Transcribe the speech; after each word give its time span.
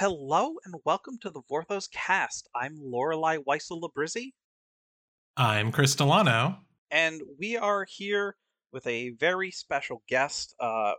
Hello 0.00 0.54
and 0.64 0.76
welcome 0.86 1.18
to 1.20 1.28
the 1.28 1.42
Vorthos 1.42 1.86
cast. 1.90 2.48
I'm 2.54 2.74
Loreley 2.78 3.36
Weissel 3.44 3.82
Labrizzi, 3.82 4.32
I'm 5.36 5.70
Chris 5.70 5.94
Delano. 5.94 6.56
and 6.90 7.20
we 7.38 7.58
are 7.58 7.84
here 7.86 8.36
with 8.72 8.86
a 8.86 9.10
very 9.10 9.50
special 9.50 10.02
guest, 10.08 10.54
uh, 10.58 10.92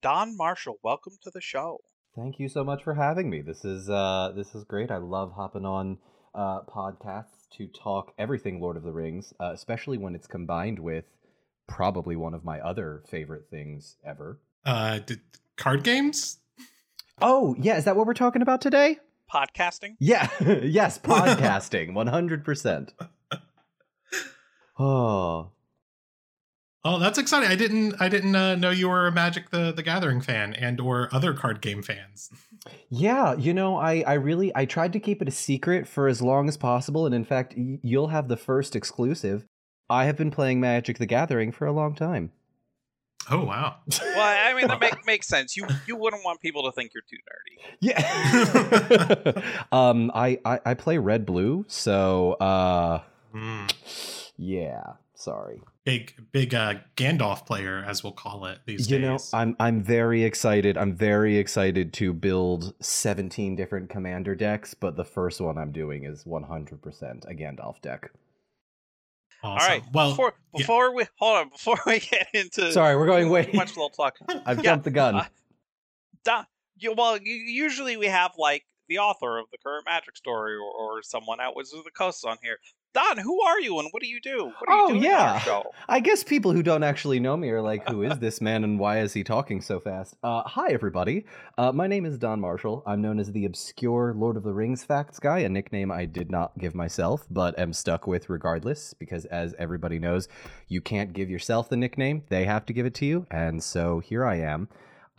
Don 0.00 0.36
Marshall. 0.36 0.76
Welcome 0.84 1.14
to 1.24 1.32
the 1.34 1.40
show. 1.40 1.78
Thank 2.14 2.38
you 2.38 2.48
so 2.48 2.62
much 2.62 2.84
for 2.84 2.94
having 2.94 3.28
me. 3.30 3.40
This 3.40 3.64
is 3.64 3.90
uh 3.90 4.32
this 4.36 4.54
is 4.54 4.62
great. 4.62 4.92
I 4.92 4.98
love 4.98 5.32
hopping 5.32 5.66
on 5.66 5.98
uh 6.32 6.60
podcasts 6.72 7.48
to 7.56 7.66
talk 7.66 8.12
everything 8.16 8.60
Lord 8.60 8.76
of 8.76 8.84
the 8.84 8.92
Rings, 8.92 9.34
uh, 9.40 9.50
especially 9.52 9.98
when 9.98 10.14
it's 10.14 10.28
combined 10.28 10.78
with 10.78 11.06
probably 11.66 12.14
one 12.14 12.34
of 12.34 12.44
my 12.44 12.60
other 12.60 13.02
favorite 13.10 13.50
things 13.50 13.96
ever. 14.06 14.38
Uh, 14.64 15.00
did, 15.00 15.20
card 15.56 15.82
games? 15.82 16.38
Oh, 17.22 17.54
yeah, 17.58 17.76
is 17.76 17.84
that 17.84 17.96
what 17.96 18.06
we're 18.06 18.14
talking 18.14 18.42
about 18.42 18.60
today? 18.60 18.98
Podcasting. 19.32 19.96
Yeah. 19.98 20.28
yes, 20.62 20.98
podcasting, 20.98 21.92
100%. 21.92 22.90
Oh, 24.78 25.50
Oh, 26.82 26.98
that's 26.98 27.18
exciting! 27.18 27.50
I 27.50 27.56
didn't, 27.56 27.94
I 28.00 28.08
didn't 28.08 28.34
uh, 28.34 28.54
know 28.54 28.70
you 28.70 28.88
were 28.88 29.06
a 29.06 29.12
Magic 29.12 29.50
the 29.50 29.70
the 29.70 29.82
Gathering 29.82 30.22
fan 30.22 30.54
and 30.54 30.80
or 30.80 31.10
other 31.12 31.34
card 31.34 31.60
game 31.60 31.82
fans. 31.82 32.30
Yeah, 32.88 33.34
you 33.36 33.52
know, 33.52 33.76
I, 33.76 34.02
I 34.06 34.14
really 34.14 34.50
I 34.56 34.64
tried 34.64 34.94
to 34.94 34.98
keep 34.98 35.20
it 35.20 35.28
a 35.28 35.30
secret 35.30 35.86
for 35.86 36.08
as 36.08 36.22
long 36.22 36.48
as 36.48 36.56
possible, 36.56 37.04
and 37.04 37.14
in 37.14 37.26
fact, 37.26 37.52
y- 37.54 37.78
you'll 37.82 38.08
have 38.08 38.28
the 38.28 38.36
first 38.38 38.74
exclusive. 38.74 39.44
I 39.90 40.06
have 40.06 40.16
been 40.16 40.30
playing 40.30 40.58
Magic: 40.58 40.96
The 40.96 41.04
Gathering 41.04 41.52
for 41.52 41.66
a 41.66 41.72
long 41.72 41.94
time. 41.94 42.32
Oh 43.28 43.44
wow! 43.44 43.76
Well, 44.00 44.48
I 44.48 44.54
mean 44.54 44.68
that 44.68 44.80
make, 44.80 45.04
makes 45.06 45.28
sense. 45.28 45.56
You 45.56 45.66
you 45.86 45.96
wouldn't 45.96 46.24
want 46.24 46.40
people 46.40 46.64
to 46.64 46.72
think 46.72 46.92
you're 46.94 47.02
too 47.08 47.18
nerdy. 47.28 47.58
Yeah. 47.80 49.62
um, 49.72 50.10
I, 50.14 50.38
I 50.44 50.60
I 50.64 50.74
play 50.74 50.98
red 50.98 51.26
blue, 51.26 51.64
so 51.68 52.32
uh, 52.34 53.02
Hmm. 53.32 53.66
yeah. 54.36 54.94
Sorry. 55.14 55.60
Big, 55.84 56.14
big 56.32 56.54
uh, 56.54 56.76
Gandalf 56.96 57.44
player, 57.44 57.84
as 57.86 58.02
we'll 58.02 58.14
call 58.14 58.46
it 58.46 58.60
these 58.64 58.90
You 58.90 58.98
days. 58.98 59.04
You 59.04 59.10
know, 59.10 59.18
I'm 59.34 59.56
I'm 59.60 59.82
very 59.82 60.24
excited. 60.24 60.78
I'm 60.78 60.94
very 60.94 61.36
excited 61.36 61.92
to 61.94 62.14
build 62.14 62.72
17 62.80 63.54
different 63.54 63.90
commander 63.90 64.34
decks, 64.34 64.72
but 64.72 64.96
the 64.96 65.04
first 65.04 65.40
one 65.42 65.58
I'm 65.58 65.72
doing 65.72 66.04
is 66.04 66.24
100% 66.24 67.30
a 67.30 67.34
Gandalf 67.34 67.82
deck. 67.82 68.10
Awesome. 69.42 69.62
All 69.62 69.68
right. 69.68 69.82
Well, 69.92 70.10
before 70.56 70.88
yeah. 70.88 70.94
we 70.94 71.04
hold 71.16 71.36
on 71.38 71.48
before 71.50 71.78
we 71.86 72.00
get 72.00 72.28
into 72.34 72.72
Sorry, 72.72 72.96
we're 72.96 73.06
going 73.06 73.30
way 73.30 73.46
too 73.46 73.56
much 73.56 73.70
little 73.76 73.90
talk. 73.90 74.16
I've 74.46 74.58
Yeah, 74.58 74.62
jumped 74.62 74.84
the 74.84 74.90
gun. 74.90 75.14
uh, 75.16 75.24
Don, 76.24 76.46
you, 76.76 76.92
well, 76.92 77.16
you, 77.16 77.34
usually 77.34 77.96
we 77.96 78.06
have 78.06 78.32
like 78.38 78.64
the 78.88 78.98
author 78.98 79.38
of 79.38 79.46
the 79.50 79.58
current 79.58 79.84
Magic 79.86 80.16
story 80.16 80.56
or, 80.56 80.62
or 80.70 81.02
someone 81.02 81.40
out 81.40 81.56
with 81.56 81.70
the 81.70 81.90
Coast 81.96 82.24
on 82.24 82.36
here. 82.42 82.58
Don, 82.92 83.18
who 83.18 83.40
are 83.42 83.60
you 83.60 83.78
and 83.78 83.88
what 83.92 84.02
do 84.02 84.08
you 84.08 84.20
do? 84.20 84.52
What 84.58 84.68
are 84.68 84.76
you 84.76 84.82
Oh, 84.82 84.88
doing 84.88 85.02
yeah. 85.04 85.62
I 85.88 86.00
guess 86.00 86.24
people 86.24 86.52
who 86.52 86.60
don't 86.62 86.82
actually 86.82 87.20
know 87.20 87.36
me 87.36 87.48
are 87.50 87.62
like, 87.62 87.88
who 87.88 88.02
is 88.02 88.18
this 88.18 88.40
man 88.40 88.64
and 88.64 88.80
why 88.80 88.98
is 88.98 89.12
he 89.12 89.22
talking 89.22 89.60
so 89.60 89.78
fast? 89.78 90.16
Uh, 90.24 90.42
hi, 90.44 90.72
everybody. 90.72 91.24
Uh, 91.56 91.70
my 91.70 91.86
name 91.86 92.04
is 92.04 92.18
Don 92.18 92.40
Marshall. 92.40 92.82
I'm 92.86 93.00
known 93.00 93.20
as 93.20 93.30
the 93.30 93.44
obscure 93.44 94.12
Lord 94.16 94.36
of 94.36 94.42
the 94.42 94.52
Rings 94.52 94.82
facts 94.82 95.20
guy, 95.20 95.38
a 95.40 95.48
nickname 95.48 95.92
I 95.92 96.04
did 96.04 96.32
not 96.32 96.58
give 96.58 96.74
myself, 96.74 97.26
but 97.30 97.56
am 97.60 97.72
stuck 97.72 98.08
with 98.08 98.28
regardless, 98.28 98.92
because 98.92 99.24
as 99.26 99.54
everybody 99.56 100.00
knows, 100.00 100.26
you 100.66 100.80
can't 100.80 101.12
give 101.12 101.30
yourself 101.30 101.68
the 101.68 101.76
nickname, 101.76 102.24
they 102.28 102.44
have 102.44 102.66
to 102.66 102.72
give 102.72 102.86
it 102.86 102.94
to 102.94 103.06
you. 103.06 103.24
And 103.30 103.62
so 103.62 104.00
here 104.00 104.24
I 104.26 104.40
am. 104.40 104.68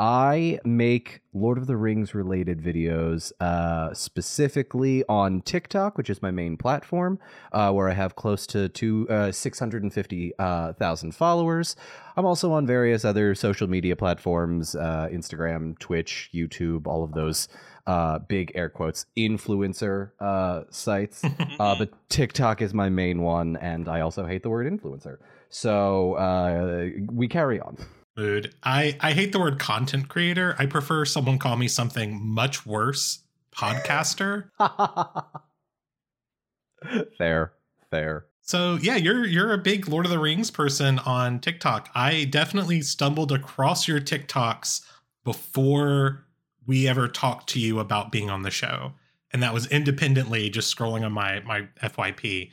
I 0.01 0.59
make 0.65 1.21
Lord 1.31 1.59
of 1.59 1.67
the 1.67 1.77
Rings 1.77 2.15
related 2.15 2.59
videos 2.59 3.31
uh, 3.39 3.93
specifically 3.93 5.03
on 5.07 5.41
TikTok, 5.41 5.95
which 5.95 6.09
is 6.09 6.23
my 6.23 6.31
main 6.31 6.57
platform 6.57 7.19
uh, 7.51 7.71
where 7.71 7.87
I 7.87 7.93
have 7.93 8.15
close 8.15 8.47
to 8.47 8.67
two 8.67 9.07
uh, 9.11 9.31
six 9.31 9.59
hundred 9.59 9.83
and 9.83 9.93
fifty 9.93 10.33
uh, 10.39 10.73
followers. 11.11 11.75
I'm 12.17 12.25
also 12.25 12.51
on 12.51 12.65
various 12.65 13.05
other 13.05 13.35
social 13.35 13.67
media 13.67 13.95
platforms: 13.95 14.73
uh, 14.73 15.07
Instagram, 15.11 15.77
Twitch, 15.77 16.31
YouTube, 16.33 16.87
all 16.87 17.03
of 17.03 17.11
those 17.11 17.47
uh, 17.85 18.17
big 18.17 18.51
air 18.55 18.69
quotes 18.69 19.05
influencer 19.15 20.13
uh, 20.19 20.63
sites. 20.71 21.23
Uh, 21.59 21.75
but 21.77 21.91
TikTok 22.09 22.59
is 22.63 22.73
my 22.73 22.89
main 22.89 23.21
one, 23.21 23.55
and 23.57 23.87
I 23.87 24.01
also 24.01 24.25
hate 24.25 24.41
the 24.41 24.49
word 24.49 24.65
influencer. 24.65 25.17
So 25.49 26.15
uh, 26.15 26.89
we 27.11 27.27
carry 27.27 27.59
on. 27.59 27.77
Mood. 28.15 28.53
I 28.63 28.97
I 28.99 29.13
hate 29.13 29.31
the 29.31 29.39
word 29.39 29.59
content 29.59 30.09
creator. 30.09 30.55
I 30.59 30.65
prefer 30.65 31.05
someone 31.05 31.39
call 31.39 31.57
me 31.57 31.67
something 31.67 32.25
much 32.25 32.65
worse, 32.65 33.19
podcaster. 33.55 34.49
fair, 37.17 37.53
fair. 37.89 38.25
So 38.41 38.77
yeah, 38.81 38.95
you're 38.95 39.25
you're 39.25 39.53
a 39.53 39.57
big 39.57 39.87
Lord 39.87 40.05
of 40.05 40.11
the 40.11 40.19
Rings 40.19 40.51
person 40.51 40.99
on 40.99 41.39
TikTok. 41.39 41.89
I 41.95 42.25
definitely 42.25 42.81
stumbled 42.81 43.31
across 43.31 43.87
your 43.87 43.99
TikToks 43.99 44.81
before 45.23 46.25
we 46.65 46.87
ever 46.87 47.07
talked 47.07 47.49
to 47.49 47.59
you 47.59 47.79
about 47.79 48.11
being 48.11 48.29
on 48.29 48.41
the 48.41 48.51
show, 48.51 48.93
and 49.31 49.41
that 49.43 49.53
was 49.53 49.67
independently 49.67 50.49
just 50.49 50.75
scrolling 50.75 51.05
on 51.05 51.11
my 51.11 51.39
my 51.41 51.67
FYP 51.83 52.51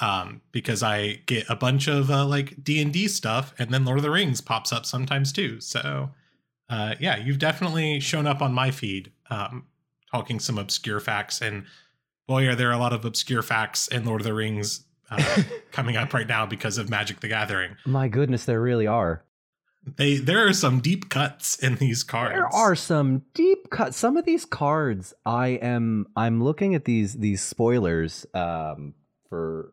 um, 0.00 0.42
because 0.52 0.82
I 0.82 1.20
get 1.26 1.48
a 1.48 1.56
bunch 1.56 1.88
of 1.88 2.10
uh, 2.10 2.26
like 2.26 2.62
D 2.62 2.80
and 2.80 2.92
D 2.92 3.08
stuff, 3.08 3.54
and 3.58 3.70
then 3.70 3.84
Lord 3.84 3.98
of 3.98 4.02
the 4.02 4.10
Rings 4.10 4.40
pops 4.40 4.72
up 4.72 4.86
sometimes 4.86 5.32
too. 5.32 5.60
So 5.60 6.10
uh, 6.68 6.94
yeah, 7.00 7.16
you've 7.16 7.38
definitely 7.38 8.00
shown 8.00 8.26
up 8.26 8.42
on 8.42 8.52
my 8.52 8.70
feed 8.70 9.12
um, 9.30 9.66
talking 10.10 10.40
some 10.40 10.58
obscure 10.58 11.00
facts 11.00 11.40
and. 11.40 11.64
Boy, 12.26 12.46
are 12.46 12.54
there 12.54 12.70
a 12.72 12.76
lot 12.76 12.92
of 12.92 13.06
obscure 13.06 13.40
facts 13.40 13.88
in 13.88 14.04
Lord 14.04 14.20
of 14.20 14.26
the 14.26 14.34
Rings 14.34 14.84
uh, 15.10 15.42
coming 15.72 15.96
up 15.96 16.12
right 16.12 16.26
now 16.26 16.46
because 16.46 16.78
of 16.78 16.90
Magic 16.90 17.20
the 17.20 17.28
Gathering. 17.28 17.76
My 17.84 18.08
goodness, 18.08 18.44
there 18.44 18.60
really 18.60 18.86
are. 18.86 19.24
They 19.96 20.16
there 20.16 20.46
are 20.46 20.52
some 20.52 20.80
deep 20.80 21.08
cuts 21.08 21.56
in 21.56 21.76
these 21.76 22.02
cards. 22.02 22.34
There 22.34 22.54
are 22.54 22.74
some 22.74 23.22
deep 23.32 23.70
cuts. 23.70 23.96
Some 23.96 24.16
of 24.16 24.24
these 24.24 24.44
cards, 24.44 25.14
I 25.24 25.48
am 25.48 26.06
I'm 26.14 26.42
looking 26.42 26.74
at 26.74 26.84
these 26.84 27.14
these 27.14 27.42
spoilers 27.42 28.26
um, 28.34 28.94
for 29.28 29.72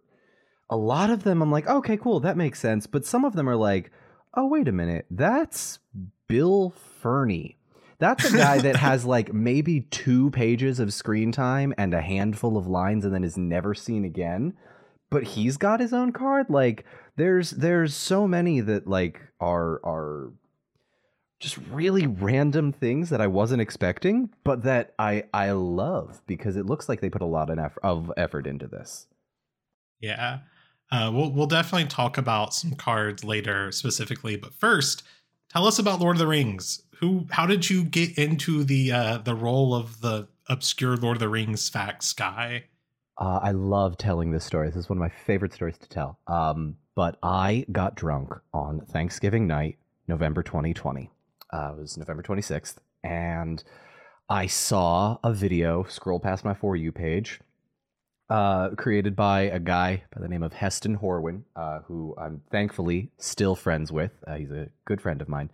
a 0.70 0.78
lot 0.78 1.09
of 1.09 1.24
them. 1.24 1.42
I'm 1.42 1.52
like, 1.52 1.68
okay, 1.68 1.98
cool, 1.98 2.20
that 2.22 2.38
makes 2.38 2.59
sense. 2.59 2.88
But 2.88 3.06
some 3.06 3.26
of 3.26 3.34
them 3.34 3.50
are 3.50 3.56
like, 3.56 3.92
oh 4.34 4.48
wait 4.48 4.68
a 4.68 4.72
minute, 4.72 5.06
that's 5.09 5.80
Bill 6.28 6.74
Ferny. 7.02 7.58
That's 7.98 8.26
a 8.26 8.38
guy 8.38 8.59
that 8.59 8.76
has 8.78 9.06
like 9.06 9.34
maybe 9.34 9.81
two 9.81 10.30
pages 10.31 10.80
of 10.80 10.94
screen 10.94 11.31
time 11.31 11.74
and 11.78 11.94
a 11.94 12.02
handful 12.02 12.58
of 12.58 12.68
lines, 12.68 13.06
and 13.06 13.14
then 13.14 13.24
is 13.24 13.38
never 13.38 13.74
seen 13.74 14.06
again. 14.06 14.53
But 15.09 15.24
he's 15.24 15.58
got 15.58 15.80
his 15.80 15.94
own 15.94 16.12
card. 16.12 16.50
Like 16.50 16.86
there's 17.16 17.52
there's 17.52 17.94
so 17.94 18.28
many 18.28 18.59
that 18.62 18.88
like 18.88 19.22
are 19.40 19.80
are 19.86 20.34
just 21.40 21.58
really 21.70 22.08
random 22.08 22.72
things 22.72 23.09
that 23.09 23.22
I 23.22 23.28
wasn't 23.28 23.62
expecting, 23.62 24.30
but 24.44 24.64
that 24.64 24.94
I 25.00 25.26
I 25.34 25.52
love 25.52 26.22
because 26.28 26.58
it 26.58 26.66
looks 26.66 26.90
like 26.90 27.02
they 27.02 27.09
put 27.09 27.22
a 27.22 27.26
lot 27.26 27.50
of 27.50 27.59
effort, 27.59 27.80
of 27.84 28.12
effort 28.18 28.47
into 28.47 28.68
this. 28.68 29.08
Yeah. 30.00 30.40
Uh, 30.96 31.12
we'll 31.12 31.30
we'll 31.32 31.46
definitely 31.46 31.88
talk 31.88 32.18
about 32.18 32.54
some 32.54 32.72
cards 32.72 33.26
later 33.26 33.70
specifically, 33.70 34.38
but 34.38 34.54
first, 34.54 35.04
tell 35.52 35.68
us 35.68 35.78
about 35.78 36.00
Lord 36.00 36.16
of 36.16 36.20
the 36.20 36.28
Rings. 36.28 36.84
Who 37.00 37.28
how 37.32 37.46
did 37.46 37.70
you 37.70 37.84
get 37.84 38.18
into 38.18 38.64
the 38.64 38.94
uh, 38.94 39.18
the 39.18 39.36
role 39.36 39.76
of 39.76 40.00
the 40.00 40.30
obscure 40.48 40.96
Lord 40.96 41.18
of 41.18 41.20
the 41.20 41.28
Rings 41.28 41.68
facts 41.68 42.14
guy? 42.14 42.66
Uh, 43.18 43.40
I 43.44 43.52
love 43.52 43.98
telling 43.98 44.32
this 44.32 44.46
story. 44.46 44.70
This 44.70 44.78
is 44.78 44.90
one 44.90 44.98
of 44.98 45.02
my 45.02 45.12
favorite 45.26 45.54
stories 45.54 45.78
to 45.80 45.90
tell. 45.90 46.18
Um, 46.28 46.78
but 46.96 47.18
I 47.22 47.66
got 47.74 47.96
drunk 47.96 48.30
on 48.54 48.80
Thanksgiving 48.86 49.48
night, 49.48 49.78
November 50.08 50.44
2020. 50.44 51.10
Uh, 51.52 51.74
it 51.74 51.78
was 51.78 51.98
November 51.98 52.24
26th, 52.24 52.76
and 53.04 53.62
I 54.30 54.48
saw 54.48 55.18
a 55.26 55.34
video 55.34 55.84
scroll 55.84 56.22
past 56.22 56.46
my 56.46 56.53
for 56.53 56.78
you 56.78 56.94
page, 56.94 57.41
uh, 58.30 58.70
created 58.72 59.16
by 59.16 59.42
a 59.42 59.60
guy 59.60 60.04
by 60.14 60.22
the 60.22 60.28
name 60.28 60.44
of 60.44 60.54
Heston 60.54 60.98
Horwin, 60.98 61.44
uh, 61.56 61.80
who 61.80 62.16
I'm 62.18 62.42
thankfully 62.52 63.12
still 63.18 63.56
friends 63.56 63.92
with. 63.92 64.12
Uh, 64.26 64.36
he's 64.36 64.52
a 64.52 64.70
good 64.86 65.02
friend 65.02 65.22
of 65.22 65.30
mine, 65.30 65.52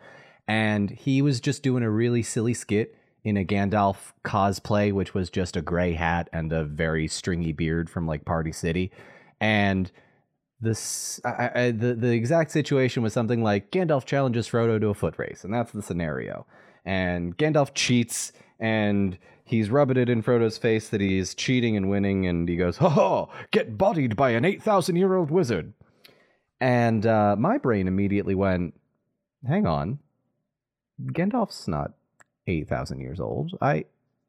and 0.47 0.89
he 0.89 1.21
was 1.21 1.39
just 1.39 1.63
doing 1.63 1.83
a 1.83 1.89
really 1.89 2.23
silly 2.23 2.53
skit 2.53 2.95
in 3.23 3.37
a 3.37 3.45
Gandalf 3.45 4.13
cosplay, 4.25 4.91
which 4.91 5.13
was 5.13 5.29
just 5.29 5.55
a 5.55 5.61
gray 5.61 5.93
hat 5.93 6.29
and 6.33 6.51
a 6.51 6.63
very 6.63 7.07
stringy 7.07 7.51
beard 7.51 7.89
from 7.89 8.07
like 8.07 8.25
Party 8.25 8.51
City, 8.51 8.91
and 9.39 9.91
this 10.61 11.19
I, 11.25 11.51
I, 11.53 11.71
the 11.71 11.93
the 11.95 12.11
exact 12.11 12.51
situation 12.51 13.03
was 13.03 13.13
something 13.13 13.43
like 13.43 13.71
Gandalf 13.71 14.05
challenges 14.05 14.47
Frodo 14.47 14.79
to 14.79 14.89
a 14.89 14.93
foot 14.93 15.15
race, 15.17 15.43
and 15.43 15.53
that's 15.53 15.71
the 15.71 15.81
scenario. 15.81 16.45
And 16.85 17.37
Gandalf 17.37 17.73
cheats, 17.73 18.31
and 18.59 19.17
he's 19.51 19.69
rubbing 19.69 19.97
it 19.97 20.09
in 20.09 20.23
Frodo's 20.23 20.57
face 20.57 20.89
that 20.89 21.01
he's 21.01 21.35
cheating 21.35 21.77
and 21.77 21.89
winning, 21.89 22.25
and 22.25 22.49
he 22.49 22.55
goes, 22.55 22.77
"Ho 22.77 22.89
ho! 22.89 23.29
Get 23.51 23.77
bodied 23.77 24.15
by 24.15 24.31
an 24.31 24.45
eight 24.45 24.63
thousand 24.63 24.95
year 24.95 25.15
old 25.15 25.29
wizard." 25.29 25.73
And 26.59 27.05
uh, 27.05 27.35
my 27.37 27.57
brain 27.57 27.87
immediately 27.87 28.33
went, 28.33 28.73
"Hang 29.47 29.67
on, 29.67 29.99
Gandalf's 31.05 31.67
not 31.67 31.93
eight 32.47 32.67
thousand 32.67 33.01
years 33.01 33.19
old. 33.19 33.57
I 33.61 33.85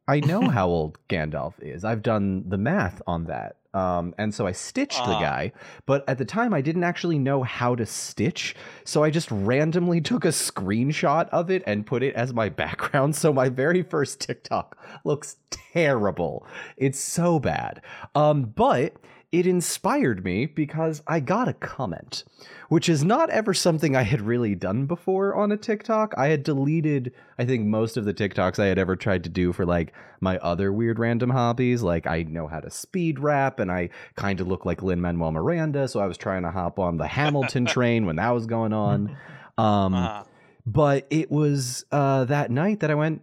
I 0.09 0.21
know 0.31 0.49
how 0.49 0.69
old 0.69 0.99
Gandalf 1.09 1.55
is. 1.61 1.85
I've 1.85 2.03
done 2.03 2.45
the 2.49 2.59
math 2.59 3.01
on 3.07 3.25
that. 3.27 3.57
Um, 3.75 4.15
and 4.19 4.35
so 4.35 4.47
I 4.47 4.53
stitched 4.53 5.03
the 5.07 5.13
Ah. 5.13 5.21
guy, 5.21 5.53
but 5.87 6.07
at 6.07 6.19
the 6.19 6.27
time 6.27 6.53
I 6.53 6.61
didn't 6.61 6.85
actually 6.85 7.19
know 7.19 7.43
how 7.43 7.75
to 7.75 7.87
stitch. 7.87 8.55
So 8.85 9.03
I 9.03 9.09
just 9.09 9.31
randomly 9.31 10.01
took 10.11 10.27
a 10.27 10.29
screenshot 10.29 11.29
of 11.31 11.51
it 11.51 11.63
and 11.67 11.87
put 11.87 12.03
it 12.03 12.15
as 12.15 12.35
my 12.35 12.49
background. 12.63 13.17
So 13.17 13.33
my 13.33 13.49
very 13.49 13.83
first 13.83 14.21
TikTok 14.21 14.77
looks 15.05 15.37
terrible. 15.51 16.47
It's 16.77 17.01
so 17.01 17.39
bad. 17.41 17.81
Um, 18.15 18.43
but 18.55 18.95
it 19.33 19.47
inspired 19.47 20.23
me 20.25 20.45
because 20.45 21.03
I 21.07 21.21
got 21.21 21.49
a 21.49 21.55
comment, 21.55 22.23
which 22.69 22.87
is 22.87 23.03
not 23.03 23.31
ever 23.31 23.55
something 23.55 23.97
I 23.97 24.03
had 24.03 24.21
really 24.21 24.55
done 24.55 24.85
before 24.85 25.35
on 25.35 25.51
a 25.51 25.57
TikTok. 25.57 26.13
I 26.19 26.27
had 26.29 26.43
deleted, 26.43 27.15
I 27.39 27.47
think, 27.47 27.65
most 27.65 27.97
of 27.97 28.05
the 28.05 28.13
TikToks 28.13 28.59
I 28.59 28.67
had 28.67 28.79
ever 28.79 28.95
tried 28.95 29.25
to 29.25 29.31
do 29.31 29.55
for 29.55 29.65
like 29.65 29.95
my 30.21 30.37
other 30.39 30.71
weird 30.71 30.99
random 30.99 31.31
hobbies. 31.31 31.83
Like 31.83 32.07
I 32.07 32.25
know 32.25 32.47
how 32.47 32.61
to 32.61 32.71
speed 32.71 33.19
rap 33.19 33.59
and 33.59 33.73
I 33.73 33.89
kind 34.17 34.39
of 34.39 34.49
look 34.49 34.67
like 34.67 34.83
Lin 34.83 35.01
Manuel 35.01 35.33
Miranda. 35.33 35.89
So 35.89 36.01
I 36.01 36.07
was 36.07 36.19
trying 36.19 36.43
to 36.43 36.51
hop 36.51 36.79
on 36.79 36.99
the 36.99 37.07
Hamilton 37.07 37.65
train 37.75 38.05
when 38.05 38.17
that 38.17 38.31
was 38.31 38.45
going 38.45 38.75
on. 38.75 39.17
Um, 39.57 39.95
Uh, 39.95 40.25
but 40.67 41.07
it 41.09 41.31
was 41.31 41.87
uh, 41.91 42.25
that 42.27 42.51
night 42.51 42.81
that 42.81 42.91
I 42.91 42.95
went, 42.95 43.23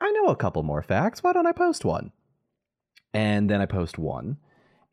I 0.00 0.10
know 0.12 0.26
a 0.26 0.36
couple 0.36 0.62
more 0.62 0.82
facts. 0.82 1.24
Why 1.24 1.32
don't 1.32 1.46
I 1.46 1.52
post 1.52 1.84
one? 1.84 2.12
And 3.12 3.50
then 3.50 3.60
I 3.60 3.66
post 3.66 3.98
one. 3.98 4.38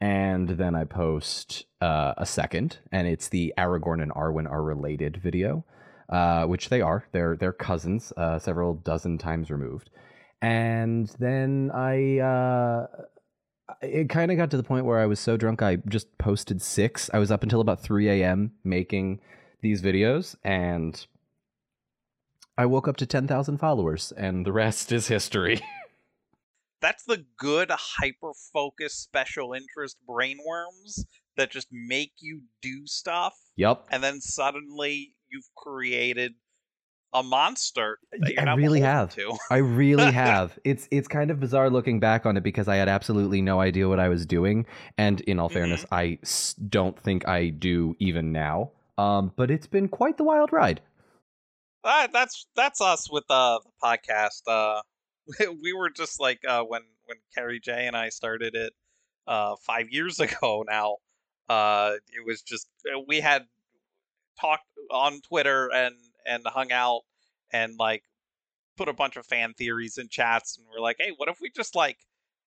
And 0.01 0.49
then 0.49 0.75
I 0.75 0.83
post 0.83 1.65
uh, 1.79 2.13
a 2.17 2.25
second. 2.25 2.79
And 2.91 3.07
it's 3.07 3.29
the 3.29 3.53
Aragorn 3.57 4.01
and 4.01 4.11
Arwen 4.11 4.49
are 4.51 4.63
related 4.63 5.17
video, 5.17 5.63
uh, 6.09 6.45
which 6.45 6.69
they 6.69 6.81
are. 6.81 7.05
They're, 7.11 7.37
they're 7.37 7.53
cousins, 7.53 8.11
uh, 8.17 8.39
several 8.39 8.73
dozen 8.73 9.19
times 9.19 9.49
removed. 9.49 9.89
And 10.41 11.07
then 11.19 11.71
I. 11.73 12.19
Uh, 12.19 12.87
it 13.81 14.09
kind 14.09 14.31
of 14.31 14.37
got 14.37 14.51
to 14.51 14.57
the 14.57 14.63
point 14.63 14.85
where 14.85 14.99
I 14.99 15.05
was 15.05 15.19
so 15.19 15.37
drunk, 15.37 15.61
I 15.61 15.77
just 15.87 16.17
posted 16.17 16.61
six. 16.61 17.09
I 17.13 17.19
was 17.19 17.31
up 17.31 17.43
until 17.43 17.61
about 17.61 17.81
3 17.81 18.09
a.m. 18.09 18.51
making 18.63 19.21
these 19.61 19.81
videos, 19.81 20.35
and 20.43 21.05
I 22.57 22.65
woke 22.65 22.87
up 22.87 22.97
to 22.97 23.05
10,000 23.05 23.57
followers, 23.57 24.11
and 24.17 24.45
the 24.45 24.51
rest 24.51 24.91
is 24.91 25.07
history. 25.07 25.61
that's 26.81 27.03
the 27.03 27.25
good 27.37 27.71
hyper 27.71 28.31
focused 28.53 29.01
special 29.01 29.53
interest 29.53 29.97
brainworms 30.07 31.05
that 31.37 31.51
just 31.51 31.67
make 31.71 32.13
you 32.19 32.41
do 32.61 32.85
stuff 32.85 33.35
yep. 33.55 33.85
and 33.91 34.03
then 34.03 34.19
suddenly 34.19 35.13
you've 35.29 35.49
created 35.55 36.33
a 37.13 37.23
monster 37.23 37.99
I 38.37 38.53
really 38.53 38.79
have. 38.81 39.13
to. 39.15 39.37
I 39.49 39.57
really 39.57 40.11
have. 40.13 40.57
It's 40.63 40.87
it's 40.91 41.07
kind 41.07 41.31
of 41.31 41.39
bizarre 41.39 41.69
looking 41.69 41.99
back 41.99 42.25
on 42.25 42.37
it 42.37 42.41
because 42.41 42.67
I 42.67 42.77
had 42.77 42.87
absolutely 42.87 43.41
no 43.41 43.59
idea 43.59 43.87
what 43.89 43.99
I 43.99 44.09
was 44.09 44.25
doing, 44.25 44.65
and 44.97 45.19
in 45.21 45.39
all 45.39 45.49
fairness, 45.49 45.85
I 45.91 46.19
s- 46.23 46.53
don't 46.53 46.97
think 46.97 47.27
I 47.27 47.49
do 47.49 47.95
even 47.99 48.31
now. 48.31 48.71
Um, 48.97 49.31
but 49.35 49.51
it's 49.51 49.67
been 49.67 49.87
quite 49.87 50.17
the 50.17 50.23
wild 50.23 50.53
ride. 50.53 50.81
Uh, 51.83 52.07
that's 52.13 52.47
that's 52.55 52.79
us 52.81 53.11
with 53.11 53.25
uh, 53.29 53.59
the 53.63 53.71
podcast. 53.83 54.41
Uh, 54.47 54.81
we 55.61 55.73
were 55.73 55.89
just 55.89 56.19
like 56.19 56.39
uh, 56.47 56.63
when 56.63 56.81
when 57.05 57.17
Carrie 57.35 57.59
J 57.59 57.87
and 57.87 57.95
I 57.95 58.09
started 58.09 58.55
it 58.55 58.73
uh, 59.27 59.55
five 59.65 59.89
years 59.89 60.19
ago. 60.19 60.63
Now 60.67 60.97
uh, 61.49 61.93
it 62.13 62.25
was 62.25 62.41
just 62.41 62.67
uh, 62.93 62.99
we 63.07 63.19
had 63.19 63.45
talked 64.39 64.63
on 64.89 65.21
Twitter 65.21 65.69
and 65.73 65.95
and 66.25 66.43
hung 66.45 66.71
out 66.71 67.01
and 67.51 67.77
like 67.77 68.03
put 68.77 68.87
a 68.87 68.93
bunch 68.93 69.17
of 69.17 69.25
fan 69.25 69.53
theories 69.53 69.97
in 69.97 70.07
chats 70.09 70.57
and 70.57 70.65
we're 70.71 70.81
like, 70.81 70.97
hey, 70.99 71.11
what 71.17 71.29
if 71.29 71.39
we 71.41 71.49
just 71.49 71.75
like 71.75 71.97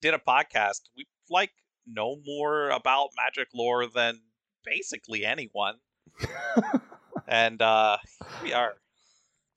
did 0.01 0.15
a 0.15 0.19
podcast? 0.19 0.83
We 0.97 1.07
like 1.31 1.53
know 1.87 2.17
more 2.25 2.71
about 2.71 3.11
magic 3.17 3.49
lore 3.55 3.87
than 3.87 4.21
basically 4.65 5.25
anyone, 5.25 5.77
and 7.29 7.61
uh, 7.61 7.99
here 8.05 8.43
we 8.43 8.53
are. 8.53 8.75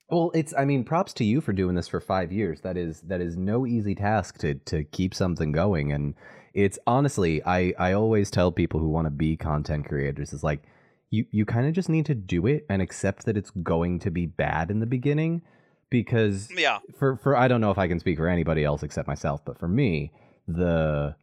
Well, 0.10 0.32
it's 0.34 0.54
I 0.58 0.64
mean, 0.66 0.84
props 0.84 1.14
to 1.16 1.26
you 1.26 1.42
for 1.42 1.52
doing 1.54 1.76
this 1.76 1.88
for 1.88 2.00
5 2.00 2.32
years. 2.32 2.62
That 2.62 2.78
is 2.78 3.02
that 3.02 3.20
is 3.22 3.36
no 3.36 3.66
easy 3.66 3.94
task 3.96 4.38
to 4.40 4.56
to 4.56 4.84
keep 4.86 5.14
something 5.14 5.52
going 5.52 5.92
and 5.92 6.16
it's 6.54 6.80
honestly 6.88 7.44
I 7.46 7.74
I 7.78 7.92
always 7.94 8.32
tell 8.32 8.52
people 8.52 8.80
who 8.80 8.90
want 8.90 9.06
to 9.06 9.12
be 9.12 9.36
content 9.36 9.86
creators 9.88 10.32
is 10.34 10.44
like 10.44 10.64
you 11.10 11.26
you 11.32 11.46
kind 11.46 11.68
of 11.68 11.74
just 11.74 11.90
need 11.90 12.06
to 12.08 12.16
do 12.16 12.48
it 12.48 12.66
and 12.70 12.82
accept 12.82 13.26
that 13.26 13.38
it's 13.38 13.50
going 13.52 14.00
to 14.00 14.12
be 14.12 14.26
bad 14.26 14.72
in 14.72 14.80
the 14.80 14.86
beginning 14.86 15.42
because 15.90 16.50
Yeah. 16.58 16.80
for 16.98 17.18
for 17.18 17.36
I 17.36 17.48
don't 17.50 17.62
know 17.62 17.72
if 17.72 17.78
I 17.78 17.88
can 17.88 18.00
speak 18.00 18.18
for 18.18 18.28
anybody 18.28 18.64
else 18.64 18.84
except 18.84 19.08
myself, 19.08 19.44
but 19.44 19.60
for 19.60 19.68
me, 19.68 20.12
the 20.48 21.16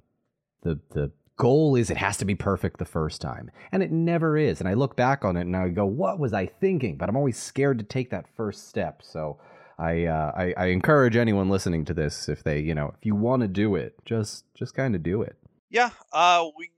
the 0.62 0.78
the 0.90 1.10
goal 1.36 1.76
is 1.76 1.90
it 1.90 1.96
has 1.96 2.16
to 2.18 2.24
be 2.24 2.34
perfect 2.34 2.78
the 2.78 2.84
first 2.84 3.20
time, 3.20 3.50
and 3.72 3.82
it 3.82 3.92
never 3.92 4.36
is. 4.36 4.60
And 4.60 4.68
I 4.68 4.74
look 4.74 4.96
back 4.96 5.24
on 5.24 5.36
it 5.36 5.42
and 5.42 5.56
I 5.56 5.68
go, 5.68 5.86
"What 5.86 6.18
was 6.18 6.32
I 6.32 6.46
thinking?" 6.46 6.96
But 6.96 7.08
I'm 7.08 7.16
always 7.16 7.36
scared 7.36 7.78
to 7.78 7.84
take 7.84 8.10
that 8.10 8.26
first 8.36 8.68
step. 8.68 9.02
So 9.02 9.38
I 9.78 10.04
uh, 10.04 10.32
I, 10.36 10.54
I 10.56 10.66
encourage 10.66 11.16
anyone 11.16 11.48
listening 11.48 11.84
to 11.86 11.94
this 11.94 12.28
if 12.28 12.44
they 12.44 12.60
you 12.60 12.74
know 12.74 12.94
if 12.96 13.04
you 13.04 13.14
want 13.14 13.42
to 13.42 13.48
do 13.48 13.74
it, 13.74 13.94
just 14.04 14.44
just 14.54 14.74
kind 14.74 14.94
of 14.94 15.02
do 15.02 15.22
it. 15.22 15.36
Yeah, 15.70 15.90
uh, 16.12 16.44
we. 16.56 16.70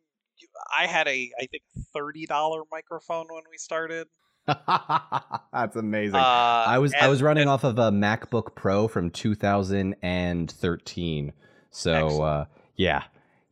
I 0.76 0.86
had 0.86 1.06
a, 1.06 1.30
I 1.40 1.46
think, 1.46 1.62
thirty 1.92 2.26
dollar 2.26 2.62
microphone 2.70 3.26
when 3.30 3.44
we 3.50 3.58
started. 3.58 4.08
That's 4.46 5.76
amazing. 5.76 6.16
Uh, 6.16 6.64
I 6.66 6.78
was 6.78 6.94
I 6.94 7.08
was 7.08 7.22
running 7.22 7.42
and- 7.42 7.50
off 7.50 7.64
of 7.64 7.78
a 7.78 7.90
MacBook 7.90 8.54
Pro 8.54 8.88
from 8.88 9.10
2013. 9.10 11.32
So 11.70 12.22
uh, 12.22 12.44
yeah, 12.76 13.02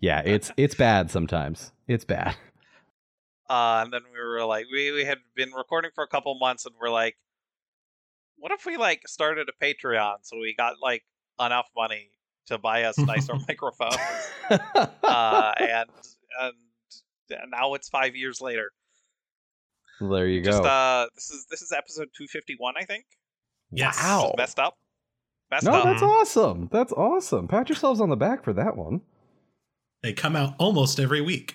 yeah, 0.05 0.21
it's 0.25 0.51
it's 0.57 0.75
bad 0.75 1.11
sometimes. 1.11 1.73
It's 1.89 2.05
bad. 2.05 2.37
Uh, 3.47 3.83
and 3.85 3.93
then 3.93 4.01
we 4.11 4.19
were 4.19 4.43
like, 4.47 4.65
we 4.73 4.91
we 4.91 5.05
had 5.05 5.19
been 5.37 5.53
recording 5.53 5.91
for 5.95 6.03
a 6.03 6.09
couple 6.09 6.35
months, 6.39 6.65
and 6.65 6.75
we're 6.81 6.89
like, 6.89 7.15
what 8.39 8.51
if 8.53 8.65
we 8.65 8.79
like 8.79 9.07
started 9.07 9.51
a 9.51 9.65
Patreon 9.65 10.15
so 10.23 10.39
we 10.39 10.55
got 10.57 10.77
like 10.83 11.03
enough 11.39 11.69
money 11.77 12.09
to 12.47 12.57
buy 12.57 12.85
us 12.85 12.97
nicer 12.97 13.35
microphones? 13.49 13.97
Uh, 14.49 15.53
and 15.61 15.91
and 16.41 16.55
and 17.31 17.51
now 17.51 17.75
it's 17.75 17.91
five 17.91 18.17
years 18.17 18.41
later. 18.41 18.71
there 20.01 20.27
you 20.27 20.43
Just 20.43 20.63
go. 20.63 20.69
uh, 20.69 21.07
this 21.15 21.29
is 21.31 21.47
this 21.51 21.61
is 21.61 21.71
episode 21.71 22.09
two 22.17 22.27
fifty 22.27 22.55
one, 22.59 22.75
I 22.81 22.85
think. 22.85 23.05
Yes. 23.71 24.03
Wow. 24.03 24.23
Just 24.29 24.37
messed 24.39 24.59
up. 24.59 24.79
Messed 25.51 25.67
No, 25.67 25.73
up. 25.73 25.85
that's 25.85 26.03
awesome. 26.03 26.69
That's 26.73 26.93
awesome. 26.95 27.47
Pat 27.47 27.69
yourselves 27.69 28.01
on 28.01 28.09
the 28.09 28.17
back 28.17 28.43
for 28.43 28.55
that 28.55 28.75
one. 28.75 29.03
They 30.05 30.13
come 30.13 30.37
out 30.37 30.55
almost 30.59 31.01
every 31.01 31.23
week. 31.23 31.55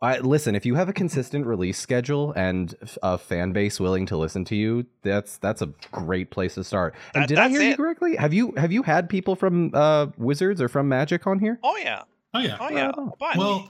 I, 0.00 0.18
listen, 0.20 0.54
if 0.54 0.64
you 0.64 0.76
have 0.76 0.88
a 0.88 0.92
consistent 0.94 1.44
release 1.44 1.76
schedule 1.78 2.32
and 2.34 2.74
a 3.02 3.18
fan 3.18 3.52
base 3.52 3.78
willing 3.80 4.06
to 4.06 4.16
listen 4.16 4.44
to 4.46 4.56
you, 4.56 4.86
that's 5.02 5.36
that's 5.38 5.60
a 5.60 5.66
great 5.92 6.30
place 6.30 6.54
to 6.54 6.64
start. 6.64 6.94
And 7.12 7.24
That- 7.24 7.28
did 7.28 7.38
I 7.38 7.48
that's 7.48 7.60
hear 7.60 7.70
you 7.70 7.76
correctly? 7.76 8.16
Have 8.16 8.32
you 8.32 8.52
have 8.56 8.70
you 8.72 8.82
had 8.84 9.10
people 9.10 9.34
from 9.36 9.72
uh, 9.74 10.06
Wizards 10.16 10.62
or 10.62 10.68
from 10.68 10.88
Magic 10.88 11.26
on 11.26 11.38
here? 11.40 11.58
Oh 11.62 11.76
yeah. 11.76 12.04
Oh 12.32 12.38
yeah. 12.38 12.56
Oh 12.60 12.70
yeah. 12.70 12.86
Right 12.86 12.94
on. 12.98 13.08
A 13.08 13.16
bunch. 13.18 13.36
Well, 13.36 13.68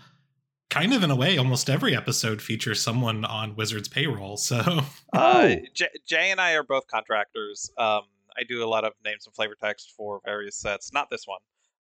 kind 0.69 0.93
of 0.93 1.03
in 1.03 1.11
a 1.11 1.17
way, 1.17 1.37
almost 1.39 1.69
every 1.71 1.97
episode 1.97 2.41
features 2.43 2.81
someone 2.81 3.25
on 3.25 3.57
Wizards 3.57 3.89
payroll. 3.89 4.37
So 4.37 4.59
Uh, 5.13 5.57
Oh. 5.57 5.57
J- 5.75 5.89
Jay 6.07 6.31
and 6.31 6.41
I 6.41 6.53
are 6.53 6.63
both 6.63 6.87
contractors. 6.87 7.73
Um, 7.79 8.03
I 8.39 8.45
do 8.47 8.63
a 8.63 8.69
lot 8.69 8.85
of 8.85 8.93
names 9.05 9.27
and 9.27 9.35
flavor 9.35 9.57
text 9.61 9.95
for 9.97 10.21
various 10.25 10.57
sets, 10.57 10.93
not 10.93 11.09
this 11.11 11.27
one. 11.27 11.41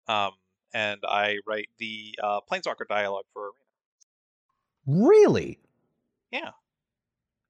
Um, 0.08 0.32
and 0.74 1.00
I 1.08 1.38
write 1.48 1.70
the 1.80 2.18
uh, 2.22 2.40
Planeswalker 2.52 2.88
dialogue 2.90 3.26
for 3.34 3.44
Arena. 3.44 3.54
Really? 4.86 5.60
Yeah. 6.32 6.52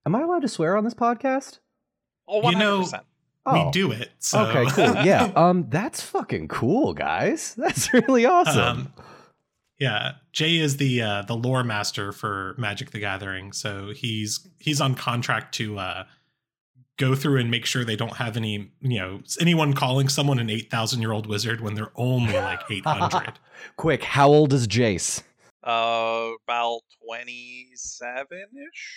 Am 0.05 0.15
I 0.15 0.21
allowed 0.21 0.41
to 0.41 0.47
swear 0.47 0.77
on 0.77 0.83
this 0.83 0.93
podcast? 0.93 1.59
Oh, 2.27 2.49
You 2.49 2.57
know- 2.57 2.81
100%. 2.81 3.01
we 3.53 3.71
do 3.71 3.91
it. 3.91 4.11
So 4.19 4.39
Oh. 4.39 4.45
Okay, 4.49 4.65
cool. 4.71 4.95
Yeah. 5.05 5.31
Um, 5.35 5.65
that's 5.69 6.01
fucking 6.01 6.47
cool, 6.49 6.93
guys. 6.93 7.55
That's 7.55 7.93
really 7.93 8.25
awesome. 8.25 8.59
Um, 8.59 8.93
yeah, 9.79 10.13
Jay 10.33 10.57
is 10.57 10.77
the 10.77 11.01
uh, 11.03 11.21
the 11.21 11.35
lore 11.35 11.63
master 11.63 12.11
for 12.11 12.55
Magic 12.57 12.89
the 12.89 12.99
Gathering, 12.99 13.51
so 13.53 13.91
he's 13.95 14.47
he's 14.57 14.81
on 14.81 14.95
contract 14.95 15.53
to 15.55 15.77
uh, 15.77 16.05
go 16.97 17.15
through 17.15 17.39
and 17.39 17.49
make 17.51 17.65
sure 17.65 17.85
they 17.85 17.95
don't 17.95 18.17
have 18.17 18.35
any 18.37 18.71
you 18.81 18.99
know 18.99 19.21
anyone 19.39 19.73
calling 19.73 20.09
someone 20.09 20.39
an 20.39 20.49
eight 20.49 20.69
thousand 20.69 21.01
year 21.01 21.11
old 21.11 21.27
wizard 21.27 21.61
when 21.61 21.75
they're 21.75 21.91
only 21.95 22.33
like 22.33 22.61
eight 22.71 22.85
hundred. 22.85 23.39
Quick, 23.75 24.03
how 24.03 24.27
old 24.29 24.53
is 24.53 24.67
Jace? 24.67 25.21
Uh, 25.63 26.31
about 26.47 26.79
27 27.05 28.27
ish. 28.71 28.95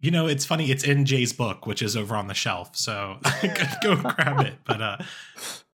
you 0.00 0.10
know, 0.12 0.26
it's 0.28 0.44
funny. 0.44 0.70
It's 0.70 0.84
in 0.84 1.04
Jay's 1.04 1.32
book, 1.32 1.66
which 1.66 1.82
is 1.82 1.96
over 1.96 2.14
on 2.14 2.28
the 2.28 2.34
shelf, 2.34 2.76
so 2.76 3.18
go 3.82 3.96
grab 3.96 4.46
it. 4.46 4.54
But 4.64 4.80
uh, 4.80 4.96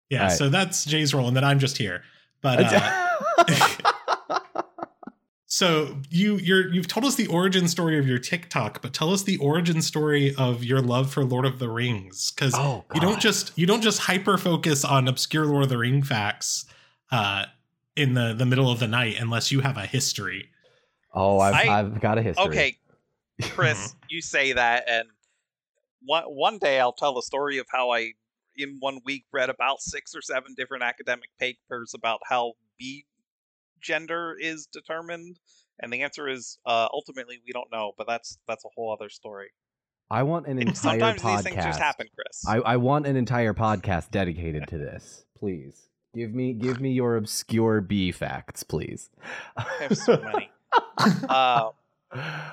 yeah, 0.09 0.21
Alright. 0.23 0.37
so 0.37 0.49
that's 0.49 0.85
Jay's 0.85 1.13
role, 1.13 1.27
and 1.27 1.35
then 1.35 1.43
I'm 1.43 1.59
just 1.59 1.77
here. 1.77 2.03
But 2.41 2.59
uh, 2.73 3.07
So 5.53 5.97
you 6.09 6.37
you're 6.37 6.69
you've 6.73 6.87
told 6.87 7.03
us 7.05 7.15
the 7.15 7.27
origin 7.27 7.67
story 7.67 7.99
of 7.99 8.07
your 8.07 8.19
TikTok, 8.19 8.81
but 8.81 8.93
tell 8.93 9.11
us 9.11 9.23
the 9.23 9.35
origin 9.39 9.81
story 9.81 10.33
of 10.35 10.63
your 10.63 10.79
love 10.79 11.11
for 11.11 11.25
Lord 11.25 11.45
of 11.45 11.59
the 11.59 11.67
Rings 11.67 12.31
because 12.31 12.53
Oh, 12.55 12.85
you 12.93 13.01
don't 13.01 13.19
just 13.19 13.51
you 13.57 13.65
don't 13.65 13.81
just 13.81 13.99
hyper 13.99 14.37
focus 14.37 14.85
on 14.85 15.09
obscure 15.09 15.45
Lord 15.45 15.63
of 15.63 15.69
the 15.69 15.77
Ring 15.77 16.03
facts 16.03 16.63
uh, 17.11 17.47
in 17.97 18.13
the 18.13 18.33
the 18.33 18.45
middle 18.45 18.71
of 18.71 18.79
the 18.79 18.87
night 18.87 19.17
unless 19.19 19.51
you 19.51 19.59
have 19.59 19.75
a 19.75 19.85
history. 19.85 20.47
Oh, 21.13 21.39
I've, 21.39 21.53
I- 21.55 21.79
I've 21.79 21.99
got 21.99 22.17
a 22.17 22.21
history. 22.21 22.45
Okay, 22.45 22.77
Chris, 23.41 23.93
you 24.09 24.21
say 24.21 24.53
that, 24.53 24.85
and 24.87 25.09
one 26.05 26.23
one 26.23 26.59
day 26.59 26.79
I'll 26.79 26.93
tell 26.93 27.13
the 27.13 27.23
story 27.23 27.57
of 27.57 27.65
how 27.69 27.89
I, 27.91 28.13
in 28.55 28.77
one 28.79 29.01
week, 29.03 29.25
read 29.33 29.49
about 29.49 29.81
six 29.81 30.15
or 30.15 30.21
seven 30.21 30.53
different 30.55 30.83
academic 30.83 31.29
papers 31.37 31.93
about 31.93 32.21
how 32.23 32.53
B 32.79 33.03
gender 33.81 34.35
is 34.39 34.67
determined, 34.71 35.39
and 35.79 35.91
the 35.91 36.03
answer 36.03 36.27
is 36.27 36.57
uh, 36.65 36.87
ultimately 36.93 37.39
we 37.45 37.51
don't 37.53 37.71
know, 37.71 37.91
but 37.97 38.07
that's 38.07 38.37
that's 38.47 38.65
a 38.65 38.69
whole 38.75 38.91
other 38.93 39.09
story. 39.09 39.47
I 40.09 40.23
want 40.23 40.45
an 40.47 40.59
entire 40.59 40.73
sometimes 40.99 41.21
podcast. 41.21 41.35
these 41.37 41.43
things 41.53 41.63
just 41.65 41.79
happen, 41.79 42.07
Chris. 42.13 42.43
I, 42.47 42.57
I 42.57 42.77
want 42.77 43.07
an 43.07 43.15
entire 43.15 43.53
podcast 43.53 44.11
dedicated 44.11 44.67
to 44.67 44.77
this. 44.77 45.25
Please 45.39 45.87
give 46.13 46.33
me 46.33 46.53
give 46.53 46.81
me 46.81 46.91
your 46.91 47.15
obscure 47.15 47.79
B 47.81 48.11
facts, 48.11 48.63
please. 48.63 49.09
I 49.57 49.65
have 49.81 49.97
so 49.97 50.17
many. 50.21 50.49
Uh, 51.27 51.69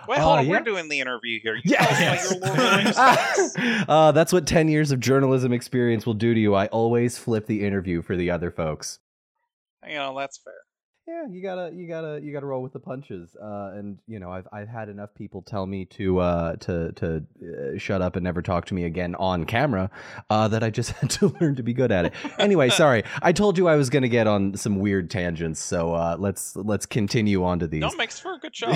wait, 0.09 0.19
Uh, 0.19 0.23
hold 0.23 0.39
on. 0.39 0.47
yeah. 0.47 0.51
We're 0.53 0.61
doing 0.65 0.89
the 0.89 0.99
interview 1.01 1.39
here. 1.43 1.55
You 1.57 1.63
Yes. 1.67 1.99
tell 1.99 2.15
us 2.15 2.37
about 2.37 2.57
your 2.57 2.65
Lord 2.67 2.69
of 2.69 2.75
the 2.75 2.77
Rings 2.85 2.97
facts. 2.97 3.87
uh, 3.89 4.13
that's 4.13 4.33
what 4.33 4.47
10 4.47 4.69
years 4.69 4.91
of 4.93 4.99
journalism 5.01 5.53
experience 5.53 6.05
will 6.07 6.15
do 6.15 6.33
to 6.35 6.41
you. 6.41 6.55
I 6.55 6.67
always 6.67 7.17
flip 7.19 7.47
the 7.47 7.65
interview 7.65 8.03
for 8.03 8.17
the 8.17 8.31
other 8.31 8.51
folks. 8.51 8.99
You 9.89 9.95
know 9.97 10.17
that's 10.19 10.39
fair. 10.39 10.55
Yeah, 11.09 11.27
you 11.27 11.41
gotta, 11.41 11.73
you 11.75 11.89
gotta, 11.89 12.21
you 12.23 12.35
gotta 12.35 12.45
roll 12.45 12.63
with 12.63 12.75
the 12.75 12.79
punches. 12.81 13.35
Uh, 13.35 13.73
and 13.75 13.99
you 14.07 14.19
know, 14.19 14.31
I've, 14.31 14.47
I've 14.53 14.69
had 14.69 14.91
enough 14.91 15.15
people 15.15 15.41
tell 15.41 15.65
me 15.65 15.87
to, 15.87 16.19
uh, 16.19 16.57
to, 16.57 16.93
to 16.93 17.25
uh, 17.43 17.79
shut 17.79 18.03
up 18.03 18.17
and 18.17 18.25
never 18.25 18.43
talk 18.43 18.67
to 18.67 18.75
me 18.75 18.85
again 18.85 19.15
on 19.15 19.47
camera, 19.47 19.91
uh, 20.29 20.49
that 20.49 20.63
I 20.63 20.69
just 20.69 20.91
had 21.01 21.09
to 21.13 21.35
learn 21.41 21.57
to 21.57 21.63
be 21.63 21.73
good 21.73 21.91
at 21.91 22.05
it. 22.05 22.13
Anyway, 22.39 22.69
sorry, 22.69 23.05
I 23.23 23.33
told 23.33 23.57
you 23.57 23.69
I 23.69 23.77
was 23.77 23.89
gonna 23.89 24.09
get 24.09 24.27
on 24.27 24.55
some 24.59 24.81
weird 24.81 25.11
tangents, 25.11 25.61
so 25.61 25.95
uh, 25.95 26.17
let's 26.19 26.55
let's 26.57 26.85
continue 26.85 27.43
on 27.43 27.61
to 27.61 27.67
these. 27.67 27.81
No, 27.81 27.91
makes 27.93 28.21
for 28.21 28.35
a 28.35 28.39
good 28.39 28.55
show. 28.55 28.75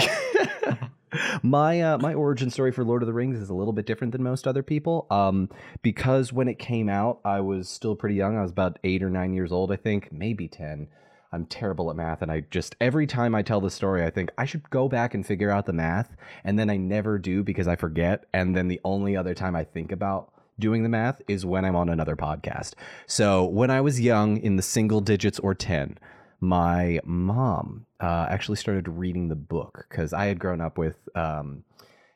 my 1.42 1.82
uh, 1.82 1.98
my 1.98 2.14
origin 2.14 2.48
story 2.48 2.72
for 2.72 2.82
Lord 2.82 3.02
of 3.02 3.06
the 3.06 3.12
Rings 3.12 3.38
is 3.38 3.50
a 3.50 3.54
little 3.54 3.74
bit 3.74 3.84
different 3.84 4.12
than 4.12 4.22
most 4.22 4.46
other 4.46 4.62
people. 4.62 5.06
Um, 5.10 5.50
because 5.82 6.32
when 6.32 6.48
it 6.48 6.58
came 6.58 6.88
out, 6.88 7.20
I 7.24 7.40
was 7.40 7.68
still 7.68 7.94
pretty 7.94 8.14
young. 8.14 8.38
I 8.38 8.42
was 8.42 8.50
about 8.50 8.78
eight 8.84 9.02
or 9.02 9.10
nine 9.10 9.34
years 9.34 9.52
old, 9.52 9.70
I 9.70 9.76
think, 9.76 10.10
maybe 10.10 10.48
ten. 10.48 10.88
I'm 11.32 11.46
terrible 11.46 11.88
at 11.90 11.96
math, 11.96 12.20
and 12.22 12.30
I 12.30 12.40
just 12.50 12.76
every 12.80 13.06
time 13.06 13.34
I 13.34 13.42
tell 13.42 13.60
the 13.60 13.70
story, 13.70 14.04
I 14.04 14.10
think 14.10 14.30
I 14.36 14.44
should 14.44 14.68
go 14.70 14.88
back 14.88 15.14
and 15.14 15.24
figure 15.26 15.50
out 15.50 15.66
the 15.66 15.72
math, 15.72 16.14
and 16.44 16.58
then 16.58 16.68
I 16.68 16.76
never 16.76 17.18
do 17.18 17.42
because 17.42 17.66
I 17.66 17.76
forget. 17.76 18.24
And 18.34 18.54
then 18.56 18.68
the 18.68 18.80
only 18.84 19.16
other 19.16 19.34
time 19.34 19.56
I 19.56 19.64
think 19.64 19.92
about 19.92 20.30
doing 20.58 20.82
the 20.82 20.88
math 20.88 21.22
is 21.28 21.46
when 21.46 21.64
I'm 21.64 21.74
on 21.74 21.88
another 21.88 22.16
podcast. 22.16 22.74
So 23.06 23.44
when 23.44 23.70
I 23.70 23.80
was 23.80 24.00
young, 24.00 24.36
in 24.36 24.56
the 24.56 24.62
single 24.62 25.00
digits 25.00 25.38
or 25.38 25.54
ten, 25.54 25.98
my 26.40 27.00
mom 27.04 27.86
uh, 28.00 28.26
actually 28.28 28.56
started 28.56 28.88
reading 28.88 29.28
the 29.28 29.34
book 29.36 29.86
because 29.88 30.12
I 30.12 30.26
had 30.26 30.38
grown 30.38 30.60
up 30.60 30.76
with, 30.76 31.08
um, 31.14 31.64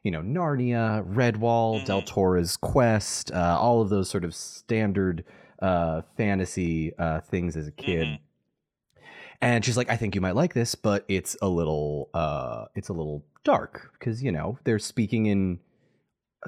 you 0.03 0.11
know, 0.11 0.21
Narnia, 0.21 1.05
Redwall, 1.11 1.85
Del 1.87 2.03
Mhm. 2.03 2.07
Toro's 2.07 2.57
Quest, 2.57 3.33
uh, 3.33 3.57
all 3.59 3.81
of 3.81 3.89
those 3.89 4.11
sort 4.11 4.25
of 4.25 4.35
standard 4.35 5.25
uh, 5.63 6.03
fantasy 6.19 6.93
uh, 6.99 7.21
things 7.21 7.57
as 7.57 7.67
a 7.67 7.73
kid. 7.73 8.07
Mhm. 8.07 8.19
And 9.41 9.65
she's 9.65 9.77
like, 9.77 9.91
I 9.91 9.97
think 9.97 10.15
you 10.15 10.21
might 10.21 10.35
like 10.35 10.55
this, 10.55 10.75
but 10.75 11.05
it's 11.09 11.37
a 11.43 11.49
little, 11.49 12.09
uh, 12.15 12.67
it's 12.75 12.89
a 12.89 12.93
little 12.93 13.25
dark 13.47 13.93
because 13.99 14.23
you 14.23 14.33
know 14.33 14.59
they're 14.65 14.79
speaking 14.79 15.27
in 15.27 15.61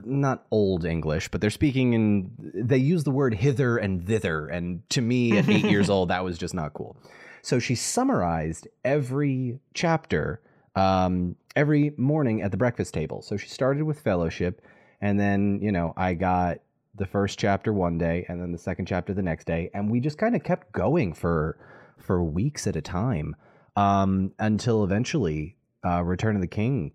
not 0.04 0.46
old 0.50 0.84
English, 0.84 1.28
but 1.28 1.40
they're 1.40 1.50
speaking 1.50 1.92
in. 1.94 2.30
They 2.54 2.76
use 2.76 3.04
the 3.04 3.10
word 3.10 3.34
hither 3.34 3.78
and 3.78 4.06
thither, 4.06 4.46
and 4.46 4.88
to 4.90 5.00
me, 5.00 5.38
at 5.38 5.48
eight 5.48 5.64
years 5.64 5.88
old, 5.94 6.10
that 6.10 6.24
was 6.24 6.36
just 6.38 6.54
not 6.54 6.74
cool. 6.74 6.96
So 7.42 7.58
she 7.58 7.74
summarized 7.74 8.68
every 8.84 9.58
chapter 9.74 10.40
um, 10.76 11.36
every 11.56 11.94
morning 11.96 12.42
at 12.42 12.50
the 12.50 12.56
breakfast 12.56 12.94
table. 12.94 13.22
So 13.22 13.36
she 13.36 13.48
started 13.48 13.84
with 13.84 14.00
fellowship, 14.00 14.60
and 15.00 15.18
then 15.18 15.60
you 15.62 15.72
know 15.72 15.94
I 15.96 16.14
got 16.14 16.58
the 16.94 17.06
first 17.06 17.38
chapter 17.38 17.72
one 17.72 17.96
day, 17.96 18.26
and 18.28 18.40
then 18.40 18.52
the 18.52 18.58
second 18.58 18.86
chapter 18.86 19.14
the 19.14 19.22
next 19.22 19.46
day, 19.46 19.70
and 19.72 19.90
we 19.90 20.00
just 20.00 20.18
kind 20.18 20.36
of 20.36 20.42
kept 20.42 20.72
going 20.72 21.12
for 21.12 21.58
for 22.00 22.22
weeks 22.22 22.66
at 22.66 22.76
a 22.76 22.82
time 22.82 23.36
um, 23.76 24.32
until 24.38 24.84
eventually 24.84 25.56
uh, 25.84 26.02
Return 26.02 26.34
of 26.34 26.42
the 26.42 26.48
King 26.48 26.92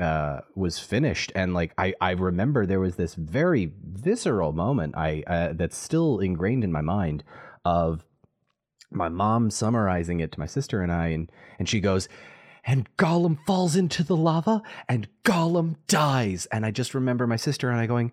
uh, 0.00 0.40
was 0.54 0.78
finished, 0.78 1.30
and 1.34 1.52
like 1.52 1.74
I, 1.76 1.94
I 2.00 2.12
remember 2.12 2.64
there 2.64 2.80
was 2.80 2.96
this 2.96 3.14
very 3.14 3.72
visceral 3.84 4.52
moment 4.52 4.94
I 4.96 5.22
uh, 5.26 5.52
that's 5.52 5.76
still 5.76 6.18
ingrained 6.20 6.64
in 6.64 6.72
my 6.72 6.80
mind 6.80 7.24
of 7.64 8.04
my 8.90 9.08
mom 9.08 9.50
summarizing 9.50 10.20
it 10.20 10.32
to 10.32 10.40
my 10.40 10.46
sister 10.46 10.80
and 10.80 10.90
I, 10.90 11.08
and 11.08 11.30
and 11.58 11.68
she 11.68 11.80
goes, 11.80 12.08
and 12.64 12.88
Gollum 12.96 13.38
falls 13.46 13.76
into 13.76 14.02
the 14.02 14.16
lava, 14.16 14.62
and 14.88 15.08
Gollum 15.24 15.76
dies, 15.88 16.46
and 16.46 16.64
I 16.64 16.70
just 16.70 16.94
remember 16.94 17.26
my 17.26 17.36
sister 17.36 17.70
and 17.70 17.78
I 17.78 17.86
going. 17.86 18.12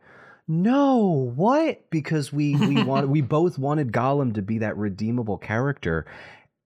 No, 0.51 1.31
what? 1.35 1.89
Because 1.91 2.33
we 2.33 2.55
we 2.55 2.83
want 2.83 3.07
we 3.07 3.21
both 3.21 3.59
wanted 3.59 3.91
Gollum 3.91 4.33
to 4.33 4.41
be 4.41 4.57
that 4.57 4.75
redeemable 4.75 5.37
character, 5.37 6.05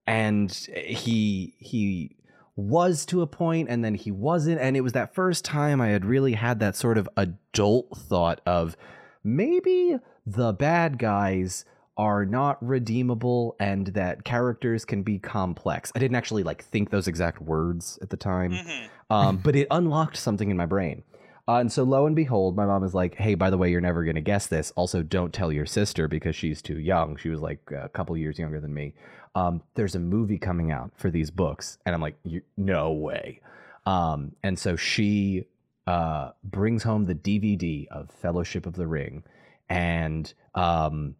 and 0.06 0.50
he 0.74 1.54
he 1.58 2.16
was 2.56 3.04
to 3.04 3.20
a 3.20 3.26
point 3.26 3.68
and 3.68 3.84
then 3.84 3.94
he 3.96 4.10
wasn't 4.12 4.60
and 4.60 4.76
it 4.76 4.80
was 4.80 4.92
that 4.92 5.12
first 5.12 5.44
time 5.44 5.80
i 5.80 5.88
had 5.88 6.04
really 6.04 6.34
had 6.34 6.60
that 6.60 6.76
sort 6.76 6.96
of 6.96 7.08
adult 7.16 7.88
thought 7.98 8.40
of 8.46 8.76
maybe 9.24 9.96
the 10.24 10.52
bad 10.52 10.96
guys 10.96 11.64
are 11.96 12.24
not 12.24 12.56
redeemable 12.64 13.56
and 13.58 13.88
that 13.88 14.22
characters 14.22 14.84
can 14.84 15.02
be 15.02 15.18
complex 15.18 15.90
i 15.96 15.98
didn't 15.98 16.14
actually 16.16 16.44
like 16.44 16.62
think 16.62 16.90
those 16.90 17.08
exact 17.08 17.42
words 17.42 17.98
at 18.00 18.10
the 18.10 18.16
time 18.16 18.52
Mhm. 18.52 18.88
um, 19.10 19.36
but 19.38 19.56
it 19.56 19.66
unlocked 19.72 20.16
something 20.16 20.48
in 20.48 20.56
my 20.56 20.66
brain. 20.66 21.02
Uh, 21.46 21.56
and 21.56 21.70
so 21.70 21.82
lo 21.82 22.06
and 22.06 22.16
behold, 22.16 22.56
my 22.56 22.64
mom 22.64 22.84
is 22.84 22.94
like, 22.94 23.16
"Hey, 23.16 23.34
by 23.34 23.50
the 23.50 23.58
way, 23.58 23.70
you're 23.70 23.80
never 23.80 24.04
gonna 24.04 24.20
guess 24.22 24.46
this. 24.46 24.72
Also, 24.76 25.02
don't 25.02 25.32
tell 25.32 25.52
your 25.52 25.66
sister 25.66 26.08
because 26.08 26.34
she's 26.34 26.62
too 26.62 26.78
young. 26.78 27.16
She 27.16 27.28
was 27.28 27.40
like 27.40 27.60
a 27.70 27.88
couple 27.90 28.16
years 28.16 28.38
younger 28.38 28.60
than 28.60 28.72
me. 28.72 28.94
Um, 29.34 29.62
there's 29.74 29.94
a 29.94 29.98
movie 30.00 30.38
coming 30.38 30.70
out 30.70 30.92
for 30.96 31.10
these 31.10 31.30
books." 31.30 31.78
And 31.84 31.94
I'm 31.94 32.00
like, 32.00 32.16
"No 32.56 32.92
way." 32.92 33.40
Um, 33.84 34.32
and 34.42 34.58
so 34.58 34.76
she 34.76 35.44
uh, 35.86 36.30
brings 36.42 36.82
home 36.82 37.04
the 37.04 37.14
DVD 37.14 37.86
of 37.88 38.10
Fellowship 38.10 38.64
of 38.64 38.74
the 38.74 38.86
Ring, 38.86 39.22
and 39.68 40.32
um, 40.54 41.14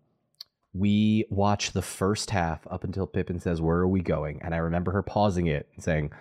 we 0.73 1.27
watch 1.29 1.73
the 1.73 1.83
first 1.83 2.31
half 2.31 2.67
up 2.71 2.83
until 2.83 3.07
Pippin 3.07 3.41
says, 3.41 3.61
"Where 3.61 3.79
are 3.79 3.89
we 3.89 4.01
going?" 4.01 4.41
And 4.43 4.55
I 4.55 4.59
remember 4.59 4.93
her 4.93 5.03
pausing 5.03 5.49
it 5.49 5.69
and 5.75 5.85
saying, 5.85 6.13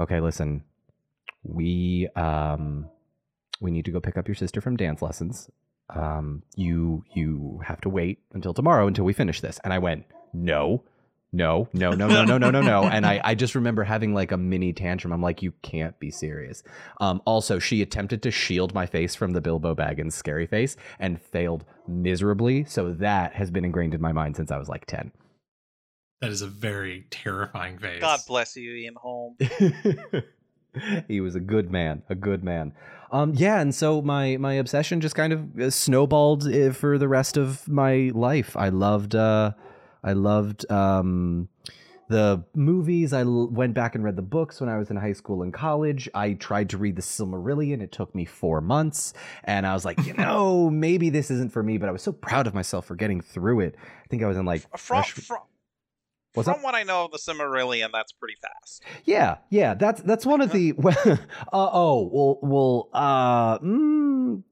"Okay, 0.00 0.20
listen, 0.20 0.64
we 1.44 2.08
um 2.16 2.88
we 3.60 3.70
need 3.70 3.84
to 3.86 3.90
go 3.90 4.00
pick 4.00 4.16
up 4.16 4.28
your 4.28 4.34
sister 4.34 4.60
from 4.60 4.76
dance 4.76 5.02
lessons. 5.02 5.50
Um 5.90 6.42
you 6.56 7.04
you 7.14 7.60
have 7.64 7.80
to 7.82 7.88
wait 7.88 8.18
until 8.32 8.52
tomorrow 8.54 8.86
until 8.86 9.04
we 9.04 9.12
finish 9.12 9.40
this. 9.40 9.60
And 9.64 9.72
i 9.72 9.78
went 9.78 10.04
no 10.32 10.82
no 11.32 11.68
no 11.72 11.90
no 11.90 12.06
no 12.06 12.24
no 12.24 12.38
no 12.38 12.50
no 12.50 12.60
no. 12.62 12.84
And 12.84 13.04
i 13.06 13.20
i 13.22 13.34
just 13.34 13.54
remember 13.54 13.84
having 13.84 14.14
like 14.14 14.32
a 14.32 14.36
mini 14.36 14.72
tantrum. 14.72 15.12
I'm 15.12 15.22
like 15.22 15.42
you 15.42 15.52
can't 15.62 15.98
be 16.00 16.10
serious. 16.10 16.62
Um 17.00 17.20
also 17.24 17.58
she 17.58 17.82
attempted 17.82 18.22
to 18.22 18.30
shield 18.30 18.74
my 18.74 18.86
face 18.86 19.14
from 19.14 19.32
the 19.32 19.40
bilbo 19.40 19.74
baggins 19.74 20.12
scary 20.12 20.46
face 20.46 20.76
and 20.98 21.20
failed 21.20 21.64
miserably. 21.86 22.64
So 22.64 22.92
that 22.94 23.34
has 23.34 23.50
been 23.50 23.64
ingrained 23.64 23.94
in 23.94 24.00
my 24.00 24.12
mind 24.12 24.36
since 24.36 24.50
i 24.50 24.58
was 24.58 24.68
like 24.68 24.86
10 24.86 25.12
That 26.20 26.30
is 26.30 26.42
a 26.42 26.46
very 26.48 27.06
terrifying 27.10 27.78
face. 27.78 28.00
God 28.00 28.20
bless 28.26 28.56
you, 28.56 28.72
Ian 28.72 28.94
Holm. 28.96 29.36
he 31.08 31.20
was 31.20 31.34
a 31.34 31.40
good 31.40 31.70
man, 31.70 32.02
a 32.08 32.14
good 32.14 32.42
man. 32.44 32.72
Um, 33.12 33.32
yeah, 33.34 33.60
and 33.60 33.74
so 33.74 34.02
my 34.02 34.36
my 34.36 34.54
obsession 34.54 35.00
just 35.00 35.14
kind 35.14 35.32
of 35.32 35.60
uh, 35.60 35.70
snowballed 35.70 36.46
uh, 36.52 36.72
for 36.72 36.98
the 36.98 37.08
rest 37.08 37.36
of 37.36 37.66
my 37.68 38.10
life. 38.14 38.56
I 38.56 38.68
loved, 38.70 39.14
uh, 39.14 39.52
I 40.02 40.12
loved 40.12 40.70
um, 40.70 41.48
the 42.08 42.42
movies. 42.54 43.12
I 43.12 43.20
l- 43.20 43.48
went 43.48 43.74
back 43.74 43.94
and 43.94 44.02
read 44.02 44.16
the 44.16 44.22
books 44.22 44.60
when 44.60 44.68
I 44.68 44.76
was 44.76 44.90
in 44.90 44.96
high 44.96 45.12
school 45.12 45.42
and 45.42 45.52
college. 45.54 46.08
I 46.14 46.32
tried 46.34 46.68
to 46.70 46.78
read 46.78 46.96
the 46.96 47.02
Silmarillion. 47.02 47.80
It 47.80 47.92
took 47.92 48.12
me 48.14 48.24
four 48.24 48.60
months, 48.60 49.14
and 49.44 49.66
I 49.66 49.72
was 49.72 49.84
like, 49.84 50.04
you 50.04 50.12
know, 50.18 50.68
maybe 50.68 51.08
this 51.08 51.30
isn't 51.30 51.52
for 51.52 51.62
me. 51.62 51.78
But 51.78 51.88
I 51.88 51.92
was 51.92 52.02
so 52.02 52.12
proud 52.12 52.46
of 52.48 52.54
myself 52.54 52.86
for 52.86 52.96
getting 52.96 53.20
through 53.20 53.60
it. 53.60 53.76
I 54.04 54.08
think 54.08 54.22
I 54.22 54.26
was 54.26 54.36
in 54.36 54.44
like 54.46 54.62
From, 54.62 54.78
fresh- 54.78 55.12
from, 55.12 55.38
What's 56.36 56.48
from 56.48 56.58
up? 56.58 56.64
what 56.64 56.74
I 56.74 56.82
know 56.82 57.06
of 57.06 57.12
the 57.12 57.18
Silmarillion, 57.18 57.90
that's 57.92 58.12
pretty 58.12 58.36
fast. 58.42 58.82
Yeah, 59.04 59.38
yeah, 59.48 59.72
that's 59.72 60.02
that's 60.02 60.26
one 60.26 60.42
of 60.42 60.52
the. 60.52 60.74
uh, 61.06 61.16
oh, 61.52 62.10
well, 62.12 62.38
well, 62.42 62.88
uh, 62.92 63.58
mm, 63.60 64.42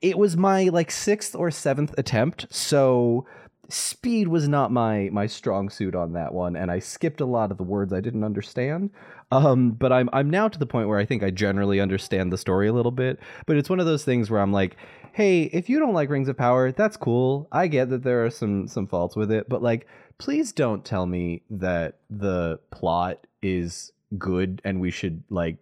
it 0.00 0.16
was 0.16 0.38
my 0.38 0.64
like 0.64 0.90
sixth 0.90 1.34
or 1.34 1.50
seventh 1.50 1.94
attempt, 1.98 2.46
so 2.50 3.26
speed 3.68 4.28
was 4.28 4.48
not 4.48 4.72
my 4.72 5.10
my 5.12 5.26
strong 5.26 5.68
suit 5.68 5.94
on 5.94 6.14
that 6.14 6.32
one, 6.32 6.56
and 6.56 6.70
I 6.70 6.78
skipped 6.78 7.20
a 7.20 7.26
lot 7.26 7.50
of 7.50 7.58
the 7.58 7.62
words 7.62 7.92
I 7.92 8.00
didn't 8.00 8.24
understand. 8.24 8.88
Um, 9.30 9.72
but 9.72 9.92
I'm 9.92 10.08
I'm 10.12 10.30
now 10.30 10.48
to 10.48 10.58
the 10.58 10.66
point 10.66 10.88
where 10.88 10.98
I 10.98 11.04
think 11.04 11.22
I 11.22 11.30
generally 11.30 11.80
understand 11.80 12.32
the 12.32 12.38
story 12.38 12.68
a 12.68 12.72
little 12.72 12.92
bit. 12.92 13.18
But 13.46 13.56
it's 13.56 13.70
one 13.70 13.80
of 13.80 13.86
those 13.86 14.04
things 14.04 14.30
where 14.30 14.40
I'm 14.40 14.52
like, 14.52 14.76
hey, 15.12 15.44
if 15.44 15.68
you 15.68 15.78
don't 15.78 15.94
like 15.94 16.10
Rings 16.10 16.28
of 16.28 16.36
Power, 16.36 16.72
that's 16.72 16.96
cool. 16.96 17.48
I 17.52 17.66
get 17.66 17.90
that 17.90 18.02
there 18.02 18.24
are 18.24 18.30
some 18.30 18.68
some 18.68 18.86
faults 18.86 19.16
with 19.16 19.30
it, 19.30 19.48
but 19.48 19.62
like, 19.62 19.86
please 20.18 20.52
don't 20.52 20.84
tell 20.84 21.06
me 21.06 21.42
that 21.50 21.98
the 22.10 22.60
plot 22.70 23.26
is 23.42 23.92
good 24.18 24.60
and 24.64 24.80
we 24.80 24.90
should 24.90 25.22
like 25.30 25.56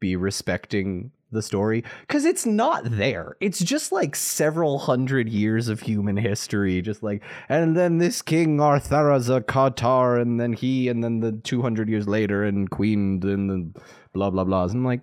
be 0.00 0.16
respecting 0.16 1.10
the 1.32 1.42
story 1.42 1.84
because 2.00 2.24
it's 2.24 2.46
not 2.46 2.84
there. 2.84 3.36
It's 3.40 3.58
just 3.58 3.92
like 3.92 4.14
several 4.14 4.78
hundred 4.78 5.28
years 5.28 5.68
of 5.68 5.80
human 5.80 6.16
history, 6.16 6.80
just 6.82 7.02
like, 7.02 7.22
and 7.48 7.76
then 7.76 7.98
this 7.98 8.22
king 8.22 8.60
Ar-Pharazôn 8.60 10.20
and 10.20 10.40
then 10.40 10.52
he, 10.52 10.88
and 10.88 11.02
then 11.02 11.20
the 11.20 11.32
200 11.32 11.88
years 11.88 12.06
later, 12.06 12.44
and 12.44 12.70
queen, 12.70 13.20
and 13.24 13.50
the 13.50 13.80
blah, 14.12 14.30
blah, 14.30 14.44
blahs. 14.44 14.72
I'm 14.72 14.84
like, 14.84 15.00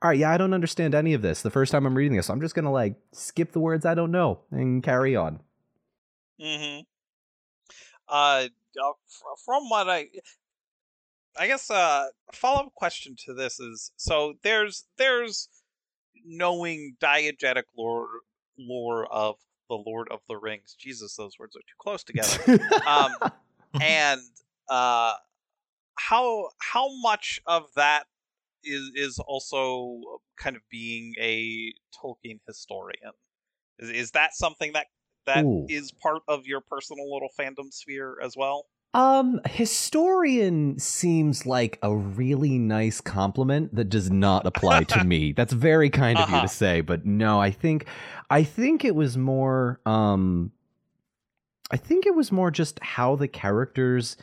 all 0.00 0.10
right, 0.10 0.18
yeah, 0.18 0.30
I 0.30 0.36
don't 0.36 0.54
understand 0.54 0.94
any 0.94 1.14
of 1.14 1.22
this 1.22 1.42
the 1.42 1.50
first 1.50 1.72
time 1.72 1.86
I'm 1.86 1.96
reading 1.96 2.16
this. 2.16 2.30
I'm 2.30 2.40
just 2.40 2.54
to 2.54 2.70
like 2.70 2.94
skip 3.12 3.52
the 3.52 3.60
words 3.60 3.84
I 3.84 3.94
don't 3.94 4.12
know 4.12 4.40
and 4.50 4.82
carry 4.82 5.16
on. 5.16 5.40
Mm-hmm. 6.40 6.82
Uh, 8.08 8.48
uh 8.80 8.92
from 9.44 9.68
what 9.68 9.88
I, 9.88 10.06
I 11.38 11.46
guess 11.46 11.70
uh, 11.70 12.06
follow 12.32 12.66
up 12.66 12.74
question 12.74 13.16
to 13.26 13.34
this 13.34 13.58
is 13.58 13.92
so 13.96 14.34
there's 14.42 14.84
there's 14.98 15.48
knowing 16.24 16.96
diegetic 17.00 17.64
lore 17.76 18.08
lore 18.58 19.06
of 19.12 19.36
the 19.68 19.76
Lord 19.76 20.08
of 20.10 20.20
the 20.28 20.36
Rings. 20.36 20.74
Jesus, 20.78 21.16
those 21.16 21.38
words 21.38 21.56
are 21.56 21.60
too 21.60 21.76
close 21.78 22.02
together. 22.02 22.36
um, 22.86 23.10
and 23.80 24.20
uh, 24.68 25.14
how 25.96 26.48
how 26.58 26.88
much 27.00 27.40
of 27.46 27.64
that 27.76 28.04
is 28.64 28.90
is 28.94 29.18
also 29.18 30.20
kind 30.36 30.56
of 30.56 30.62
being 30.70 31.14
a 31.20 31.72
Tolkien 31.94 32.40
historian? 32.46 33.12
Is 33.78 33.90
is 33.90 34.10
that 34.12 34.34
something 34.34 34.72
that 34.72 34.86
that 35.26 35.44
Ooh. 35.44 35.66
is 35.68 35.92
part 35.92 36.22
of 36.26 36.46
your 36.46 36.60
personal 36.60 37.12
little 37.12 37.28
fandom 37.38 37.72
sphere 37.72 38.16
as 38.22 38.36
well? 38.36 38.66
Um, 38.94 39.40
historian 39.44 40.78
seems 40.78 41.44
like 41.44 41.78
a 41.82 41.94
really 41.94 42.58
nice 42.58 43.00
compliment 43.00 43.74
that 43.74 43.90
does 43.90 44.10
not 44.10 44.46
apply 44.46 44.84
to 44.84 45.04
me. 45.04 45.32
That's 45.36 45.52
very 45.52 45.90
kind 45.90 46.18
of 46.18 46.24
uh-huh. 46.24 46.34
you 46.34 46.40
to 46.40 46.44
uh-huh. 46.46 46.54
say, 46.54 46.80
but 46.80 47.04
no, 47.04 47.40
I 47.40 47.50
think 47.50 47.86
I 48.30 48.44
think 48.44 48.84
it 48.84 48.94
was 48.94 49.16
more 49.16 49.80
um 49.84 50.52
I 51.70 51.76
think 51.76 52.06
it 52.06 52.14
was 52.14 52.32
more 52.32 52.50
just 52.50 52.82
how 52.82 53.14
the 53.14 53.28
characters 53.28 54.16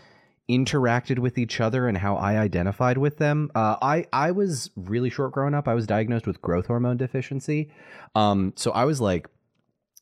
interacted 0.50 1.20
with 1.20 1.38
each 1.38 1.60
other 1.60 1.88
and 1.88 1.98
how 1.98 2.16
I 2.16 2.38
identified 2.38 2.98
with 2.98 3.18
them. 3.18 3.52
Uh, 3.56 3.78
I 3.82 4.06
I 4.12 4.32
was 4.32 4.72
really 4.76 5.10
short 5.10 5.32
growing 5.32 5.54
up. 5.54 5.68
I 5.68 5.74
was 5.74 5.88
diagnosed 5.88 6.28
with 6.28 6.42
growth 6.42 6.68
hormone 6.68 6.98
deficiency. 6.98 7.70
Um, 8.16 8.54
so 8.56 8.72
I 8.72 8.86
was 8.86 9.02
like 9.02 9.28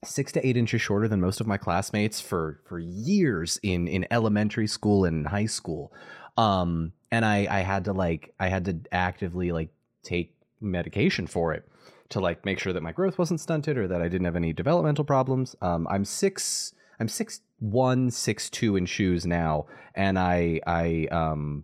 six 0.04 0.32
to 0.34 0.48
eight 0.48 0.58
inches 0.58 0.82
shorter 0.82 1.08
than 1.08 1.22
most 1.22 1.42
of 1.42 1.48
my 1.48 1.58
classmates 1.58 2.20
for 2.20 2.60
for 2.66 2.80
years 2.80 3.60
in 3.64 3.88
in 3.88 4.06
elementary 4.12 4.68
school 4.68 5.06
and 5.06 5.28
high 5.28 5.46
school. 5.46 5.94
Um 6.38 6.94
and 7.12 7.24
i 7.24 7.48
i 7.50 7.60
had 7.60 7.86
to 7.86 7.94
like 7.94 8.34
i 8.40 8.48
had 8.48 8.66
to 8.66 8.80
actively 8.92 9.52
like 9.52 9.70
take 10.04 10.36
medication 10.60 11.28
for 11.28 11.54
it 11.54 11.68
to 12.10 12.20
like 12.20 12.46
make 12.46 12.60
sure 12.60 12.74
that 12.74 12.84
my 12.84 12.92
growth 12.92 13.18
wasn't 13.18 13.40
stunted 13.40 13.78
or 13.78 13.88
that 13.88 14.02
i 14.02 14.08
didn't 14.08 14.26
have 14.26 14.36
any 14.36 14.54
developmental 14.54 15.04
problems. 15.06 15.56
Um 15.62 15.88
i'm 15.90 16.06
six 16.06 16.74
i'm 17.00 17.08
six 17.08 17.42
one 17.60 18.12
six 18.12 18.50
two 18.50 18.76
in 18.76 18.86
shoes 18.86 19.26
now 19.26 19.68
and 19.96 20.20
i 20.20 20.60
i 20.68 21.08
um 21.12 21.64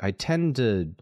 i 0.00 0.10
tend 0.10 0.56
to 0.56 0.94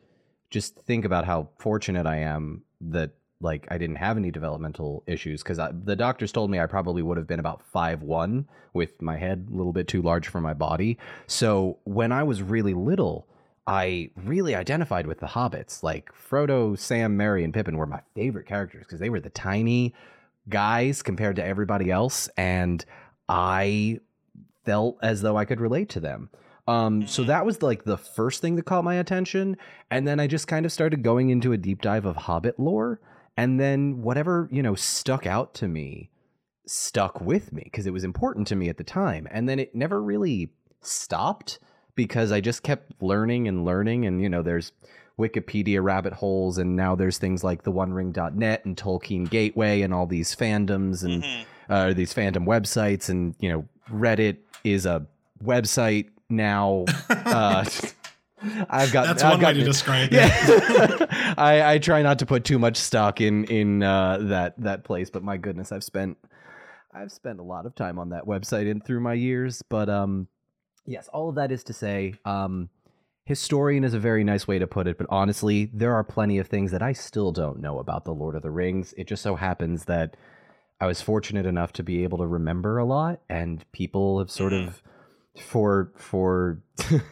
just 0.50 0.76
think 0.80 1.04
about 1.04 1.25
how 1.25 1.49
fortunate 1.59 2.06
i 2.06 2.16
am 2.16 2.62
that 2.80 3.12
like 3.42 3.66
I 3.70 3.78
didn't 3.78 3.96
have 3.96 4.16
any 4.16 4.30
developmental 4.30 5.02
issues 5.06 5.42
because 5.42 5.58
the 5.84 5.96
doctors 5.96 6.32
told 6.32 6.50
me 6.50 6.61
I 6.61 6.66
probably 6.66 7.02
would 7.02 7.16
have 7.16 7.26
been 7.26 7.40
about 7.40 7.62
five 7.72 8.02
one 8.02 8.49
with 8.72 9.02
my 9.02 9.16
head 9.16 9.49
a 9.52 9.56
little 9.56 9.72
bit 9.72 9.88
too 9.88 10.02
large 10.02 10.28
for 10.28 10.40
my 10.40 10.54
body. 10.54 10.99
So 11.26 11.78
when 11.84 12.12
I 12.12 12.22
was 12.22 12.42
really 12.42 12.75
little, 12.75 13.26
I 13.66 14.11
really 14.16 14.54
identified 14.54 15.06
with 15.06 15.20
the 15.20 15.26
hobbits. 15.26 15.82
Like 15.82 16.11
Frodo, 16.12 16.78
Sam, 16.78 17.16
Merry, 17.16 17.44
and 17.44 17.55
Pippin 17.55 17.76
were 17.76 17.87
my 17.87 18.00
favorite 18.14 18.46
characters 18.46 18.85
because 18.85 19.00
they 19.00 19.11
were 19.11 19.20
the 19.20 19.31
tiny 19.31 19.94
guys 20.48 21.02
compared 21.02 21.37
to 21.37 21.44
everybody 21.44 21.90
else, 21.90 22.28
and 22.37 22.85
I 23.28 24.00
felt 24.64 24.98
as 25.02 25.22
though 25.22 25.37
I 25.37 25.44
could 25.44 25.61
relate 25.61 25.88
to 25.90 26.00
them. 26.00 26.31
Um, 26.68 27.07
so 27.07 27.22
mm-hmm. 27.22 27.28
that 27.28 27.46
was 27.46 27.62
like 27.62 27.85
the 27.85 27.98
first 27.98 28.40
thing 28.40 28.57
that 28.57 28.64
caught 28.64 28.85
my 28.85 28.96
attention, 28.96 29.57
and 29.90 30.07
then 30.07 30.20
I 30.20 30.26
just 30.26 30.48
kind 30.48 30.66
of 30.66 30.72
started 30.72 31.02
going 31.02 31.31
into 31.31 31.52
a 31.52 31.57
deep 31.57 31.83
dive 31.83 32.07
of 32.07 32.16
Hobbit 32.16 32.59
lore 32.59 33.00
and 33.37 33.59
then 33.59 34.03
whatever 34.03 34.49
you 34.53 34.62
know 34.62 34.75
stuck 34.75 35.27
out 35.27 35.55
to 35.55 35.68
me 35.68 36.11
stuck 36.66 37.21
with 37.21 37.53
me 37.53 37.62
because 37.64 37.87
it 37.87 37.92
was 37.92 38.05
important 38.05 38.47
to 38.49 38.57
me 38.57 38.68
at 38.68 38.77
the 38.77 38.85
time. 38.85 39.27
And 39.31 39.49
then 39.49 39.59
it 39.59 39.75
never 39.75 40.03
really 40.03 40.51
stopped 40.81 41.59
because 41.95 42.33
i 42.33 42.40
just 42.40 42.62
kept 42.62 43.01
learning 43.03 43.47
and 43.49 43.64
learning. 43.64 44.07
And 44.07 44.21
you 44.21 44.29
know 44.29 44.42
there's 44.42 44.73
wikipedia 45.18 45.83
rabbit 45.83 46.14
holes 46.14 46.57
and 46.57 46.75
now 46.75 46.95
there's 46.95 47.18
things 47.18 47.45
like 47.45 47.62
the 47.62 47.73
onering.net 47.73 48.64
and 48.64 48.77
tolkien 48.77 49.29
gateway 49.29 49.83
and 49.83 49.92
all 49.92 50.07
these 50.07 50.35
fandoms 50.35 51.05
and 51.05 51.23
mm-hmm. 51.23 51.73
uh, 51.73 51.92
these 51.92 52.14
fandom 52.14 52.47
websites. 52.47 53.09
And 53.09 53.35
you 53.38 53.49
know 53.49 53.68
reddit 53.90 54.38
is 54.64 54.87
a 54.87 55.07
website 55.45 56.09
now 56.29 56.85
uh, 57.11 57.64
I've 58.68 58.92
got. 58.92 59.07
That's 59.07 59.22
I've 59.22 59.33
one 59.33 59.40
got, 59.40 59.55
way 59.55 59.61
to 59.61 59.64
describe 59.64 60.09
it. 60.12 60.16
Yeah. 60.16 61.35
I, 61.38 61.74
I 61.74 61.78
try 61.78 62.02
not 62.02 62.18
to 62.20 62.26
put 62.26 62.44
too 62.44 62.59
much 62.59 62.76
stock 62.76 63.20
in 63.20 63.44
in 63.44 63.83
uh, 63.83 64.18
that 64.22 64.61
that 64.61 64.85
place, 64.85 65.11
but 65.11 65.22
my 65.22 65.37
goodness, 65.37 65.72
I've 65.72 65.85
spent 65.85 66.18
I've 66.94 67.12
spent 67.12 67.40
a 67.40 67.42
lot 67.42 67.66
of 67.66 67.74
time 67.74 67.98
on 67.98 68.11
that 68.11 68.24
website 68.24 68.70
and 68.70 68.85
through 68.85 69.00
my 69.00 69.14
years. 69.14 69.62
But 69.62 69.88
um, 69.88 70.28
yes, 70.87 71.09
all 71.09 71.28
of 71.28 71.37
that 71.37 71.52
is 71.52 71.64
to 71.64 71.72
say, 71.72 72.14
um, 72.24 72.68
historian 73.24 73.85
is 73.85 73.94
a 73.94 73.98
very 73.98 74.24
nice 74.24 74.46
way 74.46 74.59
to 74.59 74.66
put 74.66 74.87
it. 74.87 74.98
But 74.98 75.07
honestly, 75.11 75.70
there 75.72 75.94
are 75.94 76.05
plenty 76.05 76.38
of 76.38 76.48
things 76.48 76.70
that 76.72 76.83
I 76.83 76.92
still 76.92 77.33
don't 77.33 77.61
know 77.61 77.78
about 77.78 78.05
the 78.05 78.12
Lord 78.12 78.35
of 78.35 78.42
the 78.42 78.50
Rings. 78.50 78.92
It 78.96 79.07
just 79.07 79.22
so 79.22 79.37
happens 79.37 79.87
that 79.87 80.16
I 80.81 80.87
was 80.87 81.00
fortunate 81.00 81.46
enough 81.46 81.72
to 81.74 81.83
be 81.83 82.02
able 82.02 82.18
to 82.18 82.26
remember 82.26 82.78
a 82.78 82.85
lot, 82.85 83.20
and 83.28 83.64
people 83.72 84.18
have 84.18 84.31
sort 84.31 84.52
mm-hmm. 84.52 84.68
of 84.68 84.83
for 85.38 85.92
for 85.96 86.61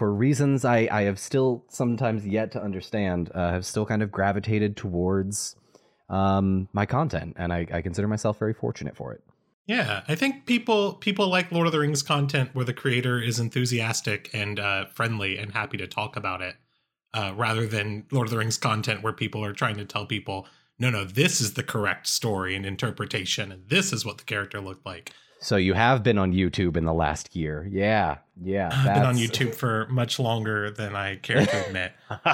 for 0.00 0.14
reasons 0.14 0.64
I, 0.64 0.88
I 0.90 1.02
have 1.02 1.18
still 1.18 1.62
sometimes 1.68 2.26
yet 2.26 2.52
to 2.52 2.62
understand, 2.62 3.30
uh, 3.34 3.50
have 3.50 3.66
still 3.66 3.84
kind 3.84 4.02
of 4.02 4.10
gravitated 4.10 4.74
towards 4.74 5.56
um, 6.08 6.70
my 6.72 6.86
content, 6.86 7.36
and 7.36 7.52
I, 7.52 7.66
I 7.70 7.82
consider 7.82 8.08
myself 8.08 8.38
very 8.38 8.54
fortunate 8.54 8.96
for 8.96 9.12
it. 9.12 9.22
Yeah, 9.66 10.02
I 10.08 10.14
think 10.14 10.46
people 10.46 10.94
people 10.94 11.28
like 11.28 11.52
Lord 11.52 11.66
of 11.66 11.72
the 11.72 11.80
Rings 11.80 12.02
content 12.02 12.48
where 12.54 12.64
the 12.64 12.72
creator 12.72 13.20
is 13.20 13.38
enthusiastic 13.38 14.30
and 14.32 14.58
uh, 14.58 14.86
friendly 14.86 15.36
and 15.36 15.52
happy 15.52 15.76
to 15.76 15.86
talk 15.86 16.16
about 16.16 16.40
it, 16.40 16.56
uh, 17.12 17.34
rather 17.36 17.66
than 17.66 18.06
Lord 18.10 18.26
of 18.26 18.30
the 18.30 18.38
Rings 18.38 18.56
content 18.56 19.02
where 19.02 19.12
people 19.12 19.44
are 19.44 19.52
trying 19.52 19.76
to 19.76 19.84
tell 19.84 20.06
people, 20.06 20.46
no, 20.78 20.88
no, 20.88 21.04
this 21.04 21.42
is 21.42 21.52
the 21.52 21.62
correct 21.62 22.06
story 22.06 22.56
and 22.56 22.64
interpretation, 22.64 23.52
and 23.52 23.68
this 23.68 23.92
is 23.92 24.06
what 24.06 24.16
the 24.16 24.24
character 24.24 24.62
looked 24.62 24.86
like. 24.86 25.12
So 25.40 25.56
you 25.56 25.72
have 25.74 26.02
been 26.02 26.18
on 26.18 26.32
YouTube 26.32 26.76
in 26.76 26.84
the 26.84 26.92
last 26.92 27.34
year. 27.34 27.66
Yeah. 27.70 28.18
Yeah. 28.42 28.70
I've 28.72 28.94
been 28.94 29.04
on 29.04 29.16
YouTube 29.16 29.54
for 29.54 29.86
much 29.88 30.18
longer 30.18 30.70
than 30.70 30.94
I 30.94 31.16
care 31.16 31.46
to 31.46 31.66
admit. 31.66 31.92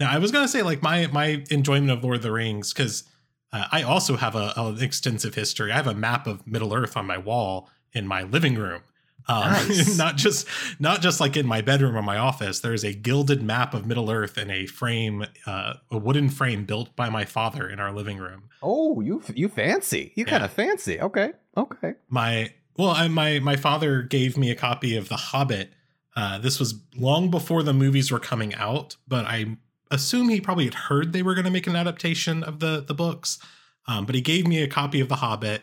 now, 0.00 0.10
I 0.10 0.18
was 0.18 0.32
going 0.32 0.44
to 0.44 0.48
say, 0.48 0.62
like, 0.62 0.82
my, 0.82 1.06
my 1.08 1.44
enjoyment 1.50 1.90
of 1.90 2.02
Lord 2.02 2.16
of 2.16 2.22
the 2.22 2.32
Rings, 2.32 2.72
because 2.72 3.04
uh, 3.52 3.66
I 3.72 3.82
also 3.82 4.16
have 4.16 4.34
a, 4.34 4.54
an 4.56 4.82
extensive 4.82 5.34
history. 5.34 5.70
I 5.70 5.76
have 5.76 5.86
a 5.86 5.94
map 5.94 6.26
of 6.26 6.46
Middle 6.46 6.72
Earth 6.74 6.96
on 6.96 7.06
my 7.06 7.18
wall 7.18 7.70
in 7.92 8.06
my 8.06 8.22
living 8.22 8.54
room. 8.54 8.80
Um, 9.26 9.40
nice. 9.52 9.96
not 9.96 10.16
just 10.16 10.46
not 10.78 11.00
just 11.00 11.20
like 11.20 11.36
in 11.36 11.46
my 11.46 11.60
bedroom 11.60 11.96
or 11.96 12.02
my 12.02 12.18
office. 12.18 12.60
There 12.60 12.74
is 12.74 12.84
a 12.84 12.92
gilded 12.92 13.42
map 13.42 13.74
of 13.74 13.86
Middle 13.86 14.10
Earth 14.10 14.36
in 14.36 14.50
a 14.50 14.66
frame, 14.66 15.24
uh, 15.46 15.74
a 15.90 15.98
wooden 15.98 16.28
frame 16.28 16.64
built 16.64 16.94
by 16.94 17.08
my 17.08 17.24
father 17.24 17.68
in 17.68 17.80
our 17.80 17.92
living 17.92 18.18
room. 18.18 18.50
Oh, 18.62 19.00
you 19.00 19.22
you 19.34 19.48
fancy? 19.48 20.12
You 20.14 20.24
yeah. 20.24 20.30
kind 20.30 20.44
of 20.44 20.52
fancy? 20.52 21.00
Okay, 21.00 21.32
okay. 21.56 21.94
My 22.08 22.52
well, 22.76 22.90
I, 22.90 23.08
my 23.08 23.38
my 23.38 23.56
father 23.56 24.02
gave 24.02 24.36
me 24.36 24.50
a 24.50 24.56
copy 24.56 24.96
of 24.96 25.08
The 25.08 25.16
Hobbit. 25.16 25.72
Uh, 26.16 26.38
this 26.38 26.60
was 26.60 26.74
long 26.96 27.30
before 27.30 27.62
the 27.62 27.72
movies 27.72 28.10
were 28.10 28.20
coming 28.20 28.54
out, 28.54 28.96
but 29.08 29.24
I 29.24 29.56
assume 29.90 30.28
he 30.28 30.40
probably 30.40 30.64
had 30.64 30.74
heard 30.74 31.12
they 31.12 31.22
were 31.22 31.34
going 31.34 31.44
to 31.44 31.50
make 31.50 31.66
an 31.66 31.76
adaptation 31.76 32.42
of 32.42 32.60
the 32.60 32.84
the 32.86 32.94
books. 32.94 33.38
Um, 33.86 34.06
but 34.06 34.14
he 34.14 34.20
gave 34.20 34.46
me 34.46 34.62
a 34.62 34.68
copy 34.68 35.00
of 35.00 35.08
The 35.08 35.16
Hobbit 35.16 35.62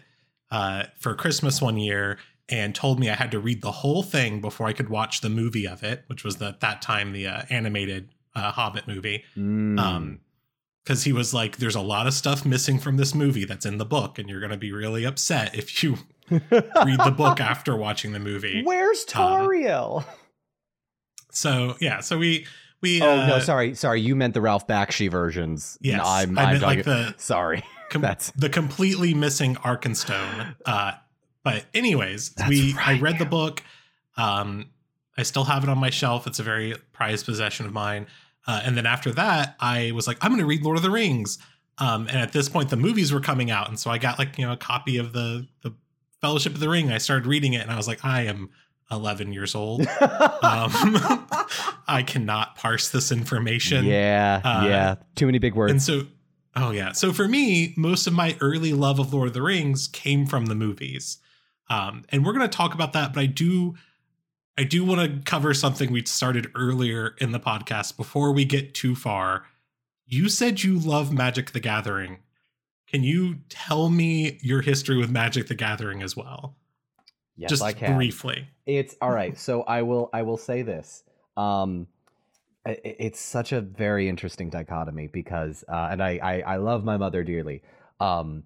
uh, 0.51 0.83
for 0.99 1.15
Christmas 1.15 1.61
one 1.61 1.77
year 1.77 2.19
and 2.51 2.75
told 2.75 2.99
me 2.99 3.09
I 3.09 3.15
had 3.15 3.31
to 3.31 3.39
read 3.39 3.61
the 3.61 3.71
whole 3.71 4.03
thing 4.03 4.41
before 4.41 4.67
I 4.67 4.73
could 4.73 4.89
watch 4.89 5.21
the 5.21 5.29
movie 5.29 5.67
of 5.67 5.83
it, 5.83 6.03
which 6.07 6.23
was 6.23 6.35
the, 6.37 6.47
at 6.49 6.59
that 6.59 6.81
time 6.81 7.13
the 7.13 7.25
uh, 7.27 7.43
animated 7.49 8.09
uh, 8.35 8.51
Hobbit 8.51 8.87
movie. 8.87 9.23
Mm. 9.37 9.79
Um, 9.79 10.19
because 10.83 11.03
he 11.03 11.13
was 11.13 11.31
like, 11.31 11.57
"There's 11.57 11.75
a 11.75 11.81
lot 11.81 12.07
of 12.07 12.13
stuff 12.13 12.43
missing 12.43 12.79
from 12.79 12.97
this 12.97 13.13
movie 13.13 13.45
that's 13.45 13.67
in 13.67 13.77
the 13.77 13.85
book, 13.85 14.17
and 14.17 14.27
you're 14.27 14.39
going 14.39 14.51
to 14.51 14.57
be 14.57 14.71
really 14.71 15.05
upset 15.05 15.53
if 15.55 15.83
you 15.83 15.97
read 16.29 16.41
the 16.51 17.13
book 17.15 17.39
after 17.39 17.75
watching 17.75 18.13
the 18.13 18.19
movie." 18.19 18.63
Where's 18.63 19.05
Um, 19.15 20.03
So 21.29 21.75
yeah, 21.79 21.99
so 22.01 22.17
we 22.17 22.47
we 22.81 23.01
oh 23.01 23.19
uh, 23.19 23.27
no, 23.27 23.39
sorry, 23.39 23.75
sorry. 23.75 24.01
You 24.01 24.15
meant 24.15 24.33
the 24.33 24.41
Ralph 24.41 24.67
Bakshi 24.67 25.09
versions. 25.09 25.77
Yes, 25.81 25.99
No, 25.99 26.03
I'm, 26.05 26.37
I 26.37 26.43
I'm 26.43 26.49
meant 26.53 26.63
like 26.63 26.83
the 26.83 27.13
sorry. 27.17 27.63
com- 27.89 28.01
That's- 28.01 28.31
the 28.35 28.49
completely 28.49 29.13
missing 29.13 29.55
Arkenstone. 29.57 30.55
Uh, 30.65 30.93
but 31.43 31.65
anyways, 31.73 32.31
That's 32.31 32.49
we 32.49 32.73
I 32.73 32.93
right, 32.93 33.01
read 33.01 33.19
the 33.19 33.25
book. 33.25 33.63
Um, 34.17 34.69
I 35.17 35.23
still 35.23 35.43
have 35.45 35.63
it 35.63 35.69
on 35.69 35.77
my 35.77 35.89
shelf. 35.89 36.27
It's 36.27 36.39
a 36.39 36.43
very 36.43 36.75
prized 36.93 37.25
possession 37.25 37.65
of 37.65 37.73
mine. 37.73 38.07
Uh, 38.47 38.61
and 38.63 38.75
then 38.75 38.85
after 38.85 39.11
that, 39.11 39.55
I 39.59 39.91
was 39.91 40.07
like, 40.07 40.17
I'm 40.21 40.31
going 40.31 40.41
to 40.41 40.47
read 40.47 40.63
Lord 40.63 40.77
of 40.77 40.83
the 40.83 40.89
Rings. 40.89 41.37
Um, 41.77 42.07
and 42.07 42.17
at 42.17 42.31
this 42.31 42.49
point, 42.49 42.69
the 42.69 42.77
movies 42.77 43.11
were 43.11 43.21
coming 43.21 43.49
out, 43.49 43.67
and 43.69 43.79
so 43.79 43.89
I 43.89 43.97
got 43.97 44.19
like 44.19 44.37
you 44.37 44.45
know 44.45 44.53
a 44.53 44.57
copy 44.57 44.97
of 44.97 45.13
the 45.13 45.47
the 45.63 45.73
Fellowship 46.21 46.53
of 46.53 46.59
the 46.59 46.69
Ring. 46.69 46.91
I 46.91 46.99
started 46.99 47.25
reading 47.25 47.53
it, 47.53 47.61
and 47.61 47.71
I 47.71 47.77
was 47.77 47.87
like, 47.87 48.05
I 48.05 48.23
am 48.23 48.51
11 48.91 49.33
years 49.33 49.55
old. 49.55 49.81
Um, 49.81 49.87
I 51.87 52.03
cannot 52.05 52.55
parse 52.55 52.89
this 52.89 53.11
information. 53.11 53.85
yeah, 53.85 54.41
uh, 54.43 54.65
yeah. 54.67 54.95
Too 55.15 55.25
many 55.25 55.39
big 55.39 55.55
words. 55.55 55.71
And 55.71 55.81
so, 55.81 56.03
oh 56.55 56.71
yeah. 56.71 56.91
So 56.91 57.13
for 57.13 57.27
me, 57.27 57.73
most 57.77 58.05
of 58.05 58.13
my 58.13 58.37
early 58.41 58.73
love 58.73 58.99
of 58.99 59.13
Lord 59.13 59.29
of 59.29 59.33
the 59.33 59.41
Rings 59.41 59.87
came 59.87 60.25
from 60.25 60.47
the 60.47 60.55
movies. 60.55 61.17
Um, 61.71 62.03
and 62.09 62.25
we're 62.25 62.33
going 62.33 62.49
to 62.49 62.57
talk 62.57 62.73
about 62.73 62.91
that, 62.93 63.13
but 63.13 63.21
I 63.21 63.25
do, 63.27 63.75
I 64.57 64.63
do 64.63 64.83
want 64.83 64.99
to 65.01 65.29
cover 65.29 65.53
something 65.53 65.91
we 65.91 66.03
started 66.05 66.47
earlier 66.53 67.15
in 67.19 67.31
the 67.31 67.39
podcast 67.39 67.95
before 67.95 68.33
we 68.33 68.43
get 68.43 68.73
too 68.73 68.93
far. 68.93 69.45
You 70.05 70.27
said 70.27 70.63
you 70.63 70.77
love 70.77 71.13
Magic 71.13 71.51
the 71.51 71.61
Gathering. 71.61 72.17
Can 72.87 73.03
you 73.03 73.37
tell 73.47 73.89
me 73.89 74.37
your 74.41 74.61
history 74.61 74.97
with 74.97 75.09
Magic 75.09 75.47
the 75.47 75.55
Gathering 75.55 76.03
as 76.03 76.17
well? 76.17 76.57
yes, 77.37 77.49
Just 77.49 77.63
I 77.63 77.71
can. 77.71 77.95
briefly. 77.95 78.49
It's 78.65 78.95
all 79.01 79.11
right. 79.11 79.37
So 79.37 79.61
I 79.63 79.81
will 79.83 80.09
I 80.13 80.21
will 80.23 80.37
say 80.37 80.61
this. 80.61 81.03
Um 81.37 81.87
it's 82.65 83.19
such 83.19 83.51
a 83.53 83.61
very 83.61 84.07
interesting 84.07 84.49
dichotomy 84.49 85.07
because 85.07 85.63
uh 85.67 85.87
and 85.91 86.03
I 86.03 86.19
I, 86.21 86.41
I 86.41 86.55
love 86.57 86.83
my 86.83 86.97
mother 86.97 87.23
dearly. 87.23 87.63
Um 87.99 88.43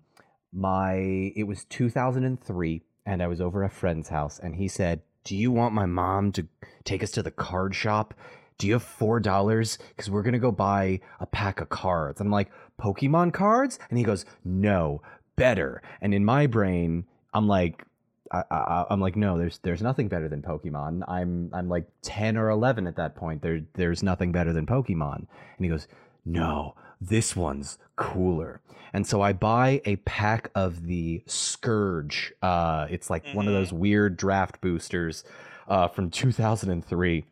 my 0.54 0.94
it 1.36 1.46
was 1.48 1.66
2003 1.66 2.84
and 3.06 3.22
I 3.22 3.28
was 3.28 3.42
over 3.42 3.64
a 3.64 3.70
friend's 3.70 4.10
house 4.10 4.40
and 4.40 4.56
he 4.56 4.68
said, 4.68 5.02
"Do 5.24 5.36
you 5.36 5.52
want 5.52 5.74
my 5.74 5.86
mom 5.86 6.32
to 6.34 6.48
take 6.84 7.04
us 7.04 7.12
to 7.12 7.24
the 7.24 7.32
card 7.32 7.76
shop? 7.76 8.14
Do 8.58 8.68
you 8.68 8.74
have 8.74 8.84
four 8.84 9.20
dollars? 9.20 9.78
Because 9.90 10.10
we're 10.10 10.24
gonna 10.24 10.40
go 10.40 10.52
buy 10.52 11.02
a 11.20 11.26
pack 11.26 11.62
of 11.62 11.70
cards." 11.70 12.22
I'm 12.22 12.32
like, 12.32 12.52
"Pokemon 12.80 13.34
cards?" 13.34 13.80
And 13.90 13.98
he 13.98 14.04
goes, 14.04 14.26
"No, 14.44 15.02
better." 15.36 15.82
And 16.02 16.14
in 16.14 16.26
my 16.26 16.48
brain, 16.48 17.06
I'm 17.34 17.48
like, 17.48 17.84
I, 18.32 18.86
I'm 18.90 19.00
like, 19.00 19.16
no, 19.16 19.38
there's 19.38 19.60
there's 19.60 19.82
nothing 19.82 20.08
better 20.08 20.28
than 20.28 20.42
Pokemon. 20.42 21.04
I'm 21.08 21.50
I'm 21.54 21.70
like 21.70 21.88
ten 22.02 22.38
or 22.38 22.50
eleven 22.50 22.88
at 22.88 22.96
that 22.96 23.16
point. 23.16 23.42
There 23.42 23.62
there's 23.74 24.04
nothing 24.04 24.32
better 24.32 24.52
than 24.52 24.66
Pokemon. 24.66 25.18
And 25.18 25.60
he 25.60 25.68
goes, 25.68 25.88
no, 26.26 26.76
this 27.02 27.36
one's 27.36 27.78
cooler. 27.96 28.62
And 28.94 29.06
so 29.06 29.22
I 29.22 29.34
buy 29.34 29.82
a 29.86 29.98
pack 29.98 30.50
of 30.56 30.86
the 30.86 31.22
Scourge. 31.28 32.34
Uh, 32.42 32.88
it's 32.90 33.10
like 33.10 33.26
one 33.34 33.48
of 33.48 33.54
Mhm. 33.54 33.58
those 33.58 33.74
weird 33.74 34.16
draft 34.18 34.62
boosters 34.62 35.24
uh, 35.68 35.88
from 35.88 36.10
2003, 36.12 37.26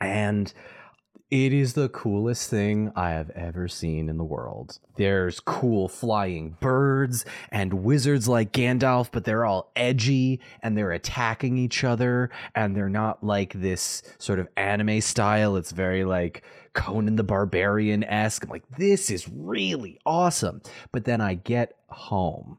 and 0.00 0.52
it 1.30 1.52
is 1.52 1.72
the 1.72 1.88
coolest 1.88 2.50
thing 2.50 2.92
I 2.94 3.10
have 3.12 3.30
ever 3.30 3.66
seen 3.66 4.10
in 4.10 4.18
the 4.18 4.24
world. 4.24 4.78
There's 4.96 5.40
cool 5.40 5.88
flying 5.88 6.58
birds 6.60 7.24
and 7.50 7.72
wizards 7.84 8.28
like 8.28 8.52
Gandalf, 8.52 9.08
but 9.10 9.24
they're 9.24 9.46
all 9.46 9.72
edgy 9.74 10.40
and 10.62 10.76
they're 10.76 10.92
attacking 10.92 11.56
each 11.56 11.84
other 11.84 12.28
and 12.54 12.76
they're 12.76 12.90
not 12.90 13.24
like 13.24 13.54
this 13.54 14.02
sort 14.18 14.38
of 14.40 14.48
anime 14.58 15.00
style. 15.00 15.56
It's 15.56 15.72
very 15.72 16.04
like 16.04 16.42
Conan 16.74 17.16
the 17.16 17.24
Barbarian 17.24 18.04
esque. 18.04 18.44
I'm 18.44 18.50
like, 18.50 18.68
this 18.76 19.10
is 19.10 19.28
really 19.28 19.98
awesome. 20.06 20.62
But 20.90 21.04
then 21.04 21.20
I 21.20 21.34
get 21.34 21.76
home 21.88 22.58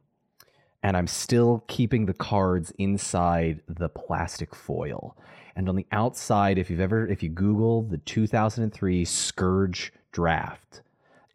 and 0.84 0.97
I'm 0.97 1.08
still 1.08 1.63
keeping 1.67 2.06
the 2.06 2.13
cards 2.13 2.73
inside 2.78 3.62
the 3.67 3.89
plastic 3.89 4.54
foil. 4.54 5.17
And 5.56 5.69
on 5.69 5.76
the 5.76 5.88
outside, 5.91 6.58
if 6.58 6.69
you've 6.69 6.80
ever, 6.80 7.08
if 7.08 7.23
you 7.23 7.30
Google 7.30 7.84
the 7.84 7.99
2003 7.99 9.06
Scourge 9.06 9.93
draft, 10.12 10.82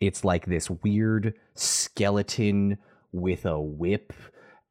it's 0.01 0.25
like 0.25 0.47
this 0.47 0.71
weird 0.71 1.35
skeleton 1.55 2.79
with 3.13 3.47
a 3.47 3.61
whip. 3.61 4.13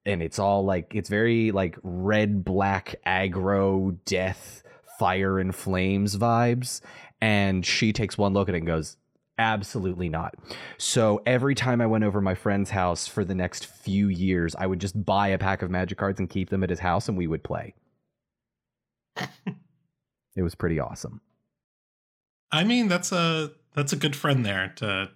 And 0.06 0.22
it's 0.22 0.40
all 0.40 0.64
like, 0.64 0.94
it's 0.94 1.10
very 1.10 1.52
like 1.52 1.78
red, 1.82 2.46
black, 2.46 2.96
aggro, 3.06 3.98
death, 4.06 4.64
fire 5.00 5.40
and 5.40 5.56
flames 5.56 6.18
vibes. 6.18 6.82
And 7.22 7.66
she 7.66 7.94
takes 7.94 8.18
one 8.18 8.34
look 8.34 8.50
at 8.50 8.56
it 8.56 8.60
and 8.60 8.68
goes, 8.68 8.98
Absolutely 9.40 10.10
not. 10.10 10.34
So 10.80 11.22
every 11.28 11.54
time 11.54 11.80
I 11.80 11.86
went 11.86 12.04
over 12.04 12.22
my 12.22 12.34
friend's 12.34 12.72
house 12.72 13.08
for 13.08 13.24
the 13.24 13.36
next 13.36 13.68
few 13.68 14.08
years, 14.08 14.56
I 14.56 14.66
would 14.66 14.80
just 14.80 15.06
buy 15.06 15.28
a 15.28 15.38
pack 15.38 15.62
of 15.62 15.70
magic 15.70 16.00
cards 16.00 16.20
and 16.20 16.28
keep 16.28 16.50
them 16.50 16.64
at 16.64 16.72
his 16.72 16.80
house 16.80 17.08
and 17.08 17.16
we 17.16 17.28
would 17.28 17.44
play. 17.44 17.76
it 20.36 20.42
was 20.42 20.56
pretty 20.56 20.80
awesome. 20.80 21.22
I 22.52 22.64
mean, 22.64 22.88
that's 22.88 23.12
a 23.12 23.52
that's 23.76 23.94
a 23.94 23.96
good 23.96 24.16
friend 24.16 24.46
there 24.46 24.74
to 24.78 25.12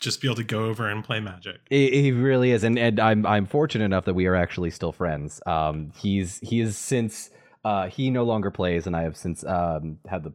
just 0.00 0.20
be 0.20 0.28
able 0.28 0.36
to 0.36 0.44
go 0.44 0.66
over 0.66 0.88
and 0.88 1.02
play 1.02 1.20
Magic. 1.20 1.60
He 1.70 2.12
really 2.12 2.50
is, 2.50 2.64
and, 2.64 2.78
and 2.78 3.00
I'm 3.00 3.26
I'm 3.26 3.46
fortunate 3.46 3.84
enough 3.84 4.04
that 4.04 4.14
we 4.14 4.26
are 4.26 4.34
actually 4.34 4.70
still 4.70 4.92
friends. 4.92 5.40
Um, 5.46 5.92
he's 5.96 6.38
he 6.40 6.60
is 6.60 6.76
since 6.76 7.30
uh, 7.66 7.88
he 7.88 8.10
no 8.10 8.22
longer 8.22 8.52
plays, 8.52 8.86
and 8.86 8.94
I 8.94 9.02
have 9.02 9.16
since 9.16 9.44
um, 9.44 9.98
had 10.08 10.22
the 10.22 10.32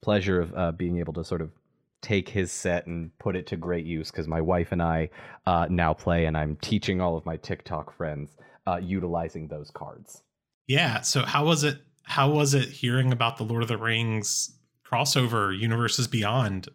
pleasure 0.00 0.40
of 0.40 0.52
uh, 0.56 0.72
being 0.72 0.98
able 0.98 1.12
to 1.12 1.22
sort 1.22 1.40
of 1.40 1.52
take 2.00 2.28
his 2.28 2.50
set 2.50 2.88
and 2.88 3.16
put 3.20 3.36
it 3.36 3.46
to 3.46 3.56
great 3.56 3.86
use 3.86 4.10
because 4.10 4.26
my 4.26 4.40
wife 4.40 4.72
and 4.72 4.82
I 4.82 5.10
uh, 5.46 5.68
now 5.70 5.94
play, 5.94 6.24
and 6.24 6.36
I'm 6.36 6.56
teaching 6.56 7.00
all 7.00 7.16
of 7.16 7.24
my 7.24 7.36
TikTok 7.36 7.96
friends 7.96 8.36
uh, 8.66 8.80
utilizing 8.82 9.46
those 9.46 9.70
cards. 9.72 10.24
Yeah. 10.66 11.02
So 11.02 11.22
how 11.22 11.44
was 11.44 11.62
it? 11.62 11.78
How 12.02 12.28
was 12.28 12.52
it 12.52 12.68
hearing 12.68 13.12
about 13.12 13.36
the 13.36 13.44
Lord 13.44 13.62
of 13.62 13.68
the 13.68 13.78
Rings 13.78 14.50
crossover 14.84 15.56
universes 15.56 16.08
beyond, 16.08 16.68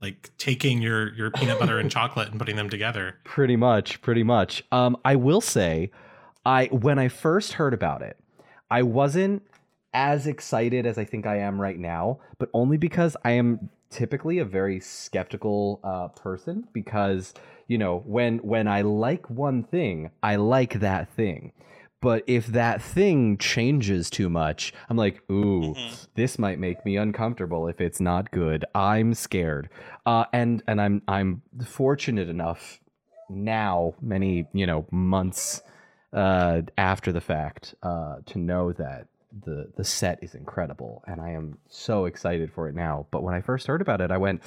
like 0.00 0.30
taking 0.38 0.80
your 0.80 1.12
your 1.12 1.30
peanut 1.30 1.60
butter 1.60 1.78
and 1.78 1.90
chocolate 1.98 2.30
and 2.30 2.38
putting 2.38 2.56
them 2.56 2.70
together? 2.70 3.18
Pretty 3.24 3.56
much, 3.56 4.00
pretty 4.00 4.22
much. 4.22 4.64
Um, 4.72 4.96
I 5.04 5.16
will 5.16 5.42
say, 5.42 5.90
I 6.46 6.68
when 6.68 6.98
I 6.98 7.08
first 7.08 7.52
heard 7.52 7.74
about 7.74 8.00
it, 8.00 8.16
I 8.72 8.80
wasn't 8.80 9.42
as 9.92 10.26
excited 10.26 10.86
as 10.86 10.96
I 10.96 11.04
think 11.04 11.26
I 11.26 11.36
am 11.40 11.60
right 11.60 11.78
now, 11.78 12.20
but 12.38 12.48
only 12.54 12.78
because 12.78 13.18
I 13.22 13.32
am 13.32 13.68
typically 13.90 14.38
a 14.38 14.46
very 14.46 14.80
skeptical 14.80 15.78
uh, 15.84 16.08
person. 16.08 16.66
Because 16.72 17.34
you 17.68 17.76
know, 17.76 18.02
when 18.06 18.38
when 18.38 18.66
I 18.68 18.80
like 18.80 19.28
one 19.28 19.62
thing, 19.62 20.10
I 20.22 20.36
like 20.36 20.80
that 20.80 21.12
thing. 21.12 21.52
But 22.00 22.24
if 22.26 22.46
that 22.48 22.80
thing 22.82 23.36
changes 23.36 24.08
too 24.08 24.30
much, 24.30 24.72
I'm 24.88 24.96
like, 24.96 25.20
ooh, 25.30 25.74
Mhm. 25.74 26.08
this 26.14 26.38
might 26.38 26.58
make 26.58 26.84
me 26.86 26.96
uncomfortable 26.96 27.68
if 27.68 27.78
it's 27.78 28.00
not 28.00 28.30
good. 28.30 28.64
I'm 28.74 29.12
scared. 29.12 29.68
Uh, 30.06 30.24
and 30.32 30.62
and 30.66 30.80
I'm 30.80 31.02
I'm 31.06 31.42
fortunate 31.62 32.30
enough 32.30 32.80
now, 33.28 33.94
many 34.00 34.46
you 34.54 34.66
know 34.66 34.86
months 34.90 35.62
uh, 36.12 36.62
after 36.76 37.12
the 37.12 37.20
fact, 37.20 37.74
uh, 37.82 38.16
to 38.26 38.38
know 38.38 38.72
that 38.72 39.06
the 39.44 39.70
the 39.76 39.84
set 39.84 40.22
is 40.22 40.34
incredible, 40.34 41.02
and 41.06 41.20
I 41.20 41.30
am 41.30 41.58
so 41.68 42.04
excited 42.04 42.52
for 42.52 42.68
it 42.68 42.74
now. 42.74 43.06
But 43.10 43.22
when 43.22 43.34
I 43.34 43.40
first 43.40 43.66
heard 43.66 43.80
about 43.80 44.00
it, 44.00 44.10
I 44.10 44.18
went, 44.18 44.42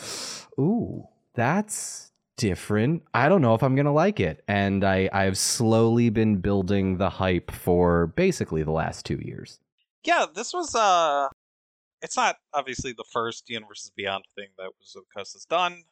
"Ooh, 0.60 1.08
that's 1.34 2.12
different. 2.38 3.04
I 3.13 3.30
don't 3.30 3.41
know 3.41 3.56
if 3.56 3.63
I'm 3.63 3.75
gonna 3.75 3.93
like 3.93 4.19
it." 4.19 4.43
And 4.47 4.84
I 4.84 5.10
I've 5.12 5.38
slowly 5.38 6.10
been 6.10 6.38
building 6.38 6.97
the 6.97 7.10
hype 7.10 7.51
for 7.51 8.08
basically 8.08 8.63
the 8.63 8.71
last 8.71 9.06
two 9.06 9.19
years. 9.23 9.60
Yeah, 10.04 10.28
this 10.34 10.54
was 10.54 10.75
uh 10.75 11.30
it's 12.01 12.15
not 12.15 12.38
obviously 12.54 12.93
the 12.93 13.06
first 13.12 13.49
Universes 13.49 13.91
Beyond 13.95 14.25
thing 14.36 14.49
that 14.58 14.71
was 14.80 14.95
Coast 15.15 15.34
has 15.34 15.45
done, 15.45 15.84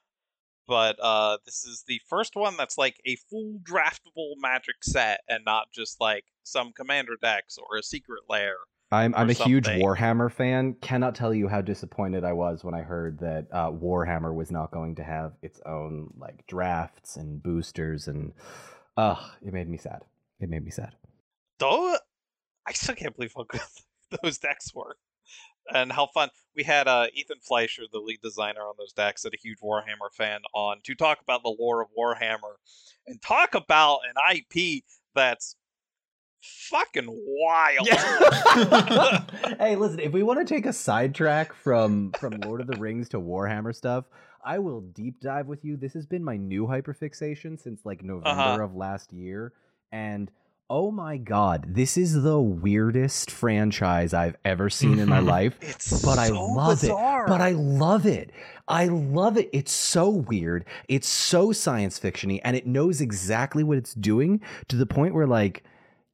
but 0.67 0.97
uh 1.01 1.37
this 1.45 1.63
is 1.65 1.83
the 1.87 1.99
first 2.07 2.35
one 2.35 2.55
that's 2.57 2.77
like 2.77 2.99
a 3.05 3.15
full 3.29 3.59
draftable 3.63 4.33
magic 4.37 4.83
set 4.83 5.21
and 5.27 5.43
not 5.45 5.67
just 5.73 5.99
like 5.99 6.25
some 6.43 6.71
commander 6.73 7.15
decks 7.21 7.57
or 7.57 7.77
a 7.77 7.83
secret 7.83 8.21
lair. 8.29 8.55
I'm 8.91 9.15
I'm 9.15 9.29
a 9.29 9.33
huge. 9.33 9.65
Warhammer 9.65 10.31
fan. 10.31 10.75
Cannot 10.75 11.15
tell 11.15 11.33
you 11.33 11.47
how 11.47 11.61
disappointed 11.61 12.23
I 12.23 12.33
was 12.33 12.63
when 12.63 12.75
I 12.75 12.81
heard 12.81 13.19
that 13.19 13.47
uh, 13.51 13.71
Warhammer 13.71 14.33
was 14.33 14.51
not 14.51 14.71
going 14.71 14.95
to 14.95 15.03
have 15.03 15.33
its 15.41 15.59
own 15.65 16.13
like 16.17 16.45
drafts 16.45 17.15
and 17.15 17.41
boosters, 17.41 18.07
and 18.07 18.33
ugh, 18.95 19.17
it 19.43 19.51
made 19.51 19.67
me 19.67 19.77
sad. 19.77 20.01
It 20.39 20.49
made 20.49 20.63
me 20.63 20.69
sad. 20.69 20.91
Though 21.57 21.97
I 22.67 22.73
still 22.73 22.93
can't 22.93 23.15
believe 23.15 23.33
how 23.35 23.45
good 23.45 23.61
those 24.23 24.37
decks 24.37 24.73
were. 24.75 24.95
And 25.73 25.91
how 25.91 26.07
fun 26.07 26.29
we 26.55 26.63
had 26.63 26.87
uh, 26.87 27.07
Ethan 27.13 27.37
Fleischer, 27.41 27.83
the 27.91 27.99
lead 27.99 28.21
designer 28.21 28.61
on 28.61 28.75
those 28.77 28.93
decks, 28.93 29.25
and 29.25 29.33
a 29.33 29.37
huge 29.37 29.59
Warhammer 29.63 30.11
fan, 30.13 30.41
on 30.53 30.77
to 30.83 30.95
talk 30.95 31.19
about 31.21 31.43
the 31.43 31.55
lore 31.59 31.81
of 31.81 31.89
Warhammer 31.97 32.55
and 33.07 33.21
talk 33.21 33.55
about 33.55 33.99
an 34.07 34.35
IP 34.37 34.83
that's 35.15 35.55
fucking 36.41 37.07
wild. 37.07 37.87
hey, 39.59 39.75
listen, 39.75 39.99
if 39.99 40.11
we 40.11 40.23
want 40.23 40.45
to 40.45 40.53
take 40.53 40.65
a 40.65 40.73
sidetrack 40.73 41.53
from 41.53 42.11
from 42.19 42.33
Lord 42.41 42.61
of 42.61 42.67
the 42.67 42.77
Rings 42.77 43.09
to 43.09 43.19
Warhammer 43.19 43.73
stuff, 43.73 44.05
I 44.43 44.59
will 44.59 44.81
deep 44.81 45.21
dive 45.21 45.47
with 45.47 45.63
you. 45.63 45.77
This 45.77 45.93
has 45.93 46.05
been 46.05 46.23
my 46.23 46.37
new 46.37 46.67
hyperfixation 46.67 47.59
since 47.59 47.85
like 47.85 48.03
November 48.03 48.29
Uh-huh. 48.29 48.63
of 48.63 48.75
last 48.75 49.13
year 49.13 49.53
and 49.91 50.29
oh 50.69 50.91
my 50.91 51.17
god, 51.17 51.65
this 51.67 51.97
is 51.97 52.23
the 52.23 52.39
weirdest 52.39 53.29
franchise 53.29 54.13
I've 54.13 54.35
ever 54.43 54.69
seen 54.69 54.97
in 54.99 55.07
my 55.09 55.19
Mhm. 55.19 55.27
life. 55.27 55.57
It's 55.61 56.03
But 56.03 56.17
I 56.17 56.29
love 56.29 56.81
bizarre. 56.81 57.25
it. 57.25 57.27
But 57.27 57.41
I 57.41 57.51
love 57.51 58.05
it. 58.05 58.31
I 58.67 58.85
love 58.87 59.37
it. 59.37 59.49
It's 59.53 59.71
so 59.71 60.09
weird. 60.09 60.65
It's 60.87 61.07
so 61.07 61.51
science 61.51 61.99
fictiony, 61.99 62.39
and 62.43 62.55
it 62.55 62.65
knows 62.65 63.01
exactly 63.01 63.63
what 63.63 63.77
it's 63.77 63.93
doing 63.93 64.41
to 64.69 64.75
the 64.75 64.85
point 64.85 65.13
where 65.13 65.27
like 65.27 65.63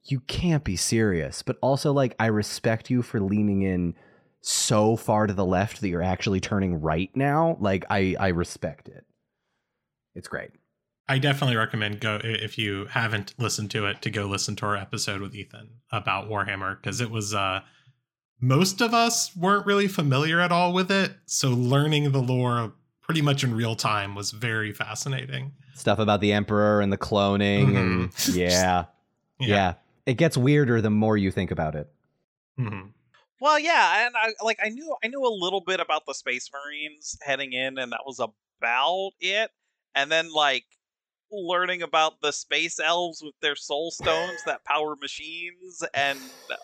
you 0.04 0.20
can't 0.20 0.64
be 0.64 0.76
serious. 0.76 1.42
But 1.42 1.56
also 1.62 1.92
like 1.92 2.14
I 2.18 2.26
respect 2.26 2.90
you 2.90 3.02
for 3.02 3.20
leaning 3.20 3.62
in 3.62 3.94
so 4.42 4.96
far 4.96 5.26
to 5.26 5.34
the 5.34 5.44
left 5.44 5.80
that 5.80 5.88
you're 5.88 6.02
actually 6.02 6.40
turning 6.40 6.80
right 6.80 7.10
now. 7.14 7.56
Like 7.60 7.84
I 7.90 8.16
I 8.18 8.28
respect 8.28 8.88
it. 8.88 9.04
It's 10.14 10.28
great. 10.28 10.50
I 11.10 11.18
definitely 11.18 11.56
recommend 11.56 11.98
go 12.00 12.20
if 12.22 12.56
you 12.56 12.86
haven't 12.86 13.34
listened 13.36 13.72
to 13.72 13.86
it 13.86 14.00
to 14.02 14.10
go 14.10 14.26
listen 14.26 14.54
to 14.56 14.66
our 14.66 14.76
episode 14.76 15.20
with 15.20 15.34
Ethan 15.34 15.68
about 15.90 16.28
Warhammer 16.30 16.80
because 16.80 17.00
it 17.00 17.10
was 17.10 17.34
uh 17.34 17.62
most 18.40 18.80
of 18.80 18.94
us 18.94 19.34
weren't 19.36 19.66
really 19.66 19.88
familiar 19.88 20.40
at 20.40 20.52
all 20.52 20.72
with 20.72 20.90
it, 20.90 21.12
so 21.26 21.48
learning 21.50 22.12
the 22.12 22.22
lore 22.22 22.72
pretty 23.02 23.22
much 23.22 23.42
in 23.42 23.52
real 23.54 23.74
time 23.74 24.14
was 24.14 24.30
very 24.30 24.72
fascinating. 24.72 25.52
Stuff 25.74 25.98
about 25.98 26.20
the 26.20 26.32
emperor 26.32 26.80
and 26.80 26.92
the 26.92 26.96
cloning 26.96 27.76
and 27.76 28.10
Mhm. 28.12 28.36
yeah. 28.36 28.84
yeah. 29.40 29.74
It 30.06 30.14
gets 30.14 30.36
weirder 30.36 30.80
the 30.80 30.90
more 30.90 31.16
you 31.16 31.30
think 31.32 31.50
about 31.50 31.74
it. 31.74 31.90
Mhm. 32.58 32.92
Well, 33.40 33.58
yeah, 33.58 34.06
and 34.06 34.14
I 34.16 34.32
like 34.44 34.58
I 34.64 34.68
knew 34.68 34.94
I 35.02 35.08
knew 35.08 35.26
a 35.26 35.34
little 35.34 35.60
bit 35.60 35.80
about 35.80 36.06
the 36.06 36.14
Space 36.14 36.48
Marines 36.52 37.18
heading 37.22 37.52
in, 37.52 37.78
and 37.78 37.90
that 37.90 38.02
was 38.06 38.20
about 38.20 39.10
it. 39.18 39.50
And 39.94 40.08
then 40.12 40.32
like 40.32 40.64
learning 41.32 41.82
about 41.82 42.20
the 42.20 42.32
space 42.32 42.78
elves 42.80 43.22
with 43.22 43.34
their 43.40 43.56
soul 43.56 43.90
stones 43.90 44.42
that 44.46 44.64
power 44.64 44.96
machines, 45.00 45.84
and 45.94 46.18
uh, 46.50 46.54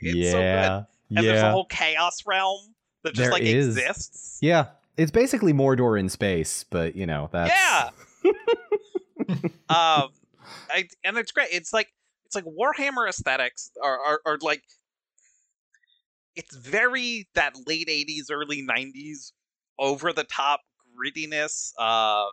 it's 0.00 0.30
so 0.30 0.38
good. 0.38 0.44
yeah. 0.44 0.82
And 1.14 1.26
there's 1.26 1.42
a 1.42 1.50
whole 1.50 1.66
chaos 1.66 2.22
realm 2.26 2.74
that 3.04 3.14
just 3.14 3.24
There 3.24 3.32
like 3.32 3.42
is. 3.42 3.76
exists. 3.76 4.38
Yeah, 4.40 4.66
it's 4.96 5.10
basically 5.10 5.52
Mordor 5.52 5.98
in 5.98 6.08
space, 6.08 6.64
but 6.70 6.96
you 6.96 7.06
know 7.06 7.28
that's 7.32 7.52
Yeah. 7.52 7.90
um, 9.68 10.10
I, 10.70 10.88
and 11.04 11.16
it's 11.18 11.32
great. 11.32 11.48
It's 11.52 11.72
like 11.72 11.88
it's 12.24 12.34
like 12.34 12.44
Warhammer 12.44 13.08
aesthetics 13.08 13.70
are, 13.82 13.98
are 13.98 14.20
are 14.24 14.38
like 14.40 14.62
it's 16.34 16.56
very 16.56 17.28
that 17.34 17.54
late 17.66 17.88
'80s, 17.88 18.30
early 18.30 18.66
'90s, 18.66 19.32
over 19.78 20.12
the 20.12 20.24
top 20.24 20.60
grittiness. 20.96 21.72
Uh, 21.78 22.26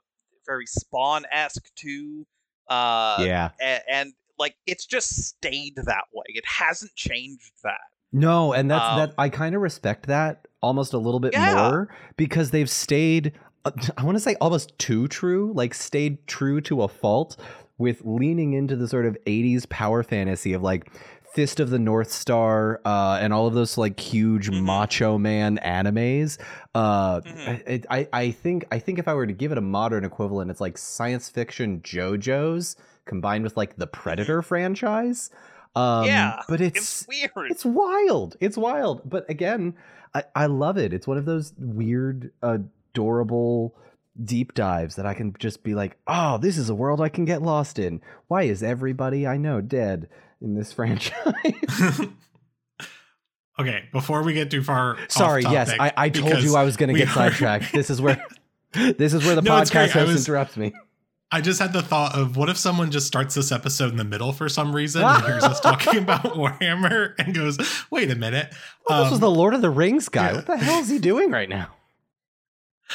very 0.49 0.65
Spawn 0.65 1.23
esque 1.31 1.69
too. 1.75 2.25
Uh, 2.67 3.17
yeah. 3.25 3.49
and, 3.62 3.81
and 3.91 4.13
like 4.38 4.55
it's 4.65 4.85
just 4.85 5.09
stayed 5.23 5.75
that 5.75 6.05
way. 6.13 6.23
It 6.27 6.45
hasn't 6.45 6.93
changed 6.95 7.51
that. 7.63 7.79
No, 8.12 8.53
and 8.53 8.69
that's 8.71 8.83
Um, 8.85 8.97
that. 8.99 9.13
I 9.17 9.29
kind 9.29 9.53
of 9.55 9.62
respect 9.62 10.07
that 10.07 10.47
almost 10.62 10.93
a 10.93 10.97
little 10.97 11.19
bit 11.19 11.33
Yeah. 11.33 11.53
more 11.69 11.95
because 12.17 12.51
they've 12.51 12.69
stayed. 12.69 13.33
uh, 13.65 13.71
I 13.97 14.03
want 14.03 14.15
to 14.15 14.19
say 14.21 14.35
almost 14.41 14.77
too 14.79 15.07
true, 15.07 15.51
like 15.53 15.73
stayed 15.73 16.25
true 16.27 16.62
to 16.62 16.81
a 16.83 16.88
fault 16.88 17.38
with 17.77 18.01
leaning 18.05 18.53
into 18.53 18.75
the 18.75 18.88
sort 18.88 19.05
of 19.05 19.17
'80s 19.27 19.67
power 19.69 20.01
fantasy 20.03 20.53
of 20.53 20.62
like 20.63 20.91
Fist 21.33 21.59
of 21.59 21.69
the 21.69 21.79
North 21.79 22.11
Star 22.11 22.81
uh, 22.85 23.19
and 23.21 23.31
all 23.33 23.45
of 23.47 23.53
those 23.53 23.77
like 23.77 23.99
huge 23.99 24.49
Mhm. 24.49 24.63
macho 24.63 25.17
man 25.17 25.59
animes. 25.63 26.37
Uh, 26.73 27.21
Mhm. 27.21 27.83
I, 27.89 27.97
I 27.99 28.07
I 28.13 28.31
think 28.31 28.65
I 28.71 28.79
think 28.79 28.97
if 28.99 29.07
I 29.07 29.13
were 29.13 29.27
to 29.27 29.33
give 29.33 29.51
it 29.51 29.57
a 29.57 29.61
modern 29.61 30.03
equivalent, 30.05 30.49
it's 30.51 30.59
like 30.61 30.77
science 30.77 31.29
fiction 31.29 31.81
JoJo's 31.81 32.75
combined 33.05 33.43
with 33.43 33.55
like 33.57 33.75
the 33.77 33.87
Predator 33.87 34.41
franchise. 34.41 35.29
Um, 35.75 36.05
yeah, 36.05 36.41
but 36.49 36.61
It's 36.61 37.05
weird. 37.07 37.51
it's 37.51 37.63
wild. 37.63 38.35
It's 38.39 38.57
wild. 38.57 39.07
But 39.07 39.29
again, 39.29 39.75
I, 40.15 40.23
I 40.35 40.45
love 40.47 40.77
it. 40.77 40.93
It's 40.93 41.07
one 41.07 41.17
of 41.19 41.25
those 41.25 41.53
weird, 41.59 42.31
adorable 42.41 43.75
deep 44.23 44.53
dives 44.53 44.95
that 44.95 45.05
I 45.05 45.13
can 45.13 45.33
just 45.39 45.63
be 45.63 45.75
like, 45.75 45.97
oh, 46.07 46.37
this 46.39 46.57
is 46.57 46.69
a 46.69 46.75
world 46.75 46.99
I 46.99 47.09
can 47.09 47.23
get 47.25 47.41
lost 47.41 47.77
in. 47.79 48.01
Why 48.27 48.43
is 48.43 48.63
everybody 48.63 49.25
I 49.27 49.37
know 49.37 49.61
dead 49.61 50.09
in 50.41 50.56
this 50.56 50.71
franchise? 50.73 51.13
Okay, 53.60 53.84
before 53.91 54.23
we 54.23 54.34
get 54.34 54.49
too 54.49 54.63
far, 54.63 54.93
off 54.93 55.12
Sorry, 55.12 55.41
yes, 55.43 55.69
I, 55.78 55.91
I 55.97 56.10
told 56.10 56.41
you 56.41 56.56
I 56.56 56.63
was 56.63 56.78
going 56.78 56.93
to 56.93 56.97
get 56.97 57.10
are- 57.10 57.13
sidetracked. 57.30 57.71
This 57.73 57.89
is 57.89 57.99
where 58.02 58.23
this 58.73 59.13
is 59.13 59.25
where 59.25 59.36
the 59.36 59.41
No, 59.41 59.52
podcast 59.52 59.75
I 59.75 59.88
host 59.88 60.08
was- 60.13 60.28
interrupts 60.28 60.56
me. 60.56 60.71
I 61.32 61.41
just 61.41 61.60
had 61.60 61.73
the 61.73 61.82
thought 61.82 62.15
of 62.17 62.38
what 62.38 62.49
if 62.49 62.58
someone 62.58 62.89
just 62.89 63.06
starts 63.06 63.36
this 63.36 63.52
episode 63.52 63.91
in 63.91 63.97
the 63.97 64.04
middle 64.06 64.32
for 64.32 64.47
some 64.49 64.73
reason 64.73 65.04
and 65.04 65.23
hears 65.25 65.43
us 65.43 65.60
talking 65.60 65.97
about 65.97 66.23
Warhammer 66.23 67.13
and 67.19 67.36
goes, 67.36 67.58
"Wait 67.91 68.10
a 68.10 68.15
minute, 68.15 68.52
Well, 68.88 69.04
this 69.04 69.12
was 69.12 69.17
um, 69.19 69.21
the 69.21 69.30
Lord 69.32 69.54
of 69.54 69.62
the 69.62 69.69
Rings 69.69 70.08
guy. 70.10 70.30
yeah. 70.30 70.36
What 70.38 70.45
the 70.47 70.58
hell 70.58 70.80
is 70.80 70.89
he 70.89 70.97
doing 70.97 71.30
right 71.30 71.49
now? 71.49 71.67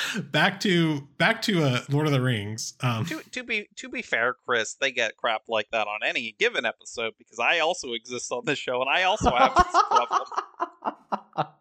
back 0.30 0.60
to 0.60 1.02
back 1.18 1.42
to 1.42 1.62
uh, 1.62 1.80
Lord 1.88 2.06
of 2.06 2.12
the 2.12 2.20
Rings." 2.20 2.74
Um, 2.80 3.04
to 3.06 3.20
to 3.30 3.42
be 3.42 3.68
to 3.76 3.88
be 3.88 4.02
fair, 4.02 4.34
Chris, 4.46 4.74
they 4.74 4.92
get 4.92 5.16
crap 5.16 5.42
like 5.48 5.70
that 5.72 5.86
on 5.86 6.00
any 6.04 6.34
given 6.38 6.64
episode 6.64 7.14
because 7.18 7.38
I 7.38 7.60
also 7.60 7.92
exist 7.92 8.30
on 8.32 8.44
this 8.44 8.58
show 8.58 8.80
and 8.80 8.90
I 8.90 9.04
also 9.04 9.30
have 9.30 9.54
this 9.54 9.82
problem. 9.88 10.20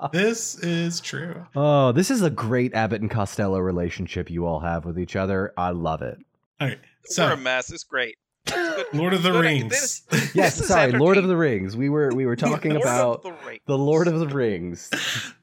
this 0.12 0.58
is 0.60 1.00
true. 1.00 1.46
Oh, 1.56 1.92
this 1.92 2.12
is 2.12 2.22
a 2.22 2.30
great 2.30 2.74
Abbott 2.74 3.02
and 3.02 3.10
Costello 3.12 3.60
relationship 3.60 4.30
you 4.30 4.46
all 4.46 4.60
have 4.60 4.86
with 4.86 5.00
each 5.00 5.16
other. 5.16 5.54
I 5.58 5.72
love 5.72 6.02
it. 6.02 6.18
All 6.62 6.68
right, 6.68 6.80
We're 7.18 7.32
a 7.32 7.38
mess. 7.38 7.72
It's 7.72 7.84
great. 7.84 8.18
Lord 8.94 9.14
of 9.14 9.24
the 9.24 9.32
Good. 9.32 9.42
Rings. 9.42 10.02
This- 10.10 10.36
Yes, 10.36 10.58
this 10.58 10.68
sorry, 10.68 10.92
Lord 10.92 11.18
of 11.18 11.28
the 11.28 11.38
Rings. 11.38 11.78
We 11.78 11.90
were 11.90 12.10
we 12.14 12.26
were 12.26 12.36
talking 12.36 12.72
Lord 12.72 12.84
about 12.84 13.24
the 13.24 13.60
the 13.66 13.78
Lord 13.78 14.08
of 14.08 14.20
the 14.20 14.28
Rings. 14.28 14.90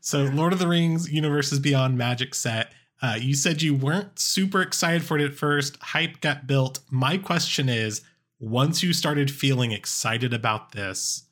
so 0.01 0.25
Lord 0.25 0.53
of 0.53 0.59
the 0.59 0.69
Rings 0.69 1.11
Universes 1.11 1.59
Beyond 1.61 1.97
Magic 1.97 2.35
set. 2.35 2.73
Uh, 3.03 3.17
you 3.19 3.35
said 3.35 3.63
you 3.63 3.75
weren't 3.75 4.19
super 4.19 4.61
excited 4.61 5.03
for 5.03 5.19
it 5.19 5.25
at 5.25 5.35
first. 5.35 5.77
Hype 5.81 6.21
got 6.21 6.47
built. 6.47 6.81
My 6.91 7.17
question 7.17 7.69
is, 7.69 8.03
once 8.39 8.83
you 8.83 8.93
started 8.93 9.31
feeling 9.31 9.73
excited 9.73 10.35
about 10.35 10.73
this 10.73 11.25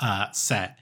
uh, 0.00 0.30
set, 0.32 0.78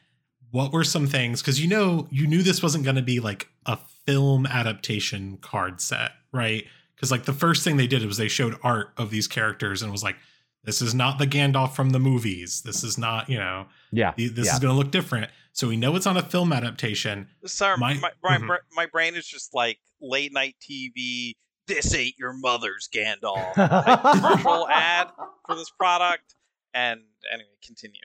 what 0.51 0.73
were 0.73 0.85
some 0.85 1.07
things? 1.07 1.41
Because 1.41 1.61
you 1.61 1.69
know 1.69 2.09
you 2.11 2.27
knew 2.27 2.43
this 2.43 2.63
wasn't 2.63 2.85
going 2.85 2.97
to 2.97 3.03
be 3.03 3.21
like 3.21 3.49
a 3.67 3.79
film 4.07 4.47
adaptation 4.47 5.39
card 5.41 5.81
set, 5.81 6.13
right? 6.33 6.65
Because 6.95 7.11
like 7.11 7.25
the 7.25 7.33
first 7.33 7.63
thing 7.65 7.77
they 7.77 7.87
did 7.87 8.05
was 8.05 8.17
they 8.17 8.29
showed 8.29 8.59
art 8.63 8.93
of 8.97 9.11
these 9.11 9.27
characters 9.29 9.83
and 9.83 9.91
was 9.91 10.03
like, 10.03 10.17
this 10.65 10.81
is 10.81 10.95
not 10.95 11.19
the 11.19 11.27
Gandalf 11.27 11.73
from 11.73 11.91
the 11.91 11.99
movies. 11.99 12.63
This 12.63 12.85
is 12.85 12.97
not, 12.97 13.29
you 13.29 13.39
know, 13.39 13.67
Yeah, 13.91 14.13
this 14.17 14.47
yeah. 14.47 14.53
is 14.53 14.59
going 14.61 14.73
to 14.73 14.79
look 14.79 14.93
different. 14.93 15.31
So 15.53 15.69
we 15.69 15.77
know 15.77 15.95
it's 15.97 16.07
on 16.07 16.17
a 16.17 16.23
film 16.23 16.53
adaptation. 16.53 17.29
Sorry, 17.45 17.77
My- 17.77 17.95
my 17.95 18.11
my, 18.23 18.39
Mhm. 18.39 18.47
bra- 18.47 18.57
my 18.75 18.87
brain 18.87 19.15
is 19.15 19.27
just 19.27 19.53
like 19.55 19.79
late 20.01 20.33
night 20.33 20.57
TV. 20.61 21.35
This 21.67 21.95
ain't 21.95 22.19
your 22.19 22.33
mother's 22.33 22.89
Gandalf. 22.93 23.55
commercial 23.55 24.69
ad 24.69 25.09
for 25.47 25.55
this 25.55 25.71
product. 25.71 26.35
And 26.75 27.03
anyway, 27.33 27.49
continue. 27.65 28.01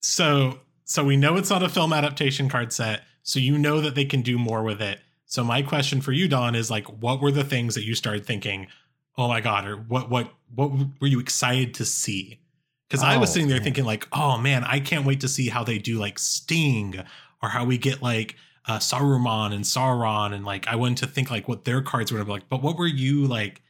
So 0.00 0.60
so 0.84 1.04
we 1.04 1.16
know 1.16 1.36
it's 1.36 1.50
not 1.50 1.62
a 1.62 1.68
film 1.68 1.92
adaptation 1.92 2.48
card 2.48 2.72
set. 2.72 3.02
So 3.22 3.38
you 3.38 3.58
know 3.58 3.80
that 3.82 3.94
they 3.94 4.06
can 4.06 4.22
do 4.22 4.38
more 4.38 4.62
with 4.62 4.80
it. 4.80 5.00
So 5.26 5.44
my 5.44 5.60
question 5.60 6.00
for 6.00 6.12
you, 6.12 6.26
Don, 6.28 6.54
is 6.54 6.70
like, 6.70 6.86
what 6.86 7.20
were 7.20 7.30
the 7.30 7.44
things 7.44 7.74
that 7.74 7.84
you 7.84 7.94
started 7.94 8.24
thinking? 8.24 8.68
Oh 9.18 9.28
my 9.28 9.40
god! 9.42 9.66
Or 9.66 9.76
what 9.76 10.08
what 10.08 10.32
what 10.54 10.70
were 11.00 11.06
you 11.06 11.20
excited 11.20 11.74
to 11.74 11.84
see? 11.84 12.40
Because 12.88 13.02
I 13.02 13.16
was 13.18 13.30
Oh, 13.30 13.32
sitting 13.32 13.48
there 13.48 13.58
man. 13.58 13.64
thinking 13.64 13.84
like, 13.84 14.08
oh 14.12 14.38
man, 14.38 14.64
I 14.64 14.80
can't 14.80 15.04
wait 15.04 15.20
to 15.20 15.28
see 15.28 15.48
how 15.48 15.64
they 15.64 15.78
do 15.78 15.98
like 15.98 16.18
Sting 16.18 17.02
or 17.42 17.48
how 17.50 17.64
we 17.64 17.78
get 17.78 18.02
like 18.02 18.36
uh, 18.66 18.78
Saruman 18.78 19.52
and 19.54 19.64
Sauron 19.64 20.32
and 20.34 20.44
like 20.44 20.66
I 20.68 20.76
wanted 20.76 20.98
to 20.98 21.06
think 21.06 21.30
like 21.30 21.48
what 21.48 21.64
their 21.64 21.82
cards 21.82 22.12
were 22.12 22.24
like. 22.24 22.48
But 22.48 22.62
what 22.62 22.78
were 22.78 22.86
you 22.86 23.26
like 23.26 23.62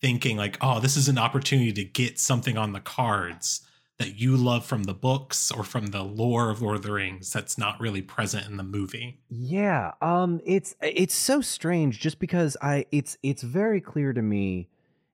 thinking 0.00 0.36
like, 0.36 0.58
oh, 0.60 0.80
this 0.80 0.96
is 0.96 1.08
an 1.08 1.18
opportunity 1.18 1.72
to 1.72 1.84
get 1.84 2.18
something 2.18 2.56
on 2.58 2.72
the 2.72 2.80
cards 2.80 3.62
that 3.98 4.18
you 4.18 4.36
love 4.36 4.64
from 4.64 4.84
the 4.84 4.94
books 4.94 5.50
or 5.50 5.62
from 5.64 5.88
the 5.88 6.02
lore 6.02 6.50
of 6.50 6.62
Lord 6.62 6.76
of 6.76 6.82
the 6.82 6.92
Rings 6.92 7.32
that's 7.32 7.58
not 7.58 7.80
really 7.80 8.02
present 8.02 8.46
in 8.46 8.56
the 8.56 8.62
movie? 8.62 9.20
Yeah, 9.28 9.92
um 10.00 10.40
it's 10.44 10.74
it's 10.82 11.14
so 11.14 11.40
strange 11.40 12.00
just 12.00 12.18
because 12.18 12.56
I 12.60 12.86
it's 12.90 13.16
it's 13.22 13.42
very 13.42 13.80
clear 13.80 14.12
to 14.12 14.22
me 14.22 14.68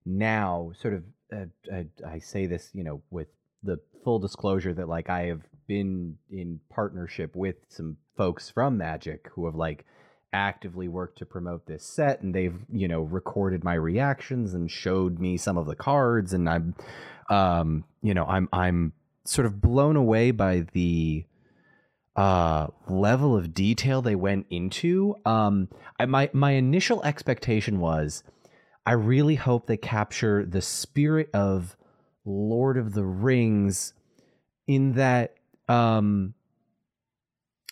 now 0.06 0.72
sort 0.80 0.94
of 0.94 1.04
uh, 1.32 1.46
uh, 1.72 1.82
I 2.06 2.18
say 2.20 2.46
this, 2.46 2.70
you 2.72 2.82
know, 2.84 3.02
with 3.10 3.28
the 3.66 3.80
full 4.04 4.18
disclosure 4.18 4.72
that 4.74 4.88
like 4.88 5.10
I 5.10 5.24
have 5.26 5.42
been 5.66 6.16
in 6.30 6.60
partnership 6.70 7.34
with 7.34 7.56
some 7.68 7.96
folks 8.16 8.48
from 8.48 8.78
Magic 8.78 9.28
who 9.34 9.46
have 9.46 9.54
like 9.54 9.84
actively 10.32 10.88
worked 10.88 11.18
to 11.18 11.26
promote 11.26 11.66
this 11.66 11.84
set 11.84 12.20
and 12.20 12.34
they've 12.34 12.58
you 12.70 12.86
know 12.86 13.00
recorded 13.00 13.64
my 13.64 13.74
reactions 13.74 14.54
and 14.54 14.70
showed 14.70 15.18
me 15.18 15.36
some 15.36 15.56
of 15.56 15.66
the 15.66 15.74
cards 15.74 16.32
and 16.32 16.48
i'm 16.48 16.74
um 17.30 17.84
you 18.02 18.12
know 18.12 18.26
i'm 18.26 18.48
i'm 18.52 18.92
sort 19.24 19.46
of 19.46 19.60
blown 19.60 19.96
away 19.96 20.30
by 20.32 20.66
the 20.72 21.24
uh 22.16 22.66
level 22.88 23.36
of 23.36 23.52
detail 23.52 24.00
they 24.02 24.14
went 24.14 24.46
into. 24.50 25.14
Um 25.24 25.68
I, 25.98 26.06
my 26.06 26.28
my 26.32 26.52
initial 26.52 27.02
expectation 27.02 27.80
was 27.80 28.22
i 28.84 28.92
really 28.92 29.36
hope 29.36 29.66
they 29.66 29.76
capture 29.76 30.44
the 30.44 30.62
spirit 30.62 31.30
of 31.32 31.76
lord 32.26 32.76
of 32.76 32.92
the 32.92 33.04
rings 33.04 33.94
in 34.66 34.92
that 34.92 35.34
um 35.68 36.34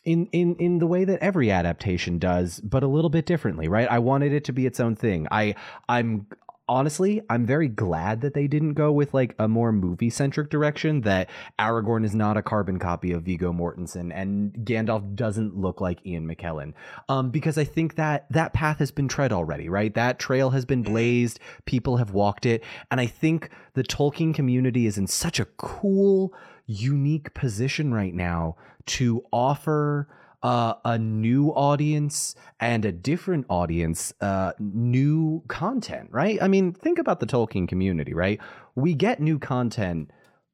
in 0.05 0.27
in 0.33 0.55
in 0.57 0.79
the 0.79 0.87
way 0.87 1.05
that 1.05 1.19
every 1.21 1.51
adaptation 1.51 2.19
does 2.19 2.61
but 2.61 2.83
a 2.83 2.87
little 2.87 3.11
bit 3.11 3.27
differently 3.27 3.69
right? 3.69 3.89
I 3.91 3.99
wanted 3.99 4.33
it 4.33 4.45
to 4.45 4.53
be 4.53 4.67
its 4.67 4.81
own 4.81 4.97
thing. 4.97 5.27
I 5.31 5.55
i'm 5.89 6.27
honestly 6.69 7.21
i'm 7.29 7.45
very 7.45 7.69
glad 7.69 8.21
that 8.21 8.33
they 8.33 8.47
didn't 8.47 8.75
go 8.75 8.91
with 8.91 9.13
like 9.13 9.35
a 9.39 9.47
more 9.47 9.71
movie 9.73 10.09
centric 10.09 10.49
direction 10.49 11.03
that 11.03 11.29
aragorn 11.59 12.05
is 12.05 12.15
not 12.15 12.37
a 12.37 12.43
carbon 12.43 12.79
copy 12.79 13.13
of 13.13 13.23
viggo 13.23 13.53
mortensen 13.53 14.11
and 14.15 14.53
gandalf 14.65 15.15
doesn't 15.15 15.57
look 15.57 15.81
like 15.81 16.05
ian 16.07 16.27
mckellen. 16.27 16.73
Um 17.09 17.31
because 17.31 17.59
i 17.59 17.65
think 17.65 17.97
that 17.97 18.27
that 18.31 18.53
path 18.53 18.79
has 18.79 18.91
been 18.91 19.09
tread 19.09 19.33
already 19.33 19.69
right? 19.69 19.95
That 19.95 20.19
trail 20.19 20.51
has 20.51 20.65
been 20.65 20.83
blazed 20.83 21.39
people 21.67 21.99
have 21.99 22.13
walked 22.13 22.47
it 22.47 22.65
and 22.91 23.01
i 23.01 23.07
think 23.07 23.51
the 23.75 23.85
tolkien 23.85 24.35
community 24.35 24.87
is 24.87 24.97
in 24.97 25.07
such 25.07 25.39
a 25.39 25.45
cool 25.45 26.33
unique 26.67 27.35
position 27.35 27.93
right 27.93 28.15
now 28.15 28.57
to 28.87 29.25
offer 29.33 30.09
uh, 30.45 30.75
a 30.85 30.99
new 30.99 31.49
audience 31.49 32.35
and 32.61 32.85
a 32.85 32.93
different 32.93 33.47
audience 33.49 34.13
uh, 34.21 34.53
new 34.61 35.43
content, 35.49 36.11
right? 36.13 36.41
I 36.41 36.49
mean, 36.49 36.75
think 36.75 36.99
about 36.99 37.19
the 37.19 37.27
Tolkien 37.27 37.67
community, 37.67 38.13
right? 38.13 38.39
We 38.75 38.95
get 38.95 39.21
new 39.21 39.39
content 39.39 40.11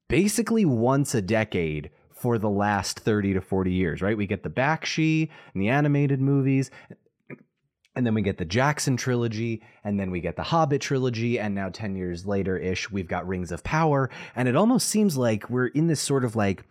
basically 0.08 0.64
once 0.64 1.14
a 1.14 1.20
decade 1.20 1.90
for 2.12 2.38
the 2.38 2.50
last 2.50 3.00
30 3.00 3.34
to 3.34 3.40
40 3.40 3.72
years, 3.72 4.00
right? 4.00 4.16
We 4.16 4.26
get 4.26 4.44
the 4.44 4.50
Bakshi 4.50 5.28
and 5.54 5.62
the 5.62 5.68
animated 5.68 6.20
movies, 6.20 6.70
and 7.96 8.06
then 8.06 8.14
we 8.14 8.22
get 8.22 8.38
the 8.38 8.44
Jackson 8.44 8.96
trilogy, 8.96 9.62
and 9.82 9.98
then 9.98 10.12
we 10.12 10.20
get 10.20 10.36
the 10.36 10.44
Hobbit 10.44 10.80
trilogy, 10.80 11.40
and 11.40 11.52
now 11.52 11.68
10 11.68 11.96
years 11.96 12.26
later 12.26 12.56
ish, 12.56 12.90
we've 12.92 13.08
got 13.08 13.26
Rings 13.26 13.50
of 13.50 13.64
Power. 13.64 14.08
And 14.36 14.48
it 14.48 14.54
almost 14.54 14.88
seems 14.88 15.16
like 15.16 15.50
we're 15.50 15.66
in 15.66 15.88
this 15.88 16.00
sort 16.00 16.24
of 16.24 16.36
like 16.36 16.64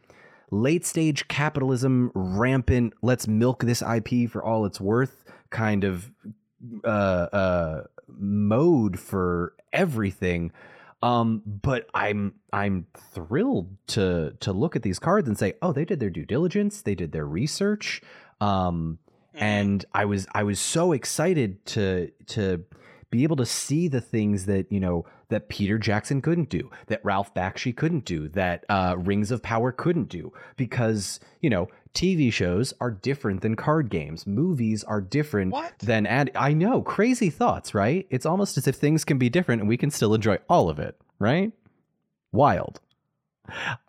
late 0.52 0.86
stage 0.86 1.28
capitalism, 1.28 2.12
rampant, 2.14 2.94
let's 3.02 3.28
milk 3.28 3.64
this 3.64 3.82
IP 3.82 4.30
for 4.30 4.44
all 4.44 4.66
it's 4.66 4.82
worth 4.82 5.26
kind 5.50 5.84
of 5.84 6.12
uh, 6.84 6.88
uh, 6.88 7.84
mode 8.08 9.00
for 9.00 9.54
everything. 9.74 10.52
Um, 11.02 11.42
but 11.46 11.90
I'm 11.94 12.36
I'm 12.52 12.86
thrilled 13.14 13.70
to 13.88 14.36
to 14.42 14.52
look 14.52 14.76
at 14.76 14.84
these 14.84 15.00
cards 15.00 15.28
and 15.28 15.38
say, 15.38 15.54
oh, 15.62 15.72
they 15.72 15.86
did 15.86 16.00
their 16.00 16.10
due 16.10 16.26
diligence, 16.26 16.82
they 16.82 16.96
did 16.96 17.12
their 17.14 17.26
research. 17.26 18.02
Um, 18.42 19.00
and 19.34 19.86
I 19.94 20.06
was 20.06 20.28
I 20.34 20.44
was 20.44 20.60
so 20.60 20.92
excited 20.92 21.66
to 21.68 22.12
to 22.28 22.66
be 23.10 23.24
able 23.24 23.38
to 23.38 23.46
see 23.46 23.88
the 23.88 24.02
things 24.02 24.46
that 24.46 24.72
you 24.72 24.80
know 24.80 25.06
that 25.30 25.48
Peter 25.50 25.78
Jackson 25.78 26.22
couldn't 26.22 26.50
do, 26.50 26.70
that 26.88 27.04
Ralph 27.04 27.34
Bakshi 27.34 27.76
couldn't 27.76 28.06
do, 28.06 28.28
that 28.30 28.66
uh, 28.70 28.96
Rings 28.98 29.32
of 29.32 29.42
Power 29.42 29.72
couldn't 29.72 30.10
do, 30.10 30.34
because 30.58 31.20
you 31.42 31.50
know 31.50 31.68
TV 31.94 32.32
shows 32.32 32.74
are 32.82 32.92
different 32.92 33.42
than 33.42 33.56
card 33.56 33.90
games, 33.90 34.28
movies 34.28 34.84
are 34.84 35.02
different 35.02 35.52
What? 35.52 35.80
than 35.80 36.06
ad. 36.06 36.32
I 36.36 36.54
know, 36.54 36.82
crazy 36.82 37.30
thoughts, 37.30 37.74
right? 37.74 38.06
It's 38.10 38.26
almost 38.26 38.58
as 38.58 38.68
if 38.68 38.76
things 38.76 39.04
can 39.06 39.18
be 39.18 39.30
different 39.30 39.62
and 39.62 39.70
we 39.70 39.78
can 39.78 39.90
still 39.92 40.14
enjoy 40.14 40.38
all 40.50 40.70
of 40.70 40.78
it, 40.80 41.00
right? 41.20 41.52
Wild. 42.32 42.80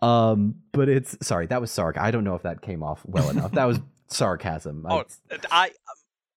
Um, 0.01 0.55
but 0.71 0.89
it's 0.89 1.15
sorry, 1.25 1.45
that 1.47 1.61
was 1.61 1.69
sarc. 1.71 1.97
I 1.97 2.09
don't 2.11 2.23
know 2.23 2.35
if 2.35 2.41
that 2.43 2.61
came 2.61 2.81
off 2.81 3.01
well 3.05 3.29
enough. 3.29 3.51
That 3.51 3.65
was 3.65 3.79
sarcasm. 4.07 4.85
Oh, 4.89 5.05
I- 5.29 5.37
I, 5.51 5.71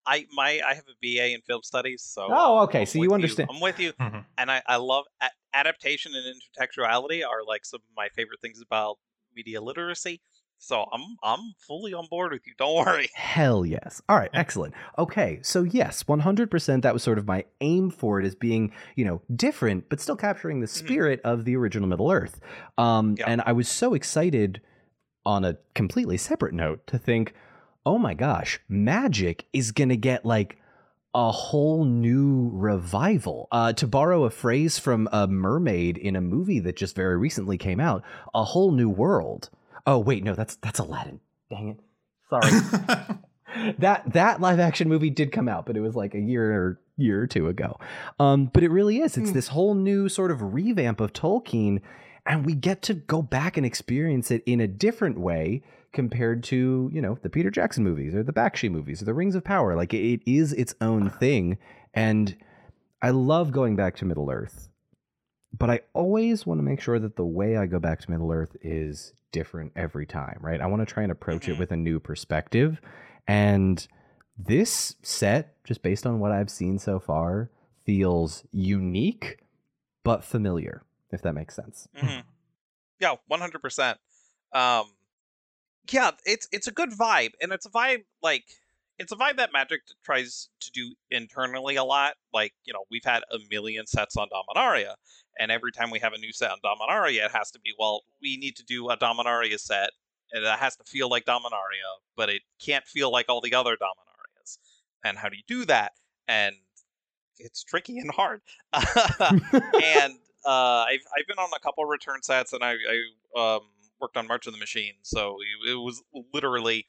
I, 0.06 0.26
my, 0.32 0.60
I 0.66 0.74
have 0.74 0.84
a 0.88 0.96
BA 1.02 1.32
in 1.34 1.40
film 1.42 1.62
studies, 1.62 2.02
so. 2.02 2.28
Oh, 2.30 2.58
okay, 2.64 2.80
I'm 2.80 2.86
so 2.86 3.02
you 3.02 3.12
understand- 3.14 3.48
I'm 3.52 3.60
with 3.60 3.78
you, 3.80 3.92
Mhm. 3.94 4.24
and 4.38 4.50
I, 4.50 4.62
I 4.66 4.76
love 4.76 5.04
a- 5.22 5.30
adaptation 5.56 6.12
and 6.14 6.24
intertextuality 6.34 7.26
are 7.26 7.42
like 7.46 7.64
some 7.64 7.78
of 7.80 7.96
my 7.96 8.08
favorite 8.10 8.40
things 8.40 8.60
about 8.60 8.98
media 9.34 9.60
literacy. 9.60 10.20
So 10.58 10.86
I'm, 10.92 11.02
I'm 11.22 11.52
fully 11.58 11.92
on 11.92 12.06
board 12.08 12.32
with 12.32 12.46
you. 12.46 12.54
Don't 12.56 12.74
worry. 12.86 13.08
Hell 13.14 13.66
yes. 13.66 14.00
All 14.08 14.16
right, 14.16 14.30
excellent. 14.32 14.72
Okay, 14.98 15.40
so 15.42 15.62
yes, 15.62 16.04
100% 16.04 16.82
that 16.82 16.92
was 16.94 17.02
sort 17.02 17.18
of 17.18 17.26
my 17.26 17.44
aim 17.60 17.90
for 17.90 18.20
it 18.20 18.24
as 18.26 18.34
being, 18.34 18.72
you 18.96 19.04
know, 19.04 19.20
different, 19.34 19.88
but 19.90 20.00
still 20.00 20.16
capturing 20.16 20.60
the 20.60 20.66
spirit 20.66 21.20
of 21.24 21.44
the 21.44 21.56
original 21.56 21.88
Middle 21.88 22.10
Earth. 22.10 22.40
Um, 22.78 23.16
Yeah. 23.18 23.24
And 23.28 23.42
I 23.44 23.52
was 23.52 23.68
so 23.68 23.94
excited 23.94 24.60
on 25.26 25.44
a 25.44 25.56
completely 25.74 26.16
separate 26.16 26.54
note 26.54 26.86
to 26.86 26.98
think, 26.98 27.34
oh 27.86 27.98
my 27.98 28.14
gosh, 28.14 28.60
magic 28.68 29.44
is 29.52 29.72
going 29.72 29.90
to 29.90 29.96
get 29.96 30.24
like 30.24 30.58
a 31.14 31.30
whole 31.30 31.84
new 31.84 32.50
revival. 32.52 33.46
Uh, 33.52 33.72
to 33.74 33.86
borrow 33.86 34.24
a 34.24 34.30
phrase 34.30 34.78
from 34.78 35.08
a 35.12 35.26
mermaid 35.26 35.96
in 35.96 36.16
a 36.16 36.20
movie 36.20 36.58
that 36.60 36.76
just 36.76 36.96
very 36.96 37.16
recently 37.16 37.56
came 37.58 37.78
out, 37.80 38.02
a 38.34 38.42
whole 38.44 38.72
new 38.72 38.88
world. 38.88 39.50
Oh 39.86 39.98
wait, 39.98 40.24
no, 40.24 40.34
that's 40.34 40.56
that's 40.56 40.78
Aladdin. 40.78 41.20
Dang 41.50 41.68
it. 41.68 41.80
Sorry. 42.30 42.50
that 43.78 44.12
that 44.12 44.40
live 44.40 44.58
action 44.58 44.88
movie 44.88 45.10
did 45.10 45.30
come 45.30 45.48
out, 45.48 45.66
but 45.66 45.76
it 45.76 45.80
was 45.80 45.94
like 45.94 46.14
a 46.14 46.20
year 46.20 46.52
or 46.52 46.80
year 46.96 47.22
or 47.22 47.26
two 47.26 47.48
ago. 47.48 47.78
Um, 48.18 48.46
but 48.46 48.62
it 48.62 48.70
really 48.70 48.98
is. 49.00 49.16
It's 49.16 49.28
Hmm. 49.30 49.34
this 49.34 49.48
whole 49.48 49.74
new 49.74 50.08
sort 50.08 50.30
of 50.30 50.54
revamp 50.54 51.00
of 51.00 51.12
Tolkien, 51.12 51.80
and 52.26 52.46
we 52.46 52.54
get 52.54 52.82
to 52.82 52.94
go 52.94 53.22
back 53.22 53.56
and 53.56 53.66
experience 53.66 54.30
it 54.30 54.42
in 54.46 54.60
a 54.60 54.66
different 54.66 55.18
way 55.18 55.62
compared 55.92 56.42
to 56.42 56.90
you 56.92 57.00
know 57.00 57.18
the 57.22 57.30
Peter 57.30 57.50
Jackson 57.50 57.84
movies 57.84 58.14
or 58.14 58.22
the 58.22 58.32
Bakshi 58.32 58.70
movies 58.70 59.00
or 59.00 59.04
the 59.04 59.14
Rings 59.14 59.34
of 59.34 59.44
Power. 59.44 59.76
Like 59.76 59.94
it 59.94 60.20
is 60.26 60.52
its 60.52 60.74
own 60.80 61.10
thing, 61.10 61.58
and 61.92 62.36
I 63.02 63.10
love 63.10 63.52
going 63.52 63.76
back 63.76 63.96
to 63.96 64.04
Middle 64.04 64.30
Earth. 64.30 64.68
But 65.56 65.70
I 65.70 65.80
always 65.92 66.44
want 66.44 66.58
to 66.58 66.62
make 66.64 66.80
sure 66.80 66.98
that 66.98 67.14
the 67.16 67.24
way 67.24 67.56
I 67.56 67.66
go 67.66 67.78
back 67.78 68.00
to 68.00 68.10
Middle 68.10 68.32
Earth 68.32 68.56
is 68.60 69.12
different 69.30 69.72
every 69.76 70.04
time, 70.06 70.38
right? 70.40 70.60
I 70.60 70.66
want 70.66 70.80
to 70.86 70.92
try 70.92 71.04
and 71.04 71.12
approach 71.12 71.48
it 71.48 71.54
Mhm. 71.54 71.58
with 71.60 71.70
a 71.72 71.76
new 71.76 72.00
perspective. 72.00 72.80
And 73.28 73.86
this 74.36 74.96
set, 75.02 75.62
just 75.62 75.82
based 75.82 76.06
on 76.06 76.18
what 76.18 76.32
I've 76.32 76.50
seen 76.50 76.78
so 76.80 76.98
far, 76.98 77.50
feels 77.84 78.44
unique 78.50 79.38
but 80.02 80.24
familiar, 80.24 80.82
if 81.14 81.22
that 81.22 81.34
makes 81.34 81.54
sense. 81.54 81.88
hmm 81.96 82.20
Yeah, 83.00 83.14
one 83.28 83.40
hundred 83.40 83.62
percent. 83.62 83.98
Um, 84.52 84.86
yeah, 85.90 86.12
it's 86.24 86.48
it's 86.52 86.68
a 86.68 86.72
good 86.72 86.90
vibe, 86.90 87.32
and 87.40 87.52
it's 87.52 87.66
a 87.66 87.70
vibe 87.70 88.04
like 88.22 88.44
it's 88.98 89.12
a 89.12 89.16
vibe 89.16 89.36
that 89.36 89.52
Magic 89.52 89.82
tries 90.04 90.48
to 90.60 90.70
do 90.70 90.94
internally 91.10 91.76
a 91.76 91.84
lot. 91.84 92.14
Like 92.32 92.52
you 92.64 92.72
know, 92.72 92.84
we've 92.90 93.04
had 93.04 93.22
a 93.32 93.38
million 93.50 93.86
sets 93.86 94.16
on 94.16 94.28
Dominaria, 94.28 94.94
and 95.38 95.50
every 95.50 95.72
time 95.72 95.90
we 95.90 95.98
have 95.98 96.12
a 96.12 96.18
new 96.18 96.32
set 96.32 96.50
on 96.50 96.58
Dominaria, 96.64 97.24
it 97.24 97.30
has 97.32 97.50
to 97.52 97.60
be 97.60 97.72
well, 97.78 98.02
we 98.22 98.36
need 98.36 98.56
to 98.56 98.64
do 98.64 98.88
a 98.90 98.96
Dominaria 98.96 99.58
set, 99.58 99.90
and 100.32 100.44
it 100.44 100.58
has 100.58 100.76
to 100.76 100.84
feel 100.84 101.08
like 101.08 101.24
Dominaria, 101.24 101.98
but 102.16 102.28
it 102.28 102.42
can't 102.60 102.84
feel 102.86 103.10
like 103.10 103.26
all 103.28 103.40
the 103.40 103.54
other 103.54 103.76
Dominarias. 103.76 104.58
And 105.04 105.18
how 105.18 105.28
do 105.28 105.36
you 105.36 105.42
do 105.46 105.64
that? 105.66 105.92
And 106.28 106.56
it's 107.38 107.62
tricky 107.62 107.98
and 107.98 108.10
hard. 108.10 108.40
and 108.72 110.14
uh, 110.44 110.84
I've 110.88 111.00
I've 111.16 111.26
been 111.26 111.38
on 111.38 111.48
a 111.56 111.60
couple 111.60 111.84
return 111.84 112.22
sets, 112.22 112.52
and 112.52 112.62
I, 112.62 112.74
I 112.74 113.54
um, 113.56 113.62
worked 114.00 114.16
on 114.16 114.26
March 114.26 114.46
of 114.46 114.52
the 114.52 114.58
Machine, 114.58 114.94
so 115.02 115.36
it, 115.66 115.72
it 115.72 115.74
was 115.74 116.02
literally 116.32 116.86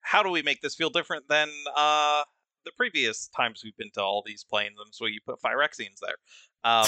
how 0.00 0.22
do 0.22 0.30
we 0.30 0.42
make 0.42 0.60
this 0.60 0.74
feel 0.74 0.90
different 0.90 1.28
than 1.28 1.48
uh, 1.76 2.22
the 2.64 2.72
previous 2.76 3.28
times 3.28 3.62
we've 3.64 3.76
been 3.76 3.90
to 3.94 4.02
all 4.02 4.22
these 4.26 4.44
planes, 4.44 4.76
and 4.84 4.94
so 4.94 5.06
you 5.06 5.20
put 5.24 5.40
Phyrexians 5.40 5.98
there, 6.00 6.16
um, 6.64 6.86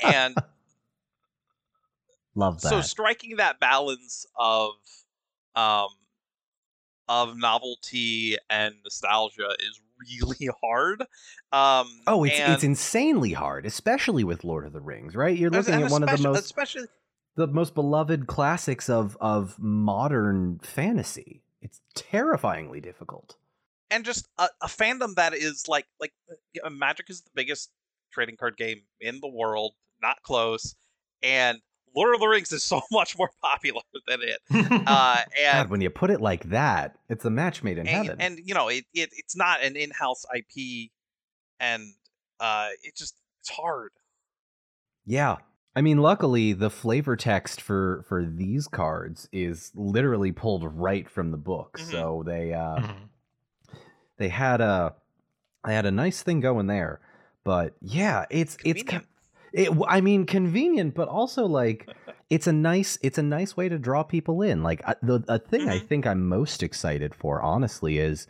and 0.14 0.34
Love 2.34 2.60
that. 2.60 2.68
so 2.68 2.80
striking 2.80 3.36
that 3.36 3.58
balance 3.58 4.26
of 4.36 4.72
um 5.56 5.88
of 7.08 7.36
novelty 7.36 8.36
and 8.50 8.74
nostalgia 8.84 9.48
is 9.60 9.80
really 9.98 10.48
hard. 10.62 11.02
Um, 11.52 11.88
oh, 12.06 12.24
it's 12.24 12.38
and 12.38 12.52
it's 12.52 12.64
insanely 12.64 13.32
hard, 13.32 13.66
especially 13.66 14.24
with 14.24 14.44
Lord 14.44 14.66
of 14.66 14.72
the 14.72 14.80
Rings, 14.80 15.14
right? 15.14 15.36
You're 15.36 15.50
looking 15.50 15.74
at 15.74 15.90
one 15.90 16.02
of 16.02 16.10
the 16.10 16.22
most 16.22 16.44
especially 16.44 16.86
the 17.36 17.46
most 17.46 17.74
beloved 17.74 18.26
classics 18.26 18.88
of 18.88 19.16
of 19.20 19.58
modern 19.58 20.58
fantasy. 20.62 21.42
It's 21.60 21.80
terrifyingly 21.94 22.80
difficult. 22.80 23.36
and 23.90 24.04
just 24.04 24.28
a, 24.38 24.48
a 24.62 24.66
fandom 24.66 25.14
that 25.14 25.34
is 25.34 25.66
like 25.68 25.86
like 26.00 26.12
uh, 26.62 26.70
Magic 26.70 27.10
is 27.10 27.22
the 27.22 27.30
biggest 27.34 27.70
trading 28.12 28.36
card 28.36 28.56
game 28.56 28.82
in 29.00 29.20
the 29.20 29.28
world, 29.28 29.74
not 30.02 30.22
close, 30.22 30.74
and 31.22 31.60
Lord 31.94 32.14
of 32.14 32.20
the 32.20 32.26
Rings 32.28 32.52
is 32.52 32.62
so 32.72 32.80
much 32.92 33.16
more 33.18 33.30
popular 33.42 33.82
than 34.06 34.20
it. 34.22 34.38
Uh, 34.86 35.18
and 35.42 35.64
God, 35.64 35.70
when 35.70 35.80
you 35.80 35.90
put 35.90 36.10
it 36.10 36.20
like 36.20 36.44
that, 36.50 36.96
it's 37.08 37.24
a 37.24 37.30
match 37.30 37.62
made 37.62 37.78
in 37.78 37.86
and, 37.86 38.06
heaven. 38.06 38.20
and 38.20 38.38
you 38.44 38.54
know 38.54 38.68
it, 38.68 38.84
it 38.94 39.10
it's 39.12 39.36
not 39.36 39.62
an 39.62 39.76
in-house 39.76 40.24
IP, 40.34 40.90
and 41.60 41.92
uh, 42.40 42.68
it 42.82 42.96
just 42.96 43.14
it's 43.40 43.50
hard. 43.50 43.90
Yeah. 45.06 45.36
I 45.76 45.80
mean, 45.82 45.98
luckily, 45.98 46.52
the 46.54 46.70
flavor 46.70 47.14
text 47.16 47.60
for 47.60 48.04
for 48.08 48.24
these 48.24 48.66
cards 48.66 49.28
is 49.32 49.70
literally 49.74 50.32
pulled 50.32 50.64
right 50.76 51.08
from 51.08 51.30
the 51.30 51.36
book. 51.36 51.78
Mhm. 51.78 51.90
So 51.90 52.22
they 52.26 52.52
uh, 52.52 52.76
Mhm. 52.78 53.08
they 54.16 54.28
had 54.28 54.60
a 54.60 54.94
they 55.64 55.74
had 55.74 55.86
a 55.86 55.90
nice 55.92 56.22
thing 56.22 56.40
going 56.40 56.66
there. 56.66 57.00
But 57.44 57.74
yeah, 57.80 58.24
it's 58.30 58.56
it's 58.64 58.82
Convenient. 58.82 59.06
It, 59.52 59.70
I 59.88 60.00
mean, 60.00 60.26
convenient, 60.26 60.94
but 60.94 61.08
also 61.08 61.46
like 61.46 61.88
it's 62.30 62.46
a 62.46 62.52
nice 62.52 62.98
it's 63.02 63.18
a 63.18 63.22
nice 63.22 63.56
way 63.56 63.68
to 63.68 63.78
draw 63.78 64.02
people 64.02 64.42
in. 64.42 64.62
Like 64.62 64.82
I- 64.86 64.96
the 65.02 65.24
a 65.28 65.38
thing 65.38 65.68
I 65.68 65.78
Mhm. 65.78 65.88
think 65.88 66.06
I'm 66.06 66.26
most 66.28 66.62
excited 66.62 67.14
for, 67.14 67.40
honestly, 67.42 67.98
is 67.98 68.26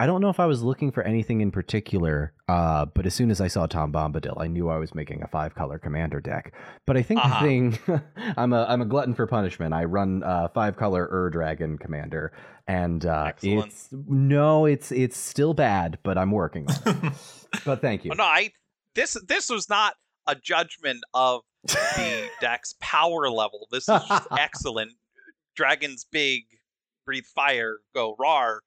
I 0.00 0.06
don't 0.06 0.20
know 0.20 0.30
if 0.30 0.40
I 0.40 0.46
was 0.46 0.62
looking 0.62 0.90
for 0.90 1.04
anything 1.04 1.40
in 1.42 1.52
particular, 1.52 2.32
uh, 2.48 2.86
but 2.86 3.06
as 3.06 3.14
soon 3.14 3.30
as 3.30 3.40
I 3.40 3.46
saw 3.46 3.66
Tom 3.66 3.92
Bombadil, 3.92 4.34
I 4.40 4.48
knew 4.48 4.68
I 4.68 4.78
was 4.78 4.96
making 4.96 5.22
a 5.22 5.28
five 5.28 5.54
color 5.54 5.78
commander 5.78 6.20
deck. 6.20 6.52
But 6.86 6.96
I 6.96 7.02
think 7.02 7.20
Uh-huh. 7.20 7.38
the 7.44 7.46
thing 7.46 7.78
I'm 8.36 8.52
a 8.52 8.64
I'm 8.68 8.80
a 8.82 8.84
glutton 8.86 9.14
for 9.14 9.26
punishment. 9.28 9.74
I 9.74 9.84
run 9.84 10.22
uh, 10.24 10.48
five 10.48 10.76
color 10.76 11.08
Ur 11.12 11.30
Dragon 11.30 11.78
commander, 11.78 12.32
and 12.66 13.04
uh, 13.06 13.32
it's 13.42 13.88
no, 13.92 14.64
it's 14.66 14.90
it's 14.90 15.16
still 15.16 15.54
bad, 15.54 15.98
but 16.02 16.18
I'm 16.18 16.32
working 16.32 16.66
on 16.68 16.76
it. 17.04 17.12
but 17.64 17.80
thank 17.80 18.04
you. 18.04 18.10
Oh, 18.12 18.14
no, 18.14 18.24
I 18.24 18.50
this 18.96 19.16
this 19.28 19.48
was 19.50 19.68
not 19.68 19.94
a 20.26 20.34
judgment 20.34 21.00
of 21.14 21.42
the 21.64 22.28
deck's 22.40 22.74
power 22.80 23.28
level. 23.28 23.66
This 23.70 23.88
is 23.88 24.00
just 24.08 24.28
excellent. 24.38 24.92
Dragons 25.56 26.06
big, 26.10 26.42
breathe 27.04 27.26
fire, 27.34 27.78
go 27.94 28.16
rar. 28.18 28.60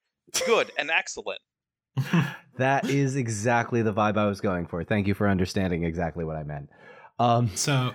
Good 0.46 0.72
and 0.78 0.90
excellent. 0.90 1.40
That 2.58 2.88
is 2.88 3.16
exactly 3.16 3.82
the 3.82 3.92
vibe 3.92 4.16
I 4.16 4.24
was 4.24 4.40
going 4.40 4.64
for. 4.66 4.82
Thank 4.82 5.06
you 5.06 5.12
for 5.12 5.28
understanding 5.28 5.84
exactly 5.84 6.24
what 6.24 6.36
I 6.36 6.42
meant. 6.42 6.70
Um, 7.18 7.50
So, 7.54 7.92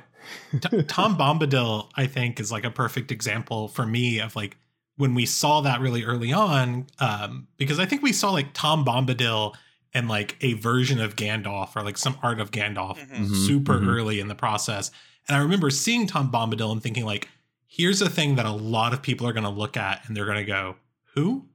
T- 0.51 0.83
Tom 0.87 1.17
Bombadil, 1.17 1.89
I 1.95 2.05
think, 2.05 2.39
is 2.39 2.51
like 2.51 2.63
a 2.63 2.69
perfect 2.69 3.11
example 3.11 3.67
for 3.67 3.87
me 3.87 4.19
of 4.19 4.35
like 4.35 4.57
when 4.97 5.15
we 5.15 5.25
saw 5.25 5.61
that 5.61 5.81
really 5.81 6.03
early 6.03 6.31
on, 6.31 6.85
um, 6.99 7.47
because 7.57 7.79
I 7.79 7.87
think 7.87 8.03
we 8.03 8.13
saw 8.13 8.29
like 8.29 8.49
Tom 8.53 8.85
Bombadil 8.85 9.55
and 9.93 10.07
like 10.07 10.37
a 10.41 10.53
version 10.53 10.99
of 10.99 11.15
Gandalf 11.15 11.75
or 11.75 11.83
like 11.83 11.97
some 11.97 12.17
art 12.23 12.39
of 12.39 12.51
Gandalf 12.51 12.97
Mhm. 12.97 13.27
Mhm, 13.27 13.47
super 13.47 13.79
mhm. 13.79 13.87
early 13.87 14.19
in 14.19 14.27
the 14.27 14.35
process. 14.35 14.91
And 15.27 15.35
I 15.37 15.41
remember 15.41 15.69
seeing 15.69 16.07
Tom 16.07 16.31
Bombadil 16.31 16.71
and 16.71 16.81
thinking 16.81 17.05
like, 17.05 17.27
here's 17.67 18.01
a 18.01 18.09
thing 18.09 18.35
that 18.35 18.45
a 18.45 18.51
lot 18.51 18.93
of 18.93 19.01
people 19.01 19.27
are 19.27 19.33
going 19.33 19.43
to 19.43 19.49
look 19.49 19.77
at 19.77 20.01
and 20.07 20.15
they're 20.15 20.25
going 20.25 20.37
to 20.37 20.43
go, 20.45 20.75
who? 21.15 21.45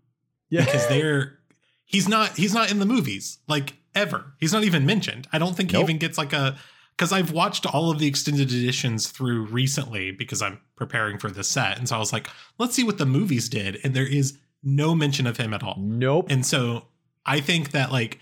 Yeah. 0.50 0.64
Because 0.64 0.86
they're 0.88 1.38
he's 1.84 2.08
not 2.08 2.36
he's 2.36 2.54
not 2.54 2.70
in 2.70 2.78
the 2.78 2.86
movies 2.86 3.38
like 3.48 3.74
ever. 3.94 4.32
He's 4.38 4.52
not 4.52 4.64
even 4.64 4.84
mentioned. 4.86 5.26
I 5.32 5.38
don't 5.38 5.56
think 5.56 5.72
he 5.72 5.78
even 5.80 5.98
gets 5.98 6.18
like 6.18 6.32
a 6.32 6.56
because 6.96 7.12
I've 7.12 7.30
watched 7.32 7.66
all 7.66 7.90
of 7.90 7.98
the 7.98 8.06
extended 8.06 8.50
editions 8.50 9.08
through 9.08 9.46
recently 9.46 10.12
because 10.12 10.40
I'm 10.40 10.60
preparing 10.76 11.18
for 11.18 11.30
the 11.30 11.44
set, 11.44 11.78
and 11.78 11.86
so 11.88 11.96
I 11.96 11.98
was 11.98 12.10
like, 12.12 12.28
let's 12.58 12.74
see 12.74 12.84
what 12.84 12.96
the 12.98 13.04
movies 13.04 13.48
did, 13.50 13.78
and 13.84 13.92
there 13.92 14.06
is 14.06 14.38
no 14.62 14.94
mention 14.94 15.26
of 15.26 15.36
him 15.36 15.52
at 15.52 15.62
all. 15.62 15.76
nope. 15.78 16.26
And 16.30 16.44
so 16.46 16.86
I 17.26 17.40
think 17.40 17.72
that 17.72 17.92
like 17.92 18.18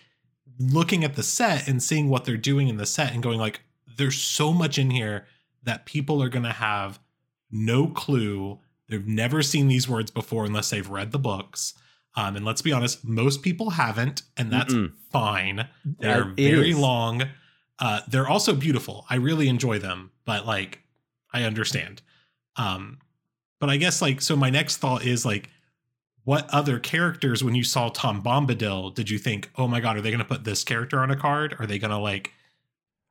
looking 0.59 1.05
at 1.05 1.15
the 1.15 1.23
set 1.23 1.69
and 1.69 1.83
seeing 1.83 2.09
what 2.09 2.25
they're 2.25 2.37
doing 2.37 2.69
in 2.69 2.77
the 2.77 2.87
set 2.87 3.13
and 3.13 3.23
going 3.23 3.39
like, 3.39 3.61
there's 3.97 4.21
so 4.21 4.53
much 4.53 4.79
in 4.79 4.91
here 4.91 5.27
that 5.63 5.87
people 5.87 6.23
are 6.23 6.29
gonna 6.29 6.53
have 6.53 6.99
no 7.51 7.87
clue. 7.89 8.59
They've 8.89 9.07
never 9.07 9.43
seen 9.43 9.69
these 9.69 9.89
words 9.89 10.11
before 10.11 10.45
unless 10.45 10.71
they've 10.71 10.89
read 10.89 11.13
the 11.13 11.19
books. 11.19 11.75
Um, 12.17 12.37
and 12.37 12.45
let's 12.45 12.63
be 12.63 12.73
honest, 12.73 13.05
most 13.05 13.43
people 13.43 13.71
haven't, 13.71 14.23
and 14.37 14.53
that's 14.53 14.73
Mm-mm. 14.73 14.93
fine. 15.11 15.69
They're 15.85 16.31
it 16.37 16.51
very 16.51 16.71
is. 16.71 16.79
long. 16.79 17.23
Uh, 17.79 18.01
they're 18.07 18.29
also 18.29 18.55
beautiful. 18.55 19.05
I 19.11 19.17
really 19.17 19.49
enjoy 19.49 19.79
them, 19.81 20.13
but 20.25 20.47
like, 20.47 20.81
I 21.33 21.43
understand. 21.43 22.03
Um, 22.57 22.99
but 23.59 23.69
I 23.69 23.79
guess 23.79 24.01
like, 24.01 24.21
so 24.21 24.37
my 24.37 24.51
next 24.51 24.77
thought 24.77 25.05
is 25.05 25.27
like, 25.27 25.51
what 26.25 26.49
other 26.51 26.79
characters, 26.79 27.45
when 27.45 27.55
you 27.55 27.65
saw 27.65 27.91
Tom 27.91 28.23
Bombadil, 28.23 28.95
did 28.95 29.11
you 29.11 29.19
think, 29.19 29.51
oh 29.57 29.69
my 29.69 29.81
god, 29.81 29.97
are 29.97 30.01
they 30.01 30.11
going 30.11 30.19
to 30.19 30.25
put 30.25 30.45
this 30.45 30.65
character 30.65 31.01
on 31.01 31.11
a 31.11 31.17
card? 31.17 31.55
Are 31.59 31.67
they 31.67 31.79
going 31.79 31.91
to 31.91 31.99
like, 31.99 32.33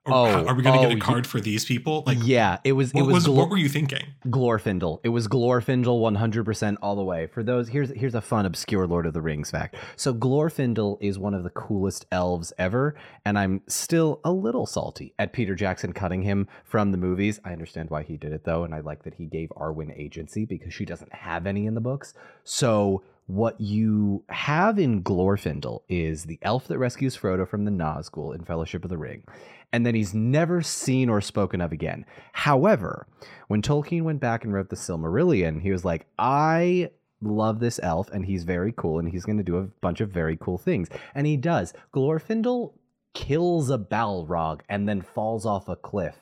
or 0.05 0.13
Oh, 0.13 0.45
are 0.45 0.53
we 0.53 0.63
going 0.63 0.79
to 0.79 0.85
oh, 0.85 0.89
get 0.89 0.91
a 0.91 0.95
oh, 0.95 0.99
card 0.99 1.25
for 1.25 1.39
these 1.39 1.63
people? 1.63 2.03
Like, 2.05 2.17
yeah, 2.21 2.57
it 2.63 2.73
was. 2.73 2.93
what 2.93 3.01
it 3.01 3.05
was. 3.05 3.13
was, 3.13 3.27
Glor- 3.27 3.35
what 3.37 3.49
were 3.49 3.57
you 3.57 3.69
thinking? 3.69 4.05
Glorfindel. 4.27 4.99
It 5.03 5.09
was 5.09 5.29
Glorfindel 5.29 5.85
100% 6.17 6.77
all 6.81 6.95
the 6.95 7.03
way. 7.03 7.27
For 7.27 7.41
those, 7.41 7.69
here's 7.69 7.89
here's 7.91 8.15
a 8.15 8.21
fun 8.21 8.45
obscure 8.45 8.85
Lord 8.85 9.05
of 9.05 9.13
the 9.13 9.21
Rings 9.21 9.49
fact. 9.51 9.75
So 9.95 10.13
Glorfindel 10.13 10.97
is 10.99 11.17
one 11.17 11.33
of 11.33 11.43
the 11.43 11.49
coolest 11.51 12.05
elves 12.11 12.51
ever, 12.57 12.95
and 13.23 13.39
I'm 13.39 13.61
still 13.67 14.19
a 14.25 14.31
little 14.31 14.65
salty 14.65 15.13
at 15.17 15.31
Peter 15.31 15.55
Jackson 15.55 15.93
cutting 15.93 16.23
him 16.23 16.47
from 16.65 16.91
the 16.91 16.97
movies. 16.97 17.39
I 17.45 17.53
understand 17.53 17.89
why 17.89 18.03
he 18.03 18.17
did 18.17 18.33
it 18.33 18.43
though, 18.43 18.65
and 18.65 18.75
I 18.75 18.81
like 18.81 19.03
that 19.03 19.15
he 19.15 19.25
gave 19.25 19.49
Arwen 19.55 19.97
agency 19.97 20.45
because 20.45 20.73
she 20.73 20.85
doesn't 20.85 21.13
have 21.13 21.47
any 21.47 21.65
in 21.65 21.75
the 21.75 21.81
books. 21.81 22.13
So 22.43 23.03
what 23.27 23.59
you 23.59 24.23
have 24.29 24.77
in 24.77 25.03
Glorfindel 25.03 25.81
is 25.87 26.23
the 26.23 26.39
elf 26.41 26.67
that 26.67 26.77
rescues 26.77 27.17
Frodo 27.17 27.47
from 27.47 27.65
the 27.65 27.71
Nazgul 27.71 28.35
in 28.35 28.43
Fellowship 28.43 28.83
of 28.83 28.89
the 28.89 28.97
Ring, 28.97 29.23
and 29.71 29.85
then 29.85 29.95
he's 29.95 30.13
never 30.13 30.61
seen 30.61 31.09
or 31.09 31.21
spoken 31.21 31.61
of 31.61 31.71
again. 31.71 32.05
However, 32.33 33.07
when 33.47 33.61
Tolkien 33.61 34.03
went 34.03 34.19
back 34.19 34.43
and 34.43 34.53
wrote 34.53 34.69
the 34.69 34.75
Silmarillion, 34.75 35.61
he 35.61 35.71
was 35.71 35.85
like, 35.85 36.05
I 36.19 36.91
love 37.21 37.59
this 37.59 37.79
elf 37.81 38.09
and 38.11 38.25
he's 38.25 38.43
very 38.43 38.73
cool 38.75 38.99
and 38.99 39.09
he's 39.09 39.25
going 39.25 39.37
to 39.37 39.43
do 39.43 39.57
a 39.57 39.63
bunch 39.81 40.01
of 40.01 40.09
very 40.09 40.37
cool 40.37 40.57
things. 40.57 40.89
And 41.15 41.25
he 41.25 41.37
does. 41.37 41.73
Glorfindel 41.93 42.73
kills 43.13 43.69
a 43.69 43.77
Balrog 43.77 44.61
and 44.69 44.87
then 44.87 45.01
falls 45.01 45.45
off 45.45 45.69
a 45.69 45.75
cliff 45.75 46.15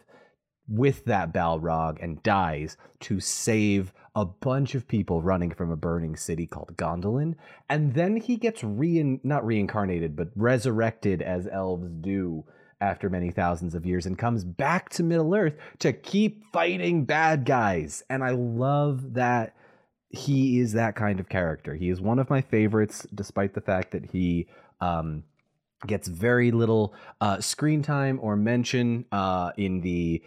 with 0.67 1.05
that 1.05 1.33
Balrog 1.33 2.01
and 2.01 2.21
dies 2.23 2.77
to 3.01 3.19
save 3.19 3.93
a 4.15 4.25
bunch 4.25 4.75
of 4.75 4.87
people 4.87 5.21
running 5.21 5.51
from 5.51 5.71
a 5.71 5.77
burning 5.77 6.15
city 6.15 6.45
called 6.45 6.75
Gondolin. 6.75 7.35
And 7.69 7.93
then 7.93 8.17
he 8.17 8.35
gets 8.35 8.63
rein 8.63 9.21
not 9.23 9.45
reincarnated, 9.45 10.15
but 10.15 10.29
resurrected 10.35 11.21
as 11.21 11.47
elves 11.47 11.89
do 11.89 12.43
after 12.81 13.09
many 13.09 13.31
thousands 13.31 13.75
of 13.75 13.85
years 13.85 14.05
and 14.05 14.17
comes 14.17 14.43
back 14.43 14.89
to 14.89 15.03
Middle 15.03 15.33
Earth 15.33 15.53
to 15.79 15.93
keep 15.93 16.43
fighting 16.51 17.05
bad 17.05 17.45
guys. 17.45 18.03
And 18.09 18.23
I 18.23 18.31
love 18.31 19.13
that 19.13 19.55
he 20.09 20.59
is 20.59 20.73
that 20.73 20.95
kind 20.95 21.19
of 21.19 21.29
character. 21.29 21.75
He 21.75 21.89
is 21.89 22.01
one 22.01 22.19
of 22.19 22.29
my 22.29 22.41
favorites, 22.41 23.07
despite 23.13 23.53
the 23.53 23.61
fact 23.61 23.91
that 23.91 24.11
he 24.11 24.47
um, 24.81 25.23
gets 25.87 26.07
very 26.07 26.51
little 26.51 26.93
uh, 27.21 27.39
screen 27.39 27.81
time 27.81 28.19
or 28.21 28.35
mention 28.35 29.05
uh, 29.11 29.51
in 29.57 29.81
the 29.81 30.21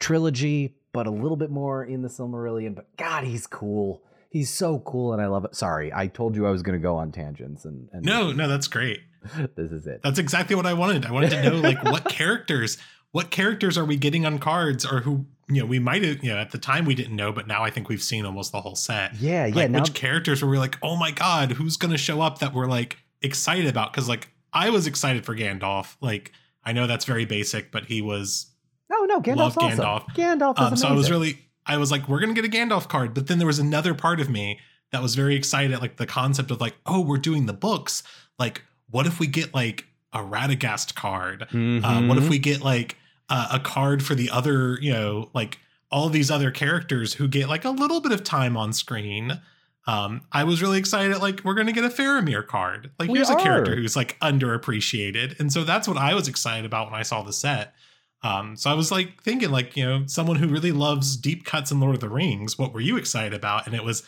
trilogy, 0.00 0.77
but 0.92 1.06
a 1.06 1.10
little 1.10 1.36
bit 1.36 1.50
more 1.50 1.84
in 1.84 2.02
the 2.02 2.08
Silmarillion. 2.08 2.74
But 2.74 2.96
God, 2.96 3.24
he's 3.24 3.46
cool. 3.46 4.02
He's 4.30 4.52
so 4.52 4.80
cool, 4.80 5.12
and 5.12 5.22
I 5.22 5.26
love 5.26 5.44
it. 5.44 5.54
Sorry, 5.54 5.92
I 5.92 6.06
told 6.06 6.36
you 6.36 6.46
I 6.46 6.50
was 6.50 6.62
going 6.62 6.78
to 6.78 6.82
go 6.82 6.96
on 6.96 7.12
tangents, 7.12 7.64
and, 7.64 7.88
and 7.92 8.04
No, 8.04 8.30
no, 8.32 8.46
that's 8.46 8.68
great. 8.68 9.00
this 9.56 9.72
is 9.72 9.86
it. 9.86 10.00
That's 10.02 10.18
exactly 10.18 10.54
what 10.54 10.66
I 10.66 10.74
wanted. 10.74 11.06
I 11.06 11.12
wanted 11.12 11.30
to 11.30 11.42
know 11.42 11.56
like 11.56 11.82
what 11.82 12.04
characters, 12.08 12.78
what 13.12 13.30
characters 13.30 13.78
are 13.78 13.84
we 13.84 13.96
getting 13.96 14.26
on 14.26 14.38
cards, 14.38 14.84
or 14.84 15.00
who 15.00 15.26
you 15.48 15.60
know 15.62 15.66
we 15.66 15.78
might 15.78 16.04
have 16.04 16.22
you 16.22 16.30
know 16.30 16.38
at 16.38 16.50
the 16.50 16.58
time 16.58 16.84
we 16.84 16.94
didn't 16.94 17.16
know, 17.16 17.32
but 17.32 17.46
now 17.46 17.64
I 17.64 17.70
think 17.70 17.88
we've 17.88 18.02
seen 18.02 18.26
almost 18.26 18.52
the 18.52 18.60
whole 18.60 18.76
set. 18.76 19.16
Yeah, 19.16 19.46
yeah. 19.46 19.54
like 19.54 19.70
now, 19.70 19.80
which 19.80 19.94
characters 19.94 20.42
were 20.42 20.50
we 20.50 20.58
like, 20.58 20.76
oh 20.82 20.96
my 20.96 21.10
god, 21.10 21.52
who's 21.52 21.76
gonna 21.76 21.98
show 21.98 22.20
up 22.20 22.38
that 22.40 22.52
we're 22.52 22.66
like 22.66 22.98
excited 23.22 23.66
about? 23.66 23.92
Because 23.92 24.08
like 24.08 24.28
I 24.52 24.70
was 24.70 24.86
excited 24.86 25.24
for 25.24 25.34
Gandalf. 25.34 25.96
Like 26.00 26.32
I 26.64 26.72
know 26.72 26.86
that's 26.86 27.04
very 27.04 27.24
basic, 27.24 27.72
but 27.72 27.86
he 27.86 28.02
was 28.02 28.52
no, 28.90 29.04
no, 29.04 29.20
Gandalf's 29.20 29.56
love 29.56 29.80
awesome. 29.80 29.84
Gandalf. 29.84 30.14
Gandalf 30.14 30.54
is 30.58 30.72
um, 30.72 30.76
so 30.76 30.88
I 30.88 30.92
was 30.92 31.10
really 31.10 31.38
I 31.66 31.76
was 31.76 31.90
like, 31.90 32.08
we're 32.08 32.20
gonna 32.20 32.34
get 32.34 32.44
a 32.44 32.48
Gandalf 32.48 32.88
card, 32.88 33.14
but 33.14 33.26
then 33.26 33.38
there 33.38 33.46
was 33.46 33.58
another 33.58 33.94
part 33.94 34.20
of 34.20 34.28
me 34.30 34.58
that 34.92 35.02
was 35.02 35.14
very 35.14 35.34
excited 35.36 35.72
at 35.72 35.82
like 35.82 35.96
the 35.98 36.06
concept 36.06 36.50
of 36.50 36.60
like, 36.60 36.74
oh, 36.86 37.00
we're 37.00 37.18
doing 37.18 37.46
the 37.46 37.52
books. 37.52 38.02
Like, 38.38 38.62
what 38.90 39.06
if 39.06 39.20
we 39.20 39.26
get 39.26 39.52
like 39.54 39.84
a 40.14 40.20
Radagast 40.20 40.94
card? 40.94 41.42
Uh, 41.42 42.02
what 42.06 42.16
if 42.16 42.24
Mhm. 42.24 42.30
we 42.30 42.38
get 42.38 42.62
like 42.62 42.96
uh, 43.28 43.48
a 43.52 43.60
card 43.60 44.02
for 44.02 44.14
the 44.14 44.30
other, 44.30 44.78
you 44.80 44.90
know, 44.92 45.28
like 45.34 45.58
all 45.90 46.08
these 46.08 46.30
other 46.30 46.50
characters 46.50 47.12
who 47.14 47.28
get 47.28 47.48
like 47.50 47.66
a 47.66 47.70
little 47.70 48.00
bit 48.00 48.12
of 48.12 48.24
time 48.24 48.56
on 48.56 48.72
screen? 48.72 49.38
Um, 49.86 50.22
I 50.32 50.44
was 50.44 50.60
really 50.62 50.78
excited. 50.78 51.18
Like, 51.18 51.42
we're 51.44 51.54
going 51.54 51.66
to 51.66 51.72
get 51.72 51.84
a 51.84 51.88
Faramir 51.88 52.46
card. 52.46 52.90
Like, 52.98 53.08
We 53.10 53.16
here's 53.18 53.30
a 53.30 53.36
character 53.36 53.74
who's 53.74 53.96
like 53.96 54.18
underappreciated. 54.20 55.38
And 55.40 55.52
so 55.52 55.64
that's 55.64 55.88
what 55.88 55.96
I 55.96 56.14
was 56.14 56.28
excited 56.28 56.64
about 56.64 56.90
when 56.90 56.98
I 56.98 57.02
saw 57.02 57.22
the 57.22 57.32
set. 57.32 57.74
Um, 58.22 58.56
so 58.56 58.70
I 58.70 58.74
was 58.74 58.90
like 58.90 59.22
thinking, 59.22 59.50
like, 59.50 59.76
you 59.76 59.84
know, 59.84 60.02
someone 60.06 60.36
who 60.36 60.48
really 60.48 60.72
loves 60.72 61.16
deep 61.16 61.44
cuts 61.44 61.70
in 61.70 61.78
Lord 61.80 61.94
of 61.94 62.00
the 62.00 62.08
Rings, 62.08 62.58
what 62.58 62.72
were 62.72 62.80
you 62.80 62.96
excited 62.96 63.32
about? 63.34 63.66
And 63.66 63.74
it 63.76 63.84
was 63.84 64.02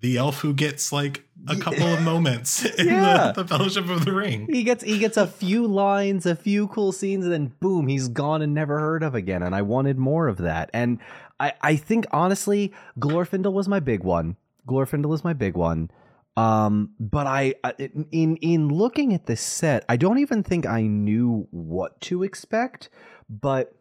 the 0.00 0.16
elf 0.16 0.38
who 0.42 0.54
gets 0.54 0.92
like 0.92 1.24
a 1.48 1.56
couple 1.56 1.82
of 1.82 2.00
moments 2.12 2.64
in 2.64 2.86
Yeah. 2.86 3.32
the, 3.34 3.42
the 3.42 3.48
Fellowship 3.48 3.88
of 3.88 4.04
the 4.04 4.12
Ring. 4.12 4.46
He 4.48 4.62
gets 4.62 4.84
he 4.84 4.98
gets 5.00 5.16
a 5.16 5.26
few 5.26 5.66
lines, 5.66 6.24
a 6.24 6.36
few 6.36 6.68
cool 6.68 6.92
scenes, 6.92 7.24
and 7.24 7.32
then 7.32 7.52
boom, 7.58 7.88
he's 7.88 8.06
gone 8.06 8.40
and 8.42 8.54
never 8.54 8.78
heard 8.78 9.02
of 9.02 9.16
again. 9.16 9.42
And 9.42 9.56
I 9.56 9.62
wanted 9.62 9.98
more 9.98 10.28
of 10.28 10.36
that. 10.38 10.70
And 10.72 11.00
I, 11.40 11.52
I 11.60 11.74
think 11.74 12.06
honestly, 12.12 12.72
Glorfindel 13.00 13.52
was 13.52 13.66
my 13.68 13.80
big 13.80 14.04
one. 14.04 14.36
Glorfindel 14.68 15.12
is 15.14 15.24
my 15.24 15.32
big 15.32 15.56
one. 15.56 15.90
Um, 16.36 16.90
but 17.00 17.26
I 17.26 17.54
I- 17.64 17.74
in 18.12 18.36
in 18.36 18.68
looking 18.68 19.12
at 19.14 19.26
this 19.26 19.40
set, 19.40 19.84
I 19.88 19.96
don't 19.96 20.18
even 20.20 20.44
think 20.44 20.64
I 20.64 20.82
knew 20.82 21.48
what 21.50 22.00
to 22.02 22.22
expect. 22.22 22.88
But 23.28 23.74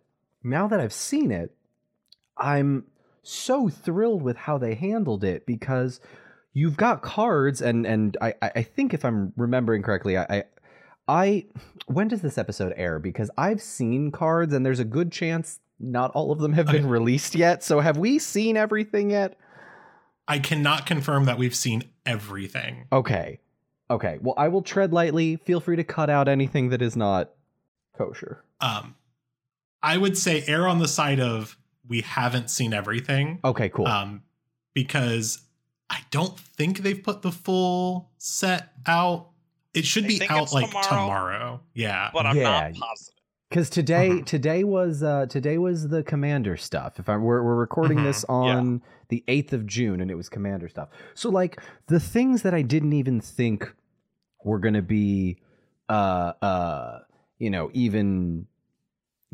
now 0.44 0.68
that 0.68 0.80
I've 0.80 0.94
seen 0.94 1.32
it, 1.32 1.56
I'm 2.38 2.86
so 3.24 3.70
thrilled 3.70 4.22
with 4.22 4.38
how 4.38 4.58
they 4.58 4.76
handled 4.76 5.24
it 5.24 5.46
because 5.46 6.00
you've 6.54 6.78
got 6.78 7.02
cards 7.02 7.62
and 7.62 7.86
and 7.86 8.16
I 8.22 8.34
I 8.42 8.64
think 8.64 8.94
if 8.94 9.04
I'm 9.06 9.34
remembering 9.36 9.82
correctly, 9.82 10.18
I, 10.18 10.24
I 10.30 10.44
I 11.08 11.46
when 11.88 12.08
does 12.08 12.22
this 12.22 12.38
episode 12.38 12.74
air? 12.78 13.00
Because 13.00 13.30
I've 13.38 13.62
seen 13.62 14.12
cards 14.12 14.54
and 14.54 14.66
there's 14.66 14.80
a 14.80 14.86
good 14.86 15.12
chance 15.12 15.60
not 15.80 16.12
all 16.12 16.32
of 16.32 16.40
them 16.40 16.54
have 16.54 16.66
been 16.68 16.78
Okay. 16.78 16.86
released 16.88 17.36
yet. 17.36 17.64
So 17.64 17.80
have 17.82 17.98
we 17.98 18.18
seen 18.20 18.58
everything 18.58 19.12
yet? 19.12 19.38
I 20.28 20.40
cannot 20.40 20.86
confirm 20.86 21.26
that 21.26 21.38
we've 21.38 21.56
seen 21.56 21.84
everything. 22.06 22.88
Okay. 22.92 23.40
Okay. 23.90 24.18
Well, 24.22 24.34
I 24.38 24.48
will 24.50 24.62
tread 24.64 24.92
lightly. 24.92 25.36
Feel 25.38 25.60
free 25.62 25.76
to 25.78 25.84
cut 25.84 26.10
out 26.10 26.28
anything 26.28 26.70
that 26.70 26.82
is 26.82 26.98
not 26.98 27.30
kosher. 27.98 28.44
Um, 28.60 28.96
I 29.88 29.98
would 29.98 30.18
say 30.18 30.44
err 30.48 30.68
on 30.68 30.80
the 30.80 30.88
side 30.88 31.20
of 31.22 31.58
we 31.88 32.02
haven't 32.02 32.50
seen 32.50 32.74
everything. 32.74 33.40
Okay, 33.44 33.70
cool. 33.70 33.88
Um, 33.88 34.24
because 34.74 35.40
I 35.90 36.00
don't 36.12 36.38
think 36.38 36.80
they've 36.80 37.02
put 37.02 37.22
the 37.22 37.32
full 37.32 38.12
set 38.18 38.74
out. 38.86 39.30
It 39.74 39.86
should 39.86 40.04
I 40.04 40.08
be 40.08 40.28
out 40.30 40.52
like 40.52 40.68
tomorrow. 40.68 40.88
tomorrow. 40.90 41.62
Yeah. 41.74 42.10
but 42.14 42.26
I'm 42.26 42.36
Yeah. 42.36 42.44
not 42.44 42.74
positive. 42.76 43.14
Because 43.50 43.70
today, 43.70 44.10
Mhm. 44.10 44.26
today 44.26 44.64
was 44.66 45.02
uh, 45.04 45.26
today 45.28 45.58
was 45.58 45.88
the 45.88 46.04
commander 46.04 46.58
stuff. 46.58 47.00
If 47.00 47.08
I 47.08 47.16
we're, 47.16 47.42
we're 47.42 47.56
recording 47.56 48.00
Mhm. 48.00 48.04
this 48.04 48.26
on 48.28 48.82
the 49.08 49.24
eighth 49.30 49.54
of 49.54 49.66
June, 49.66 50.02
and 50.02 50.12
it 50.12 50.16
was 50.16 50.28
commander 50.28 50.68
stuff. 50.68 50.90
So 51.14 51.30
like 51.30 51.62
the 51.88 52.00
things 52.02 52.42
that 52.42 52.54
I 52.54 52.62
didn't 52.62 52.92
even 52.92 53.22
think 53.22 53.74
were 54.44 54.60
gonna 54.60 54.82
be, 54.82 55.38
uh, 55.88 56.34
uh, 56.42 57.00
you 57.40 57.50
know, 57.50 57.70
even 57.74 58.48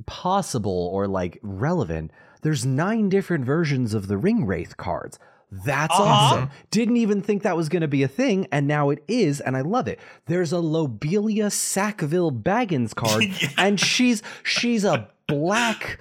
possible 0.06 0.90
or 0.92 1.08
like 1.08 1.40
relevant. 1.44 2.12
There's 2.42 2.66
nine 2.66 3.10
different 3.10 3.46
versions 3.46 3.94
of 3.94 4.08
the 4.08 4.18
Ring 4.18 4.46
Wraith 4.46 4.76
cards. 4.78 5.18
That's 5.52 5.94
Uh-huh. 5.94 6.04
awesome. 6.04 6.50
Didn't 6.72 6.98
even 6.98 7.22
think 7.22 7.44
that 7.44 7.56
was 7.56 7.70
going 7.70 7.82
to 7.84 7.88
be 7.88 8.02
a 8.02 8.08
thing, 8.08 8.48
and 8.52 8.68
now 8.68 8.90
it 8.90 9.04
is, 9.08 9.40
and 9.40 9.56
I 9.56 9.62
love 9.62 9.88
it. 9.88 10.00
There's 10.26 10.52
a 10.52 10.60
Lobelia 10.60 11.52
Sackville 11.52 12.32
Baggins 12.32 12.96
card, 12.96 13.24
Yeah. 13.42 13.50
and 13.58 13.80
she's 13.80 14.24
she's 14.44 14.84
a 14.84 15.10
black 15.28 16.00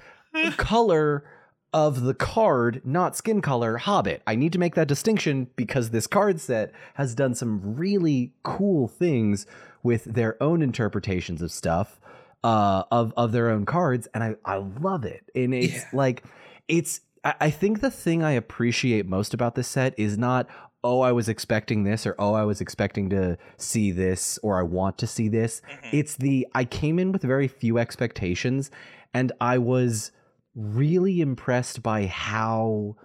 color 0.57 1.23
of 1.71 2.01
the 2.01 2.13
card, 2.13 2.81
not 2.83 3.15
skin 3.15 3.41
color, 3.41 3.77
Hobbit. 3.77 4.21
I 4.27 4.35
need 4.35 4.53
to 4.53 4.59
make 4.59 4.75
that 4.75 4.87
distinction 4.87 5.47
because 5.55 5.89
this 5.89 6.07
card 6.07 6.39
set 6.39 6.71
has 6.95 7.15
done 7.15 7.33
some 7.35 7.75
really 7.75 8.33
cool 8.43 8.87
things 8.87 9.45
with 9.81 10.03
their 10.05 10.41
own 10.41 10.61
interpretations 10.61 11.41
of 11.41 11.51
stuff, 11.51 11.99
uh, 12.43 12.83
of 12.91 13.13
of 13.15 13.31
their 13.31 13.49
own 13.49 13.65
cards, 13.65 14.07
and 14.13 14.23
I 14.23 14.35
I 14.45 14.57
love 14.57 15.05
it. 15.05 15.29
And 15.35 15.53
it's 15.53 15.73
Yeah. 15.73 15.89
like 15.93 16.23
it's. 16.67 17.01
I, 17.23 17.35
I 17.41 17.49
think 17.49 17.81
the 17.81 17.91
thing 17.91 18.23
I 18.23 18.31
appreciate 18.31 19.05
most 19.07 19.33
about 19.33 19.55
this 19.55 19.67
set 19.67 19.97
is 19.97 20.17
not 20.17 20.47
oh 20.85 20.99
I 20.99 21.13
was 21.13 21.29
expecting 21.29 21.83
this 21.85 22.05
or 22.05 22.13
oh 22.19 22.33
I 22.33 22.43
was 22.43 22.59
expecting 22.59 23.09
to 23.11 23.37
see 23.57 23.91
this 23.91 24.37
or 24.43 24.59
I 24.59 24.63
want 24.63 24.97
to 24.97 25.07
see 25.07 25.29
this 25.29 25.61
Mhm. 25.69 25.89
it's 25.93 26.15
the 26.17 26.45
I 26.53 26.65
came 26.65 26.99
in 26.99 27.13
with 27.13 27.21
very 27.21 27.47
few 27.47 27.77
expectations 27.77 28.69
and 29.13 29.31
I 29.39 29.57
was 29.59 30.11
really 30.55 31.21
impressed 31.21 31.81
by 31.81 32.07
how 32.07 32.97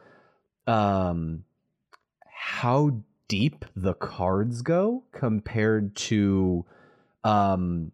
um 0.66 1.44
how 2.26 3.02
deep 3.28 3.64
the 3.76 3.94
cards 3.94 4.62
go 4.62 5.04
compared 5.12 5.94
to 5.94 6.64
um 7.22 7.92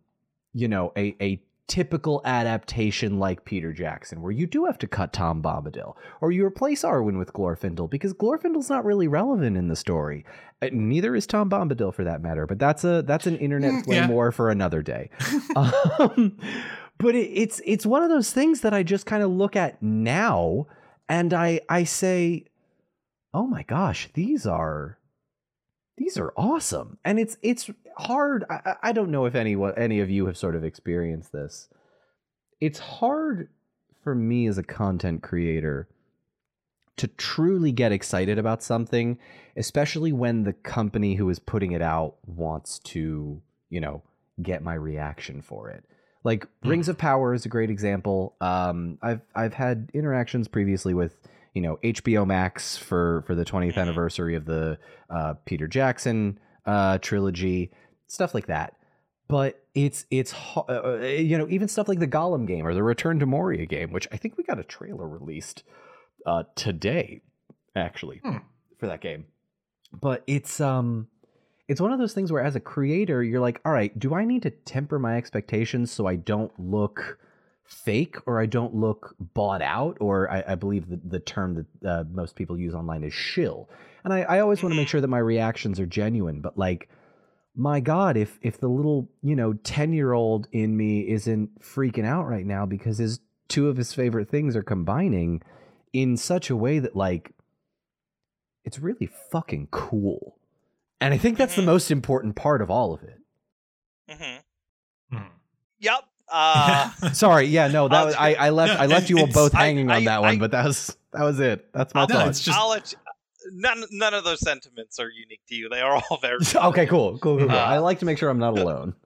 you 0.54 0.68
know 0.68 0.92
a 0.96 1.14
a 1.20 1.42
typical 1.66 2.20
adaptation 2.26 3.18
like 3.18 3.44
Peter 3.46 3.72
Jackson 3.72 4.20
where 4.20 4.30
you 4.30 4.46
do 4.46 4.66
have 4.66 4.76
to 4.78 4.86
cut 4.86 5.14
Tom 5.14 5.42
Bombadil 5.42 5.94
or 6.20 6.30
you 6.30 6.44
replace 6.44 6.82
Arwen 6.82 7.16
with 7.18 7.32
Glorfindel 7.32 7.88
because 7.88 8.12
Glorfindel's 8.12 8.68
not 8.68 8.84
really 8.84 9.08
relevant 9.08 9.56
in 9.56 9.68
the 9.68 9.74
story. 9.76 10.26
Uh, 10.60 10.68
Neither 10.72 11.16
is 11.16 11.26
Tom 11.26 11.48
Bombadil 11.48 11.94
for 11.94 12.04
that 12.04 12.20
matter, 12.20 12.46
but 12.46 12.58
that's 12.58 12.84
a 12.84 13.02
that's 13.02 13.26
an 13.26 13.38
internet 13.38 13.72
Mm, 13.72 13.84
flame 13.84 14.02
yeah. 14.04 14.08
war 14.10 14.30
for 14.30 14.50
another 14.50 14.82
day. 14.82 15.08
um, 15.56 16.36
but 16.98 17.14
it, 17.14 17.30
it's 17.32 17.62
it's 17.64 17.86
one 17.86 18.02
of 18.02 18.10
those 18.10 18.30
things 18.30 18.60
that 18.60 18.74
I 18.74 18.82
just 18.82 19.06
kind 19.06 19.22
of 19.22 19.30
look 19.30 19.56
at 19.56 19.82
now 19.82 20.66
and 21.08 21.32
I 21.32 21.60
I 21.68 21.84
say, 21.84 22.44
"Oh 23.32 23.46
my 23.46 23.62
gosh, 23.62 24.10
these 24.12 24.46
are 24.46 24.98
these 25.96 26.18
are 26.18 26.32
awesome." 26.36 26.98
And 27.04 27.18
it's 27.18 27.36
it's 27.42 27.70
hard. 27.96 28.44
I, 28.50 28.74
I- 28.82 28.92
don't 28.92 29.10
know 29.10 29.24
if 29.26 29.34
any 29.34 29.56
any 29.76 30.00
of 30.00 30.10
you 30.10 30.26
have 30.26 30.36
sort 30.36 30.56
of 30.56 30.64
experienced 30.64 31.32
this. 31.32 31.68
It's 32.60 32.78
hard 32.78 33.48
for 34.02 34.14
me 34.14 34.46
as 34.46 34.58
a 34.58 34.62
content 34.62 35.22
creator 35.22 35.88
to 36.96 37.08
truly 37.08 37.72
get 37.72 37.90
excited 37.92 38.38
about 38.38 38.62
something, 38.62 39.18
especially 39.56 40.12
when 40.12 40.44
the 40.44 40.52
company 40.52 41.16
who 41.16 41.28
is 41.28 41.38
putting 41.38 41.72
it 41.72 41.82
out 41.82 42.14
wants 42.24 42.78
to, 42.80 43.42
you 43.68 43.80
know, 43.80 44.02
get 44.40 44.62
my 44.62 44.74
reaction 44.74 45.40
for 45.42 45.70
it. 45.70 45.84
Like 46.22 46.46
Rings 46.64 46.88
of 46.88 46.96
Power 46.96 47.34
is 47.34 47.44
a 47.44 47.48
great 47.48 47.68
example. 47.70 48.34
Um, 48.40 48.98
I've 49.02 49.20
I've 49.34 49.54
had 49.54 49.90
interactions 49.92 50.48
previously 50.48 50.94
with 50.94 51.16
you 51.52 51.60
know 51.60 51.78
HBO 51.84 52.26
Max 52.26 52.76
for 52.78 53.22
for 53.26 53.34
the 53.34 53.44
20th 53.44 53.74
Mhm. 53.74 53.78
anniversary 53.82 54.34
of 54.34 54.44
the 54.46 54.78
uh, 55.10 55.34
Peter 55.44 55.66
Jackson 55.68 56.38
uh, 56.64 56.96
trilogy, 56.98 57.72
stuff 58.06 58.34
like 58.34 58.46
that. 58.46 58.74
But 59.28 59.64
it's 59.74 60.04
it's 60.10 60.34
uh, 60.56 60.60
uh, 60.68 60.98
you 61.00 61.38
know 61.38 61.46
even 61.48 61.66
stuff 61.68 61.88
like 61.88 61.98
the 61.98 62.06
Gollum 62.08 62.46
game 62.46 62.66
or 62.66 62.74
the 62.74 62.82
Return 62.82 63.18
to 63.20 63.26
Moria 63.26 63.64
game, 63.66 63.90
which 63.92 64.06
I 64.12 64.16
think 64.18 64.36
we 64.36 64.44
got 64.44 64.58
a 64.58 64.64
trailer 64.64 65.08
released 65.08 65.62
uh, 66.26 66.44
today, 66.56 67.22
actually, 67.74 68.20
Hmm. 68.22 68.38
for 68.78 68.86
that 68.86 69.00
game. 69.00 69.24
But 69.98 70.24
it's 70.26 70.60
um, 70.60 71.08
it's 71.68 71.80
one 71.80 71.90
of 71.92 71.98
those 71.98 72.12
things 72.12 72.30
where 72.30 72.42
as 72.42 72.54
a 72.54 72.60
creator, 72.60 73.22
you're 73.22 73.40
like, 73.40 73.62
all 73.64 73.72
right, 73.72 73.98
do 73.98 74.14
I 74.14 74.24
need 74.26 74.42
to 74.42 74.50
temper 74.50 74.98
my 74.98 75.16
expectations 75.16 75.90
so 75.90 76.06
I 76.06 76.16
don't 76.16 76.52
look 76.60 77.18
fake 77.64 78.16
or 78.26 78.38
I 78.38 78.44
don't 78.44 78.74
look 78.74 79.14
bought 79.18 79.62
out, 79.62 79.96
or 80.00 80.30
I, 80.30 80.44
I 80.48 80.54
believe 80.54 80.90
the, 80.90 81.00
the 81.02 81.20
term 81.20 81.66
that 81.82 81.88
uh, 81.88 82.04
most 82.12 82.36
people 82.36 82.58
use 82.58 82.74
online 82.74 83.02
is 83.04 83.14
shill. 83.14 83.70
And 84.04 84.12
I, 84.12 84.20
I 84.20 84.40
always 84.40 84.62
want 84.62 84.74
to 84.74 84.76
make 84.76 84.86
Mhm. 84.88 84.90
sure 84.90 85.00
that 85.00 85.08
my 85.08 85.18
reactions 85.18 85.80
are 85.80 85.86
genuine, 85.86 86.42
but 86.42 86.58
like, 86.58 86.90
my 87.56 87.80
God, 87.80 88.16
if 88.16 88.38
if 88.42 88.58
the 88.58 88.68
little 88.68 89.08
you 89.22 89.36
know 89.36 89.52
ten 89.54 89.92
year 89.92 90.12
old 90.12 90.48
in 90.52 90.76
me 90.76 91.08
isn't 91.08 91.60
freaking 91.60 92.04
out 92.04 92.26
right 92.28 92.46
now 92.46 92.66
because 92.66 92.98
his 92.98 93.20
two 93.48 93.68
of 93.68 93.76
his 93.76 93.92
favorite 93.92 94.28
things 94.28 94.56
are 94.56 94.62
combining 94.62 95.42
in 95.92 96.16
such 96.16 96.50
a 96.50 96.56
way 96.56 96.78
that 96.80 96.96
like 96.96 97.32
it's 98.64 98.78
really 98.78 99.08
fucking 99.30 99.68
cool. 99.70 100.38
And 101.00 101.12
I 101.12 101.18
think 101.18 101.36
that's 101.36 101.54
the 101.54 101.62
Mhm. 101.62 101.66
most 101.66 101.90
important 101.90 102.34
part 102.34 102.62
of 102.62 102.70
all 102.70 102.94
of 102.94 103.02
it. 103.02 103.18
hmm 104.08 105.16
Hmm. 105.16 105.28
Yep. 105.80 106.00
Uh, 106.32 106.88
Sorry, 107.12 107.44
yeah, 107.44 107.68
no, 107.68 107.86
that 107.86 107.94
I'll 107.96 108.06
was, 108.06 108.14
I, 108.14 108.32
I 108.34 108.48
left 108.50 108.72
No, 108.74 108.80
I 108.80 108.86
left 108.86 109.10
you 109.10 109.18
all 109.18 109.24
it's- 109.24 109.34
both 109.34 109.54
I- 109.54 109.66
hanging 109.66 109.90
on 109.90 109.96
I- 109.98 110.04
that 110.06 110.22
one, 110.22 110.36
I- 110.36 110.38
but 110.38 110.50
that 110.52 110.64
was 110.64 110.96
that 111.12 111.22
was 111.22 111.38
it. 111.38 111.68
That's 111.74 111.94
my 111.94 112.06
No, 112.06 112.14
thought. 112.14 112.28
it's 112.28 112.40
just- 112.40 112.58
I'll 112.58 112.70
let 112.70 112.90
you, 112.90 112.98
none 113.52 113.84
none 113.90 114.14
of 114.14 114.24
those 114.24 114.40
sentiments 114.40 114.98
are 114.98 115.08
unique 115.08 115.42
to 115.48 115.54
you. 115.54 115.68
They 115.68 115.80
are 115.80 115.96
all 116.10 116.18
very 116.18 116.38
okay, 116.54 116.86
cool, 116.86 117.18
cool, 117.18 117.38
cool. 117.38 117.48
cool. 117.48 117.50
Uh, 117.50 117.62
I 117.64 117.78
like 117.78 117.98
to 118.00 118.04
make 118.06 118.18
sure 118.18 118.28
I'm 118.30 118.38
not 118.38 118.52
alone. 118.54 118.94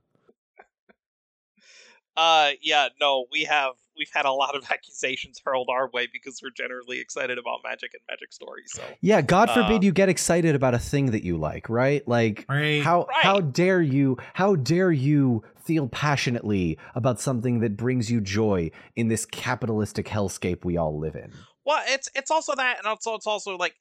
Uh, 2.17 2.51
yeah, 2.61 2.89
no, 3.01 3.27
we 3.31 3.45
have 3.45 3.75
we've 3.97 4.11
had 4.13 4.25
a 4.25 4.33
lot 4.33 4.57
of 4.57 4.65
accusations 4.73 5.41
hurled 5.45 5.69
our 5.71 5.89
way 5.91 6.09
because 6.13 6.41
we're 6.43 6.51
generally 6.51 6.99
excited 6.99 7.39
about 7.39 7.61
magic 7.63 7.95
and 7.95 8.03
magic 8.11 8.33
stories. 8.33 8.73
So 8.75 8.83
Yeah, 9.01 9.21
God 9.21 9.49
Uh, 9.51 9.55
forbid 9.55 9.85
you 9.85 9.93
get 9.93 10.09
excited 10.09 10.57
about 10.57 10.75
a 10.75 10.81
thing 10.81 11.13
that 11.13 11.23
you 11.23 11.37
like, 11.37 11.69
right? 11.69 12.07
Like 12.09 12.45
Right. 12.49 12.83
how 12.83 13.07
Right. 13.09 13.23
how 13.23 13.41
dare 13.41 13.81
you 13.81 14.17
how 14.35 14.57
dare 14.57 14.91
you 14.91 15.45
feel 15.63 15.87
passionately 15.87 16.77
about 16.97 17.21
something 17.21 17.61
that 17.61 17.77
brings 17.77 18.11
you 18.11 18.21
joy 18.21 18.73
in 18.97 19.07
this 19.07 19.25
capitalistic 19.25 20.07
hellscape 20.07 20.65
we 20.65 20.77
all 20.77 20.99
live 20.99 21.15
in. 21.15 21.33
well, 21.65 21.85
it's 21.87 22.09
it's 22.17 22.33
also 22.33 22.55
that, 22.57 22.79
and 22.79 22.87
also 22.89 23.15
it's 23.15 23.29
also 23.29 23.57
like 23.57 23.77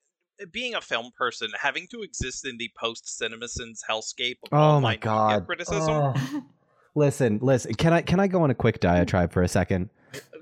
being 0.51 0.75
a 0.75 0.81
film 0.81 1.11
person, 1.17 1.49
having 1.59 1.87
to 1.91 2.01
exist 2.01 2.45
in 2.47 2.57
the 2.57 2.69
post 2.77 3.05
CinemaSins 3.05 3.79
hellscape 3.89 4.37
of 4.43 4.49
Oh 4.53 4.79
my 4.79 4.95
god. 4.95 5.45
criticism. 5.45 5.89
Oh. 5.89 6.43
Listen, 6.95 7.37
listen. 7.43 7.75
Can 7.75 7.93
I 7.93 8.01
can 8.01 8.19
I 8.19 8.25
go 8.25 8.41
on 8.41 8.49
a 8.49 8.55
quick 8.55 8.79
diatribe 8.79 9.31
for 9.31 9.43
a 9.43 9.47
second? 9.47 9.91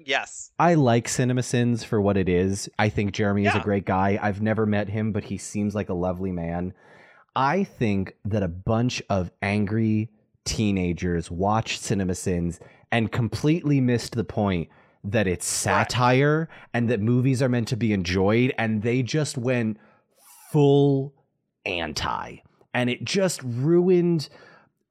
Yes, 0.06 0.52
I 0.58 0.76
like 0.76 1.08
CinemaSins 1.08 1.84
for 1.84 2.00
what 2.00 2.16
it 2.16 2.30
is. 2.30 2.70
I 2.80 2.88
think 2.88 3.12
Jeremy 3.12 3.46
is 3.46 3.54
a 3.56 3.60
great 3.60 3.84
guy. 3.86 4.18
I've 4.22 4.42
never 4.42 4.66
met 4.66 4.88
him, 4.88 5.12
but 5.12 5.26
he 5.26 5.38
seems 5.38 5.76
like 5.76 5.90
a 5.90 5.94
lovely 5.94 6.32
man. 6.32 6.74
I 7.36 7.66
think 7.66 8.16
that 8.24 8.42
a 8.42 8.48
bunch 8.48 9.04
of 9.10 9.32
angry 9.42 10.12
teenagers 10.46 11.30
watched 11.30 11.82
CinemaSins 11.82 12.60
and 12.90 13.12
completely 13.12 13.82
missed 13.82 14.16
the 14.16 14.24
point 14.24 14.70
that 15.12 15.28
it's 15.28 15.46
satire 15.46 16.50
and 16.74 16.90
that 16.90 17.00
movies 17.02 17.42
are 17.42 17.50
meant 17.50 17.68
to 17.70 17.78
be 17.78 17.94
enjoyed, 17.94 18.54
and 18.58 18.82
they 18.82 19.04
just 19.04 19.38
went 19.38 19.78
full 20.52 21.14
anti. 21.66 22.38
And 22.74 22.90
it 22.90 23.04
just 23.06 23.42
ruined 23.44 24.30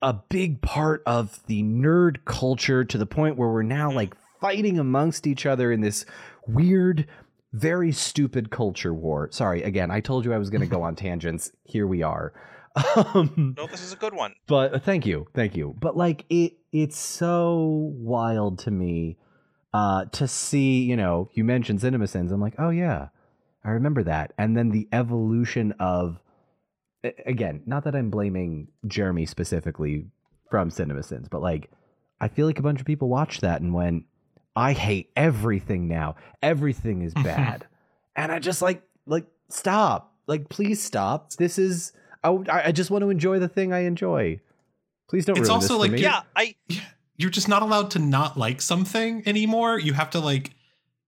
a 0.02 0.14
big 0.28 0.60
part 0.62 1.02
of 1.06 1.40
the 1.46 1.62
nerd 1.62 2.24
culture 2.24 2.84
to 2.84 2.98
the 2.98 3.06
point 3.06 3.36
where 3.36 3.48
we're 3.50 3.62
now 3.62 3.90
like 3.90 4.14
fighting 4.40 4.78
amongst 4.78 5.26
each 5.26 5.46
other 5.46 5.72
in 5.72 5.80
this 5.80 6.04
weird, 6.46 7.06
very 7.52 7.92
stupid 7.92 8.50
culture 8.50 8.92
war. 8.92 9.28
Sorry, 9.32 9.62
again, 9.62 9.90
I 9.90 10.00
told 10.00 10.24
you 10.24 10.32
I 10.34 10.38
was 10.38 10.50
going 10.50 10.60
to 10.60 10.66
go 10.66 10.82
on 10.88 10.94
tangents. 10.96 11.50
Here 11.64 11.86
we 11.86 12.02
are. 12.02 12.32
Um, 12.96 13.54
No, 13.56 13.68
this 13.68 13.82
is 13.84 13.92
a 13.92 13.96
good 13.96 14.14
one. 14.14 14.34
but 14.48 14.74
uh, 14.74 14.78
thank 14.80 15.06
you, 15.06 15.28
thank 15.32 15.54
you. 15.56 15.76
But 15.78 15.96
like 15.96 16.24
it, 16.28 16.54
it's 16.72 16.98
so 16.98 17.92
wild 17.94 18.58
to 18.60 18.72
me 18.72 19.16
uh, 19.74 20.06
to 20.12 20.26
see. 20.26 20.82
You 20.84 20.96
know, 20.96 21.28
you 21.34 21.44
mentioned 21.44 21.80
CinemaSins. 21.80 22.32
I'm 22.32 22.40
like, 22.40 22.54
oh 22.58 22.70
yeah, 22.70 23.08
I 23.64 23.70
remember 23.70 24.02
that. 24.04 24.32
And 24.38 24.56
then 24.56 24.70
the 24.70 24.88
evolution 24.92 25.74
of, 25.80 26.20
again, 27.26 27.62
not 27.66 27.84
that 27.84 27.94
I'm 27.94 28.10
blaming 28.10 28.68
Jeremy 28.86 29.26
specifically 29.26 30.06
from 30.50 30.70
CinemaSins, 30.70 31.28
but 31.28 31.42
like, 31.42 31.70
I 32.20 32.28
feel 32.28 32.46
like 32.46 32.58
a 32.58 32.62
bunch 32.62 32.80
of 32.80 32.86
people 32.86 33.08
watched 33.08 33.40
that 33.40 33.60
and 33.60 33.74
went, 33.74 34.04
I 34.54 34.72
hate 34.72 35.10
everything 35.16 35.88
now. 35.88 36.14
Everything 36.42 37.02
is 37.02 37.12
bad, 37.24 37.66
and 38.14 38.30
I 38.30 38.38
just 38.38 38.62
like, 38.62 38.82
like, 39.06 39.26
stop. 39.48 40.12
Like, 40.26 40.48
please 40.48 40.82
stop. 40.82 41.32
This 41.34 41.58
is. 41.58 41.92
I, 42.22 42.38
I 42.48 42.72
just 42.72 42.90
want 42.90 43.02
to 43.02 43.10
enjoy 43.10 43.38
the 43.38 43.48
thing 43.48 43.74
I 43.74 43.80
enjoy. 43.80 44.40
Please 45.10 45.26
don't 45.26 45.36
It's 45.36 45.48
ruin 45.48 45.56
also 45.56 45.74
this 45.74 45.76
for 45.76 45.78
like, 45.80 45.90
me. 45.90 46.00
Yeah, 46.00 46.22
I 46.34 46.54
you're 47.16 47.30
just 47.30 47.48
not 47.48 47.62
allowed 47.62 47.90
to 47.92 47.98
not 47.98 48.36
like 48.36 48.60
something 48.60 49.22
anymore. 49.26 49.78
You 49.78 49.92
have 49.92 50.10
to 50.10 50.20
like, 50.20 50.52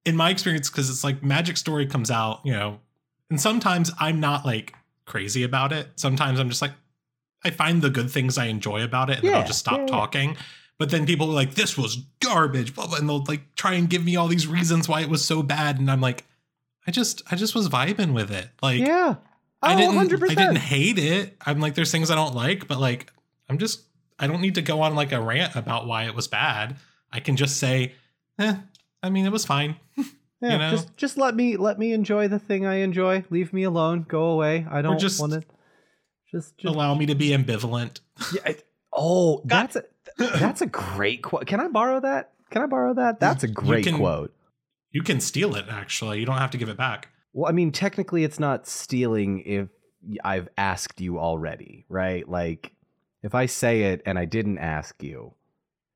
in 0.05 0.17
my 0.17 0.31
experience, 0.31 0.71
because 0.71 0.89
it's 0.89 1.05
like 1.05 1.23
Magic 1.23 1.57
Story 1.57 1.87
comes 1.87 2.11
out, 2.11 2.41
you 2.45 2.53
know, 2.53 2.79
and 3.31 3.41
sometimes 3.41 3.91
I'm 3.99 4.21
not 4.21 4.45
like 4.45 4.75
crazy 5.05 5.43
about 5.43 5.73
it. 5.73 5.89
Sometimes 5.97 6.39
I'm 6.39 6.49
just 6.49 6.63
like, 6.63 6.73
I 7.45 7.51
find 7.51 7.83
the 7.83 7.91
good 7.91 8.11
things 8.11 8.39
I 8.39 8.47
enjoy 8.47 8.83
about 8.83 9.11
it, 9.11 9.19
and 9.19 9.29
then 9.29 9.35
I'll 9.35 9.47
just 9.47 9.59
stop 9.59 9.77
yeah, 9.77 9.81
yeah. 9.83 9.87
talking. 9.87 10.37
But 10.79 10.91
then 10.91 11.07
people 11.07 11.31
are 11.31 11.35
like, 11.35 11.55
"This 11.55 11.79
was 11.79 11.97
garbage," 12.21 12.75
blah, 12.75 12.87
blah, 12.87 12.99
and 12.99 13.09
they'll 13.09 13.25
like 13.25 13.55
try 13.55 13.75
and 13.75 13.89
give 13.89 14.05
me 14.05 14.17
all 14.17 14.27
these 14.29 14.47
reasons 14.47 14.89
why 14.89 15.01
it 15.01 15.09
was 15.09 15.25
so 15.25 15.43
bad, 15.43 15.79
and 15.79 15.91
I'm 15.91 16.01
like, 16.01 16.25
I 16.87 16.91
just, 16.91 17.23
I 17.31 17.37
just 17.37 17.55
was 17.55 17.69
vibing 17.69 18.13
with 18.13 18.31
it. 18.31 18.49
Like, 18.63 18.81
yeah. 18.81 19.17
Oh, 19.63 19.69
I 19.69 19.75
didn't 19.75 19.97
100%. 19.97 20.31
I 20.31 20.35
didn't 20.35 20.59
hate 20.59 20.99
it. 20.99 21.37
I'm 21.45 21.61
like 21.61 21.75
there's 21.75 21.91
things 21.91 22.11
I 22.11 22.15
don't 22.15 22.35
like, 22.35 22.69
but 22.69 22.79
like 22.79 23.13
I'm 23.49 23.59
just 23.59 23.83
I 24.19 24.27
don't 24.27 24.41
need 24.41 24.55
to 24.57 24.63
go 24.63 24.81
on 24.83 24.95
like 24.95 25.13
a 25.13 25.21
rant 25.21 25.55
about 25.57 25.87
why 25.87 26.05
it 26.05 26.15
was 26.15 26.29
bad. 26.29 26.77
I 27.13 27.21
can 27.21 27.37
just 27.37 27.59
say, 27.59 27.95
eh, 28.39 28.57
I 29.03 29.11
mean 29.11 29.27
it 29.27 29.33
was 29.33 29.45
fine. 29.45 29.77
Yeah, 30.43 30.53
you 30.53 30.59
know? 30.59 30.71
just 30.71 30.97
just 30.99 31.17
let 31.17 31.35
me 31.35 31.57
let 31.57 31.79
me 31.79 31.95
enjoy 31.95 32.29
the 32.29 32.39
thing 32.39 32.67
I 32.67 32.77
enjoy. 32.81 33.25
Leave 33.31 33.55
me 33.55 33.63
alone. 33.63 34.05
Go 34.07 34.25
away. 34.25 34.67
I 34.71 34.83
don't 34.83 34.99
just 35.01 35.19
want 35.19 35.33
to. 35.33 35.43
Just 36.31 36.59
just 36.59 36.75
Allow 36.75 36.95
me 36.95 37.07
to 37.07 37.15
be 37.15 37.31
ambivalent. 37.31 38.01
yeah, 38.35 38.43
I- 38.45 38.57
oh, 38.93 39.39
God. 39.47 39.49
that's 39.49 39.77
a 39.77 39.85
that's 40.39 40.61
a 40.61 40.67
great 40.67 41.23
quote. 41.23 41.47
Can 41.47 41.59
I 41.59 41.69
borrow 41.69 42.01
that? 42.01 42.35
Can 42.51 42.61
I 42.61 42.67
borrow 42.67 42.93
that? 42.93 43.19
That's 43.19 43.45
a 43.45 43.49
great 43.49 43.87
can- 43.87 43.97
quote. 43.97 44.35
You 44.91 45.03
can 45.03 45.21
steal 45.23 45.55
it 45.57 45.65
actually. 45.71 46.21
You 46.21 46.27
don't 46.27 46.37
have 46.37 46.51
to 46.51 46.59
give 46.59 46.69
it 46.69 46.77
back. 46.77 47.09
Well, 47.33 47.49
I 47.49 47.53
mean, 47.53 47.73
technically, 47.73 48.23
it's 48.23 48.39
not 48.39 48.67
stealing 48.67 49.41
if 49.41 49.69
I've 50.23 50.51
asked 50.59 51.01
you 51.01 51.19
already, 51.19 51.87
right? 51.89 52.29
Like, 52.29 52.73
if 53.27 53.35
I 53.35 53.47
say 53.47 53.83
it 53.93 54.03
and 54.07 54.19
I 54.19 54.25
didn't 54.25 54.59
ask 54.59 55.03
you, 55.03 55.35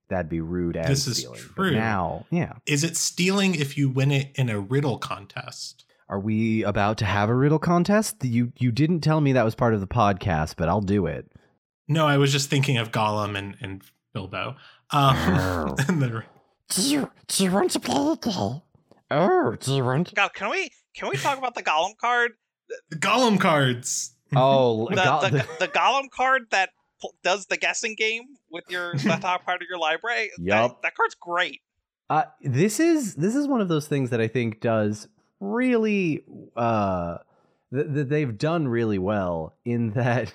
that'd 0.09 0.29
be 0.29 0.41
rude 0.41 0.77
and 0.77 0.89
This 0.89 1.07
is 1.07 1.19
stealing. 1.19 1.41
But 1.57 1.63
true. 1.63 1.71
now, 1.75 2.27
yeah. 2.31 2.55
Is 2.67 2.85
it 2.85 2.97
stealing 2.97 3.55
if 3.55 3.79
you 3.79 3.89
win 3.89 4.11
it 4.11 4.33
in 4.35 4.51
a 4.51 4.61
riddle 4.61 4.99
contest? 4.99 5.85
Are 6.09 6.19
we 6.19 6.65
about 6.65 6.99
to 6.99 7.05
have 7.05 7.29
a 7.29 7.35
riddle 7.35 7.61
contest? 7.61 8.25
You 8.25 8.53
you 8.59 8.73
didn't 8.73 9.01
tell 9.01 9.21
me 9.21 9.33
that 9.35 9.45
was 9.45 9.55
part 9.55 9.75
of 9.75 9.81
the 9.81 9.87
podcast, 9.87 10.55
but 10.57 10.69
I'll 10.69 10.81
do 10.81 11.07
it. 11.07 11.31
No, 11.89 12.07
I 12.07 12.17
was 12.19 12.33
just 12.33 12.51
thinking 12.51 12.77
of 12.79 12.91
Gollum 12.91 13.37
and, 13.39 13.57
and 13.61 13.83
Bilbo. 14.13 14.57
Um, 14.91 15.17
Oh. 15.17 15.77
and 15.89 16.03
the- 16.03 16.25
Do 16.69 16.83
you 16.83 17.11
do 17.29 17.45
you 17.45 17.53
want 17.53 17.71
to 17.71 17.81
play 17.81 18.13
a 18.13 18.17
game? 18.17 18.63
Oh, 19.13 19.57
do 19.61 19.75
you 19.75 19.85
want? 19.85 20.13
God, 20.15 20.35
can 20.35 20.51
we 20.51 20.71
can 20.97 21.09
we 21.09 21.17
talk 21.17 21.39
about 21.39 21.55
the 21.55 21.63
Gollum 21.63 21.97
card? 22.01 22.33
the 22.91 22.97
Gollum 22.97 23.39
cards. 23.41 24.15
Oh, 24.35 24.89
The 24.89 24.95
go- 24.97 25.21
the, 25.31 25.47
the 25.61 25.69
Gollum 25.69 26.09
card 26.11 26.43
that 26.51 26.71
pl- 26.71 26.80
does 27.23 27.47
the 27.47 27.57
guessing 27.57 27.95
game 27.95 28.23
with 28.51 28.65
your 28.69 28.95
the 28.97 29.19
top 29.21 29.45
part 29.45 29.63
of 29.63 29.69
your 29.69 29.79
library. 29.79 30.31
Yup. 30.39 30.71
That, 30.71 30.83
that 30.83 30.95
card's 30.95 31.15
great. 31.15 31.61
Uh, 32.09 32.25
this 32.43 32.81
is 32.81 33.15
this 33.15 33.35
is 33.37 33.47
one 33.47 33.61
of 33.61 33.69
those 33.69 33.87
things 33.87 34.11
that 34.11 34.21
I 34.21 34.27
think 34.29 34.61
does 34.61 35.09
really 35.39 36.23
uh 36.57 37.19
that 37.73 37.95
that 37.95 38.09
they've 38.09 38.37
done 38.37 38.69
really 38.69 38.99
well 38.99 39.55
in 39.65 39.91
that 39.95 40.33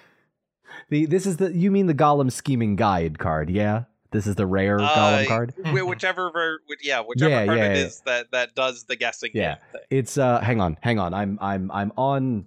the 0.90 1.06
this 1.06 1.26
is 1.26 1.38
the 1.38 1.54
you 1.54 1.72
mean 1.72 1.88
the 1.88 1.94
Gollum 1.94 2.32
scheming 2.32 2.76
guide 2.76 3.20
card, 3.20 3.50
yeah? 3.50 3.84
This 4.12 4.28
is 4.28 4.36
the 4.36 4.46
rare 4.46 4.78
Gollum 4.80 5.26
Uh, 5.26 5.28
card. 5.28 5.54
Whichever, 5.58 6.32
ver- 6.32 6.60
yeah, 6.82 7.02
whichever 7.02 7.30
Yeah, 7.32 7.46
card 7.46 7.58
yeah, 7.58 7.66
it 7.66 7.78
yeah. 7.78 7.84
is 7.86 8.02
that 8.06 8.32
that 8.32 8.56
does 8.56 8.86
the 8.86 8.96
guessing 8.96 9.32
Yeah. 9.34 9.56
game 9.56 9.64
thing. 9.74 9.82
It's 9.90 10.18
uh 10.18 10.40
hang 10.40 10.62
on, 10.62 10.78
hang 10.82 11.00
on. 11.00 11.14
I'm 11.14 11.38
I'm 11.42 11.70
I'm 11.72 11.92
on 11.98 12.46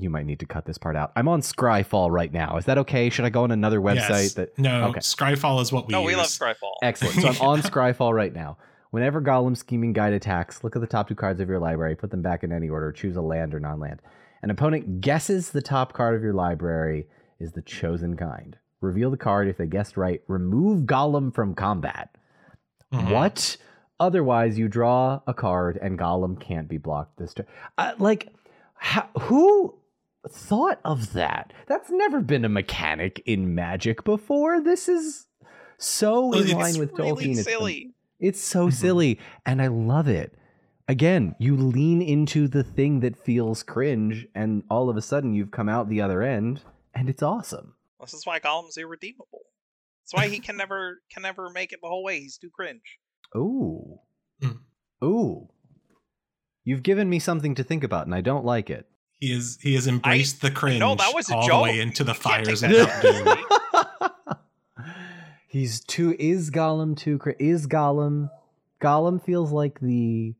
you 0.00 0.10
might 0.10 0.26
need 0.26 0.40
to 0.40 0.46
cut 0.46 0.64
this 0.64 0.78
part 0.78 0.96
out. 0.96 1.12
I'm 1.16 1.28
on 1.28 1.40
Scryfall 1.42 2.10
right 2.10 2.32
now. 2.32 2.56
Is 2.56 2.64
that 2.66 2.78
okay? 2.78 3.10
Should 3.10 3.24
I 3.24 3.30
go 3.30 3.42
on 3.44 3.50
another 3.50 3.80
website 3.80 4.08
Yes. 4.10 4.34
that 4.34 4.58
no, 4.58 4.86
Okay. 4.88 5.00
Scryfall 5.00 5.60
is 5.62 5.72
what 5.72 5.86
we 5.88 5.92
no, 5.92 6.00
use. 6.02 6.06
we 6.08 6.16
love 6.16 6.26
Scryfall. 6.26 6.72
Excellent. 6.82 7.14
So 7.20 7.28
I'm 7.28 7.40
on 7.40 7.62
Scryfall 7.62 8.12
right 8.14 8.32
now. 8.32 8.58
Whenever 8.90 9.20
Gollum 9.20 9.56
scheming 9.56 9.92
guide 9.92 10.12
attacks, 10.14 10.64
look 10.64 10.74
at 10.74 10.80
the 10.80 10.86
top 10.88 11.08
two 11.08 11.14
cards 11.14 11.40
of 11.40 11.48
your 11.48 11.58
library, 11.58 11.94
put 11.94 12.10
them 12.10 12.22
back 12.22 12.42
in 12.42 12.52
any 12.52 12.68
order, 12.70 12.90
choose 12.92 13.16
a 13.16 13.20
land 13.22 13.54
or 13.54 13.60
non-land. 13.60 14.00
An 14.42 14.50
opponent 14.50 15.00
guesses 15.00 15.50
the 15.50 15.60
top 15.60 15.92
card 15.92 16.14
of 16.14 16.22
your 16.22 16.32
library 16.32 17.06
is 17.38 17.52
the 17.52 17.62
chosen 17.62 18.16
kind. 18.16 18.56
Reveal 18.80 19.10
the 19.10 19.16
card 19.16 19.48
if 19.48 19.58
they 19.58 19.66
guessed 19.66 19.96
right. 19.96 20.22
Remove 20.28 20.84
Gollum 20.86 21.34
from 21.34 21.54
combat. 21.54 22.16
Mhm. 22.94 23.12
What? 23.12 23.56
Otherwise, 24.00 24.56
you 24.58 24.68
draw 24.68 25.20
a 25.26 25.34
card 25.34 25.76
and 25.82 25.98
Gollum 25.98 26.38
can't 26.40 26.68
be 26.68 26.78
blocked 26.78 27.18
this 27.18 27.34
turn. 27.34 27.46
Uh, 27.76 27.92
like, 27.98 28.28
how, 28.74 29.08
who 29.22 29.74
thought 30.28 30.80
of 30.84 31.12
that? 31.14 31.52
That's 31.66 31.90
never 31.90 32.20
been 32.20 32.44
a 32.44 32.48
mechanic 32.48 33.22
in 33.26 33.54
Magic 33.54 34.04
before. 34.04 34.60
This 34.62 34.88
is 34.88 35.26
so 35.78 36.32
in 36.32 36.44
it's 36.44 36.52
line 36.54 36.78
with 36.78 36.92
really 36.92 37.10
Tolkien. 37.26 37.30
It's- 37.32 37.44
silly. 37.44 37.94
It's 38.20 38.40
so 38.40 38.68
Mhm. 38.68 38.72
silly, 38.72 39.20
and 39.46 39.62
I 39.62 39.68
love 39.68 40.08
it. 40.08 40.34
Again, 40.88 41.36
you 41.38 41.54
lean 41.56 42.02
into 42.02 42.48
the 42.48 42.64
thing 42.64 43.00
that 43.00 43.16
feels 43.16 43.62
cringe, 43.62 44.26
and 44.34 44.64
all 44.70 44.88
of 44.90 44.96
a 44.96 45.02
sudden 45.02 45.34
you've 45.34 45.50
come 45.52 45.68
out 45.68 45.88
the 45.88 46.00
other 46.00 46.22
end, 46.22 46.62
and 46.94 47.08
it's 47.08 47.22
awesome. 47.22 47.74
This 48.00 48.14
is 48.14 48.26
why 48.26 48.40
Gollum's 48.40 48.76
irredeemable. 48.76 49.42
That's 50.02 50.14
why 50.14 50.28
he 50.28 50.40
can 50.40 50.56
never 50.56 51.02
can 51.12 51.22
never 51.22 51.50
make 51.50 51.72
it 51.72 51.80
the 51.82 51.88
whole 51.88 52.02
way. 52.02 52.20
He's 52.20 52.38
too 52.38 52.50
cringe. 52.50 52.98
Ooh. 53.36 54.00
Mm. 54.42 54.60
Ooh. 55.04 55.48
You've 56.64 56.82
given 56.82 57.08
me 57.08 57.18
something 57.18 57.54
to 57.54 57.62
think 57.62 57.84
about, 57.84 58.06
and 58.06 58.14
I 58.14 58.20
don't 58.20 58.44
like 58.44 58.68
it. 58.70 58.86
He 59.20 59.32
is 59.32 59.58
he 59.60 59.74
has 59.74 59.86
embraced 59.86 60.40
the 60.42 60.50
cringe 60.50 60.78
know, 60.78 60.94
that 60.94 61.12
was 61.14 61.28
a 61.30 61.34
all 61.34 61.46
joke. 61.46 61.66
the 61.66 61.72
way 61.72 61.80
into 61.80 62.04
the 62.04 62.12
You 62.12 62.18
fires 62.20 62.62
of 62.62 62.70
Mount 62.70 63.02
Doom. 63.02 63.36
He's 65.48 65.80
too. 65.80 66.14
Is 66.18 66.50
Gollum 66.50 66.96
too? 66.96 67.18
Cra- 67.18 67.34
is 67.38 67.66
Gollum? 67.66 68.30
Gollum 68.80 69.22
feels 69.24 69.50
like 69.50 69.80
the. 69.80 70.34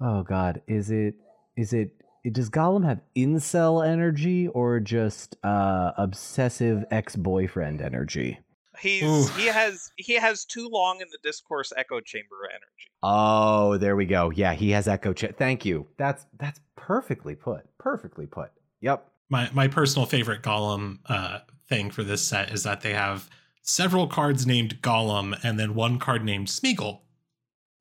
Oh 0.00 0.22
God, 0.22 0.60
is 0.68 0.90
it? 0.90 1.14
Is 1.56 1.72
it? 1.72 1.90
Does 2.30 2.50
Gollum 2.50 2.84
have 2.84 3.00
incel 3.16 3.86
energy 3.86 4.48
or 4.48 4.80
just 4.80 5.36
uh, 5.44 5.92
obsessive 5.96 6.84
ex-boyfriend 6.90 7.80
energy? 7.82 8.38
He's 8.80 9.02
Oof. 9.04 9.36
he 9.36 9.46
has 9.46 9.90
he 9.96 10.14
has 10.14 10.44
too 10.44 10.68
long 10.68 11.00
in 11.00 11.08
the 11.10 11.18
discourse 11.22 11.72
echo 11.76 12.00
chamber 12.00 12.48
energy. 12.50 12.90
Oh, 13.02 13.76
there 13.78 13.96
we 13.96 14.06
go. 14.06 14.30
Yeah, 14.30 14.54
he 14.54 14.70
has 14.70 14.88
echo. 14.88 15.12
Ch- 15.12 15.34
Thank 15.36 15.64
you. 15.64 15.86
That's 15.96 16.26
that's 16.38 16.60
perfectly 16.76 17.34
put. 17.34 17.62
Perfectly 17.78 18.26
put. 18.26 18.50
Yep. 18.80 19.06
my 19.30 19.48
my 19.52 19.68
personal 19.68 20.06
favorite 20.06 20.42
Gollum 20.42 20.98
uh, 21.06 21.40
thing 21.68 21.90
for 21.90 22.02
this 22.02 22.22
set 22.22 22.50
is 22.52 22.62
that 22.64 22.80
they 22.80 22.92
have 22.92 23.28
several 23.62 24.06
cards 24.06 24.46
named 24.46 24.82
Gollum 24.82 25.38
and 25.44 25.58
then 25.58 25.74
one 25.74 25.98
card 25.98 26.24
named 26.24 26.48
Smeagol. 26.48 27.00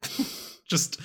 Just 0.69 0.99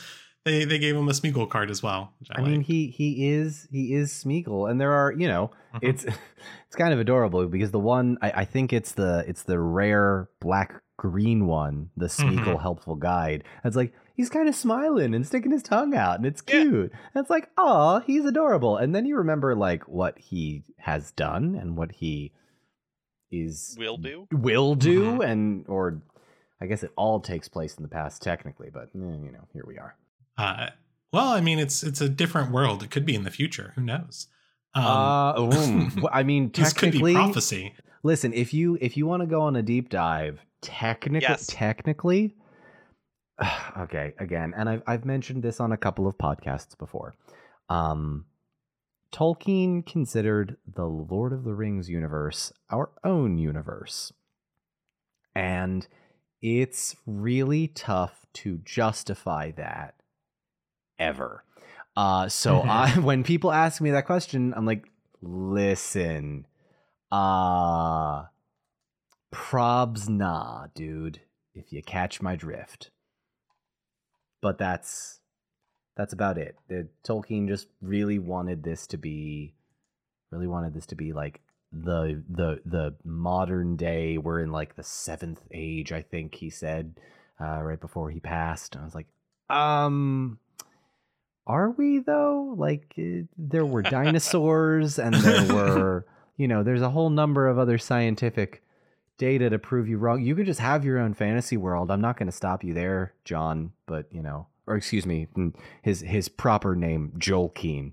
they 0.49 0.65
they 0.65 0.79
gave 0.79 0.97
him 0.97 1.09
a 1.09 1.13
Smeagol 1.13 1.49
card 1.49 1.71
as 1.71 1.83
well. 1.83 2.13
Which 2.19 2.29
I, 2.35 2.41
I 2.41 2.45
mean, 2.45 2.61
he 2.63 2.89
he 2.89 3.29
is 3.29 3.69
he 3.71 3.95
is 3.95 4.13
Smeagol, 4.13 4.71
and 4.71 4.81
there 4.81 4.93
are 4.93 5.13
you 5.13 5.29
know 5.29 5.51
Mhm. 5.75 5.79
it's 5.83 6.05
it's 6.67 6.77
kind 6.77 6.93
of 6.93 6.99
adorable 7.01 7.47
because 7.47 7.71
the 7.71 7.79
one 7.79 8.19
I, 8.23 8.31
I 8.31 8.45
think 8.45 8.73
it's 8.73 8.93
the 8.93 9.25
it's 9.29 9.43
the 9.45 9.59
rare 9.59 10.29
black 10.41 10.83
green 10.97 11.47
one, 11.47 11.91
the 11.97 12.07
Smeagol 12.07 12.57
Mhm. 12.57 12.61
helpful 12.63 12.97
guide. 12.97 13.45
It's 13.65 13.77
like 13.77 13.93
he's 14.15 14.29
kind 14.31 14.49
of 14.49 14.55
smiling 14.57 15.15
and 15.15 15.25
sticking 15.27 15.53
his 15.53 15.63
tongue 15.63 15.95
out, 15.95 16.17
and 16.17 16.27
it's 16.27 16.43
Yeah. 16.49 16.63
cute. 16.63 16.93
And 17.15 17.21
it's 17.23 17.31
like, 17.31 17.51
oh, 17.57 18.01
he's 18.01 18.25
adorable. 18.25 18.77
And 18.77 18.93
then 18.95 19.07
you 19.07 19.17
remember 19.17 19.55
like 19.55 19.87
what 19.87 20.19
he 20.19 20.65
has 20.79 21.13
done 21.13 21.55
and 21.55 21.77
what 21.77 21.93
he 21.93 22.33
is 23.31 23.77
Will 23.79 23.97
do. 23.99 24.27
will 24.33 24.75
do, 24.75 25.19
Mhm. 25.19 25.25
and 25.31 25.65
or 25.69 26.03
I 26.61 26.67
guess 26.67 26.83
it 26.83 26.91
all 26.97 27.21
takes 27.21 27.47
place 27.49 27.77
in 27.77 27.83
the 27.85 27.89
past 27.89 28.21
technically, 28.23 28.71
but 28.73 28.85
eh, 28.95 28.99
you 28.99 29.31
know, 29.31 29.47
here 29.53 29.65
we 29.67 29.79
are. 29.79 29.95
Uh, 30.39 30.71
well, 31.13 31.29
I 31.33 31.41
mean, 31.41 31.59
it's 31.59 31.83
it's 31.83 32.01
a 32.01 32.09
different 32.09 32.53
world. 32.53 32.83
It 32.83 32.91
could 32.91 33.05
be 33.05 33.15
in 33.15 33.25
the 33.25 33.31
future. 33.31 33.73
Who 33.75 33.83
knows? 33.83 34.29
Um, 34.75 34.85
uh, 34.87 36.09
I 36.13 36.23
mean, 36.23 36.51
this 36.53 36.73
could 36.73 36.93
be 36.93 36.99
technically, 36.99 37.15
prophecy. 37.15 37.75
listen 38.03 38.33
if 38.33 38.55
you 38.55 38.79
if 38.81 38.97
you 38.97 39.07
want 39.07 39.23
to 39.23 39.27
go 39.27 39.41
on 39.43 39.57
a 39.57 39.63
deep 39.63 39.89
dive 39.91 40.41
technically 40.61 41.27
Yes. 41.29 41.47
technically 41.49 42.35
okay 43.79 44.15
again 44.19 44.53
and 44.57 44.69
I've, 44.69 44.83
I've 44.87 45.05
mentioned 45.05 45.43
this 45.43 45.59
on 45.61 45.73
a 45.73 45.77
couple 45.77 46.07
of 46.07 46.17
podcasts 46.19 46.77
before 46.79 47.15
um 47.69 48.27
tolkien 49.13 49.85
considered 49.87 50.57
the 50.73 50.85
lord 50.85 51.33
of 51.33 51.45
the 51.45 51.55
rings 51.55 51.89
universe 51.89 52.53
our 52.71 52.91
own 53.05 53.39
universe 53.39 54.13
and 55.35 55.87
it's 56.43 56.95
really 57.07 57.69
tough 57.69 58.27
to 58.35 58.59
justify 58.65 59.51
that 59.53 59.95
ever 60.99 61.45
uh 61.97 62.29
so 62.29 62.61
Mhm. 62.61 62.69
i 62.69 62.91
when 63.01 63.23
people 63.25 63.53
ask 63.53 63.81
me 63.81 63.91
that 63.93 64.07
question 64.07 64.53
i'm 64.57 64.67
like 64.67 64.89
listen 65.23 66.47
uh 67.11 68.25
probs 69.33 70.09
nah, 70.09 70.67
dude, 70.75 71.21
if 71.55 71.73
you 71.73 71.83
catch 71.83 72.23
my 72.23 72.37
drift. 72.37 72.91
But 74.41 74.59
that's 74.59 75.21
that's 75.97 76.13
about 76.13 76.39
it. 76.39 76.57
The, 76.69 76.89
Tolkien 77.07 77.49
just 77.49 77.67
really 77.83 78.19
wanted 78.19 78.63
this 78.63 78.87
to 78.89 78.97
be 78.97 79.55
really 80.31 80.47
wanted 80.47 80.75
this 80.75 80.87
to 80.87 80.95
be 80.95 81.13
like 81.13 81.41
the 81.73 82.23
the 82.29 82.61
the 82.65 82.95
modern 83.05 83.77
day 83.77 84.17
we're 84.19 84.41
in 84.41 84.51
like 84.53 84.77
the 84.77 84.83
seventh 84.83 85.43
age 85.53 85.93
i 85.93 86.01
think 86.01 86.35
he 86.35 86.49
said 86.49 86.99
uh 87.43 87.61
right 87.61 87.79
before 87.81 88.11
he 88.11 88.21
passed 88.21 88.75
i 88.75 88.83
was 88.83 88.95
like 88.95 89.07
um 89.51 90.39
are 91.49 91.71
we 91.71 91.99
though? 91.99 92.55
Like 92.57 92.95
uh, 92.99 93.27
there 93.37 93.67
were 93.67 93.83
dinosaurs 93.99 94.99
and 94.99 95.15
there 95.15 95.53
were 95.53 96.07
you 96.37 96.47
know 96.47 96.63
there's 96.63 96.83
a 96.83 96.91
whole 96.91 97.11
number 97.11 97.49
of 97.49 97.59
other 97.59 97.79
scientific 97.79 98.63
data 99.17 99.51
to 99.51 99.59
prove 99.59 99.89
you 99.89 99.99
wrong. 99.99 100.23
You 100.23 100.37
could 100.37 100.47
just 100.47 100.61
have 100.61 100.85
your 100.85 100.99
own 100.99 101.15
fantasy 101.15 101.57
world. 101.57 101.91
I'm 101.91 102.01
not 102.01 102.17
going 102.17 102.29
to 102.29 102.33
stop 102.33 102.63
you 102.63 102.75
there 102.75 103.15
john 103.25 103.73
but 103.87 104.07
you 104.13 104.23
know 104.23 104.47
or 104.67 104.77
excuse 104.77 105.05
me 105.05 105.27
his 105.83 106.01
his 106.01 106.29
proper 106.29 106.75
name 106.77 107.13
joel 107.19 107.49
keen 107.51 107.93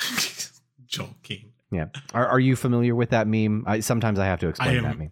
Joel 0.86 1.14
Keen. 1.22 1.52
yeah. 1.70 1.86
Are, 2.12 2.26
are 2.26 2.40
you 2.40 2.56
familiar 2.56 2.94
with 2.94 3.10
that 3.10 3.26
meme? 3.26 3.64
I, 3.66 3.80
sometimes 3.80 4.18
i 4.18 4.26
have 4.26 4.40
to 4.40 4.48
explain 4.48 4.76
am- 4.76 4.82
that 4.84 4.98
meme. 4.98 5.10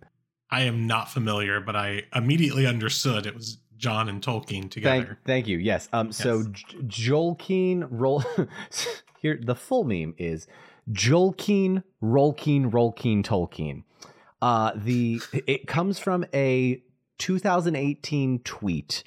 I 0.51 0.63
am 0.63 0.87
not 0.87 1.11
familiar, 1.11 1.61
but 1.61 1.75
I 1.77 2.03
immediately 2.15 2.67
understood 2.67 3.25
it 3.25 3.35
was 3.35 3.57
John 3.83 4.09
and 4.09 4.23
Tolkien 4.23 4.71
together. 4.71 5.05
Thank, 5.05 5.25
thank 5.27 5.47
you. 5.49 5.59
Yes. 5.59 5.89
Um. 5.93 6.13
So 6.13 6.39
Yes. 6.39 6.47
J- 6.53 6.79
Joel 6.87 7.37
roll 7.91 8.25
here. 9.21 9.39
The 9.43 9.57
full 9.57 9.83
meme 9.83 10.15
is 10.19 10.47
Joel 10.93 11.33
Keen, 11.33 11.83
Rolkien, 12.01 12.71
Rolkien, 12.71 13.25
Tolkien. 13.25 13.83
Uh, 14.41 14.71
the 14.77 15.21
it 15.33 15.67
comes 15.67 15.99
from 15.99 16.25
a 16.33 16.81
2018 17.19 18.39
tweet 18.41 19.03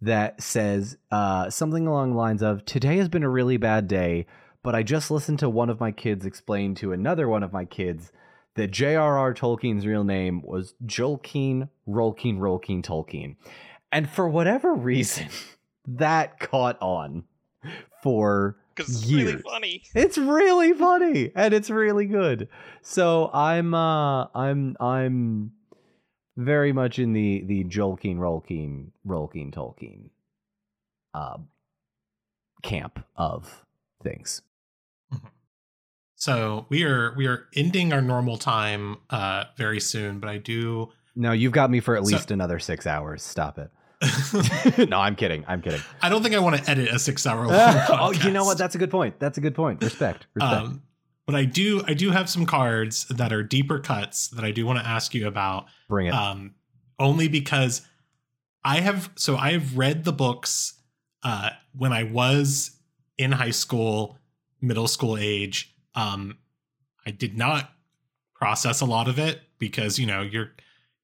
that 0.00 0.42
says 0.42 0.96
uh, 1.10 1.50
something 1.50 1.86
along 1.86 2.12
the 2.12 2.18
lines 2.18 2.42
of 2.42 2.64
Today 2.64 2.96
has 2.96 3.08
been 3.10 3.22
a 3.22 3.28
really 3.28 3.58
bad 3.58 3.88
day, 3.88 4.26
but 4.62 4.74
I 4.74 4.82
just 4.82 5.10
listened 5.10 5.38
to 5.40 5.50
one 5.50 5.68
of 5.68 5.80
my 5.80 5.92
kids 5.92 6.24
explain 6.24 6.74
to 6.76 6.92
another 6.92 7.28
one 7.28 7.42
of 7.42 7.52
my 7.52 7.64
kids 7.66 8.10
that 8.56 8.70
J.R.R. 8.70 9.34
Tolkien's 9.34 9.86
real 9.86 10.04
name 10.04 10.40
was 10.42 10.74
Jolkien, 10.86 11.68
Rolkien, 11.88 12.38
Rolkien, 12.38 12.82
Tolkien. 12.84 13.36
And 13.94 14.10
for 14.10 14.28
whatever 14.28 14.74
reason, 14.74 15.28
that 15.86 16.38
caught 16.40 16.76
on 16.82 17.24
for 18.02 18.56
Because 18.74 18.94
it's 18.96 19.06
years. 19.06 19.24
really 19.32 19.42
funny. 19.42 19.82
It's 19.94 20.18
really 20.18 20.72
funny 20.74 21.30
and 21.34 21.54
it's 21.54 21.70
really 21.70 22.06
good. 22.06 22.48
So 22.82 23.30
I'm 23.32 23.72
uh 23.72 24.26
I'm 24.34 24.76
I'm 24.80 25.52
very 26.36 26.72
much 26.72 26.98
in 26.98 27.12
the 27.12 27.44
the 27.46 27.64
Jolkien 27.64 28.16
Rolkien 28.16 28.88
Rolkien 29.06 29.52
Tolkien 29.54 30.10
uh 31.14 31.36
camp 32.62 33.04
of 33.16 33.64
things. 34.02 34.42
So 36.16 36.64
we 36.70 36.84
are 36.84 37.14
we 37.16 37.26
are 37.26 37.46
ending 37.54 37.92
our 37.92 38.00
normal 38.00 38.38
time 38.38 38.96
uh, 39.10 39.44
very 39.58 39.78
soon, 39.80 40.20
but 40.20 40.30
I 40.30 40.38
do. 40.38 40.90
No, 41.14 41.32
you've 41.32 41.52
got 41.52 41.70
me 41.70 41.80
for 41.80 41.96
at 41.96 42.04
So- 42.06 42.12
least 42.16 42.30
another 42.30 42.58
6 42.58 42.86
hours. 42.86 43.22
Stop 43.22 43.58
it. 43.58 43.70
no, 44.88 44.98
I'm 44.98 45.16
kidding. 45.16 45.44
I'm 45.46 45.62
kidding. 45.62 45.80
I 46.02 46.08
don't 46.08 46.22
think 46.22 46.34
I 46.34 46.38
want 46.38 46.56
to 46.56 46.70
edit 46.70 46.88
a 46.88 46.98
six-hour 46.98 47.46
long. 47.48 47.86
oh, 47.90 48.12
you 48.12 48.30
know 48.30 48.44
what? 48.44 48.58
That's 48.58 48.74
a 48.74 48.78
good 48.78 48.90
point. 48.90 49.18
That's 49.18 49.38
a 49.38 49.40
good 49.40 49.54
point. 49.54 49.82
Respect. 49.82 50.26
Respect. 50.34 50.64
Um, 50.64 50.82
but 51.26 51.34
I 51.34 51.44
do 51.44 51.82
I 51.86 51.94
do 51.94 52.10
have 52.10 52.28
some 52.28 52.44
cards 52.46 53.06
that 53.06 53.32
are 53.32 53.42
deeper 53.42 53.78
cuts 53.78 54.28
that 54.28 54.44
I 54.44 54.50
do 54.50 54.66
want 54.66 54.78
to 54.78 54.86
ask 54.86 55.14
you 55.14 55.26
about. 55.26 55.66
Bring 55.88 56.06
it. 56.06 56.14
Um, 56.14 56.54
only 56.98 57.28
because 57.28 57.82
I 58.64 58.80
have 58.80 59.10
so 59.16 59.36
I 59.36 59.52
have 59.52 59.76
read 59.76 60.04
the 60.04 60.12
books 60.12 60.74
uh, 61.22 61.50
when 61.76 61.92
I 61.92 62.04
was 62.04 62.76
in 63.16 63.32
high 63.32 63.50
school, 63.50 64.18
middle 64.60 64.88
school 64.88 65.16
age. 65.18 65.74
Um, 65.94 66.38
I 67.06 67.10
did 67.10 67.36
not 67.36 67.70
process 68.34 68.80
a 68.80 68.86
lot 68.86 69.08
of 69.08 69.18
it 69.18 69.40
because 69.58 69.98
you 69.98 70.06
know 70.06 70.22
you're 70.22 70.52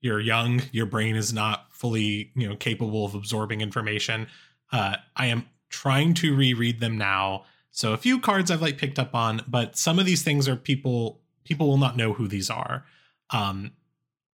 you're 0.01 0.21
young, 0.21 0.63
your 0.73 0.87
brain 0.87 1.17
is 1.17 1.33
not 1.33 1.67
fully 1.71 2.31
you 2.35 2.49
know 2.49 2.57
capable 2.57 3.05
of 3.05 3.15
absorbing 3.15 3.61
information. 3.61 4.27
Uh, 4.73 4.97
I 5.17 5.27
am 5.27 5.47
trying 5.69 6.15
to 6.15 6.35
reread 6.37 6.81
them 6.81 6.99
now. 6.99 7.45
So 7.71 7.93
a 7.93 7.97
few 7.97 8.21
cards 8.21 8.51
I've 8.51 8.63
like 8.63 8.79
picked 8.79 8.99
up 8.99 9.15
on, 9.15 9.43
but 9.47 9.77
some 9.77 9.99
of 9.99 10.07
these 10.07 10.23
things 10.23 10.49
are 10.49 10.57
people 10.57 11.21
people 11.45 11.69
will 11.69 11.79
not 11.79 11.97
know 11.97 12.13
who 12.13 12.29
these 12.29 12.51
are. 12.51 12.85
Um, 13.31 13.73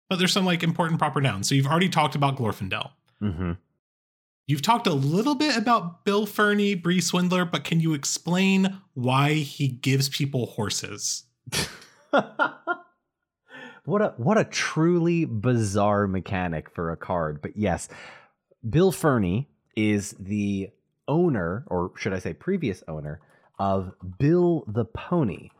but 0.08 0.18
there's 0.18 0.32
some 0.32 0.44
like 0.44 0.62
important 0.62 0.98
proper 0.98 1.20
nouns. 1.20 1.48
So 1.48 1.54
you've 1.54 1.66
already 1.66 1.88
talked 1.88 2.14
about 2.14 2.36
Glorfindel. 2.36 2.90
mm-hmm. 3.22 3.52
You've 4.46 4.62
talked 4.62 4.86
a 4.86 4.92
little 4.92 5.34
bit 5.34 5.56
about 5.56 6.04
Bill 6.04 6.24
Ferny, 6.24 6.76
Bree 6.76 7.00
Swindler, 7.00 7.44
but 7.44 7.64
can 7.64 7.80
you 7.80 7.94
explain 7.94 8.80
why 8.94 9.32
he 9.34 9.66
gives 9.66 10.08
people 10.08 10.46
horses? 10.46 11.24
what 13.86 14.02
a 14.02 14.14
what 14.16 14.38
a 14.38 14.44
truly 14.44 15.24
bizarre 15.24 16.06
mechanic 16.06 16.70
for 16.70 16.90
a 16.90 16.96
card. 16.96 17.40
But 17.40 17.56
yes, 17.56 17.88
Bill 18.68 18.92
Ferny 18.92 19.48
is 19.76 20.14
the 20.18 20.70
owner, 21.08 21.64
or 21.68 21.92
should 21.96 22.12
I 22.12 22.18
say 22.18 22.32
previous 22.32 22.82
owner, 22.88 23.20
of 23.58 23.92
Bill 24.18 24.64
the 24.66 24.84
Pony. 24.84 25.50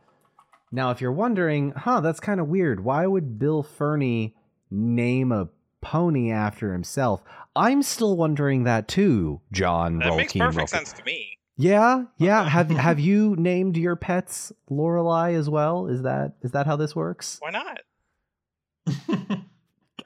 Now, 0.71 0.91
if 0.91 0.99
you're 0.99 1.11
wondering, 1.11 1.71
huh, 1.71 2.01
that's 2.01 2.19
kind 2.19 2.39
of 2.39 2.47
weird. 2.47 2.83
Why 2.83 3.07
would 3.07 3.39
Bill 3.39 3.63
Ferny 3.63 4.35
name 4.69 5.31
a 5.31 5.47
pony 5.81 6.31
after 6.31 6.73
himself? 6.73 7.23
I'm 7.55 7.81
still 7.81 8.17
wondering 8.17 8.65
that 8.65 8.87
too, 8.87 9.41
John. 9.51 9.99
That 9.99 10.15
makes 10.15 10.33
perfect 10.33 10.69
sense 10.69 10.93
to 10.93 11.03
me. 11.03 11.37
Yeah, 11.55 12.05
yeah. 12.17 12.43
Have 12.49 12.69
have 12.69 12.99
you 12.99 13.35
named 13.37 13.77
your 13.77 13.95
pets 13.95 14.51
Loreley 14.69 15.35
as 15.35 15.49
well? 15.49 15.87
Is 15.87 16.03
that 16.03 16.33
is 16.43 16.51
that 16.51 16.67
how 16.67 16.75
this 16.75 16.95
works? 16.95 17.37
Why 17.39 17.49
not? 17.49 17.79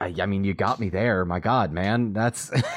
I, 0.00 0.14
I 0.20 0.26
mean, 0.26 0.44
you 0.44 0.54
got 0.54 0.80
me 0.80 0.88
there. 0.88 1.24
My 1.24 1.38
God, 1.40 1.72
man, 1.72 2.12
that's 2.12 2.50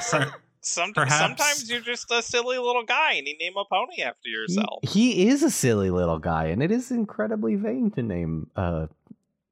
Some, 0.60 0.92
Perhaps- 0.94 1.18
Sometimes 1.20 1.70
you're 1.70 1.80
just 1.80 2.10
a 2.10 2.20
silly 2.22 2.58
little 2.58 2.84
guy 2.84 3.12
and 3.12 3.26
you 3.28 3.38
name 3.38 3.52
a 3.56 3.64
pony 3.64 4.02
after 4.02 4.28
yourself. 4.28 4.80
he 4.82 5.28
is 5.28 5.44
a 5.44 5.50
silly 5.50 5.90
little 5.90 6.18
guy, 6.18 6.46
and 6.46 6.60
it 6.62 6.72
is 6.72 6.90
incredibly 6.90 7.54
vain 7.54 7.90
to 7.92 8.02
name 8.02 8.50
a 8.56 8.88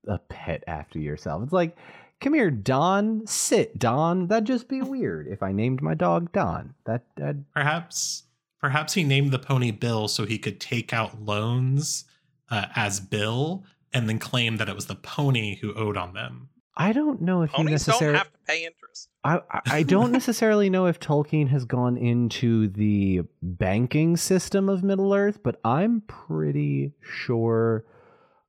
a 0.08 0.18
pet 0.18 0.64
after 0.66 0.98
yourself. 0.98 1.42
It's 1.44 1.52
like, 1.52 1.76
come 2.20 2.34
here, 2.34 2.50
Don. 2.50 3.26
Sit, 3.28 3.78
Don. 3.78 4.26
That'd 4.26 4.46
just 4.46 4.68
be 4.68 4.82
weird 4.82 5.28
if 5.28 5.40
I 5.42 5.52
named 5.52 5.80
my 5.82 5.94
dog 5.94 6.32
Don. 6.32 6.74
That 6.84 7.04
that 7.16 7.36
perhaps 7.54 8.24
perhaps 8.60 8.94
he 8.94 9.04
named 9.04 9.30
the 9.30 9.38
pony 9.38 9.70
Bill 9.70 10.08
so 10.08 10.26
he 10.26 10.36
could 10.38 10.58
take 10.60 10.92
out 10.92 11.22
loans 11.22 12.06
uh, 12.50 12.66
as 12.74 12.98
Bill 12.98 13.62
and 13.94 14.08
then 14.08 14.18
claim 14.18 14.58
that 14.58 14.68
it 14.68 14.74
was 14.74 14.86
the 14.86 14.94
pony 14.96 15.56
who 15.56 15.72
owed 15.74 15.96
on 15.96 16.12
them. 16.12 16.50
I 16.76 16.92
don't 16.92 17.22
know 17.22 17.42
if 17.42 17.50
he 17.50 17.56
Ponies 17.56 17.86
don't 17.86 17.92
necessarily. 17.92 18.18
have 18.18 18.32
to 18.32 18.38
pay 18.48 18.64
interest. 18.66 19.08
I, 19.22 19.36
I- 19.50 19.60
I 19.66 19.82
don't 19.84 20.10
necessarily 20.20 20.68
know 20.68 20.86
if 20.86 20.98
Tolkien 20.98 21.48
has 21.48 21.64
gone 21.64 21.96
into 21.96 22.66
the 22.68 23.22
banking 23.40 24.16
system 24.16 24.68
of 24.68 24.82
Middle 24.82 25.14
Earth, 25.14 25.38
but 25.44 25.60
I'm 25.64 26.00
pretty 26.08 26.92
sure 27.00 27.84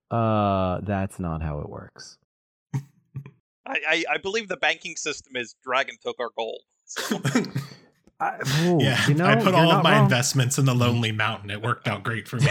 uh, 0.09 0.81
that's 0.81 1.19
not 1.19 1.43
how 1.43 1.59
it 1.59 1.69
works. 1.69 2.17
I, 2.73 3.79
I, 3.87 4.03
I 4.13 4.17
believe 4.17 4.47
the 4.47 4.57
banking 4.57 4.95
system 4.95 5.35
is 5.35 5.55
dragon 5.63 5.95
took 6.03 6.19
our 6.19 6.29
gold. 6.35 6.61
So, 6.85 7.21
I, 8.19 8.37
ooh, 8.63 8.77
yeah, 8.81 9.07
you 9.07 9.13
know, 9.13 9.25
I 9.25 9.35
put 9.35 9.53
all 9.53 9.71
of 9.71 9.83
my 9.83 9.93
wrong. 9.93 10.03
investments 10.05 10.57
in 10.57 10.65
the 10.65 10.73
Lonely 10.75 11.11
Mountain. 11.11 11.49
It 11.51 11.61
worked 11.61 11.87
out 11.87 12.03
great 12.03 12.27
for 12.27 12.37
me. 12.37 12.47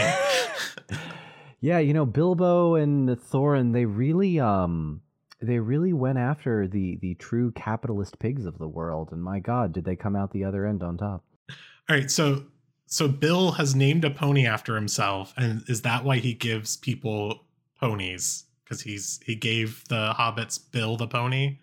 Yeah, 1.65 1.79
you 1.79 1.93
know, 1.93 2.05
Bilbo 2.05 2.75
and 2.75 3.09
Thorin, 3.09 3.73
they 3.73 3.85
really 3.85 4.39
um 4.39 5.01
they 5.41 5.57
really 5.59 5.93
went 5.93 6.19
after 6.19 6.67
the 6.67 6.97
the 7.01 7.15
true 7.15 7.51
capitalist 7.51 8.19
pigs 8.19 8.45
of 8.45 8.57
the 8.59 8.67
world 8.67 9.09
and 9.11 9.23
my 9.23 9.39
god, 9.39 9.73
did 9.73 9.83
they 9.83 9.95
come 9.95 10.15
out 10.15 10.31
the 10.31 10.43
other 10.43 10.65
end 10.67 10.83
on 10.83 10.95
top. 10.97 11.23
All 11.89 11.95
right, 11.95 12.09
so 12.11 12.45
so 12.85 13.07
Bill 13.07 13.53
has 13.53 13.73
named 13.75 14.05
a 14.05 14.11
pony 14.11 14.45
after 14.45 14.75
himself, 14.75 15.33
and 15.37 15.63
is 15.67 15.81
that 15.81 16.03
why 16.03 16.17
he 16.17 16.33
gives 16.35 16.77
people 16.77 17.45
ponies? 17.79 18.43
Because 18.63 18.81
he's 18.81 19.19
he 19.25 19.35
gave 19.35 19.83
the 19.89 20.13
hobbits 20.19 20.59
Bill 20.71 20.97
the 20.97 21.07
pony. 21.07 21.57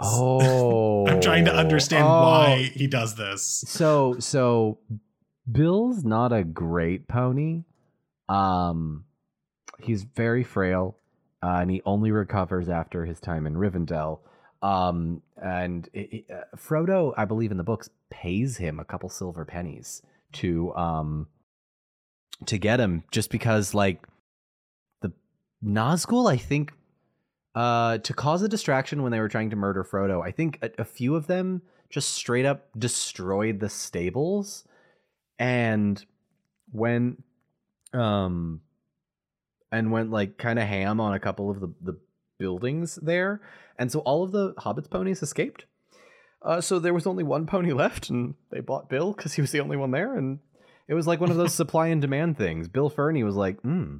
Oh. 0.00 1.06
I'm 1.08 1.20
trying 1.20 1.44
to 1.44 1.54
understand 1.54 2.06
Oh. 2.06 2.22
why 2.22 2.70
he 2.74 2.86
does 2.86 3.16
this. 3.16 3.64
So 3.66 4.16
so 4.18 4.78
Bill's 5.50 6.04
not 6.04 6.32
a 6.32 6.42
great 6.44 7.06
pony. 7.06 7.64
Um 8.32 9.04
he's 9.80 10.02
very 10.04 10.44
frail 10.44 10.96
uh, 11.42 11.58
and 11.60 11.70
he 11.70 11.82
only 11.84 12.10
recovers 12.12 12.68
after 12.68 13.04
his 13.04 13.20
time 13.20 13.46
in 13.46 13.54
Rivendell. 13.54 14.20
Um 14.62 15.22
and 15.42 15.88
it, 15.92 16.12
it- 16.12 16.30
uh, 16.30 16.56
Frodo, 16.56 17.12
I 17.16 17.24
believe 17.24 17.50
in 17.50 17.56
the 17.56 17.64
books 17.64 17.90
pays 18.10 18.56
him 18.58 18.78
a 18.78 18.84
couple 18.84 19.08
silver 19.08 19.44
pennies 19.44 20.02
to 20.34 20.74
um 20.76 21.26
to 22.46 22.58
get 22.58 22.80
him 22.80 23.04
just 23.10 23.30
because 23.30 23.74
like 23.74 24.06
the 25.02 25.12
Nazgul 25.64 26.30
I 26.30 26.36
think 26.36 26.72
uh 27.54 27.98
to 27.98 28.14
cause 28.14 28.42
a 28.42 28.48
distraction 28.48 29.02
when 29.02 29.12
they 29.12 29.20
were 29.20 29.28
trying 29.28 29.50
to 29.50 29.56
murder 29.56 29.84
Frodo. 29.84 30.24
I 30.24 30.30
think 30.30 30.58
a, 30.62 30.70
a 30.78 30.84
few 30.84 31.14
of 31.16 31.26
them 31.26 31.62
just 31.90 32.10
straight 32.10 32.46
up 32.46 32.68
destroyed 32.78 33.60
the 33.60 33.68
stables 33.68 34.64
and 35.38 36.02
when 36.70 37.22
um 37.94 38.60
and 39.72 39.90
went 39.90 40.10
like 40.10 40.36
kind 40.36 40.58
of 40.58 40.68
ham 40.68 41.00
on 41.00 41.14
a 41.14 41.18
couple 41.18 41.50
of 41.50 41.60
the, 41.60 41.72
the 41.80 41.98
buildings 42.38 42.96
there 43.02 43.40
and 43.78 43.90
so 43.90 44.00
all 44.00 44.22
of 44.22 44.32
the 44.32 44.52
hobbits 44.54 44.90
ponies 44.90 45.22
escaped. 45.22 45.64
Uh, 46.42 46.60
so 46.60 46.78
there 46.78 46.92
was 46.92 47.06
only 47.06 47.22
one 47.22 47.46
pony 47.46 47.72
left 47.84 48.10
and 48.10 48.34
they 48.50 48.60
bought 48.60 48.88
bill 48.88 49.12
because 49.12 49.34
he 49.34 49.40
was 49.40 49.52
the 49.52 49.60
only 49.60 49.76
one 49.76 49.90
there 49.90 50.16
and 50.16 50.40
it 50.88 50.94
was 50.94 51.06
like 51.06 51.20
one 51.20 51.30
of 51.30 51.36
those 51.36 51.54
supply 51.62 51.86
and 51.88 52.00
demand 52.00 52.36
things. 52.36 52.68
Bill 52.68 52.90
Ferny 52.90 53.24
was 53.24 53.36
like 53.36 53.60
hmm 53.60 53.98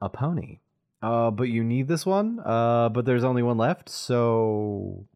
a 0.00 0.08
pony. 0.08 0.58
Uh, 1.02 1.30
but 1.30 1.44
you 1.44 1.62
need 1.62 1.86
this 1.88 2.04
one 2.04 2.40
uh, 2.44 2.88
but 2.88 3.04
there's 3.04 3.24
only 3.24 3.42
one 3.42 3.58
left 3.58 3.88
so 3.88 5.06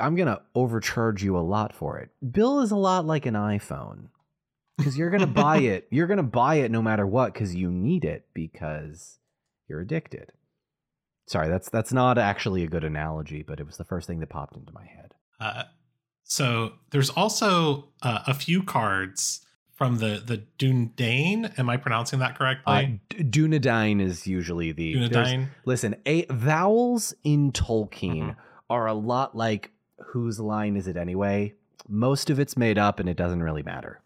I'm 0.00 0.14
gonna 0.16 0.40
overcharge 0.54 1.22
you 1.22 1.36
a 1.36 1.40
lot 1.40 1.74
for 1.74 1.98
it. 1.98 2.10
Bill 2.32 2.60
is 2.60 2.70
a 2.70 2.76
lot 2.76 3.04
like 3.04 3.26
an 3.26 3.34
iPhone 3.34 4.08
because 4.80 4.98
you're 4.98 5.10
gonna 5.10 5.26
buy 5.26 5.58
it. 5.74 5.86
You're 5.90 6.06
gonna 6.06 6.22
buy 6.22 6.56
it 6.56 6.70
no 6.70 6.82
matter 6.82 7.06
what 7.06 7.32
because 7.32 7.54
you 7.54 7.70
need 7.70 8.04
it 8.04 8.26
because 8.34 9.18
you're 9.68 9.80
addicted. 9.80 10.32
Sorry, 11.26 11.48
that's 11.48 11.68
that's 11.70 11.92
not 11.92 12.18
actually 12.18 12.64
a 12.64 12.68
good 12.68 12.84
analogy, 12.84 13.42
but 13.42 13.60
it 13.60 13.66
was 13.66 13.76
the 13.76 13.84
first 13.84 14.06
thing 14.06 14.18
that 14.20 14.28
popped 14.30 14.56
into 14.56 14.72
my 14.72 14.84
head. 14.84 15.14
Uh, 15.38 15.62
so 16.24 16.72
there's 16.90 17.10
also 17.10 17.88
uh, 18.02 18.20
a 18.26 18.34
few 18.34 18.62
cards 18.62 19.46
from 19.74 19.98
the 19.98 20.22
the 20.24 20.38
Dundane. 20.58 21.46
Am 21.56 21.70
I 21.70 21.76
pronouncing 21.76 22.18
that 22.18 22.32
Uh, 22.32 22.34
correctly? 22.34 23.00
D- 23.08 23.24
Dunedain 23.24 24.00
is 24.00 24.26
usually 24.26 24.72
the 24.72 24.94
Dunedain. 24.94 25.48
Listen, 25.64 25.96
a 26.06 26.26
vowels 26.26 27.14
in 27.24 27.52
Tolkien 27.52 28.30
Mhm. 28.30 28.36
are 28.68 28.86
a 28.86 28.94
lot 28.94 29.36
like 29.36 29.70
whose 30.12 30.40
line 30.40 30.76
is 30.76 30.86
it 30.88 30.96
anyway? 30.96 31.54
Most 31.88 32.28
of 32.30 32.38
it's 32.40 32.56
made 32.56 32.78
up 32.78 33.00
and 33.00 33.08
it 33.08 33.16
doesn't 33.16 33.42
really 33.42 33.62
matter. 33.62 34.00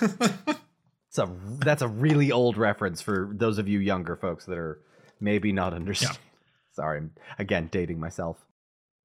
It's 0.00 1.18
a 1.18 1.28
that's 1.58 1.82
a 1.82 1.88
really 1.88 2.30
old 2.30 2.56
reference 2.56 3.02
for 3.02 3.30
those 3.32 3.58
of 3.58 3.68
you 3.68 3.80
younger 3.80 4.14
folks 4.16 4.44
that 4.46 4.56
are 4.56 4.80
maybe 5.20 5.52
not 5.52 5.74
understand. 5.74 6.16
Sorry, 6.72 6.98
I'm 6.98 7.10
again 7.38 7.68
dating 7.72 7.98
myself. 7.98 8.36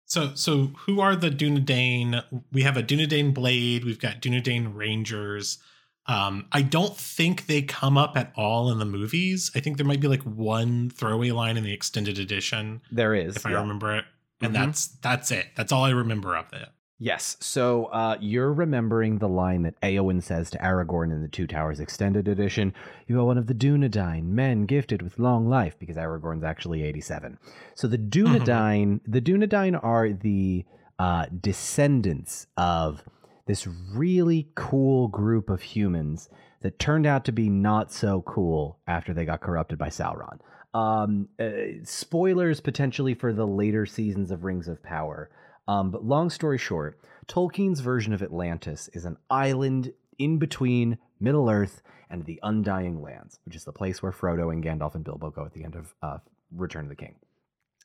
So, 0.06 0.34
so 0.34 0.72
who 0.86 1.00
are 1.00 1.14
the 1.14 1.30
Dunedain? 1.30 2.24
We 2.52 2.62
have 2.62 2.76
a 2.76 2.82
Dunedain 2.82 3.32
blade. 3.34 3.84
We've 3.84 4.00
got 4.00 4.20
Dunedain 4.22 4.74
Rangers. 4.74 5.58
Um, 6.06 6.46
I 6.50 6.62
don't 6.62 6.96
think 6.96 7.46
they 7.46 7.62
come 7.62 7.96
up 7.98 8.16
at 8.16 8.32
all 8.34 8.72
in 8.72 8.78
the 8.78 8.86
movies. 8.86 9.50
I 9.54 9.60
think 9.60 9.76
there 9.76 9.86
might 9.86 10.00
be 10.00 10.08
like 10.08 10.22
one 10.22 10.90
throwaway 10.90 11.30
line 11.30 11.56
in 11.56 11.62
the 11.62 11.72
extended 11.72 12.18
edition, 12.18 12.80
There 12.90 13.14
is, 13.14 13.36
if 13.36 13.46
I 13.46 13.52
remember 13.52 13.94
it, 13.98 14.04
and 14.40 14.52
Mhm. 14.52 14.54
that's 14.54 14.86
that's 15.02 15.30
it. 15.30 15.48
That's 15.54 15.70
all 15.70 15.84
I 15.84 15.90
remember 15.90 16.34
of 16.34 16.46
it. 16.54 16.68
Yes. 17.02 17.38
So 17.40 17.86
uh, 17.86 18.18
you're 18.20 18.52
remembering 18.52 19.18
the 19.18 19.28
line 19.28 19.62
that 19.62 19.80
Eowyn 19.80 20.22
says 20.22 20.50
to 20.50 20.58
Aragorn 20.58 21.10
in 21.10 21.22
the 21.22 21.28
Two 21.28 21.46
Towers 21.46 21.80
Extended 21.80 22.28
Edition. 22.28 22.74
You 23.06 23.18
are 23.20 23.24
one 23.24 23.38
of 23.38 23.46
the 23.46 23.54
Dunedain, 23.54 24.24
men 24.24 24.66
gifted 24.66 25.00
with 25.00 25.18
long 25.18 25.48
life, 25.48 25.78
because 25.78 25.96
Aragorn's 25.96 26.44
actually 26.44 26.82
87. 26.82 27.38
So 27.74 27.88
the 27.88 27.96
Dunedain, 27.96 29.00
the 29.06 29.22
Dunedain 29.22 29.82
are 29.82 30.12
the 30.12 30.66
uh, 30.98 31.24
descendants 31.40 32.46
of 32.58 33.02
this 33.46 33.66
really 33.66 34.50
cool 34.54 35.08
group 35.08 35.48
of 35.48 35.62
humans 35.62 36.28
that 36.60 36.78
turned 36.78 37.06
out 37.06 37.24
to 37.24 37.32
be 37.32 37.48
not 37.48 37.90
so 37.90 38.20
cool 38.20 38.78
after 38.86 39.14
they 39.14 39.24
got 39.24 39.40
corrupted 39.40 39.78
by 39.78 39.88
Sauron. 39.88 40.38
Um, 40.74 41.30
uh, 41.40 41.82
spoilers 41.82 42.60
potentially 42.60 43.14
for 43.14 43.32
the 43.32 43.46
later 43.46 43.86
seasons 43.86 44.30
of 44.30 44.44
Rings 44.44 44.68
of 44.68 44.82
Power. 44.82 45.30
Um, 45.70 45.92
but 45.92 46.04
long 46.04 46.30
story 46.30 46.58
short, 46.58 46.98
Tolkien's 47.28 47.78
version 47.78 48.12
of 48.12 48.22
Atlantis 48.22 48.90
is 48.92 49.04
an 49.04 49.16
island 49.30 49.92
in 50.18 50.36
between 50.36 50.98
Middle 51.20 51.48
Earth 51.48 51.80
and 52.10 52.24
the 52.24 52.40
Undying 52.42 53.00
Lands, 53.00 53.38
which 53.44 53.54
is 53.54 53.62
the 53.62 53.72
place 53.72 54.02
where 54.02 54.10
Frodo 54.10 54.52
and 54.52 54.64
Gandalf 54.64 54.96
and 54.96 55.04
Bilbo 55.04 55.30
go 55.30 55.44
at 55.44 55.52
the 55.52 55.62
end 55.62 55.76
of 55.76 55.94
uh, 56.02 56.18
Return 56.50 56.86
of 56.86 56.88
the 56.88 56.96
King. 56.96 57.14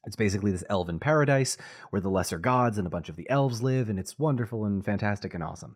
It's 0.04 0.16
basically 0.16 0.52
this 0.52 0.64
elven 0.68 1.00
paradise 1.00 1.58
where 1.92 2.02
the 2.02 2.10
lesser 2.10 2.40
gods 2.40 2.80
and 2.80 2.88
a 2.88 2.90
bunch 2.90 3.08
of 3.08 3.18
the 3.18 3.30
elves 3.30 3.62
live, 3.62 3.88
and 3.88 4.00
it's 4.00 4.18
wonderful 4.18 4.66
and 4.66 4.84
fantastic 4.84 5.36
and 5.36 5.44
awesome. 5.44 5.76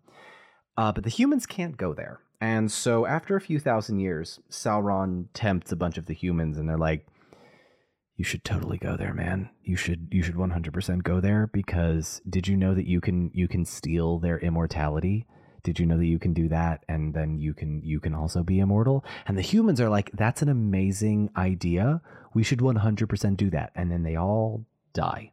Uh, 0.76 0.92
but 0.92 1.04
the 1.04 1.12
humans 1.12 1.46
can't 1.46 1.78
go 1.78 1.94
there. 1.94 2.22
And 2.42 2.72
so 2.72 3.06
after 3.06 3.36
a 3.36 3.42
few 3.42 3.60
thousand 3.60 4.00
years, 4.00 4.40
Sauron 4.50 5.28
tempts 5.36 5.72
a 5.72 5.76
bunch 5.76 6.00
of 6.00 6.08
the 6.08 6.16
humans, 6.16 6.58
and 6.58 6.68
they're 6.68 6.76
like, 6.76 7.06
you 8.20 8.26
should 8.26 8.44
totally 8.44 8.78
go 8.78 8.98
there, 8.98 9.14
man. 9.14 9.50
You 9.64 9.78
should 9.78 10.10
you 10.12 10.22
should 10.22 10.36
100% 10.36 11.04
go 11.04 11.22
there 11.22 11.48
because 11.48 12.22
did 12.30 12.50
you 12.50 12.58
know 12.58 12.76
that 12.76 12.86
you 12.86 13.00
can 13.00 13.32
you 13.34 13.48
can 13.48 13.64
steal 13.64 14.20
their 14.20 14.38
immortality? 14.40 15.26
Did 15.64 15.80
you 15.80 15.86
know 15.86 15.98
that 15.98 16.06
you 16.06 16.20
can 16.20 16.34
do 16.34 16.50
that 16.50 16.84
and 16.90 17.14
then 17.14 17.40
you 17.40 17.54
can 17.54 17.82
you 17.82 18.02
can 18.02 18.14
also 18.14 18.44
be 18.44 18.60
immortal? 18.60 19.06
And 19.26 19.38
the 19.38 19.42
humans 19.42 19.80
are 19.80 19.88
like 19.88 20.12
that's 20.12 20.42
an 20.42 20.50
amazing 20.50 21.30
idea. 21.38 22.02
We 22.34 22.44
should 22.44 22.60
100% 22.60 23.38
do 23.38 23.50
that. 23.52 23.72
And 23.74 23.90
then 23.90 24.04
they 24.04 24.18
all 24.18 24.66
die. 24.94 25.32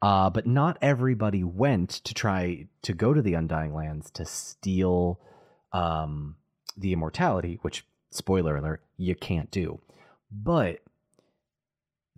Uh, 0.00 0.30
but 0.30 0.46
not 0.46 0.78
everybody 0.80 1.44
went 1.44 1.90
to 1.90 2.14
try 2.14 2.68
to 2.82 2.94
go 2.94 3.12
to 3.12 3.20
the 3.20 3.34
Undying 3.34 3.74
Lands 3.74 4.10
to 4.12 4.24
steal 4.24 5.20
um, 5.74 6.36
the 6.74 6.94
immortality, 6.94 7.58
which, 7.60 7.86
spoiler 8.10 8.56
alert, 8.56 8.82
you 8.96 9.14
can't 9.14 9.50
do. 9.50 9.80
But 10.30 10.80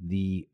the 0.03 0.49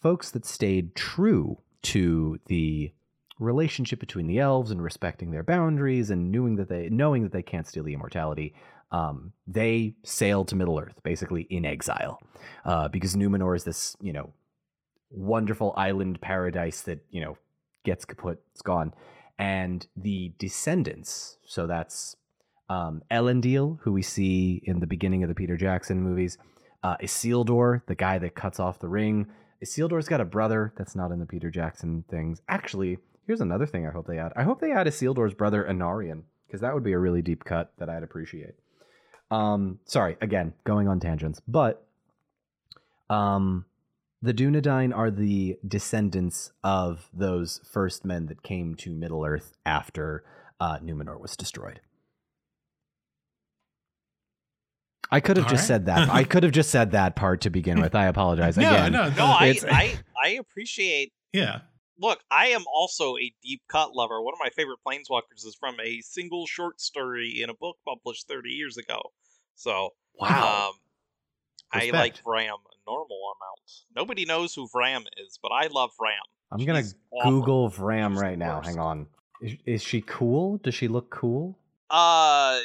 folks 0.00 0.30
that 0.30 0.44
stayed 0.44 0.94
true 0.94 1.58
to 1.82 2.38
the 2.46 2.92
relationship 3.38 4.00
between 4.00 4.26
the 4.26 4.38
elves 4.38 4.70
and 4.70 4.82
respecting 4.82 5.30
their 5.30 5.42
boundaries 5.42 6.10
and 6.10 6.32
knowing 6.32 6.56
that 6.56 6.68
they 6.68 6.88
knowing 6.88 7.22
that 7.22 7.32
they 7.32 7.42
can't 7.42 7.66
steal 7.66 7.84
the 7.84 7.92
immortality 7.92 8.54
um, 8.92 9.32
they 9.46 9.94
sailed 10.04 10.48
to 10.48 10.56
middle 10.56 10.78
earth 10.78 11.02
basically 11.02 11.42
in 11.42 11.64
exile. 11.64 12.20
Uh, 12.64 12.88
because 12.88 13.16
numenor 13.16 13.56
is 13.56 13.64
this 13.64 13.96
you 14.00 14.12
know 14.12 14.32
wonderful 15.10 15.72
island 15.76 16.20
paradise 16.20 16.82
that 16.82 17.04
you 17.10 17.20
know 17.20 17.36
gets 17.84 18.04
kaput 18.04 18.40
it's 18.52 18.62
gone. 18.62 18.92
And 19.38 19.86
the 19.96 20.32
descendants 20.38 21.38
so 21.46 21.66
that's 21.66 22.16
um, 22.68 23.02
elendil 23.10 23.78
who 23.82 23.92
we 23.92 24.02
see 24.02 24.62
in 24.64 24.80
the 24.80 24.86
beginning 24.88 25.22
of 25.22 25.28
the 25.28 25.36
peter 25.36 25.56
jackson 25.56 26.02
movies 26.02 26.36
uh, 26.86 26.96
Isildur, 26.98 27.82
the 27.86 27.96
guy 27.96 28.16
that 28.18 28.36
cuts 28.36 28.60
off 28.60 28.78
the 28.78 28.88
ring. 28.88 29.26
Isildur's 29.64 30.08
got 30.08 30.20
a 30.20 30.24
brother 30.24 30.72
that's 30.76 30.94
not 30.94 31.10
in 31.10 31.18
the 31.18 31.26
Peter 31.26 31.50
Jackson 31.50 32.04
things. 32.08 32.42
Actually, 32.48 32.98
here's 33.26 33.40
another 33.40 33.66
thing 33.66 33.86
I 33.86 33.90
hope 33.90 34.06
they 34.06 34.18
add. 34.18 34.32
I 34.36 34.44
hope 34.44 34.60
they 34.60 34.70
add 34.70 34.86
Isildur's 34.86 35.34
brother 35.34 35.66
Anarion, 35.68 36.22
because 36.46 36.60
that 36.60 36.74
would 36.74 36.84
be 36.84 36.92
a 36.92 36.98
really 36.98 37.22
deep 37.22 37.44
cut 37.44 37.72
that 37.78 37.88
I'd 37.88 38.04
appreciate. 38.04 38.54
Um, 39.32 39.80
sorry, 39.84 40.16
again, 40.20 40.52
going 40.62 40.86
on 40.86 41.00
tangents, 41.00 41.40
but 41.48 41.84
um, 43.10 43.64
the 44.22 44.32
Dunedain 44.32 44.96
are 44.96 45.10
the 45.10 45.58
descendants 45.66 46.52
of 46.62 47.08
those 47.12 47.60
first 47.68 48.04
men 48.04 48.26
that 48.26 48.44
came 48.44 48.76
to 48.76 48.92
Middle 48.92 49.24
Earth 49.24 49.54
after 49.66 50.22
uh, 50.60 50.78
Numenor 50.78 51.18
was 51.18 51.36
destroyed. 51.36 51.80
I 55.10 55.20
could 55.20 55.36
have 55.36 55.46
All 55.46 55.50
just 55.50 55.62
right. 55.62 55.66
said 55.68 55.86
that. 55.86 56.08
I 56.10 56.24
could 56.24 56.42
have 56.42 56.52
just 56.52 56.70
said 56.70 56.90
that 56.92 57.14
part 57.16 57.42
to 57.42 57.50
begin 57.50 57.80
with. 57.80 57.94
I 57.94 58.06
apologize 58.06 58.56
No, 58.58 58.68
again. 58.70 58.92
no, 58.92 59.08
No, 59.10 59.24
I, 59.26 59.54
I 59.70 59.94
I 60.22 60.28
appreciate 60.30 61.12
yeah. 61.32 61.60
look, 61.98 62.18
I 62.30 62.48
am 62.48 62.64
also 62.74 63.16
a 63.16 63.32
deep 63.42 63.62
cut 63.68 63.94
lover. 63.94 64.20
One 64.22 64.34
of 64.34 64.40
my 64.42 64.50
favorite 64.50 64.78
planeswalkers 64.86 65.46
is 65.46 65.56
from 65.58 65.76
a 65.80 66.00
single 66.00 66.46
short 66.46 66.80
story 66.80 67.40
in 67.42 67.50
a 67.50 67.54
book 67.54 67.76
published 67.86 68.26
30 68.28 68.50
years 68.50 68.76
ago. 68.76 69.00
So, 69.54 69.90
Wow. 70.18 70.68
um, 70.70 70.74
I 71.72 71.90
like 71.90 72.14
Vram 72.24 72.54
a 72.54 72.90
normal 72.90 73.18
amount. 73.36 73.70
Nobody 73.94 74.24
knows 74.24 74.54
who 74.54 74.66
Vram 74.68 75.04
is, 75.26 75.38
but 75.42 75.50
I 75.52 75.66
love 75.66 75.90
Vram. 76.00 76.14
I'm 76.50 76.64
gonna 76.64 76.84
Google 77.24 77.68
Vram 77.70 78.16
right 78.16 78.38
now. 78.38 78.56
worst. 78.58 78.68
Hang 78.68 78.78
on. 78.78 79.06
Is, 79.42 79.56
is 79.66 79.82
she 79.82 80.00
cool? 80.00 80.58
Does 80.58 80.74
she 80.74 80.88
look 80.88 81.10
cool? 81.10 81.58
Uh, 81.90 82.60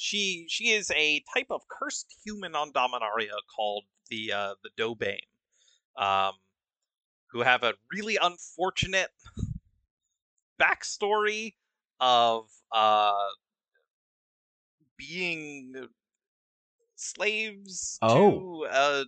she 0.00 0.46
she 0.48 0.70
is 0.70 0.90
a 0.92 1.22
type 1.34 1.48
of 1.50 1.60
cursed 1.68 2.06
human 2.24 2.54
on 2.54 2.72
Dominaria 2.72 3.36
called 3.54 3.84
the 4.08 4.32
uh, 4.32 4.54
the 4.62 4.70
Dobane, 4.82 5.18
um, 5.96 6.32
who 7.30 7.40
have 7.42 7.62
a 7.62 7.74
really 7.92 8.16
unfortunate 8.20 9.10
backstory 10.58 11.54
of 12.00 12.48
uh 12.72 13.12
being 14.96 15.88
slaves 16.96 17.98
Oh. 18.02 18.30
to 18.30 18.66
uh 18.70 19.04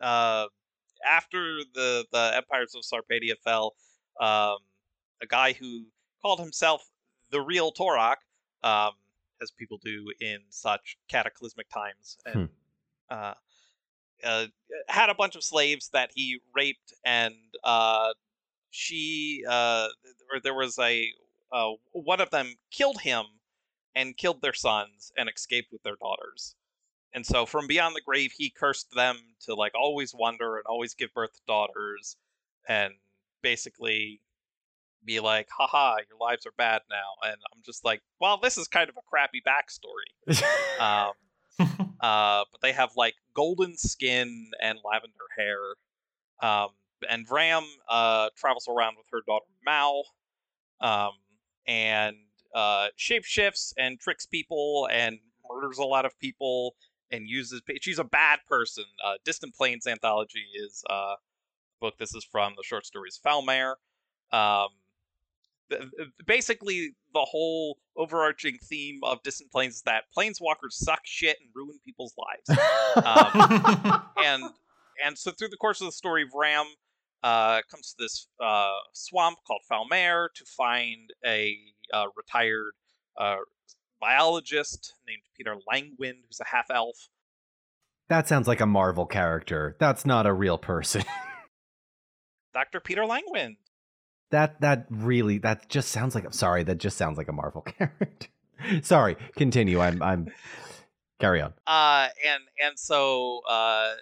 uh 0.00 0.46
after 1.06 1.60
the 1.74 2.04
the 2.12 2.32
empires 2.34 2.74
of 2.74 2.82
Sarpedia 2.82 3.34
fell 3.44 3.74
um 4.20 4.58
a 5.22 5.26
guy 5.28 5.52
who 5.52 5.84
called 6.22 6.40
himself 6.40 6.82
the 7.30 7.40
real 7.40 7.72
Torok 7.72 8.16
um 8.62 8.92
as 9.42 9.50
people 9.50 9.78
do 9.82 10.06
in 10.20 10.38
such 10.50 10.96
cataclysmic 11.08 11.68
times 11.68 12.18
and 12.26 12.48
uh 13.10 13.34
uh, 14.24 14.46
had 14.88 15.10
a 15.10 15.14
bunch 15.14 15.36
of 15.36 15.44
slaves 15.44 15.90
that 15.90 16.10
he 16.14 16.40
raped, 16.54 16.92
and 17.04 17.34
uh, 17.64 18.12
she, 18.70 19.44
uh, 19.48 19.88
or 20.32 20.40
there 20.42 20.54
was 20.54 20.78
a, 20.78 21.08
uh, 21.52 21.70
one 21.92 22.20
of 22.20 22.30
them 22.30 22.54
killed 22.70 23.00
him 23.00 23.24
and 23.94 24.16
killed 24.16 24.42
their 24.42 24.54
sons 24.54 25.12
and 25.16 25.28
escaped 25.28 25.72
with 25.72 25.82
their 25.82 25.96
daughters. 26.00 26.54
And 27.14 27.24
so 27.24 27.46
from 27.46 27.66
beyond 27.66 27.96
the 27.96 28.02
grave, 28.02 28.32
he 28.36 28.50
cursed 28.50 28.90
them 28.94 29.16
to 29.46 29.54
like 29.54 29.72
always 29.74 30.14
wander 30.14 30.56
and 30.56 30.66
always 30.66 30.94
give 30.94 31.12
birth 31.14 31.32
to 31.34 31.40
daughters, 31.46 32.16
and 32.68 32.94
basically 33.42 34.20
be 35.08 35.20
like, 35.20 35.48
haha, 35.50 35.96
your 36.08 36.18
lives 36.20 36.46
are 36.46 36.52
bad 36.56 36.82
now. 36.90 37.28
And 37.28 37.36
I'm 37.52 37.62
just 37.64 37.84
like, 37.84 38.02
well, 38.20 38.38
this 38.40 38.58
is 38.58 38.68
kind 38.68 38.88
of 38.88 38.96
a 38.96 39.02
crappy 39.08 39.42
backstory. 39.44 40.38
Um, 40.80 41.12
uh, 42.00 42.44
but 42.52 42.60
they 42.62 42.72
have 42.72 42.90
like 42.96 43.14
golden 43.34 43.76
skin 43.76 44.50
and 44.62 44.78
lavender 44.84 45.14
hair. 45.36 45.58
Um, 46.40 46.68
and 47.10 47.26
Vram 47.26 47.64
uh, 47.88 48.28
travels 48.36 48.68
around 48.68 48.96
with 48.96 49.06
her 49.12 49.20
daughter 49.26 49.46
Mal, 49.64 50.04
um, 50.80 51.12
and 51.66 52.16
uh, 52.54 52.88
shapeshifts 52.96 53.72
and 53.76 53.98
tricks 53.98 54.26
people 54.26 54.88
and 54.92 55.18
murders 55.50 55.78
a 55.78 55.84
lot 55.84 56.04
of 56.04 56.16
people 56.18 56.76
and 57.10 57.28
uses. 57.28 57.62
She's 57.80 57.98
a 57.98 58.04
bad 58.04 58.40
person. 58.48 58.84
Uh, 59.04 59.14
Distant 59.24 59.54
Planes 59.54 59.86
anthology 59.86 60.44
is 60.54 60.84
uh, 60.88 61.14
book 61.80 61.94
this 61.98 62.14
is 62.14 62.24
from. 62.24 62.54
The 62.56 62.62
short 62.62 62.86
stories 62.86 63.18
Foulmere. 63.24 63.74
Um, 64.32 64.68
basically, 66.26 66.94
the 67.14 67.26
whole 67.28 67.78
overarching 67.96 68.58
theme 68.62 69.00
of 69.02 69.22
Distant 69.22 69.50
Planes 69.50 69.76
is 69.76 69.82
that 69.82 70.04
planeswalkers 70.16 70.72
suck 70.72 71.00
shit 71.04 71.36
and 71.40 71.50
ruin 71.54 71.78
people's 71.84 72.14
lives 72.16 72.60
Um, 72.96 74.02
and 74.24 74.42
and 75.04 75.18
so 75.18 75.30
through 75.30 75.48
the 75.48 75.56
course 75.56 75.80
of 75.80 75.86
the 75.86 75.92
story, 75.92 76.24
Vram 76.28 76.64
uh, 77.22 77.60
comes 77.70 77.90
to 77.90 77.94
this 77.98 78.28
uh, 78.42 78.72
swamp 78.92 79.38
called 79.46 79.62
Foulmere 79.70 80.28
to 80.34 80.44
find 80.56 81.10
a 81.24 81.56
uh, 81.92 82.06
retired 82.16 82.72
uh, 83.18 83.36
biologist 84.00 84.94
named 85.06 85.22
Peter 85.36 85.56
Langwind, 85.70 86.22
who's 86.26 86.40
a 86.40 86.48
half 86.48 86.66
elf. 86.70 87.08
that 88.08 88.28
sounds 88.28 88.48
like 88.48 88.60
a 88.60 88.66
Marvel 88.66 89.06
character. 89.06 89.76
That's 89.78 90.06
not 90.06 90.26
a 90.26 90.32
real 90.32 90.58
person. 90.58 91.04
Dr. 92.54 92.80
Peter 92.80 93.02
Langwind. 93.02 93.56
That 94.30 94.60
that 94.60 94.86
really 94.90 95.38
that 95.38 95.68
just 95.68 95.90
sounds 95.90 96.14
like 96.14 96.32
sorry, 96.32 96.62
that 96.64 96.78
just 96.78 96.96
sounds 96.96 97.18
like 97.18 97.28
a 97.28 97.32
Marvel 97.32 97.62
character. 97.78 98.28
sorry, 98.82 99.16
continue. 99.36 99.80
I'm 99.80 100.02
I'm 100.02 100.30
carry 101.18 101.40
on. 101.40 101.54
Uh, 101.66 102.08
and 102.26 102.42
and 102.64 102.78
so 102.78 103.40
uh, 103.48 103.94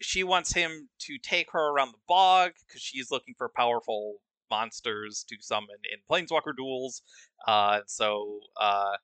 she 0.00 0.24
wants 0.24 0.52
him 0.52 0.88
to 1.00 1.18
take 1.18 1.50
her 1.52 1.70
around 1.70 1.92
the 1.92 1.98
bog 2.08 2.52
because 2.66 2.82
she's 2.82 3.10
looking 3.10 3.34
for 3.36 3.48
powerful 3.48 4.16
monsters 4.50 5.24
to 5.28 5.36
summon 5.40 5.76
in 5.92 5.98
planeswalker 6.10 6.56
duels. 6.56 7.02
Uh, 7.46 7.80
so 7.86 8.40
uh, 8.60 8.96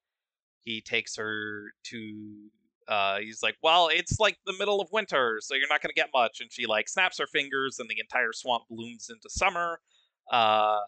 he 0.61 0.81
takes 0.81 1.17
her 1.17 1.73
to. 1.85 2.51
Uh, 2.89 3.19
he's 3.19 3.43
like, 3.43 3.57
well, 3.63 3.89
it's 3.89 4.21
like 4.21 4.37
the 4.47 4.55
middle 4.59 4.81
of 4.81 4.89
winter, 4.93 5.39
so 5.41 5.55
you're 5.55 5.69
not 5.69 5.83
gonna 5.83 5.95
get 5.95 6.11
much. 6.15 6.41
And 6.41 6.53
she 6.53 6.67
like 6.67 6.89
snaps 6.89 7.19
her 7.19 7.27
fingers, 7.27 7.79
and 7.79 7.89
the 7.89 7.99
entire 8.01 8.33
swamp 8.33 8.65
blooms 8.69 9.11
into 9.11 9.29
summer. 9.31 9.81
Uh, 10.31 10.81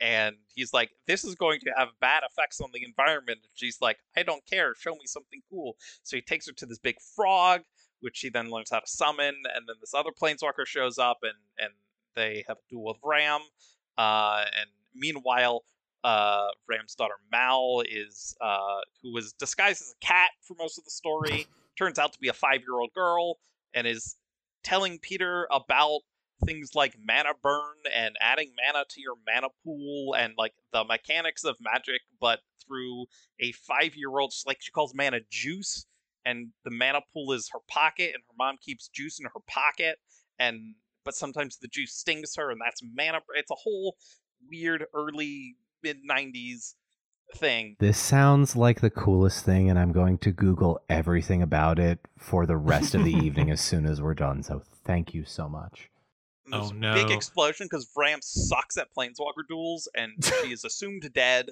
and 0.00 0.36
he's 0.54 0.72
like, 0.72 0.90
"This 1.06 1.24
is 1.24 1.34
going 1.34 1.60
to 1.60 1.72
have 1.76 1.88
bad 2.00 2.22
effects 2.28 2.60
on 2.60 2.70
the 2.72 2.84
environment." 2.84 3.40
And 3.42 3.52
she's 3.54 3.80
like, 3.80 3.98
"I 4.16 4.22
don't 4.22 4.44
care. 4.46 4.74
Show 4.74 4.94
me 4.94 5.06
something 5.06 5.42
cool." 5.50 5.76
So 6.02 6.16
he 6.16 6.22
takes 6.22 6.46
her 6.46 6.52
to 6.52 6.66
this 6.66 6.78
big 6.78 6.96
frog, 7.16 7.62
which 8.00 8.16
she 8.16 8.30
then 8.30 8.50
learns 8.50 8.70
how 8.70 8.80
to 8.80 8.86
summon, 8.86 9.34
and 9.54 9.68
then 9.68 9.76
this 9.80 9.94
other 9.94 10.10
planeswalker 10.10 10.66
shows 10.66 10.98
up, 10.98 11.18
and 11.22 11.34
and 11.58 11.72
they 12.14 12.44
have 12.48 12.58
a 12.58 12.68
duel 12.70 12.84
with 12.86 13.00
Vram. 13.02 13.40
Uh, 13.96 14.44
and 14.58 14.70
meanwhile, 14.94 15.64
uh, 16.04 16.48
Vram's 16.70 16.94
daughter 16.94 17.14
Mal 17.30 17.82
is 17.88 18.36
uh, 18.40 18.80
who 19.02 19.12
was 19.12 19.32
disguised 19.32 19.82
as 19.82 19.94
a 20.00 20.06
cat 20.06 20.30
for 20.46 20.54
most 20.58 20.78
of 20.78 20.84
the 20.84 20.90
story, 20.90 21.46
turns 21.76 21.98
out 21.98 22.12
to 22.12 22.18
be 22.18 22.28
a 22.28 22.32
five-year-old 22.32 22.90
girl, 22.94 23.38
and 23.74 23.86
is 23.86 24.16
telling 24.62 24.98
Peter 24.98 25.46
about 25.50 26.00
things 26.44 26.74
like 26.74 26.96
mana 27.04 27.30
burn 27.42 27.74
and 27.94 28.16
adding 28.20 28.52
mana 28.64 28.84
to 28.88 29.00
your 29.00 29.14
mana 29.26 29.48
pool 29.64 30.14
and 30.14 30.34
like 30.38 30.52
the 30.72 30.84
mechanics 30.84 31.44
of 31.44 31.56
magic, 31.60 32.00
but 32.20 32.40
through 32.64 33.06
a 33.40 33.52
five 33.52 33.96
year 33.96 34.18
old, 34.18 34.32
like 34.46 34.58
she 34.60 34.70
calls 34.70 34.94
mana 34.94 35.20
juice, 35.30 35.86
and 36.24 36.48
the 36.64 36.70
mana 36.70 37.00
pool 37.12 37.32
is 37.32 37.50
her 37.52 37.60
pocket, 37.68 38.10
and 38.14 38.22
her 38.28 38.34
mom 38.38 38.56
keeps 38.60 38.88
juice 38.88 39.18
in 39.18 39.24
her 39.26 39.40
pocket, 39.48 39.98
and 40.38 40.74
but 41.04 41.14
sometimes 41.14 41.56
the 41.56 41.68
juice 41.68 41.92
stings 41.92 42.34
her, 42.36 42.50
and 42.50 42.60
that's 42.64 42.82
mana. 42.82 43.20
It's 43.34 43.50
a 43.50 43.54
whole 43.54 43.96
weird 44.48 44.84
early 44.94 45.56
mid 45.82 45.98
'90s 46.08 46.74
thing. 47.36 47.76
This 47.78 47.98
sounds 47.98 48.56
like 48.56 48.80
the 48.80 48.90
coolest 48.90 49.44
thing, 49.44 49.68
and 49.70 49.78
I'm 49.78 49.92
going 49.92 50.18
to 50.18 50.32
Google 50.32 50.80
everything 50.88 51.42
about 51.42 51.78
it 51.78 52.00
for 52.18 52.46
the 52.46 52.56
rest 52.56 52.94
of 52.94 53.04
the 53.04 53.12
evening 53.12 53.50
as 53.52 53.60
soon 53.60 53.86
as 53.86 54.00
we're 54.00 54.14
done. 54.14 54.42
So 54.42 54.62
thank 54.84 55.14
you 55.14 55.24
so 55.24 55.48
much. 55.48 55.90
Oh, 56.50 56.70
a 56.70 56.94
big 56.94 57.10
explosion 57.10 57.66
because 57.70 57.86
Vram 57.96 58.22
sucks 58.22 58.78
at 58.78 58.88
planeswalker 58.96 59.46
duels 59.48 59.86
and 59.94 60.12
she 60.24 60.32
is 60.52 60.64
assumed 60.64 61.08
dead. 61.12 61.50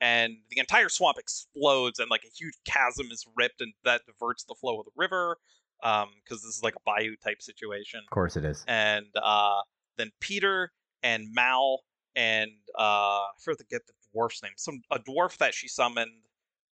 And 0.00 0.36
the 0.50 0.60
entire 0.60 0.88
swamp 0.88 1.18
explodes 1.18 1.98
and 1.98 2.08
like 2.08 2.22
a 2.24 2.30
huge 2.34 2.54
chasm 2.64 3.08
is 3.10 3.26
ripped 3.36 3.60
and 3.60 3.74
that 3.84 4.02
diverts 4.06 4.44
the 4.44 4.54
flow 4.54 4.78
of 4.78 4.86
the 4.86 4.92
river. 4.96 5.36
Um, 5.82 6.08
because 6.24 6.42
this 6.42 6.56
is 6.56 6.62
like 6.62 6.74
a 6.76 6.80
bayou 6.84 7.14
type 7.16 7.42
situation. 7.42 8.00
Of 8.00 8.10
course 8.10 8.36
it 8.36 8.44
is. 8.44 8.64
And 8.66 9.06
uh 9.20 9.60
then 9.96 10.12
Peter 10.20 10.72
and 11.02 11.28
Mal 11.32 11.80
and 12.16 12.50
uh 12.78 12.82
I 12.82 13.30
forget 13.42 13.82
the 13.86 13.92
dwarf's 14.14 14.42
name. 14.42 14.52
Some 14.56 14.82
a 14.90 14.98
dwarf 14.98 15.36
that 15.38 15.54
she 15.54 15.68
summoned 15.68 16.12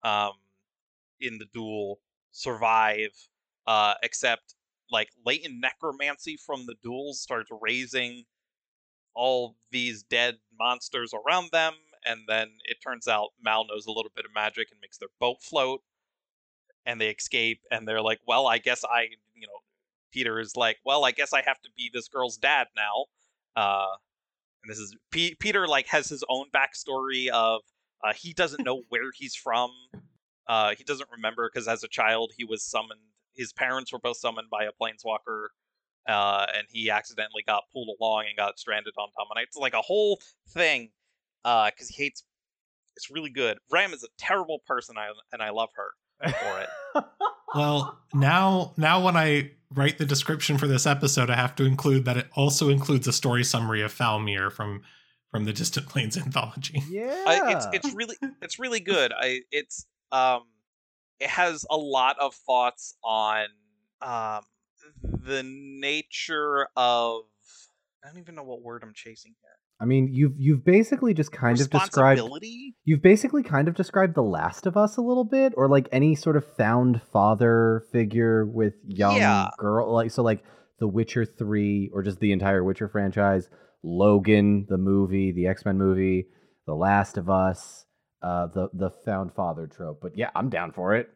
um 0.03 0.33
in 1.19 1.37
the 1.37 1.45
duel 1.53 1.99
survive. 2.31 3.11
Uh 3.67 3.95
except 4.03 4.55
like 4.91 5.09
latent 5.25 5.55
necromancy 5.59 6.37
from 6.37 6.65
the 6.65 6.75
duels 6.83 7.21
starts 7.21 7.49
raising 7.61 8.25
all 9.15 9.55
these 9.71 10.03
dead 10.03 10.37
monsters 10.59 11.13
around 11.13 11.49
them 11.51 11.73
and 12.05 12.21
then 12.27 12.49
it 12.65 12.77
turns 12.83 13.07
out 13.07 13.29
mal 13.43 13.65
knows 13.65 13.85
a 13.85 13.91
little 13.91 14.11
bit 14.15 14.25
of 14.25 14.31
magic 14.33 14.69
and 14.71 14.79
makes 14.81 14.97
their 14.97 15.09
boat 15.19 15.37
float 15.41 15.81
and 16.85 16.99
they 16.99 17.09
escape 17.09 17.61
and 17.71 17.87
they're 17.87 18.01
like 18.01 18.19
well 18.27 18.47
i 18.47 18.57
guess 18.57 18.83
i 18.85 19.03
you 19.35 19.47
know 19.47 19.59
peter 20.11 20.39
is 20.39 20.55
like 20.55 20.77
well 20.85 21.05
i 21.05 21.11
guess 21.11 21.33
i 21.33 21.41
have 21.41 21.61
to 21.61 21.69
be 21.77 21.89
this 21.93 22.07
girl's 22.07 22.37
dad 22.37 22.67
now 22.75 23.05
uh 23.55 23.95
and 24.63 24.71
this 24.71 24.79
is 24.79 24.95
P- 25.11 25.35
peter 25.39 25.67
like 25.67 25.87
has 25.87 26.09
his 26.09 26.23
own 26.29 26.45
backstory 26.53 27.27
of 27.29 27.61
uh, 28.03 28.13
he 28.13 28.33
doesn't 28.33 28.63
know 28.63 28.81
where 28.89 29.11
he's 29.13 29.35
from 29.35 29.71
uh 30.47 30.73
he 30.75 30.83
doesn't 30.83 31.09
remember 31.11 31.49
because 31.51 31.67
as 31.67 31.83
a 31.83 31.87
child 31.87 32.31
he 32.37 32.43
was 32.43 32.63
summoned 32.63 32.99
his 33.33 33.53
parents 33.53 33.91
were 33.91 33.99
both 33.99 34.17
summoned 34.17 34.49
by 34.49 34.63
a 34.63 34.71
planeswalker 34.81 35.47
uh, 36.07 36.45
and 36.55 36.67
he 36.69 36.89
accidentally 36.89 37.43
got 37.45 37.63
pulled 37.71 37.89
along 37.99 38.25
and 38.27 38.35
got 38.37 38.59
stranded 38.59 38.93
on 38.97 39.07
Dominite. 39.17 39.47
It's 39.47 39.57
like 39.57 39.73
a 39.73 39.81
whole 39.81 40.19
thing 40.49 40.89
because 41.43 41.89
he 41.89 42.03
hates. 42.03 42.23
It's 42.95 43.09
really 43.09 43.29
good. 43.29 43.57
Vram 43.71 43.93
is 43.93 44.03
a 44.03 44.07
terrible 44.19 44.59
person, 44.67 44.97
I, 44.97 45.07
and 45.31 45.41
I 45.41 45.49
love 45.49 45.69
her 45.75 46.31
for 46.31 46.59
it. 46.59 47.05
Well, 47.55 47.99
now 48.15 48.73
now 48.77 49.05
when 49.05 49.15
I 49.15 49.51
write 49.73 49.97
the 49.97 50.05
description 50.05 50.57
for 50.57 50.67
this 50.67 50.85
episode, 50.85 51.29
I 51.29 51.35
have 51.35 51.55
to 51.55 51.65
include 51.65 52.05
that 52.05 52.17
it 52.17 52.27
also 52.35 52.69
includes 52.69 53.07
a 53.07 53.13
story 53.13 53.43
summary 53.43 53.81
of 53.81 53.93
Foulmere 53.93 54.51
from 54.51 54.81
from 55.31 55.45
the 55.45 55.53
Distant 55.53 55.87
Planes 55.87 56.15
anthology. 56.25 56.81
Yeah. 56.89 57.23
I, 57.27 57.53
it's 57.55 57.67
it's 57.73 57.95
really 57.95 58.15
it's 58.41 58.59
really 58.59 58.79
good. 58.79 59.11
I 59.17 59.41
it's 59.51 59.85
um 60.11 60.43
it 61.19 61.29
has 61.29 61.65
a 61.69 61.77
lot 61.77 62.17
of 62.19 62.33
thoughts 62.33 62.95
on 63.03 63.47
um 64.01 64.41
the 65.03 65.43
nature 65.43 66.67
of 66.75 67.23
I 68.03 68.09
don't 68.09 68.19
even 68.19 68.35
know 68.35 68.43
what 68.43 68.61
word 68.61 68.83
I'm 68.83 68.93
chasing 68.93 69.33
here. 69.41 69.52
I 69.79 69.85
mean, 69.85 70.09
you've 70.13 70.33
you've 70.37 70.63
basically 70.63 71.13
just 71.13 71.31
kind 71.31 71.59
of 71.59 71.69
described 71.69 72.21
you've 72.85 73.01
basically 73.01 73.43
kind 73.43 73.67
of 73.67 73.75
described 73.75 74.15
The 74.15 74.23
Last 74.23 74.65
of 74.65 74.77
Us 74.77 74.97
a 74.97 75.01
little 75.01 75.25
bit, 75.25 75.53
or 75.57 75.67
like 75.67 75.89
any 75.91 76.15
sort 76.15 76.37
of 76.37 76.45
found 76.55 77.01
father 77.11 77.83
figure 77.91 78.45
with 78.45 78.75
young 78.85 79.17
Yeah. 79.17 79.49
girl, 79.57 79.91
like 79.91 80.11
so, 80.11 80.23
like 80.23 80.43
The 80.79 80.87
Witcher 80.87 81.25
Three, 81.25 81.89
or 81.93 82.01
just 82.01 82.19
the 82.19 82.31
entire 82.31 82.63
Witcher 82.63 82.87
franchise, 82.87 83.49
Logan, 83.83 84.65
the 84.69 84.77
movie, 84.77 85.31
the 85.31 85.47
X 85.47 85.65
Men 85.65 85.77
movie, 85.77 86.27
The 86.65 86.75
Last 86.75 87.17
of 87.17 87.29
Us, 87.29 87.85
uh, 88.21 88.47
the 88.47 88.69
the 88.73 88.91
found 89.05 89.33
father 89.33 89.67
trope. 89.67 89.99
But 90.01 90.17
yeah, 90.17 90.29
I'm 90.35 90.49
down 90.49 90.71
for 90.71 90.95
it. 90.95 91.09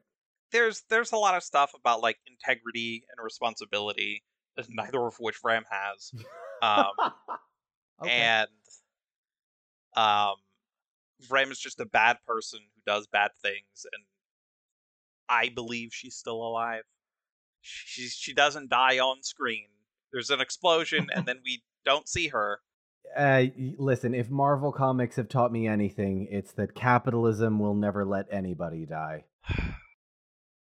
There's 0.51 0.83
there's 0.89 1.11
a 1.13 1.17
lot 1.17 1.35
of 1.35 1.43
stuff 1.43 1.71
about 1.79 2.01
like 2.01 2.17
integrity 2.27 3.03
and 3.15 3.23
responsibility, 3.23 4.23
neither 4.69 5.05
of 5.05 5.15
which 5.19 5.41
Vram 5.41 5.63
has. 5.69 6.11
Um, 6.59 6.87
Okay. 8.01 8.11
and 8.11 8.49
um 9.95 10.35
Rem 11.29 11.51
is 11.51 11.59
just 11.59 11.79
a 11.79 11.85
bad 11.85 12.17
person 12.27 12.59
who 12.59 12.81
does 12.85 13.07
bad 13.07 13.31
things 13.41 13.85
and 13.91 14.03
I 15.29 15.49
believe 15.49 15.93
she's 15.93 16.15
still 16.15 16.41
alive. 16.41 16.83
She 17.61 18.07
she 18.07 18.33
doesn't 18.33 18.69
die 18.69 18.99
on 18.99 19.23
screen. 19.23 19.67
There's 20.11 20.29
an 20.29 20.39
explosion 20.39 21.07
and 21.13 21.25
then 21.25 21.39
we 21.43 21.63
don't 21.85 22.07
see 22.07 22.29
her. 22.29 22.61
Uh, 23.15 23.45
listen, 23.77 24.13
if 24.13 24.29
Marvel 24.29 24.71
Comics 24.71 25.15
have 25.15 25.29
taught 25.29 25.51
me 25.51 25.65
anything, 25.65 26.27
it's 26.29 26.51
that 26.53 26.75
capitalism 26.75 27.57
will 27.57 27.73
never 27.73 28.05
let 28.05 28.27
anybody 28.31 28.85
die. 28.85 29.23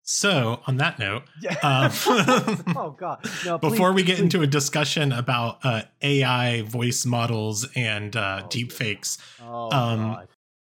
So, 0.10 0.62
on 0.68 0.78
that 0.78 0.99
note, 0.99 1.24
Yeah. 1.41 1.58
Um, 1.62 1.91
oh 2.78 2.95
God! 2.97 3.20
No, 3.45 3.58
before 3.58 3.91
please- 3.91 3.95
we 3.95 4.03
get 4.03 4.16
please. 4.18 4.24
into 4.24 4.41
a 4.41 4.47
discussion 4.47 5.12
about 5.12 5.60
uh, 5.66 5.82
AI 6.01 6.62
voice 6.62 7.05
models 7.05 7.68
and 7.76 8.16
uh, 8.16 8.43
Oh, 8.45 8.47
deep 8.47 8.70
dear. 8.70 8.78
fakes, 8.78 9.18
oh 9.41 9.70
um, 9.70 9.99
God. 9.99 10.28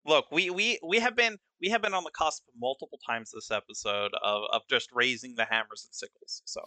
Look, 0.06 0.24
we 0.32 0.48
we 0.48 0.78
we 0.82 1.00
have 1.00 1.14
been 1.14 1.36
we 1.60 1.68
have 1.68 1.82
been 1.82 1.92
on 1.92 2.04
the 2.04 2.10
cusp 2.12 2.44
multiple 2.58 2.98
times 3.06 3.30
this 3.34 3.50
episode 3.50 4.12
of 4.22 4.42
of 4.54 4.62
just 4.70 4.88
raising 4.94 5.34
the 5.34 5.44
hammers 5.44 5.84
and 5.86 5.94
sickles. 5.94 6.40
So 6.46 6.62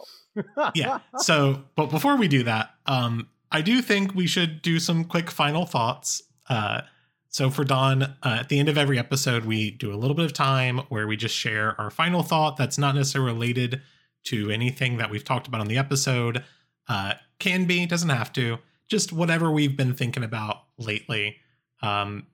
yeah. 0.76 1.00
So, 1.18 1.64
but 1.74 1.86
before 1.90 2.16
we 2.16 2.28
do 2.28 2.44
that, 2.44 2.70
um, 2.86 3.30
I 3.50 3.62
do 3.62 3.82
think 3.82 4.14
we 4.14 4.28
should 4.28 4.62
do 4.62 4.78
some 4.78 5.04
quick 5.04 5.28
final 5.28 5.66
thoughts. 5.66 6.22
Uh, 6.48 6.82
so 7.30 7.48
for 7.48 7.64
Don, 7.64 8.02
uh, 8.02 8.14
at 8.22 8.48
the 8.48 8.58
end 8.58 8.68
of 8.68 8.76
every 8.76 8.98
episode, 8.98 9.44
we 9.44 9.70
do 9.70 9.94
a 9.94 9.96
little 9.96 10.14
bit 10.16 10.24
of 10.26 10.32
time 10.32 10.78
where 10.88 11.06
we 11.06 11.16
just 11.16 11.34
share 11.34 11.80
our 11.80 11.90
final 11.90 12.22
thought 12.22 12.56
that's 12.56 12.76
not 12.76 12.94
necessarily 12.94 13.32
related 13.32 13.80
to 14.24 14.50
anything 14.50 14.98
that 14.98 15.10
we've 15.10 15.24
talked 15.24 15.46
about 15.46 15.60
on 15.60 15.68
the 15.68 15.78
episode. 15.78 16.44
Uh, 16.88 17.14
can 17.38 17.64
be, 17.66 17.86
doesn't 17.86 18.08
have 18.10 18.32
to. 18.34 18.58
Just 18.88 19.12
whatever 19.12 19.50
we've 19.50 19.76
been 19.76 19.94
thinking 19.94 20.24
about 20.24 20.56
lately. 20.76 21.36
Um, 21.82 22.26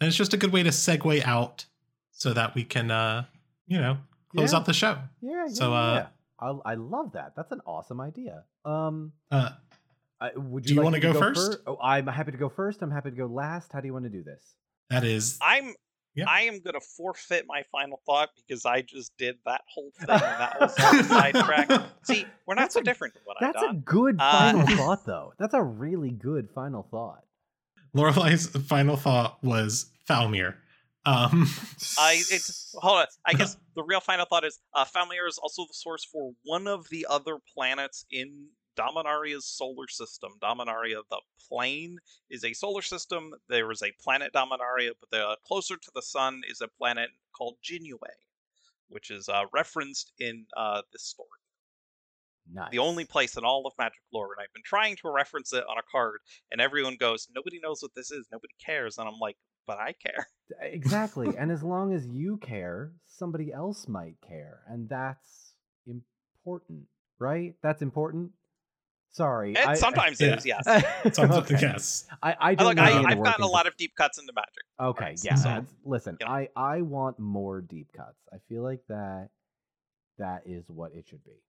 and 0.00 0.08
it's 0.08 0.16
just 0.16 0.32
a 0.32 0.36
good 0.36 0.52
way 0.52 0.62
to 0.62 0.70
segue 0.70 1.24
out 1.26 1.66
so 2.12 2.32
that 2.32 2.54
we 2.54 2.64
can, 2.64 2.90
uh, 2.90 3.24
you 3.66 3.78
know, 3.78 3.98
close 4.34 4.52
Yeah. 4.52 4.58
out 4.58 4.64
the 4.66 4.72
show. 4.72 4.98
yeah, 5.20 5.46
yeah, 5.46 5.52
so, 5.52 5.74
uh, 5.74 5.94
yeah. 5.94 6.06
I, 6.38 6.72
I 6.72 6.74
love 6.74 7.12
that. 7.12 7.34
That's 7.34 7.50
an 7.52 7.60
awesome 7.66 8.00
idea. 8.00 8.44
Um, 8.64 9.12
Uh, 9.30 9.50
I, 10.20 10.30
would 10.36 10.64
Do 10.64 10.72
you 10.74 10.80
like 10.80 10.84
wanna 10.84 10.96
me 10.96 11.00
to 11.02 11.12
go 11.12 11.18
first? 11.18 11.52
fir- 11.52 11.62
Oh, 11.66 11.78
I'm 11.82 12.06
happy 12.06 12.32
to 12.32 12.38
go 12.38 12.48
first. 12.48 12.80
I'm 12.82 12.90
happy 12.90 13.10
to 13.10 13.16
go 13.16 13.26
last. 13.26 13.72
How 13.72 13.80
do 13.80 13.86
you 13.86 13.92
want 13.92 14.04
to 14.06 14.10
do 14.10 14.22
this? 14.22 14.54
that 14.90 15.02
is 15.04 15.36
I'm 15.42 15.74
Yeah. 16.14 16.24
I 16.28 16.42
am 16.42 16.60
gonna 16.60 16.80
forfeit 16.80 17.44
my 17.48 17.64
final 17.72 18.00
thought 18.06 18.30
because 18.36 18.64
I 18.64 18.82
just 18.82 19.12
did 19.18 19.36
that 19.44 19.62
whole 19.68 19.90
thing 19.98 20.08
and 20.08 20.20
that 20.20 20.56
was 20.60 20.74
a 20.78 21.04
sidetrack. 21.04 21.70
See, 22.04 22.24
we're 22.46 22.54
not 22.54 22.62
That's 22.62 22.74
so 22.74 22.80
a- 22.80 22.84
different 22.84 23.14
than 23.14 23.22
what 23.24 23.36
I 23.42 23.46
That's 23.46 23.62
a 23.62 23.66
done. 23.66 23.80
good 23.84 24.16
Uh, 24.18 24.52
final 24.52 24.66
thought, 24.76 25.04
though. 25.06 25.32
That's 25.38 25.54
a 25.54 25.62
really 25.62 26.10
good 26.12 26.48
final 26.54 26.82
thought. 26.90 27.24
Loreley's 27.94 28.46
final 28.66 28.96
thought 28.96 29.42
was 29.42 29.90
Foulmere. 30.08 30.54
Um, 31.04 31.46
I 31.98 32.14
it's 32.30 32.74
hold 32.80 32.98
on. 33.00 33.06
I 33.24 33.34
guess 33.34 33.56
the 33.74 33.82
real 33.84 34.00
final 34.00 34.26
thought 34.26 34.44
is 34.44 34.58
uh, 34.74 34.84
Foulmere 34.84 35.28
is 35.28 35.38
also 35.38 35.62
the 35.62 35.74
source 35.74 36.04
for 36.04 36.32
one 36.44 36.66
of 36.66 36.88
the 36.90 37.06
other 37.08 37.38
planets 37.54 38.04
in 38.10 38.46
Dominaria's 38.76 39.46
solar 39.46 39.88
system. 39.88 40.32
Dominaria, 40.40 41.02
the 41.10 41.20
plane, 41.48 41.98
is 42.30 42.44
a 42.44 42.52
solar 42.52 42.82
system. 42.82 43.32
There 43.48 43.70
is 43.70 43.82
a 43.82 43.92
planet 44.02 44.32
Dominaria, 44.32 44.90
but 45.00 45.10
the 45.10 45.36
closer 45.46 45.76
to 45.76 45.90
the 45.94 46.02
sun 46.02 46.42
is 46.48 46.60
a 46.60 46.68
planet 46.68 47.10
called 47.36 47.56
Jinue, 47.64 47.98
which 48.88 49.10
is 49.10 49.28
uh, 49.28 49.44
referenced 49.52 50.12
in 50.18 50.46
uh, 50.56 50.82
this 50.92 51.04
story. 51.04 51.28
nice. 52.52 52.70
The 52.70 52.78
only 52.78 53.04
place 53.04 53.36
in 53.36 53.44
all 53.44 53.66
of 53.66 53.72
Magic 53.78 54.02
lore, 54.12 54.34
and 54.36 54.44
I've 54.44 54.52
been 54.52 54.62
trying 54.64 54.96
to 54.96 55.10
reference 55.10 55.52
it 55.52 55.64
on 55.68 55.78
a 55.78 55.82
card, 55.90 56.20
and 56.50 56.60
everyone 56.60 56.96
goes, 56.96 57.28
"Nobody 57.34 57.58
knows 57.62 57.82
what 57.82 57.94
this 57.94 58.10
is. 58.10 58.26
Nobody 58.30 58.54
cares," 58.64 58.98
and 58.98 59.08
I'm 59.08 59.18
like, 59.20 59.36
"But 59.66 59.78
I 59.78 59.92
care." 59.92 60.26
exactly. 60.60 61.34
and 61.38 61.50
as 61.50 61.62
long 61.62 61.92
as 61.92 62.06
you 62.06 62.38
care, 62.38 62.92
somebody 63.06 63.52
else 63.52 63.88
might 63.88 64.16
care, 64.26 64.60
and 64.68 64.88
that's 64.88 65.54
important, 65.86 66.86
right? 67.18 67.54
That's 67.62 67.82
important. 67.82 68.32
Sorry, 69.16 69.52
It 69.52 69.66
I- 69.66 69.74
sometimes 69.74 70.20
yeah. 70.20 70.34
is, 70.36 70.44
yes. 70.46 70.64
something- 71.14 71.32
okay. 71.38 71.56
Yes. 71.60 72.06
I, 72.22 72.32
I 72.32 72.36
I, 72.50 72.54
don't 72.54 72.66
look, 72.68 72.76
know 72.76 72.82
I, 72.82 72.90
the 72.92 72.98
inner 72.98 73.08
I've 73.08 73.22
gotten 73.24 73.44
a 73.44 73.48
lot 73.48 73.66
of 73.66 73.74
deep 73.78 73.94
cuts 73.96 74.18
into 74.18 74.32
Magic. 74.34 74.52
Okay, 74.78 75.04
Right, 75.06 75.20
yeah. 75.24 75.34
so- 75.36 75.48
that's- 75.48 75.74
listen, 75.84 76.18
you 76.20 76.26
know. 76.26 76.32
I 76.32 76.48
I 76.54 76.82
want 76.82 77.18
more 77.18 77.62
deep 77.62 77.88
cuts. 77.96 78.18
I 78.30 78.36
feel 78.48 78.62
like 78.62 78.80
that 78.88 79.28
that 80.18 80.42
is 80.44 80.64
what 80.68 80.92
it 80.92 81.06
should 81.08 81.24
be. 81.24 81.40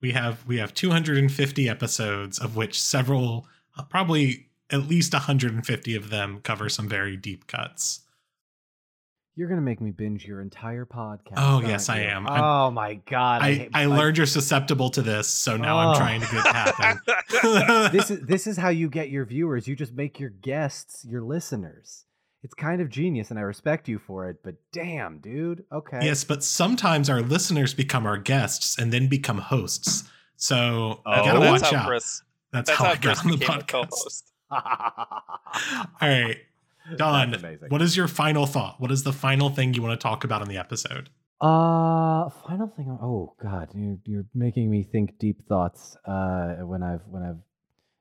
We 0.00 0.12
have 0.12 0.46
we 0.46 0.58
have 0.58 0.72
250 0.72 1.68
episodes 1.68 2.38
of 2.38 2.54
which 2.54 2.80
several 2.80 3.48
uh, 3.76 3.82
probably 3.82 4.46
at 4.70 4.86
least 4.88 5.12
150 5.12 5.94
of 5.96 6.10
them 6.10 6.40
cover 6.44 6.68
some 6.68 6.88
very 6.88 7.16
deep 7.16 7.46
cuts. 7.48 8.00
You're 9.38 9.48
gonna 9.48 9.60
make 9.60 9.80
me 9.80 9.92
binge 9.92 10.26
your 10.26 10.40
entire 10.40 10.84
podcast. 10.84 11.34
Oh, 11.36 11.56
aren't 11.58 11.68
yes, 11.68 11.88
I 11.88 12.00
am. 12.00 12.26
I'm- 12.26 12.42
Oh 12.42 12.70
my 12.72 12.94
god! 12.94 13.42
I, 13.42 13.54
hate- 13.54 13.70
I 13.72 13.84
learned 13.86 14.16
you're 14.16 14.26
susceptible 14.26 14.90
to 14.90 15.00
this, 15.00 15.28
so 15.28 15.56
now 15.56 15.76
Oh. 15.76 15.90
I'm 15.90 15.96
trying 15.96 16.20
to 16.22 16.26
get 16.26 16.44
it 16.44 16.54
happen. 16.56 17.92
this 17.92 18.10
is 18.10 18.20
this 18.26 18.46
is 18.48 18.56
how 18.56 18.68
you 18.70 18.88
get 18.88 19.10
your 19.10 19.24
viewers. 19.24 19.68
You 19.68 19.76
just 19.76 19.92
make 19.92 20.18
your 20.18 20.30
guests 20.30 21.04
your 21.04 21.22
listeners. 21.22 22.04
It's 22.42 22.54
kind 22.54 22.80
of 22.80 22.88
genius, 22.88 23.30
and 23.30 23.38
I 23.38 23.42
respect 23.42 23.86
you 23.88 24.00
for 24.00 24.28
it. 24.28 24.38
But 24.42 24.56
damn, 24.72 25.18
dude. 25.20 25.62
Okay. 25.72 26.00
yes, 26.02 26.24
but 26.24 26.42
sometimes 26.42 27.08
our 27.08 27.20
listeners 27.22 27.74
become 27.74 28.06
our 28.06 28.18
guests 28.18 28.76
and 28.76 28.92
then 28.92 29.06
become 29.06 29.38
hosts. 29.38 30.02
So 30.34 31.00
Oh, 31.06 31.16
you 31.16 31.24
gotta 31.32 31.38
watch 31.40 31.72
out. 31.72 31.86
Chris. 31.86 32.22
that's, 32.52 32.68
That's 32.70 32.78
how, 32.78 32.86
how 32.86 32.90
I 32.92 32.96
Chris 32.96 33.22
got 33.22 33.24
on 33.32 33.38
the 33.38 33.44
podcast. 33.44 34.22
All 34.50 36.08
right, 36.08 36.38
Don. 36.96 37.30
That's 37.30 37.42
amazing. 37.42 37.68
What 37.68 37.82
is 37.82 37.96
your 37.96 38.08
final 38.08 38.46
thought? 38.46 38.80
What 38.80 38.90
is 38.90 39.02
the 39.02 39.12
final 39.12 39.50
thing 39.50 39.74
you 39.74 39.82
want 39.82 39.98
to 39.98 40.02
talk 40.02 40.24
about 40.24 40.42
in 40.42 40.48
the 40.48 40.56
episode? 40.56 41.10
Uh, 41.40 42.28
final 42.48 42.72
thing. 42.76 42.98
Oh 43.00 43.34
God, 43.40 43.68
you're 43.74 43.98
you're 44.04 44.26
making 44.34 44.70
me 44.70 44.82
think 44.82 45.18
deep 45.18 45.46
thoughts. 45.48 45.96
Uh, 46.04 46.56
when 46.62 46.82
I've 46.82 47.02
when 47.08 47.22
I've 47.22 47.38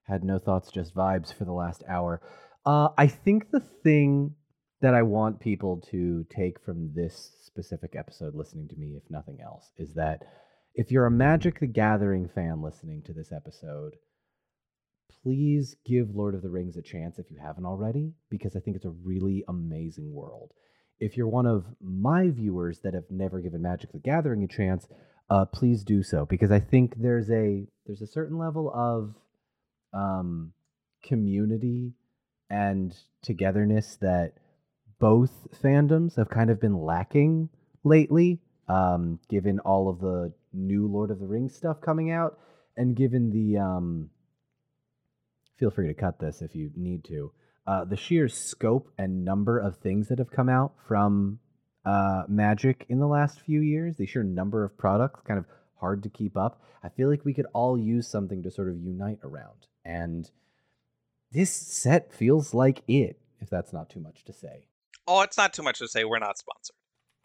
had 0.03 0.23
no 0.23 0.39
thoughts, 0.39 0.71
just 0.71 0.95
vibes 0.95 1.33
for 1.33 1.45
the 1.45 1.51
last 1.51 1.83
hour. 1.87 2.21
Uh, 2.65 2.89
I 2.97 3.07
think 3.07 3.51
the 3.51 3.59
thing 3.59 4.33
that 4.81 4.93
I 4.93 5.03
want 5.03 5.39
people 5.39 5.81
to 5.91 6.25
take 6.29 6.59
from 6.59 6.93
this 6.93 7.31
specific 7.43 7.95
episode, 7.95 8.35
listening 8.35 8.67
to 8.69 8.75
me, 8.75 8.95
if 8.95 9.03
nothing 9.09 9.39
else, 9.41 9.71
is 9.77 9.93
that 9.93 10.23
if 10.75 10.91
you're 10.91 11.05
a 11.05 11.11
Magic 11.11 11.59
the 11.59 11.67
Gathering 11.67 12.29
fan 12.29 12.61
listening 12.61 13.01
to 13.03 13.13
this 13.13 13.31
episode, 13.31 13.95
please 15.27 15.75
give 15.85 16.15
Lord 16.15 16.35
of 16.35 16.41
the 16.41 16.49
Rings 16.49 16.77
a 16.77 16.81
chance 16.81 17.19
if 17.19 17.29
you 17.29 17.37
haven't 17.37 17.65
already, 17.65 18.13
because 18.29 18.55
I 18.55 18.61
think 18.61 18.77
it's 18.77 18.85
a 18.85 18.93
really 19.03 19.43
amazing 19.49 20.13
world. 20.13 20.53
If 21.01 21.17
you're 21.17 21.27
one 21.27 21.45
of 21.45 21.65
my 21.81 22.29
viewers 22.29 22.79
that 22.85 22.93
have 22.93 23.03
never 23.09 23.41
given 23.41 23.61
Magic 23.61 23.91
the 23.91 23.99
Gathering 23.99 24.41
a 24.43 24.47
chance, 24.47 24.87
uh, 25.29 25.43
please 25.43 25.83
do 25.83 26.01
so 26.01 26.25
because 26.25 26.49
I 26.49 26.61
think 26.61 26.93
there's 26.95 27.29
a 27.29 27.67
there's 27.85 28.01
a 28.01 28.07
certain 28.07 28.37
level 28.37 28.71
of 28.73 29.15
um, 29.93 30.53
community 31.03 31.91
and 32.49 32.95
togetherness 33.21 33.97
that 33.99 34.35
both 34.97 35.31
fandoms 35.61 36.15
have 36.15 36.29
kind 36.29 36.49
of 36.49 36.61
been 36.61 36.79
lacking 36.79 37.49
lately, 37.83 38.39
um, 38.69 39.19
given 39.29 39.59
all 39.59 39.89
of 39.89 39.99
the 39.99 40.31
new 40.53 40.87
Lord 40.87 41.11
of 41.11 41.19
the 41.19 41.27
Rings 41.27 41.53
stuff 41.53 41.81
coming 41.81 42.11
out, 42.11 42.39
and 42.77 42.95
given 42.95 43.29
the 43.29 43.59
um, 43.59 44.09
feel 45.57 45.71
free 45.71 45.87
to 45.87 45.93
cut 45.93 46.19
this 46.19 46.41
if 46.41 46.55
you 46.55 46.71
need 46.75 47.03
to 47.05 47.31
uh, 47.67 47.83
the 47.83 47.97
sheer 47.97 48.29
scope 48.29 48.89
and 48.97 49.25
number 49.25 49.59
of 49.59 49.77
things 49.77 50.07
that 50.07 50.19
have 50.19 50.31
come 50.31 50.47
out 50.47 50.73
from 50.87 51.39
uh, 51.85 52.23
Magic 52.27 52.85
in 52.87 52.99
the 52.99 53.07
last 53.07 53.41
few 53.41 53.59
years, 53.59 53.97
the 53.97 54.05
sheer 54.05 54.23
number 54.23 54.63
of 54.63 54.77
products, 54.77 55.19
kind 55.27 55.37
of 55.37 55.45
hard 55.75 56.01
to 56.03 56.09
keep 56.09 56.37
up. 56.37 56.61
I 56.81 56.89
feel 56.89 57.09
like 57.09 57.25
we 57.25 57.33
could 57.33 57.45
all 57.53 57.77
use 57.77 58.07
something 58.07 58.41
to 58.43 58.51
sort 58.51 58.69
of 58.69 58.77
unite 58.77 59.19
around. 59.21 59.67
And 59.83 60.29
this 61.31 61.51
set 61.51 62.13
feels 62.13 62.53
like 62.53 62.83
it, 62.87 63.19
if 63.41 63.49
that's 63.49 63.73
not 63.73 63.89
too 63.89 63.99
much 63.99 64.23
to 64.25 64.33
say. 64.33 64.67
Oh, 65.05 65.21
it's 65.21 65.37
not 65.37 65.53
too 65.53 65.63
much 65.63 65.79
to 65.79 65.87
say. 65.89 66.05
We're 66.05 66.19
not 66.19 66.37
sponsored. 66.37 66.75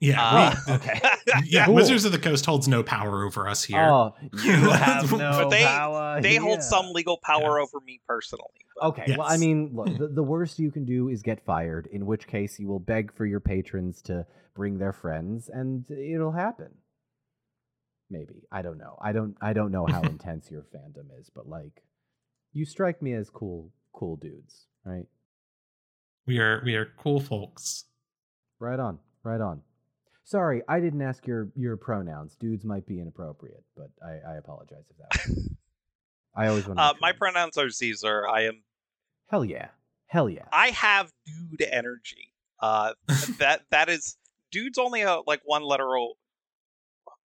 Yeah. 0.02 0.22
Uh, 0.22 0.54
we- 0.66 0.72
okay. 0.74 1.00
yeah. 1.46 1.66
Cool. 1.66 1.74
Wizards 1.74 2.04
of 2.04 2.12
the 2.12 2.18
Coast 2.18 2.44
holds 2.44 2.66
no 2.68 2.82
power 2.82 3.24
over 3.24 3.48
us 3.48 3.62
here. 3.64 3.80
Oh, 3.82 4.14
you 4.42 4.52
have 4.70 5.10
no 5.12 5.18
But 5.18 5.48
they- 5.50 5.64
power. 5.64 6.20
they 6.20 6.36
hold 6.36 6.58
here. 6.58 6.62
some 6.62 6.92
legal 6.92 7.18
power 7.22 7.58
Yes. 7.60 7.68
over 7.74 7.84
me 7.84 8.00
personally. 8.06 8.44
but- 8.76 8.86
Okay, 8.88 9.14
well, 9.16 9.28
I 9.30 9.36
mean, 9.36 9.70
look, 9.74 9.96
the, 9.96 10.08
the 10.08 10.22
worst 10.24 10.58
you 10.58 10.70
can 10.72 10.84
do 10.84 11.08
is 11.08 11.22
get 11.22 11.44
fired, 11.44 11.86
in 11.92 12.04
which 12.04 12.26
case 12.26 12.58
you 12.58 12.66
will 12.66 12.80
beg 12.80 13.12
for 13.14 13.24
your 13.26 13.38
patrons 13.38 14.02
to 14.02 14.26
bring 14.56 14.78
their 14.78 14.92
friends, 14.92 15.48
and 15.48 15.88
it'll 15.90 16.32
happen. 16.32 16.70
Maybe 18.10 18.42
I 18.50 18.60
don't 18.62 18.78
know. 18.78 18.98
I 19.00 19.12
don't. 19.12 19.36
I 19.40 19.52
don't 19.52 19.70
know 19.72 19.86
how 19.86 20.02
intense 20.02 20.50
your 20.50 20.62
fandom 20.74 21.06
is, 21.18 21.30
but 21.34 21.48
like, 21.48 21.82
you 22.52 22.64
strike 22.66 23.00
me 23.00 23.12
as 23.14 23.30
cool, 23.30 23.70
cool 23.94 24.16
dudes, 24.16 24.66
right? 24.84 25.06
We 26.26 26.38
are 26.38 26.60
we 26.64 26.74
are 26.74 26.88
cool 26.98 27.20
folks. 27.20 27.84
Right 28.58 28.78
on, 28.80 28.98
right 29.22 29.40
on. 29.40 29.62
Sorry, 30.24 30.62
I 30.68 30.80
didn't 30.80 31.02
ask 31.02 31.26
your 31.26 31.48
your 31.56 31.76
pronouns. 31.76 32.36
Dudes 32.36 32.64
might 32.64 32.86
be 32.86 33.00
inappropriate, 33.00 33.64
but 33.76 33.90
I, 34.04 34.32
I 34.32 34.36
apologize 34.36 34.84
if 34.90 34.96
that. 34.98 35.28
Was. 35.28 35.50
I 36.34 36.46
always 36.48 36.66
want. 36.66 36.78
Uh, 36.78 36.94
my 37.00 37.12
pronouns 37.12 37.58
are 37.58 37.68
Caesar. 37.68 38.26
I 38.26 38.42
am. 38.42 38.62
Hell 39.26 39.44
yeah, 39.44 39.68
hell 40.06 40.28
yeah. 40.28 40.44
I 40.52 40.68
have 40.68 41.12
dude 41.26 41.62
energy. 41.62 42.32
Uh, 42.60 42.92
that 43.38 43.62
that 43.70 43.88
is 43.88 44.16
dude's 44.52 44.78
only 44.78 45.02
a 45.02 45.18
like 45.26 45.40
one 45.44 45.64
letter. 45.64 45.88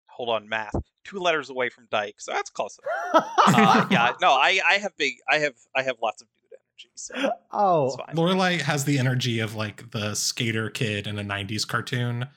Hold 0.08 0.30
on, 0.30 0.50
math. 0.50 0.76
Two 1.04 1.20
letters 1.20 1.50
away 1.50 1.70
from 1.70 1.88
Dyke, 1.92 2.16
so 2.18 2.34
that's 2.34 2.50
close. 2.50 2.80
enough. 3.14 3.26
Uh, 3.48 3.88
yeah, 3.92 4.14
no, 4.20 4.32
I 4.32 4.60
I 4.68 4.74
have 4.80 4.98
big. 4.98 5.18
I 5.30 5.38
have 5.38 5.54
I 5.76 5.84
have 5.84 5.98
lots 6.02 6.24
of 6.24 6.28
dude 6.36 6.60
energy. 6.60 6.92
So 6.96 7.32
oh, 7.52 7.86
it's 7.86 7.96
fine. 7.96 8.16
Loreley 8.16 8.62
has 8.62 8.86
the 8.86 8.98
energy 8.98 9.40
of 9.40 9.56
like 9.56 9.92
the 9.92 10.16
skater 10.16 10.72
kid 10.72 11.06
in 11.06 11.20
a 11.20 11.24
'90s 11.24 11.68
cartoon, 11.68 12.28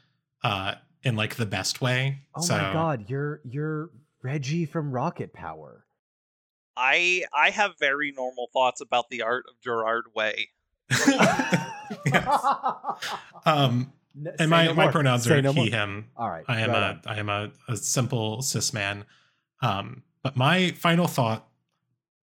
uh, 0.42 0.74
in 1.02 1.16
like 1.16 1.36
the 1.36 1.46
best 1.46 1.80
way. 1.80 2.20
Oh 2.34 2.42
so, 2.42 2.56
my 2.56 2.72
god, 2.72 3.04
you're 3.08 3.40
you're 3.44 3.90
Reggie 4.22 4.66
from 4.66 4.92
Rocket 4.92 5.32
Power. 5.32 5.84
I 6.76 7.24
I 7.34 7.50
have 7.50 7.78
very 7.78 8.12
normal 8.12 8.48
thoughts 8.52 8.80
about 8.80 9.10
the 9.10 9.22
art 9.22 9.44
of 9.48 9.60
Gerard 9.60 10.04
Way. 10.14 10.48
Um, 13.46 13.92
N- 14.16 14.24
say 14.24 14.34
and 14.38 14.50
my 14.50 14.66
no 14.66 14.74
my 14.74 14.84
more. 14.84 14.92
pronouns 14.92 15.24
Say 15.24 15.38
are 15.38 15.42
no 15.42 15.52
more. 15.52 15.64
he 15.64 15.70
him. 15.70 16.06
All 16.16 16.28
right. 16.28 16.44
I 16.48 16.60
am 16.60 16.70
right 16.70 16.82
a 16.82 16.86
on. 16.86 17.00
I 17.06 17.18
am 17.18 17.28
a, 17.28 17.50
a 17.68 17.76
simple 17.76 18.42
cis 18.42 18.72
man. 18.72 19.04
Um, 19.62 20.02
but 20.22 20.36
my 20.36 20.70
final 20.72 21.06
thought. 21.06 21.46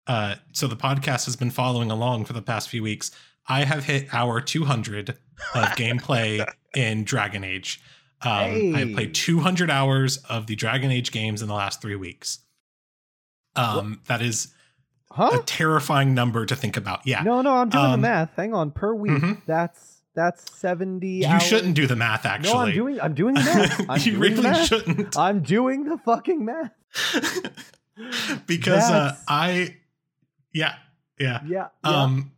Uh, 0.07 0.35
so 0.53 0.67
the 0.67 0.77
podcast 0.77 1.27
has 1.27 1.37
been 1.37 1.51
following 1.51 1.91
along 1.91 2.25
for 2.25 2.33
the 2.33 2.43
past 2.43 2.69
few 2.69 2.83
weeks. 2.83 3.11
I 3.47 3.65
have 3.65 3.85
hit 3.85 4.13
hour 4.13 4.41
200 4.41 5.11
of 5.11 5.17
gameplay 5.55 6.45
in 6.75 7.05
Dragon 7.05 7.45
Age. 7.45 7.81
Um, 8.25 8.75
I 8.75 8.79
have 8.81 8.93
played 8.95 9.15
200 9.15 9.71
hours 9.71 10.19
of 10.29 10.47
the 10.47 10.55
Dragon 10.55 10.91
Age 10.91 11.11
games 11.13 11.43
in 11.43 11.49
the 11.49 11.55
last 11.55 11.83
three 11.83 11.97
weeks. 11.97 12.39
Um, 13.57 14.01
that 14.07 14.23
is 14.23 14.49
a 15.19 15.39
terrifying 15.45 16.15
number 16.15 16.47
to 16.47 16.57
think 16.57 16.77
about. 16.77 17.07
Yeah, 17.07 17.23
No, 17.23 17.43
no, 17.43 17.57
I'm 17.57 17.69
doing 17.69 17.85
the 17.85 17.91
Um, 17.91 18.01
math. 18.01 18.31
Hang 18.37 18.55
on, 18.55 18.71
per 18.71 18.95
week. 18.95 19.13
mhm. 19.13 19.43
That's 19.47 19.99
that's 20.15 20.53
70 20.59 21.09
you 21.09 21.27
hours. 21.27 21.43
shouldn't 21.43 21.75
do 21.75 21.87
the 21.87 21.97
math. 21.97 22.25
Actually, 22.27 22.53
No, 22.53 22.59
I'm 22.61 22.75
doing 22.75 23.01
I'm 23.01 23.15
doing 23.15 23.35
the 23.35 23.41
math. 23.43 23.87
I'm 23.91 24.01
you 24.01 24.19
really 24.19 24.43
math. 24.43 24.67
shouldn't. 24.69 25.17
I'm 25.19 25.43
doing 25.43 25.85
the 25.85 25.99
fucking 25.99 26.45
math. 26.45 26.73
because 28.47 28.91
uh, 28.91 29.17
I, 29.29 29.77
yeah, 30.53 30.75
yeah. 31.19 31.41
Yeah. 31.47 31.69
yeah. 31.85 31.91
Um, 32.03 32.33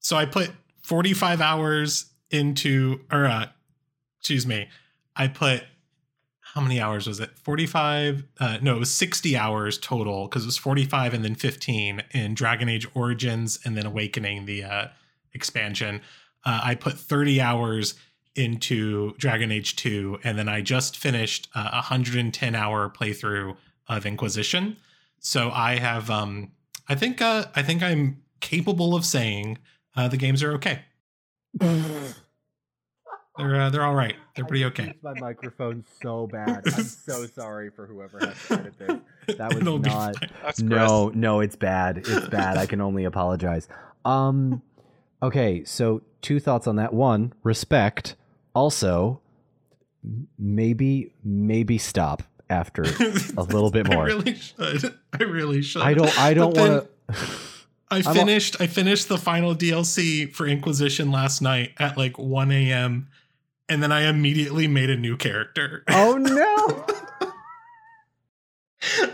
so 0.00 0.16
I 0.16 0.24
put 0.26 0.50
45 0.82 1.40
hours 1.40 2.06
into, 2.30 3.00
or 3.10 3.26
uh, 3.26 3.46
excuse 4.18 4.46
me, 4.46 4.68
I 5.20 5.28
put 5.28 5.64
how 6.40 6.62
many 6.62 6.80
hours 6.80 7.06
was 7.06 7.20
it? 7.20 7.38
45? 7.38 8.24
Uh, 8.40 8.58
no, 8.62 8.74
it 8.74 8.78
was 8.78 8.90
60 8.90 9.36
hours 9.36 9.76
total 9.76 10.26
because 10.26 10.44
it 10.44 10.46
was 10.46 10.56
45 10.56 11.12
and 11.12 11.22
then 11.22 11.34
15 11.34 12.02
in 12.12 12.34
Dragon 12.34 12.70
Age 12.70 12.88
Origins 12.94 13.60
and 13.62 13.76
then 13.76 13.84
Awakening, 13.84 14.46
the 14.46 14.64
uh, 14.64 14.88
expansion. 15.34 16.00
Uh, 16.42 16.62
I 16.64 16.74
put 16.74 16.98
30 16.98 17.38
hours 17.38 17.96
into 18.34 19.12
Dragon 19.18 19.52
Age 19.52 19.76
2, 19.76 20.20
and 20.24 20.38
then 20.38 20.48
I 20.48 20.62
just 20.62 20.96
finished 20.96 21.48
uh, 21.54 21.68
a 21.70 21.76
110 21.76 22.54
hour 22.54 22.88
playthrough 22.88 23.56
of 23.88 24.06
Inquisition. 24.06 24.78
So 25.18 25.50
I 25.50 25.76
have, 25.76 26.08
um, 26.08 26.52
I 26.88 26.94
think, 26.94 27.20
uh, 27.20 27.44
I 27.54 27.62
think 27.62 27.82
I'm 27.82 28.22
capable 28.40 28.94
of 28.94 29.04
saying 29.04 29.58
uh, 29.94 30.08
the 30.08 30.16
games 30.16 30.42
are 30.42 30.52
okay. 30.54 30.80
They're 33.42 33.60
uh, 33.60 33.70
they're 33.70 33.84
all 33.84 33.94
right. 33.94 34.14
They're 34.36 34.44
pretty 34.44 34.64
okay. 34.66 34.82
squeezed 34.84 35.02
My 35.02 35.14
microphone 35.20 35.84
so 36.02 36.26
bad. 36.26 36.62
I'm 36.66 36.82
so 36.84 37.26
sorry 37.26 37.70
for 37.70 37.86
whoever 37.86 38.18
has 38.20 38.36
to 38.48 38.54
edit 38.54 38.74
this. 38.78 39.36
That 39.38 39.48
was 39.54 39.62
It'll 39.62 39.78
not- 39.78 40.14
That's 40.42 40.58
Chris. 40.60 40.60
No, 40.62 41.10
no, 41.14 41.40
it's 41.40 41.56
bad. 41.56 41.98
It's 42.06 42.28
bad. 42.30 42.56
I 42.56 42.66
can 42.66 42.80
only 42.80 43.04
apologize. 43.04 43.68
Um 44.04 44.62
okay, 45.22 45.64
so 45.64 46.02
two 46.22 46.40
thoughts 46.40 46.66
on 46.66 46.76
that. 46.76 46.92
One, 46.92 47.32
respect. 47.42 48.16
Also, 48.54 49.20
maybe 50.38 51.12
maybe 51.24 51.78
stop 51.78 52.22
after 52.48 52.82
a 52.82 53.42
little 53.42 53.70
bit 53.70 53.86
more. 53.88 54.04
I 54.04 54.06
really 54.06 54.34
should. 54.34 54.94
I 55.18 55.22
really 55.24 55.62
should. 55.62 55.82
I 55.82 55.94
don't 55.94 56.18
I 56.18 56.34
don't 56.34 56.56
want 56.56 56.88
to 57.08 57.16
I 57.92 57.98
a- 57.98 58.02
finished. 58.02 58.60
I 58.60 58.66
finished 58.66 59.08
the 59.08 59.18
final 59.18 59.54
DLC 59.54 60.32
for 60.32 60.46
Inquisition 60.46 61.10
last 61.10 61.42
night 61.42 61.72
at 61.78 61.96
like 61.96 62.18
1 62.18 62.50
a.m. 62.52 63.08
And 63.70 63.82
then 63.82 63.92
I 63.92 64.02
immediately 64.02 64.66
made 64.66 64.90
a 64.90 64.96
new 64.96 65.16
character. 65.16 65.84
Oh 65.88 66.16
no. 66.20 67.30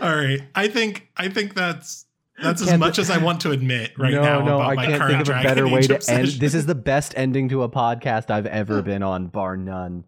All 0.01 0.15
right. 0.15 0.41
I 0.55 0.67
think. 0.67 1.09
I 1.15 1.29
think 1.29 1.53
that's 1.53 2.05
that's 2.41 2.61
as 2.61 2.77
much 2.77 2.99
as 2.99 3.09
I 3.09 3.17
want 3.17 3.41
to 3.41 3.51
admit 3.51 3.93
right 3.97 4.13
no, 4.13 4.21
now 4.21 4.39
no, 4.43 4.55
about 4.55 4.71
I 4.71 4.75
my 4.75 4.85
can't 4.85 5.01
current 5.01 5.11
think 5.11 5.21
of 5.21 5.27
a 5.27 5.31
Dragon 5.31 5.49
better 5.49 5.67
way 5.67 5.79
Age 5.79 5.87
to 5.87 6.11
end. 6.11 6.27
This 6.27 6.53
is 6.53 6.65
the 6.65 6.75
best 6.75 7.13
ending 7.15 7.49
to 7.49 7.63
a 7.63 7.69
podcast 7.69 8.29
I've 8.29 8.45
ever 8.45 8.81
been 8.81 9.03
on, 9.03 9.27
bar 9.27 9.55
none. 9.57 10.03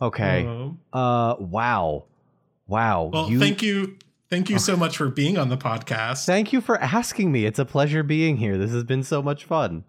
Okay. 0.00 0.46
Um, 0.46 0.80
Uh 0.92 1.36
wow. 1.38 2.04
Wow. 2.66 3.10
well, 3.12 3.30
you 3.30 3.38
thank 3.38 3.62
you. 3.62 3.98
Thank 4.30 4.48
you 4.48 4.58
so 4.58 4.76
much 4.76 4.96
for 4.96 5.10
being 5.10 5.36
on 5.36 5.50
the 5.50 5.58
podcast. 5.58 6.24
Thank 6.24 6.54
you 6.54 6.62
for 6.62 6.78
asking 6.80 7.30
me. 7.30 7.44
It's 7.44 7.58
a 7.58 7.66
pleasure 7.66 8.02
being 8.02 8.38
here. 8.38 8.56
This 8.56 8.70
has 8.70 8.82
been 8.82 9.02
so 9.02 9.20
much 9.20 9.44
fun. 9.44 9.84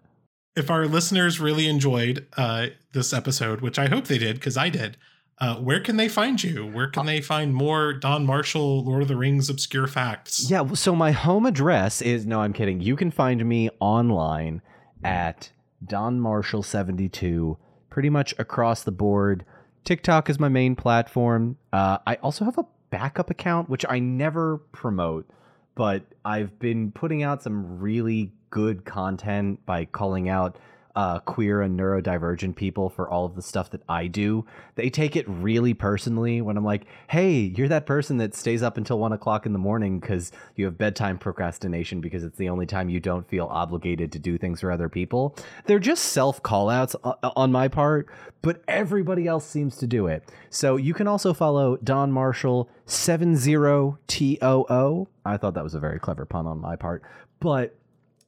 If 0.56 0.70
our 0.70 0.86
listeners 0.86 1.40
really 1.40 1.66
enjoyed 1.68 2.26
uh, 2.36 2.68
this 2.92 3.12
episode, 3.12 3.60
which 3.60 3.78
I 3.78 3.88
hope 3.88 4.06
they 4.06 4.18
did 4.18 4.36
because 4.36 4.56
I 4.56 4.68
did, 4.68 4.96
uh, 5.38 5.56
where 5.56 5.80
can 5.80 5.96
they 5.96 6.08
find 6.08 6.42
you? 6.42 6.64
Where 6.64 6.88
can 6.88 7.06
they 7.06 7.20
find 7.20 7.54
more 7.54 7.92
Don 7.92 8.24
Marshall, 8.24 8.84
Lord 8.84 9.02
of 9.02 9.08
the 9.08 9.16
Rings 9.16 9.50
obscure 9.50 9.88
facts? 9.88 10.48
Yeah, 10.48 10.72
so 10.74 10.94
my 10.94 11.10
home 11.10 11.44
address 11.44 12.00
is 12.00 12.24
no, 12.24 12.40
I'm 12.40 12.52
kidding. 12.52 12.80
You 12.80 12.94
can 12.94 13.10
find 13.10 13.44
me 13.44 13.68
online 13.80 14.62
at 15.02 15.50
Don 15.84 16.20
Marshall 16.20 16.62
72 16.62 17.58
pretty 17.90 18.10
much 18.10 18.34
across 18.38 18.84
the 18.84 18.92
board. 18.92 19.44
TikTok 19.84 20.30
is 20.30 20.38
my 20.38 20.48
main 20.48 20.76
platform. 20.76 21.58
Uh, 21.72 21.98
I 22.06 22.14
also 22.16 22.44
have 22.44 22.56
a 22.58 22.66
backup 22.90 23.28
account 23.28 23.68
which 23.68 23.84
I 23.88 23.98
never 23.98 24.58
promote, 24.72 25.28
but 25.74 26.04
I've 26.24 26.58
been 26.60 26.92
putting 26.92 27.24
out 27.24 27.42
some 27.42 27.80
really 27.80 28.32
good 28.54 28.84
content 28.84 29.58
by 29.66 29.84
calling 29.84 30.28
out 30.28 30.56
uh, 30.94 31.18
queer 31.18 31.60
and 31.60 31.76
neurodivergent 31.78 32.54
people 32.54 32.88
for 32.88 33.10
all 33.10 33.24
of 33.24 33.34
the 33.34 33.42
stuff 33.42 33.70
that 33.70 33.82
I 33.88 34.06
do. 34.06 34.46
They 34.76 34.90
take 34.90 35.16
it 35.16 35.28
really 35.28 35.74
personally 35.74 36.40
when 36.40 36.56
I'm 36.56 36.64
like, 36.64 36.86
hey, 37.08 37.52
you're 37.56 37.66
that 37.66 37.84
person 37.84 38.18
that 38.18 38.32
stays 38.32 38.62
up 38.62 38.76
until 38.76 39.00
one 39.00 39.12
o'clock 39.12 39.44
in 39.44 39.52
the 39.52 39.58
morning 39.58 39.98
because 39.98 40.30
you 40.54 40.66
have 40.66 40.78
bedtime 40.78 41.18
procrastination 41.18 42.00
because 42.00 42.22
it's 42.22 42.38
the 42.38 42.48
only 42.48 42.66
time 42.66 42.88
you 42.88 43.00
don't 43.00 43.28
feel 43.28 43.46
obligated 43.46 44.12
to 44.12 44.20
do 44.20 44.38
things 44.38 44.60
for 44.60 44.70
other 44.70 44.88
people. 44.88 45.36
They're 45.66 45.80
just 45.80 46.04
self 46.04 46.40
call 46.44 46.70
outs 46.70 46.94
on 47.02 47.50
my 47.50 47.66
part, 47.66 48.08
but 48.40 48.62
everybody 48.68 49.26
else 49.26 49.44
seems 49.44 49.76
to 49.78 49.88
do 49.88 50.06
it. 50.06 50.30
So 50.48 50.76
you 50.76 50.94
can 50.94 51.08
also 51.08 51.34
follow 51.34 51.76
Don 51.78 52.12
Marshall 52.12 52.70
70TOO. 52.86 55.06
I 55.24 55.36
thought 55.38 55.54
that 55.54 55.64
was 55.64 55.74
a 55.74 55.80
very 55.80 55.98
clever 55.98 56.24
pun 56.24 56.46
on 56.46 56.60
my 56.60 56.76
part, 56.76 57.02
but 57.40 57.76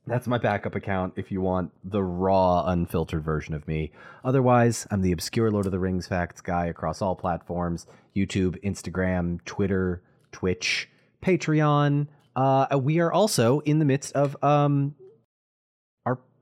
that's 0.07 0.27
my 0.27 0.39
backup 0.39 0.74
account 0.74 1.15
if 1.16 1.33
you 1.33 1.41
want 1.41 1.73
the 1.85 2.03
raw, 2.03 2.65
unfiltered 2.66 3.24
version 3.24 3.55
of 3.55 3.66
me. 3.66 3.91
Otherwise, 4.24 4.87
I'm 4.91 5.03
the 5.03 5.12
obscure 5.12 5.51
Lord 5.51 5.66
of 5.66 5.73
the 5.73 5.78
Rings 5.78 6.07
facts 6.07 6.41
guy 6.41 6.66
across 6.66 7.03
all 7.03 7.16
platforms 7.16 7.87
YouTube, 8.15 8.62
Instagram, 8.62 9.45
Twitter, 9.45 10.03
Twitch, 10.33 10.89
Patreon. 11.23 12.07
Uh, 12.37 12.78
we 12.81 13.01
are 13.01 13.12
also 13.12 13.61
in 13.61 13.78
the 13.78 13.85
midst 13.85 14.15
of 14.15 14.43
um, 14.45 14.95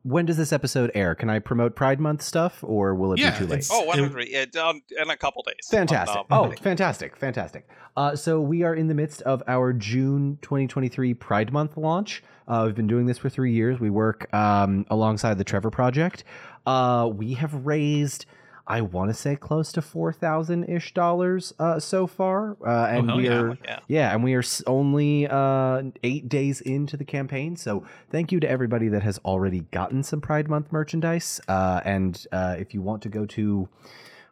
when 0.04 0.24
does 0.26 0.36
this 0.36 0.52
episode 0.52 0.90
air? 0.94 1.14
Can 1.14 1.28
I 1.28 1.38
promote 1.40 1.74
Pride 1.74 1.98
Month 1.98 2.22
stuff, 2.22 2.62
or 2.62 2.94
will 2.94 3.12
it 3.14 3.18
Yeah, 3.18 3.32
be 3.32 3.38
too 3.38 3.44
late? 3.46 3.58
it's- 3.60 3.70
Oh, 3.72 3.84
one 3.84 3.98
It- 3.98 4.02
hundred. 4.02 4.28
Yeah, 4.28 4.44
um, 4.62 4.80
in 5.02 5.10
a 5.10 5.16
couple 5.16 5.42
days. 5.42 5.66
Fantastic. 5.70 6.16
On, 6.16 6.24
uh, 6.30 6.40
oh, 6.48 6.50
fantastic. 6.62 7.16
Fantastic. 7.16 7.66
Uh, 7.96 8.14
so 8.14 8.40
we 8.40 8.62
are 8.62 8.74
in 8.74 8.88
the 8.88 8.94
midst 8.94 9.22
of 9.22 9.42
our 9.48 9.72
June 9.72 10.38
2023 10.42 11.14
Pride 11.14 11.52
Month 11.52 11.76
launch. 11.76 12.22
Uh, 12.46 12.62
we've 12.66 12.74
been 12.74 12.86
doing 12.86 13.06
this 13.06 13.18
for 13.18 13.28
three 13.28 13.52
years. 13.52 13.80
We 13.80 13.88
work 13.90 14.32
um, 14.34 14.84
alongside 14.90 15.38
the 15.38 15.44
Trevor 15.44 15.70
Project. 15.70 16.22
Uh, 16.66 17.10
we 17.12 17.34
have 17.34 17.66
raised, 17.66 18.26
I 18.66 18.80
want 18.80 19.10
to 19.10 19.14
say, 19.14 19.36
close 19.36 19.72
to 19.72 19.82
four 19.82 20.12
thousand 20.12 20.64
ish 20.64 20.94
dollars 20.94 21.52
uh, 21.58 21.78
so 21.78 22.06
far, 22.06 22.56
uh, 22.66 22.86
and 22.86 23.08
hell 23.08 23.16
we 23.18 23.24
yeah. 23.28 23.38
are 23.38 23.58
yeah. 23.64 23.78
yeah, 23.88 24.14
and 24.14 24.24
we 24.24 24.34
are 24.34 24.42
only 24.66 25.26
uh, 25.28 25.82
eight 26.02 26.28
days 26.28 26.62
into 26.62 26.96
the 26.96 27.04
campaign. 27.04 27.56
So 27.56 27.84
thank 28.10 28.32
you 28.32 28.40
to 28.40 28.48
everybody 28.48 28.88
that 28.88 29.02
has 29.02 29.18
already 29.18 29.60
gotten 29.70 30.02
some 30.02 30.20
Pride 30.20 30.48
Month 30.48 30.72
merchandise. 30.72 31.42
Uh, 31.46 31.80
and 31.84 32.26
uh, 32.32 32.56
if 32.58 32.72
you 32.72 32.80
want 32.80 33.02
to 33.02 33.10
go 33.10 33.26
to, 33.26 33.68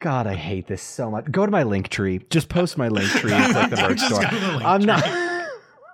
God, 0.00 0.26
I 0.26 0.34
hate 0.34 0.66
this 0.66 0.82
so 0.82 1.10
much. 1.10 1.30
Go 1.30 1.44
to 1.44 1.52
my 1.52 1.62
link 1.62 1.88
tree. 1.88 2.24
Just 2.30 2.48
post 2.48 2.78
my 2.78 2.88
link 2.88 3.10
tree. 3.10 3.34
It's 3.34 3.54
like 3.54 3.68
the 3.70 3.76
merch 3.82 4.00
store. 4.00 4.22
The 4.22 4.62
I'm 4.64 4.82
not. 4.82 5.04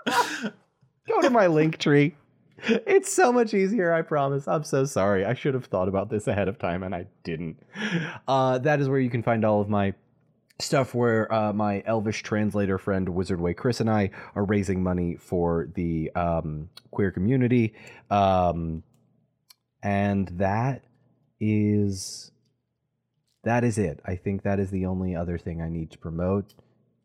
go 1.09 1.23
to 1.23 1.31
my 1.31 1.49
link 1.49 1.79
tree. 1.79 2.15
It's 2.59 3.13
so 3.13 3.33
much 3.33 3.53
easier, 3.53 3.93
I 3.93 4.03
promise. 4.03 4.47
I'm 4.49 4.65
so 4.65 4.85
sorry. 4.85 5.25
I 5.25 5.35
should 5.35 5.55
have 5.55 5.67
thought 5.67 5.89
about 5.89 6.09
this 6.09 6.29
ahead 6.29 6.49
of 6.49 6.59
time 6.59 6.85
and 6.85 6.95
I 6.95 7.07
didn't. 7.23 7.59
Uh, 8.27 8.57
that 8.59 8.81
is 8.81 8.89
where 8.89 9.01
you 9.01 9.11
can 9.11 9.23
find 9.23 9.45
all 9.45 9.61
of 9.61 9.69
my 9.69 9.93
stuff 10.59 10.95
where 10.95 11.33
uh, 11.33 11.53
my 11.53 11.83
elvish 11.87 12.23
translator 12.23 12.79
friend 12.79 13.09
wizard 13.11 13.41
way 13.41 13.53
chris 13.53 13.79
and 13.81 13.91
i 13.91 14.11
are 14.35 14.45
raising 14.45 14.83
money 14.83 15.15
for 15.17 15.69
the 15.75 16.11
um, 16.15 16.69
queer 16.91 17.11
community. 17.11 17.75
Um, 18.11 18.83
and 19.83 20.29
that 20.39 20.85
is 21.39 22.31
that 23.45 23.63
is 23.63 23.79
it. 23.79 24.01
I 24.05 24.17
think 24.17 24.43
that 24.43 24.59
is 24.59 24.71
the 24.71 24.87
only 24.87 25.15
other 25.15 25.39
thing 25.39 25.61
i 25.61 25.69
need 25.69 25.91
to 25.91 25.99
promote 25.99 26.55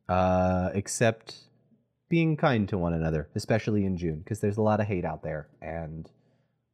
uh, 0.07 0.69
except 0.73 1.35
being 2.09 2.35
kind 2.35 2.67
to 2.67 2.77
one 2.77 2.93
another 2.93 3.29
especially 3.35 3.85
in 3.85 3.95
june 3.95 4.19
because 4.19 4.41
there's 4.41 4.57
a 4.57 4.61
lot 4.61 4.81
of 4.81 4.85
hate 4.85 5.05
out 5.05 5.23
there 5.23 5.47
and 5.61 6.09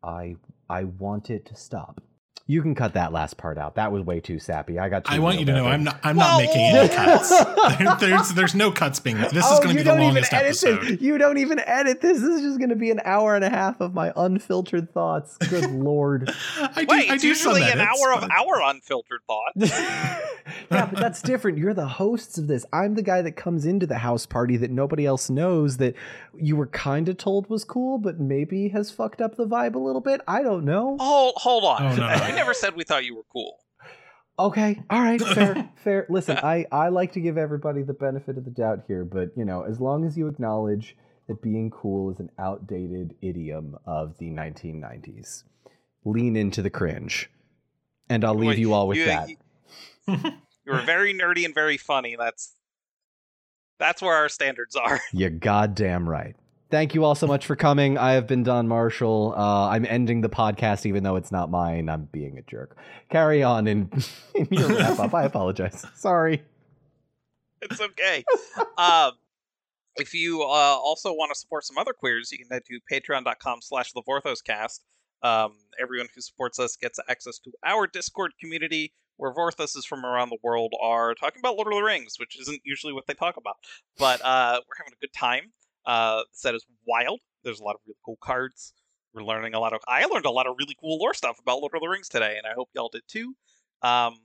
i 0.04 0.36
i 0.68 0.84
want 0.84 1.30
it 1.30 1.46
to 1.46 1.56
stop 1.56 2.02
you 2.46 2.62
can 2.62 2.76
cut 2.76 2.94
that 2.94 3.12
last 3.12 3.36
part 3.38 3.58
out 3.58 3.76
that 3.76 3.92
was 3.92 4.04
way 4.04 4.20
too 4.20 4.40
sappy 4.40 4.78
i 4.80 4.88
got 4.88 5.04
too 5.06 5.14
I 5.16 5.20
want 5.20 5.40
you 5.40 5.46
to 5.46 5.54
know 5.54 5.66
I'm 5.66 5.84
not. 5.84 6.00
I'm 6.04 6.16
Well, 6.18 6.40
not 6.40 6.46
making 6.46 6.62
any 6.62 6.90
oh. 6.90 6.96
cuts. 6.96 7.30
There- 7.78 7.96
there's 8.10 8.30
there's 8.34 8.56
no 8.56 8.72
cuts 8.72 9.00
being. 9.00 9.18
This 9.18 9.34
is 9.34 9.44
Oh, 9.46 9.58
going 9.64 9.70
to 9.70 9.76
be 9.76 9.82
the 9.84 9.96
longest 9.96 10.32
edit 10.34 10.48
episode. 10.48 10.82
This. 10.84 11.02
You 11.02 11.18
don't 11.18 11.38
even 11.38 11.60
edit 11.60 12.02
this. 12.02 12.20
This 12.20 12.30
is 12.30 12.42
just 12.44 12.60
going 12.60 12.70
to 12.70 12.76
be 12.76 12.92
an 12.92 13.02
hour 13.04 13.36
and 13.36 13.44
a 13.44 13.50
half 13.50 13.80
of 13.82 13.94
my 13.94 14.12
unfiltered 14.16 14.92
thoughts. 14.94 15.38
Good 15.38 15.72
lord. 15.72 16.32
I 16.60 16.86
do. 16.86 16.86
Wait, 16.90 17.10
I 17.10 17.14
it's 17.16 17.22
do 17.24 17.34
some 17.36 17.54
usually 17.54 17.72
an 17.72 17.80
edits, 17.80 18.02
hour 18.02 18.14
of 18.14 18.30
our 18.30 18.62
unfiltered 18.70 19.22
thoughts. 19.28 19.56
yeah, 19.72 20.22
but 20.70 20.92
that's 21.00 21.22
different. 21.22 21.58
You're 21.58 21.74
the 21.74 21.88
hosts 21.88 22.38
of 22.38 22.48
this. 22.48 22.66
I'm 22.74 22.96
the 22.96 23.02
guy 23.02 23.22
that 23.22 23.34
comes 23.34 23.66
into 23.66 23.86
the 23.88 23.98
house 23.98 24.26
party 24.26 24.58
that 24.58 24.72
nobody 24.72 25.06
else 25.06 25.30
knows 25.30 25.78
that 25.78 25.96
you 26.40 26.56
were 26.56 26.68
kind 26.68 27.10
of 27.10 27.18
told 27.18 27.50
was 27.50 27.64
cool, 27.64 27.98
but 27.98 28.20
maybe 28.20 28.70
has 28.70 28.92
fucked 28.92 29.22
up 29.22 29.36
the 29.36 29.48
vibe 29.48 29.76
a 29.76 29.80
little 29.80 30.02
bit. 30.02 30.22
I 30.28 30.42
don't 30.44 30.66
know. 30.66 30.98
Hold, 31.00 31.34
hold 31.38 31.64
on. 31.64 31.82
Oh, 31.84 31.96
no, 31.96 32.08
no. 32.28 32.34
We 32.34 32.36
never 32.40 32.54
said 32.54 32.76
we 32.76 32.84
thought 32.84 33.06
you 33.06 33.16
were 33.16 33.26
cool. 33.32 33.58
Okay, 34.40 34.80
all 34.90 35.02
right, 35.02 35.20
fair, 35.20 35.70
fair. 35.84 36.06
Listen, 36.10 36.38
I 36.38 36.66
I 36.72 36.90
like 36.90 37.14
to 37.14 37.20
give 37.20 37.38
everybody 37.38 37.82
the 37.82 37.94
benefit 37.94 38.38
of 38.38 38.46
the 38.46 38.52
doubt 38.52 38.84
here, 38.88 39.04
but 39.04 39.30
you 39.36 39.46
know, 39.46 39.64
as 39.64 39.80
long 39.80 40.06
as 40.06 40.16
you 40.18 40.28
acknowledge 40.28 40.96
that 41.28 41.42
being 41.42 41.72
cool 41.72 42.12
is 42.12 42.20
an 42.20 42.30
outdated 42.38 43.16
idiom 43.22 43.78
of 43.86 44.18
the 44.20 44.30
1990s, 44.30 45.44
lean 46.06 46.36
into 46.36 46.62
the 46.62 46.70
cringe, 46.70 47.30
and 48.10 48.24
I'll 48.24 48.36
leave 48.36 48.50
Wait, 48.50 48.60
you 48.60 48.74
all 48.74 48.88
with 48.88 48.98
you- 49.00 49.06
that. 49.06 49.30
You 50.08 50.74
were 50.74 50.82
very 50.82 51.14
nerdy 51.14 51.44
and 51.46 51.54
very 51.56 51.78
funny. 51.78 52.16
That's 52.18 52.54
that's 53.80 54.02
where 54.02 54.16
our 54.16 54.30
standards 54.30 54.76
are. 54.76 55.00
You're 55.14 55.30
goddamn 55.32 56.08
right. 56.08 56.36
Thank 56.70 56.94
you 56.94 57.06
all 57.06 57.16
so 57.16 57.28
much 57.28 57.46
for 57.46 57.56
coming. 57.56 57.98
I 57.98 58.14
have 58.14 58.28
been 58.28 58.44
Don 58.44 58.68
Marshall. 58.68 59.34
Uh, 59.38 59.70
I'm 59.70 59.86
ending 59.86 60.20
the 60.20 60.30
podcast, 60.30 60.86
even 60.86 61.04
though 61.04 61.16
it's 61.16 61.32
not 61.32 61.50
mine. 61.50 61.88
I'm 61.88 62.10
being 62.12 62.38
a 62.38 62.42
jerk. 62.42 62.78
Carry 63.10 63.42
on 63.42 63.68
in, 63.68 63.90
in 64.36 64.48
your 64.52 64.68
wrap 64.68 65.00
up. 65.00 65.14
I 65.14 65.24
apologize. 65.24 65.86
Sorry. 65.96 66.44
It's 67.62 67.80
okay. 67.80 68.26
um, 68.78 69.14
if 69.96 70.14
you 70.14 70.42
uh, 70.42 70.46
also 70.46 71.14
want 71.14 71.32
to 71.34 71.40
support 71.40 71.64
some 71.64 71.78
other 71.78 71.94
queers, 71.94 72.32
you 72.34 72.38
can 72.38 72.48
head 72.52 72.64
to 72.66 72.80
patreon.com 72.92 73.60
slash 73.62 73.94
thevorthoscast. 73.94 74.82
Um, 75.24 75.54
everyone 75.80 76.08
who 76.14 76.22
supports 76.22 76.60
us 76.60 76.76
gets 76.76 77.00
access 77.10 77.40
to 77.40 77.52
our 77.66 77.88
Discord 77.88 78.34
community 78.40 78.94
where 79.16 79.34
Vorthoses 79.34 79.86
from 79.86 80.06
around 80.06 80.30
the 80.30 80.38
world 80.44 80.74
are 80.82 81.16
talking 81.16 81.40
about 81.40 81.56
Lord 81.56 81.68
of 81.68 81.74
the 81.74 81.82
Rings, 81.82 82.16
which 82.20 82.40
isn't 82.40 82.62
usually 82.64 82.94
what 82.94 83.08
they 83.08 83.14
talk 83.14 83.38
about. 83.38 83.56
But 83.98 84.24
uh, 84.24 84.60
we're 84.68 84.78
having 84.78 84.94
a 84.94 85.02
good 85.02 85.14
time. 85.14 85.54
Uh, 85.88 86.18
the 86.18 86.26
set 86.34 86.54
is 86.54 86.66
wild. 86.86 87.20
There's 87.44 87.60
a 87.60 87.64
lot 87.64 87.76
of 87.76 87.82
really 87.88 87.98
cool 88.06 88.18
cards. 88.22 88.74
We're 89.14 89.24
learning 89.24 89.56
a 89.56 89.60
lot 89.60 89.74
of. 89.74 89.80
I 89.88 90.06
learned 90.06 90.26
a 90.26 90.32
lot 90.32 90.46
of 90.46 90.56
really 90.60 90.76
cool 90.80 91.00
lore 91.00 91.14
stuff 91.14 91.40
about 91.40 91.60
Lord 91.60 91.72
of 91.74 91.82
the 91.82 91.88
Rings 91.88 92.10
today, 92.10 92.36
and 92.38 92.46
I 92.46 92.54
hope 92.54 92.70
y'all 92.76 92.90
did 92.90 93.04
too. 93.08 93.34
Um, 93.82 94.18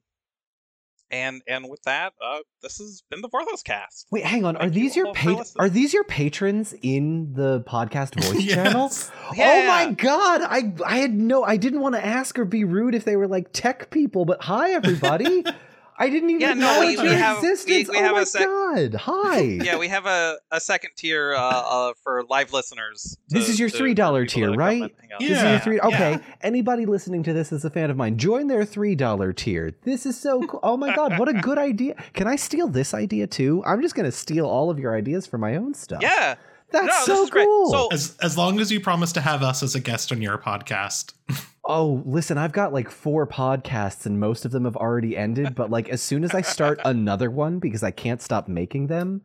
and 1.12 1.42
and 1.46 1.68
with 1.68 1.82
that, 1.84 2.14
uh, 2.24 2.38
this 2.62 2.78
has 2.78 3.02
been 3.10 3.20
the 3.20 3.28
Vorthos 3.28 3.62
cast. 3.62 4.06
Wait, 4.10 4.24
hang 4.24 4.44
on. 4.44 4.56
Are 4.56 4.62
Thank 4.62 4.74
you 4.74 4.80
these 4.80 4.96
your 4.96 5.14
pa- 5.14 5.44
are 5.58 5.68
these 5.68 5.92
your 5.92 6.04
patrons 6.04 6.74
in 6.82 7.34
the 7.34 7.60
podcast 7.60 8.14
voice 8.24 8.44
channel? 8.44 8.84
Yes. 8.84 9.10
Oh 9.38 9.66
my 9.66 9.92
god! 9.92 10.42
I 10.42 10.72
I 10.84 10.98
had 10.98 11.12
no. 11.12 11.44
I 11.44 11.58
didn't 11.58 11.80
want 11.80 11.94
to 11.94 12.04
ask 12.04 12.38
or 12.38 12.44
be 12.44 12.64
rude 12.64 12.94
if 12.94 13.04
they 13.04 13.16
were 13.16 13.28
like 13.28 13.52
tech 13.52 13.90
people, 13.90 14.24
but 14.24 14.42
hi 14.42 14.72
everybody. 14.72 15.44
I 15.98 16.08
didn't 16.08 16.30
even 16.30 16.40
Yeah, 16.40 16.54
no, 16.54 16.80
we- 16.80 16.94
acknowledge 16.94 16.98
we 16.98 17.04
your 17.10 17.14
have- 17.18 17.38
existence. 17.38 17.88
we 17.88 17.96
oh 17.98 18.02
have 18.02 18.12
my 18.12 18.20
a 18.22 18.26
sec- 18.26 18.46
god! 18.46 18.94
Hi. 18.94 19.38
yeah, 19.62 19.76
we 19.78 19.88
have 19.88 20.06
a, 20.06 20.38
a 20.50 20.60
second 20.60 20.90
tier 20.96 21.34
uh, 21.34 21.38
uh, 21.40 21.92
for 22.02 22.24
live 22.30 22.52
listeners. 22.52 23.16
This 23.28 23.48
is 23.48 23.60
your 23.60 23.68
$3 23.68 24.28
tier, 24.28 24.52
right? 24.52 24.82
and 24.82 24.90
hang 25.00 25.12
out. 25.12 25.20
This 25.20 25.30
is 25.30 25.36
Yeah, 25.42 25.50
your 25.52 25.60
three. 25.60 25.80
Okay, 25.80 26.10
yeah. 26.12 26.18
anybody 26.40 26.86
listening 26.86 27.22
to 27.24 27.32
this 27.32 27.52
is 27.52 27.64
a 27.64 27.70
fan 27.70 27.90
of 27.90 27.96
mine. 27.96 28.16
Join 28.16 28.46
their 28.48 28.64
three 28.64 28.94
dollar 28.94 29.32
tier. 29.32 29.74
This 29.84 30.06
is 30.06 30.18
so 30.18 30.42
cool. 30.46 30.60
Oh 30.62 30.76
my 30.76 30.94
god, 30.96 31.18
what 31.18 31.28
a 31.28 31.34
good 31.34 31.58
idea! 31.58 31.94
Can 32.14 32.26
I 32.26 32.36
steal 32.36 32.68
this 32.68 32.94
idea 32.94 33.26
too? 33.26 33.62
I'm 33.66 33.82
just 33.82 33.94
gonna 33.94 34.12
steal 34.12 34.46
all 34.46 34.70
of 34.70 34.78
your 34.78 34.96
ideas 34.96 35.26
for 35.26 35.36
my 35.38 35.56
own 35.56 35.74
stuff. 35.74 36.00
Yeah, 36.02 36.36
that's 36.70 36.86
No, 37.08 37.14
so 37.16 37.22
is 37.24 37.30
great. 37.30 37.44
cool. 37.46 37.70
So- 37.70 37.88
As 37.92 38.16
as 38.22 38.36
long 38.38 38.58
as 38.60 38.72
you 38.72 38.80
promise 38.80 39.12
to 39.12 39.20
have 39.20 39.42
us 39.42 39.62
as 39.62 39.74
a 39.74 39.80
guest 39.80 40.10
on 40.10 40.22
your 40.22 40.38
podcast. 40.38 41.12
oh, 41.64 42.02
listen, 42.04 42.38
I've 42.38 42.52
got 42.52 42.72
like 42.72 42.90
four 42.90 43.26
podcasts, 43.26 44.06
and 44.06 44.18
most 44.18 44.44
of 44.44 44.50
them 44.52 44.64
have 44.64 44.76
already 44.76 45.16
ended. 45.16 45.54
But 45.54 45.70
like, 45.70 45.88
as 45.88 46.02
soon 46.02 46.24
as 46.24 46.34
I 46.34 46.40
start 46.42 46.80
another 46.84 47.30
one, 47.30 47.58
because 47.58 47.82
I 47.82 47.90
can't 47.90 48.20
stop 48.22 48.48
making 48.48 48.88
them, 48.88 49.22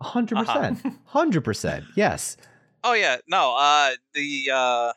hundred 0.00 0.38
Uh-huh. 0.38 0.70
percent, 0.70 0.96
hundred 1.06 1.42
percent, 1.44 1.84
yes. 1.94 2.36
Oh 2.84 2.92
yeah, 2.92 3.16
no. 3.26 3.56
Uh, 3.58 3.90
the 4.14 4.50
uh, 4.52 4.92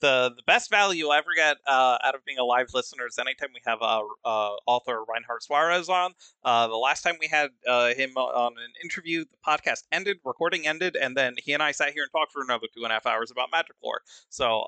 the 0.00 0.32
the 0.36 0.42
best 0.46 0.70
value 0.70 0.98
you'll 1.04 1.12
ever 1.12 1.30
get 1.34 1.56
uh, 1.66 1.98
out 2.04 2.14
of 2.14 2.24
being 2.24 2.38
a 2.38 2.44
live 2.44 2.68
listener 2.74 3.06
is 3.06 3.18
anytime 3.18 3.48
we 3.54 3.60
have 3.66 3.78
uh, 3.80 4.02
uh, 4.24 4.50
author 4.66 5.02
Reinhardt 5.08 5.42
Suarez 5.42 5.88
on. 5.88 6.12
Uh, 6.44 6.66
the 6.68 6.76
last 6.76 7.02
time 7.02 7.14
we 7.18 7.26
had 7.26 7.50
uh, 7.66 7.94
him 7.94 8.10
on 8.16 8.52
an 8.58 8.72
interview, 8.84 9.24
the 9.24 9.36
podcast 9.46 9.84
ended, 9.90 10.18
recording 10.24 10.66
ended, 10.66 10.96
and 10.96 11.16
then 11.16 11.34
he 11.38 11.52
and 11.54 11.62
I 11.62 11.72
sat 11.72 11.92
here 11.94 12.02
and 12.02 12.12
talked 12.12 12.32
for 12.32 12.42
another 12.42 12.66
two 12.74 12.84
and 12.84 12.92
a 12.92 12.94
half 12.94 13.06
hours 13.06 13.30
about 13.30 13.48
magic 13.50 13.76
lore. 13.82 14.02
So 14.28 14.64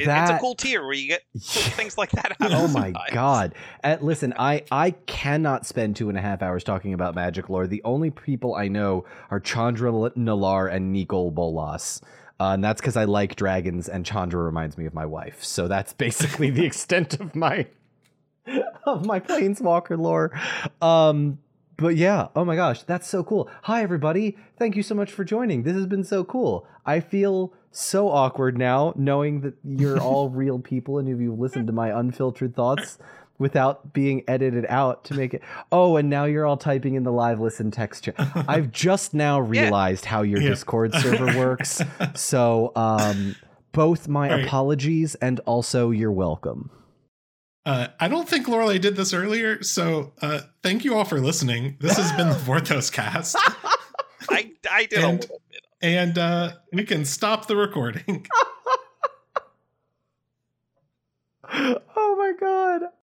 it, 0.00 0.08
it's 0.08 0.30
a 0.30 0.38
cool 0.38 0.54
tier 0.54 0.82
where 0.82 0.92
you 0.92 1.08
get 1.08 1.22
cool 1.32 1.62
things 1.62 1.96
like 1.98 2.10
that. 2.12 2.36
Oh 2.52 2.68
my 2.68 2.92
god! 3.12 3.54
Uh, 3.84 3.96
listen, 4.00 4.34
I 4.38 4.64
I 4.70 4.90
cannot 4.90 5.66
spend 5.66 5.96
two 5.96 6.08
and 6.08 6.18
a 6.18 6.20
half 6.20 6.42
hours 6.42 6.64
talking 6.64 6.94
about 6.94 7.14
magic 7.14 7.48
lore. 7.48 7.66
The 7.66 7.82
only 7.84 8.10
people 8.10 8.54
I 8.54 8.68
know 8.68 9.04
are 9.30 9.40
Chandra 9.40 9.90
Nalaar 9.90 10.72
and 10.72 10.92
Nicol 10.92 11.30
Bolas. 11.30 12.00
Uh, 12.40 12.54
and 12.54 12.64
that's 12.64 12.80
because 12.80 12.96
I 12.96 13.04
like 13.04 13.36
dragons, 13.36 13.88
and 13.88 14.04
Chandra 14.04 14.42
reminds 14.42 14.78
me 14.78 14.86
of 14.86 14.94
my 14.94 15.04
wife. 15.04 15.44
So 15.44 15.68
that's 15.68 15.92
basically 15.92 16.50
the 16.50 16.64
extent 16.70 17.20
of 17.20 17.34
my 17.34 17.66
of 18.84 19.04
my 19.06 19.20
planeswalker 19.20 19.98
lore. 19.98 20.32
Um, 20.80 21.38
but 21.76 21.96
yeah, 21.96 22.28
oh 22.36 22.44
my 22.44 22.56
gosh, 22.56 22.82
that's 22.82 23.08
so 23.08 23.24
cool. 23.24 23.50
Hi 23.62 23.82
everybody, 23.82 24.36
thank 24.58 24.76
you 24.76 24.82
so 24.82 24.94
much 24.94 25.10
for 25.10 25.24
joining. 25.24 25.62
This 25.62 25.74
has 25.74 25.86
been 25.86 26.04
so 26.04 26.24
cool. 26.24 26.66
I 26.84 27.00
feel 27.00 27.54
so 27.70 28.08
awkward 28.10 28.58
now, 28.58 28.92
knowing 28.96 29.40
that 29.42 29.54
you're 29.64 30.00
all 30.00 30.28
real 30.30 30.58
people 30.58 30.98
and 30.98 31.08
if 31.08 31.20
you 31.20 31.32
listened 31.34 31.66
to 31.68 31.72
my 31.72 31.88
unfiltered 31.98 32.54
thoughts 32.54 32.98
without 33.38 33.92
being 33.94 34.22
edited 34.28 34.66
out 34.68 35.04
to 35.04 35.14
make 35.14 35.32
it. 35.32 35.40
Oh, 35.72 35.96
and 35.96 36.10
now 36.10 36.24
you're 36.26 36.44
all 36.44 36.58
typing 36.58 36.94
in 36.94 37.04
the 37.04 37.12
live 37.12 37.40
listen 37.40 37.70
text 37.70 38.04
chat. 38.04 38.14
I've 38.46 38.70
just 38.72 39.14
now 39.14 39.40
realized 39.40 40.04
how 40.04 40.22
your 40.22 40.40
Yeah. 40.42 40.50
Discord 40.50 40.92
server 40.94 41.26
works. 41.38 41.80
So, 42.14 42.72
um, 42.76 43.36
both 43.72 44.08
my 44.08 44.28
All 44.30 44.36
right. 44.36 44.44
apologies 44.44 45.14
and 45.16 45.40
also 45.46 45.90
you're 45.90 46.12
welcome. 46.12 46.70
Uh, 47.64 47.88
I 48.00 48.08
don't 48.08 48.28
think 48.28 48.46
Loreley 48.46 48.80
did 48.80 48.96
this 48.96 49.12
earlier, 49.14 49.62
so 49.62 50.12
uh, 50.22 50.40
thank 50.62 50.84
you 50.84 50.94
all 50.96 51.04
for 51.04 51.20
listening. 51.20 51.76
This 51.80 51.96
has 51.96 52.10
been 52.12 52.28
the 52.30 52.34
Vorthos 52.34 52.90
cast, 52.90 53.36
I 54.28 54.50
I 54.70 54.86
did 54.86 54.98
And- 55.04 55.20
little 55.20 55.40
bit. 55.49 55.49
And 55.82 56.18
uh, 56.18 56.52
we 56.72 56.84
can 56.84 57.04
stop 57.04 57.46
the 57.46 57.56
recording. 57.56 58.26
oh 61.52 62.16
my 62.16 62.32
god. 62.38 62.90